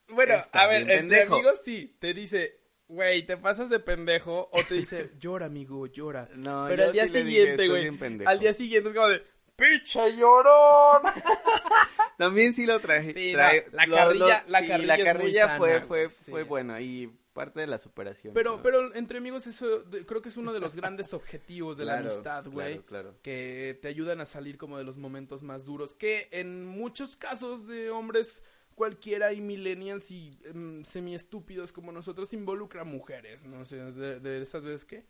bueno, 0.10 0.36
Está 0.36 0.64
a 0.64 0.68
ver, 0.68 0.82
entre 0.82 0.98
pendejo. 0.98 1.36
amigos 1.36 1.62
sí, 1.64 1.96
te 2.00 2.14
dice, 2.14 2.60
güey, 2.88 3.26
te 3.26 3.38
pasas 3.38 3.70
de 3.70 3.80
pendejo, 3.80 4.50
o 4.52 4.64
te 4.68 4.76
dice, 4.76 5.12
llora, 5.20 5.46
amigo, 5.48 5.88
llora. 5.88 6.30
No, 6.36 6.66
Pero 6.68 6.86
al 6.86 6.92
día 6.92 7.08
sí 7.08 7.14
siguiente, 7.20 7.52
"Estás 7.54 7.68
güey, 7.70 7.82
bien 7.84 7.98
pendejo". 7.98 8.30
al 8.30 8.40
día 8.40 8.54
siguiente 8.54 8.90
es 8.90 8.96
como 8.96 9.08
de, 9.08 9.24
¡pinche 9.70 10.16
llorón! 10.18 11.02
También 12.18 12.54
sí 12.54 12.66
lo 12.66 12.80
traje. 12.80 13.14
Sí, 13.14 13.34
trae- 13.34 13.66
la 13.72 13.86
lo- 13.86 13.96
carrilla- 13.96 14.44
lo- 14.46 14.52
la 14.52 14.60
sí, 14.62 14.68
carrilla 14.68 14.88
la 14.88 14.94
es 14.96 15.00
muy 15.00 15.06
carrilla 15.06 15.42
sana, 15.48 15.58
fue, 15.58 15.82
fue, 15.82 16.10
sí. 16.10 16.32
fue 16.32 16.44
buena. 16.44 16.82
Y 16.82 17.08
parte 17.34 17.62
de 17.62 17.68
la 17.68 17.78
superación. 17.78 18.34
Pero, 18.34 18.58
¿no? 18.58 18.62
pero 18.64 18.94
entre 18.94 19.18
amigos 19.20 19.48
eso 19.48 19.80
de- 19.84 20.06
creo 20.06 20.22
que 20.22 20.30
es 20.30 20.38
uno 20.38 20.54
de 20.54 20.60
los 20.60 20.76
grandes 20.76 21.14
objetivos 21.14 21.78
de 21.78 21.86
la 21.86 22.00
amistad, 22.00 22.46
güey. 22.46 22.80
Claro, 22.80 22.86
claro. 23.12 23.16
Que 23.24 23.78
te 23.82 23.88
ayudan 23.88 24.22
a 24.22 24.26
salir 24.26 24.58
como 24.58 24.78
de 24.78 24.84
los 24.84 24.98
momentos 24.98 25.42
más 25.44 25.64
duros. 25.66 25.94
Que 25.94 26.28
en 26.32 26.66
muchos 26.66 27.16
casos 27.16 27.68
de 27.68 27.90
hombres 27.90 28.44
cualquiera 28.76 29.32
y 29.34 29.42
millennials 29.42 30.10
y 30.12 30.38
semi 30.84 31.14
estúpidos 31.16 31.72
como 31.72 31.92
nosotros 31.92 32.34
involucra 32.34 32.84
mujeres, 32.84 33.44
no 33.46 33.64
sé, 33.66 33.76
de, 33.78 34.20
de 34.20 34.42
esas 34.42 34.64
veces 34.64 34.86
que... 34.86 35.06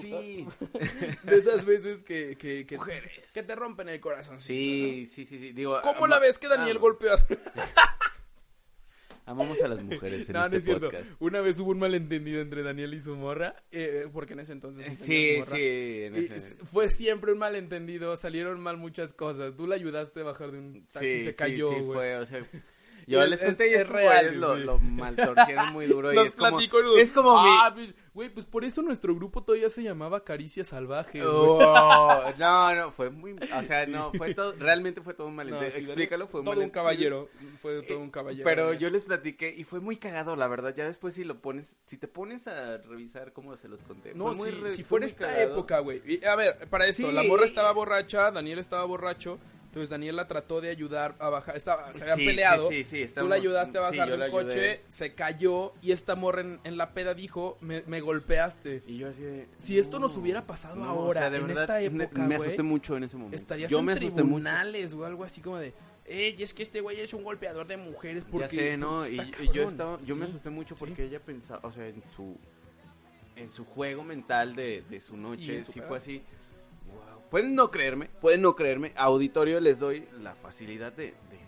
Sí, 0.00 0.46
De 1.24 1.36
esas 1.36 1.64
veces 1.64 2.02
que, 2.04 2.36
que, 2.36 2.64
que, 2.66 2.76
Mujeres. 2.76 3.08
que 3.32 3.42
te 3.42 3.54
rompen 3.56 3.88
el 3.88 4.00
corazón. 4.00 4.40
sí, 4.40 5.08
sí, 5.12 5.26
sí, 5.26 5.38
sí. 5.38 5.52
Digo, 5.52 5.80
¿Cómo 5.82 6.06
la 6.06 6.18
ves 6.20 6.38
que 6.38 6.48
Daniel 6.48 6.78
golpeó. 6.78 7.12
Amamos 9.26 9.58
a 9.62 9.68
las 9.68 9.82
mujeres 9.82 10.28
en 10.28 10.34
No, 10.34 10.40
no 10.40 10.44
este 10.44 10.58
es 10.58 10.64
cierto. 10.64 10.90
Una 11.18 11.40
vez 11.40 11.58
hubo 11.58 11.70
un 11.70 11.78
malentendido 11.78 12.42
entre 12.42 12.62
Daniel 12.62 12.92
y 12.92 13.00
su 13.00 13.16
morra, 13.16 13.56
eh, 13.72 14.06
porque 14.12 14.34
en 14.34 14.40
ese 14.40 14.52
entonces... 14.52 14.86
sí 14.86 15.04
Sí, 15.06 15.36
morra. 15.38 15.56
sí. 15.56 15.62
en 15.62 16.14
ese- 16.16 16.54
fue 16.56 16.90
siempre 16.90 17.32
un 17.32 17.38
malentendido, 17.38 18.14
salieron 18.18 18.60
mal 18.60 18.76
muchas 18.76 19.14
cosas. 19.14 19.56
Tú 19.56 19.66
la 19.66 19.76
ayudaste 19.76 20.20
a 20.20 20.24
bajar 20.24 20.52
de 20.52 20.58
un 20.58 20.86
taxi 20.92 21.08
y 21.08 21.18
sí, 21.20 21.24
se 21.24 21.34
cayó, 21.34 21.70
sí, 21.70 21.76
sí, 21.78 21.84
fue, 21.86 22.16
o 22.18 22.26
sea, 22.26 22.46
yo 23.12 23.22
es- 23.22 23.30
les 23.30 23.40
es- 23.40 23.46
conté 23.46 23.70
y 23.70 23.74
es 23.74 23.88
real, 23.88 24.40
lo, 24.40 24.56
sí. 24.56 24.64
lo 24.64 24.78
maltorcieron 24.78 25.72
muy 25.72 25.86
duro 25.86 26.12
y 26.12 26.16
Nos 26.16 26.26
es 26.28 26.32
como, 26.36 26.60
es 26.98 27.12
como 27.12 27.38
ah, 27.38 27.70
pues, 27.74 27.94
güey, 28.12 28.28
pues 28.30 28.46
por 28.46 28.64
eso 28.64 28.82
nuestro 28.82 29.14
grupo 29.14 29.42
todavía 29.42 29.68
se 29.68 29.82
llamaba 29.82 30.22
Caricia 30.24 30.64
Salvaje. 30.64 31.18
mi... 31.20 31.24
Oh, 31.26 31.58
no, 32.38 32.74
no, 32.74 32.92
fue 32.92 33.10
muy, 33.10 33.32
o 33.32 33.62
sea, 33.66 33.86
no, 33.86 34.12
fue 34.12 34.34
todo, 34.34 34.52
realmente 34.58 35.00
fue 35.00 35.14
todo 35.14 35.26
un 35.26 35.34
malentendido, 35.36 35.78
explícalo, 35.92 36.28
fue 36.28 36.40
un 36.40 36.44
todo 36.46 36.52
un 36.52 36.58
malentendido. 36.58 36.82
caballero, 36.82 37.28
fue 37.58 37.82
todo 37.82 37.98
un 37.98 38.10
caballero. 38.10 38.44
Pero 38.44 38.72
yo 38.74 38.90
les 38.90 39.04
platiqué 39.04 39.52
y 39.56 39.64
fue 39.64 39.80
muy 39.80 39.96
cagado, 39.96 40.36
la 40.36 40.46
verdad. 40.48 40.74
Ya 40.76 40.86
después 40.86 41.14
si 41.14 41.24
lo 41.24 41.40
pones, 41.40 41.76
si 41.86 41.96
te 41.98 42.08
pones 42.08 42.46
a 42.46 42.78
revisar 42.78 43.32
cómo 43.32 43.56
se 43.56 43.68
los 43.68 43.82
conté. 43.82 44.14
No, 44.14 44.26
fue 44.28 44.36
muy 44.36 44.50
si, 44.50 44.56
re- 44.60 44.70
si 44.70 44.82
fue 44.82 44.88
fuera 45.00 45.06
muy 45.06 45.10
esta 45.12 45.26
cagado. 45.26 45.52
época, 45.52 45.78
güey. 45.80 46.24
A 46.24 46.36
ver, 46.36 46.68
para 46.70 46.86
esto, 46.86 47.08
Sí. 47.08 47.12
la 47.12 47.22
morra 47.24 47.44
estaba 47.44 47.72
borracha, 47.72 48.30
Daniel 48.30 48.58
estaba 48.58 48.84
borracho. 48.84 49.38
Entonces 49.74 49.90
Daniel 49.90 50.14
la 50.14 50.28
trató 50.28 50.60
de 50.60 50.70
ayudar 50.70 51.16
a 51.18 51.30
bajar. 51.30 51.56
Estaba, 51.56 51.92
se 51.92 52.02
habían 52.04 52.18
Sí, 52.18 52.26
peleado. 52.26 52.68
sí, 52.70 52.76
sí, 52.76 52.84
sí, 52.84 52.98
Tú 52.98 53.04
estamos- 53.06 53.30
la 53.30 53.34
ayudaste 53.34 53.78
a 53.78 53.80
bajar 53.80 54.08
del 54.16 54.30
coche, 54.30 54.82
se 54.86 55.14
cayó 55.14 55.72
y 55.82 55.90
esta 55.90 56.14
morra 56.14 56.42
en, 56.42 56.60
en 56.62 56.76
la 56.76 56.94
peda 56.94 57.12
dijo, 57.12 57.58
me, 57.60 57.82
me 57.88 58.00
golpeaste. 58.00 58.84
Y 58.86 58.98
yo 58.98 59.08
así 59.08 59.22
de, 59.22 59.48
Si 59.58 59.76
esto 59.76 59.98
no, 59.98 60.06
nos 60.06 60.16
hubiera 60.16 60.46
pasado 60.46 60.76
no, 60.76 60.84
ahora, 60.84 61.08
o 61.08 61.22
sea, 61.22 61.30
de 61.30 61.38
en 61.38 61.46
verdad, 61.48 61.62
esta 61.80 61.90
me- 61.92 62.04
época, 62.04 62.22
Me 62.22 62.36
güey, 62.36 62.46
asusté 62.50 62.62
mucho 62.62 62.96
en 62.96 63.02
ese 63.02 63.16
momento. 63.16 63.34
Estarías 63.36 63.68
yo 63.68 63.80
en 63.80 63.84
me 63.84 63.96
tribunales 63.96 64.94
o 64.94 65.04
algo 65.04 65.24
así 65.24 65.40
como 65.40 65.58
de, 65.58 65.74
eh, 66.04 66.36
es 66.38 66.54
que 66.54 66.62
este 66.62 66.80
güey 66.80 67.00
es 67.00 67.12
un 67.12 67.24
golpeador 67.24 67.66
de 67.66 67.76
mujeres 67.76 68.22
porque... 68.30 68.54
ya 68.56 68.62
sé, 68.62 68.76
¿no? 68.76 69.08
Y, 69.08 69.16
yo 69.16 69.24
cabrón". 69.32 69.68
estaba, 69.70 70.00
yo 70.02 70.14
me 70.14 70.26
asusté 70.26 70.50
mucho 70.50 70.76
porque 70.76 71.02
ella 71.04 71.18
pensaba, 71.18 71.58
o 71.64 71.72
sea, 71.72 71.88
en 71.88 72.00
su, 72.08 72.36
en 73.34 73.50
su 73.50 73.64
juego 73.64 74.04
mental 74.04 74.54
de, 74.54 74.84
de 74.88 75.00
su 75.00 75.16
noche, 75.16 75.64
su 75.64 75.72
sí 75.72 75.80
fue 75.80 75.98
así. 75.98 76.22
Pueden 77.30 77.54
no 77.54 77.70
creerme, 77.70 78.08
pueden 78.20 78.42
no 78.42 78.54
creerme. 78.54 78.92
Auditorio 78.96 79.60
les 79.60 79.78
doy 79.78 80.08
la 80.20 80.34
facilidad 80.34 80.92
de, 80.92 81.06
de 81.30 81.40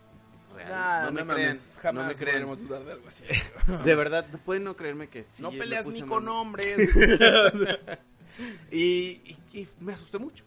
real. 0.55 0.69
Nah, 0.71 1.05
no 1.05 1.13
me 1.13 1.25
no 1.25 1.35
crean, 1.35 1.57
mames, 1.57 1.79
jamás 1.81 2.03
no 2.05 2.09
me 2.09 2.15
crean. 2.17 2.57
dudar 2.57 2.85
de 2.85 2.93
algo 2.93 3.09
así. 3.09 3.25
De 3.85 3.95
verdad, 3.95 4.27
pueden 4.45 4.65
no 4.65 4.77
creerme 4.77 5.09
que 5.09 5.25
sí. 5.35 5.43
no 5.43 5.51
peleas 5.51 5.87
ni 5.87 6.03
con 6.03 6.29
hombres. 6.29 6.77
Y, 8.71 8.79
y- 9.25 9.39
y 9.55 9.69
me 9.81 9.95
asusté 9.95 10.19
mucho. 10.19 10.45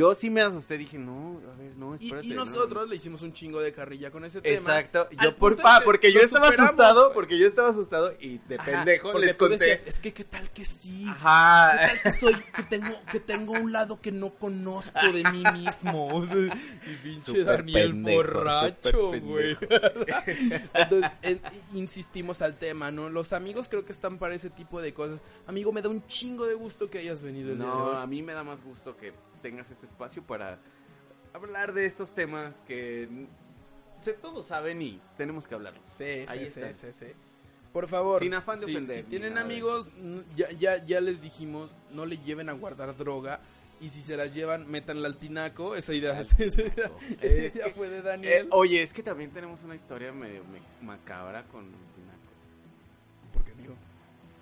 Yo 0.00 0.14
sí 0.14 0.30
me 0.30 0.40
asusté, 0.40 0.78
dije, 0.78 0.96
no, 0.96 1.40
a 1.52 1.56
ver, 1.56 1.76
no, 1.76 1.94
Y, 2.00 2.06
espérate. 2.06 2.26
y 2.26 2.30
no, 2.30 2.46
nosotros 2.46 2.88
le 2.88 2.96
hicimos 2.96 3.20
un 3.20 3.34
chingo 3.34 3.60
de 3.60 3.72
carrilla 3.74 4.10
con 4.10 4.24
ese 4.24 4.40
tema. 4.40 4.56
Exacto. 4.56 5.08
Yo 5.22 5.36
por 5.36 5.56
pa, 5.56 5.80
que 5.80 5.84
porque 5.84 6.10
yo 6.12 6.20
estaba 6.20 6.48
asustado, 6.48 7.12
porque 7.12 7.38
yo 7.38 7.46
estaba 7.46 7.68
asustado 7.68 8.14
y 8.18 8.38
de 8.38 8.54
Ajá, 8.56 8.64
pendejo 8.84 9.18
les 9.18 9.36
tú 9.36 9.48
conté. 9.48 9.58
decías, 9.58 9.86
es 9.86 10.00
que 10.00 10.14
qué 10.14 10.24
tal 10.24 10.48
que 10.50 10.64
sí. 10.64 11.04
¿Qué 11.04 11.86
tal 11.86 12.00
que 12.02 12.10
soy, 12.12 12.34
que 12.56 12.62
tengo, 12.62 12.94
que 13.12 13.20
tengo 13.20 13.52
un 13.52 13.72
lado 13.72 14.00
que 14.00 14.10
no 14.10 14.30
conozco 14.34 15.12
de 15.12 15.22
mí 15.32 15.42
mismo? 15.52 16.08
O 16.16 16.24
sea, 16.26 16.36
y 16.46 16.94
pinche 17.02 17.32
Súper 17.32 17.58
Daniel 17.58 17.90
pendejo, 17.90 18.16
borracho, 18.16 19.08
güey. 19.20 19.56
Entonces, 20.74 21.12
en- 21.22 21.40
insistimos 21.74 22.42
al 22.42 22.56
tema, 22.56 22.90
¿no? 22.90 23.10
Los 23.10 23.32
amigos 23.32 23.68
creo 23.68 23.84
que 23.84 23.92
están 23.92 24.18
para 24.18 24.34
ese 24.34 24.50
tipo 24.50 24.80
de 24.80 24.92
cosas. 24.94 25.20
Amigo, 25.46 25.72
me 25.72 25.82
da 25.82 25.88
un 25.88 26.06
chingo 26.06 26.46
de 26.46 26.54
gusto 26.54 26.88
que 26.88 26.98
hayas 26.98 27.20
venido 27.20 27.52
el 27.52 27.58
día 27.58 27.66
de 27.66 27.72
No, 27.72 27.84
hoy. 27.86 27.96
a 28.02 28.06
mí 28.06 28.22
me 28.22 28.32
da 28.32 28.42
más 28.44 28.62
gusto 28.62 28.96
que 28.96 29.12
tengas 29.42 29.70
este 29.70 29.86
espacio 29.86 30.22
para 30.22 30.58
hablar 31.32 31.72
de 31.72 31.86
estos 31.86 32.14
temas 32.14 32.54
que 32.66 33.08
se, 34.02 34.12
todos 34.14 34.46
saben 34.46 34.80
y 34.82 35.00
tenemos 35.16 35.46
que 35.46 35.54
hablarlos. 35.54 35.82
Sí, 35.90 36.04
Ahí 36.28 36.46
sí, 36.48 36.48
sí, 36.54 36.60
está. 36.60 36.74
sí, 36.74 36.86
sí. 36.92 37.06
Por 37.72 37.86
favor, 37.86 38.20
Sin 38.20 38.34
afán 38.34 38.58
de 38.58 38.66
si- 38.66 38.72
ofender 38.72 38.96
si 38.96 39.02
tienen 39.04 39.34
nada 39.34 39.44
amigos, 39.46 39.86
ya, 40.34 40.50
ya, 40.52 40.84
ya 40.84 41.00
les 41.00 41.20
dijimos, 41.22 41.70
no 41.92 42.04
le 42.04 42.18
lleven 42.18 42.48
a 42.48 42.52
guardar 42.52 42.96
droga. 42.96 43.40
Y 43.82 43.88
si 43.88 44.02
se 44.02 44.14
las 44.16 44.34
llevan, 44.34 44.70
métanla 44.70 45.08
al 45.08 45.16
tinaco. 45.16 45.74
Esa 45.74 45.94
idea, 45.94 46.20
esa 46.38 46.42
idea- 46.42 46.90
Es 47.20 47.54
idea 47.54 47.66
que- 47.66 47.70
fue 47.72 47.88
de 47.88 47.98
Eh, 47.98 48.02
Daniel. 48.02 48.48
oye, 48.50 48.82
es 48.82 48.92
que 48.92 49.02
también 49.02 49.30
tenemos 49.30 49.62
una 49.62 49.74
historia 49.76 50.12
medio 50.12 50.42
me- 50.44 50.86
macabra 50.86 51.44
con 51.44 51.64
Tinaco. 51.64 52.30
Porque 53.32 53.52
digo, 53.54 53.74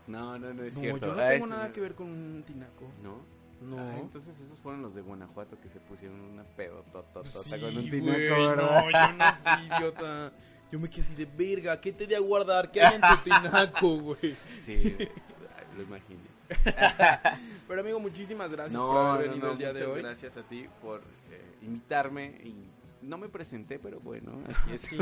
No, 0.07 0.39
no, 0.39 0.55
no 0.55 0.63
es 0.65 0.73
no, 0.75 0.81
cierto. 0.81 1.07
yo 1.07 1.15
no 1.15 1.23
Ah, 1.23 1.29
tengo 1.29 1.47
nada 1.47 1.69
no. 1.69 1.73
que 1.75 1.81
ver 1.83 1.95
con 1.95 2.07
un 2.09 2.43
tinaco. 2.47 2.91
¿No? 3.03 3.21
No. 3.61 3.79
Ah, 3.79 3.97
entonces 4.01 4.39
esos 4.41 4.59
fueron 4.61 4.83
los 4.83 4.95
de 4.95 5.01
Guanajuato 5.03 5.61
que 5.61 5.69
se 5.69 5.81
pusieron 5.81 6.21
una 6.21 6.45
pedototota 6.45 7.43
Sí, 7.43 7.59
con 7.61 7.77
un 7.77 7.91
tinaco, 7.91 8.57
no, 8.57 8.87
¿verdad? 8.87 9.09
yo 9.09 9.13
no 9.17 9.57
fui 9.57 9.67
idiota. 9.67 10.33
Yo 10.71 10.79
me 10.79 10.91
quedé 10.91 11.01
así 11.01 11.15
de 11.15 11.25
verga, 11.27 11.81
¿qué 11.81 11.93
te 11.93 12.07
de 12.07 12.15
a 12.17 12.21
guardar? 12.21 12.71
¿Qué 12.71 12.83
hay 12.83 12.95
en 12.97 13.01
tu 13.01 13.17
tinaco, 13.25 13.97
güey? 14.01 14.37
Sí, 14.65 14.97
lo 15.77 15.83
imaginé. 15.83 16.21
Pero 17.69 17.81
amigo, 17.81 17.99
muchísimas 18.01 18.51
gracias 18.53 18.79
por 18.81 18.95
No, 18.95 19.13
haber 19.13 19.27
no, 19.27 19.31
venido 19.33 19.47
no, 19.49 19.53
el 19.53 19.59
día 19.59 19.73
de 19.73 19.87
hoy. 19.87 20.03
gracias 20.03 20.37
a 20.37 20.43
ti 20.43 20.67
por 20.81 21.01
eh, 21.31 21.57
invitarme 21.63 22.27
y 22.45 22.71
no 23.03 23.19
me 23.19 23.29
presenté, 23.29 23.79
pero 23.79 24.01
bueno, 24.01 24.43
aquí 24.49 24.73
es. 24.75 24.81
Sí, 24.83 24.99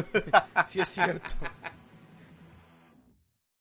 sí 0.67 0.81
es 0.81 0.89
cierto. 0.89 1.35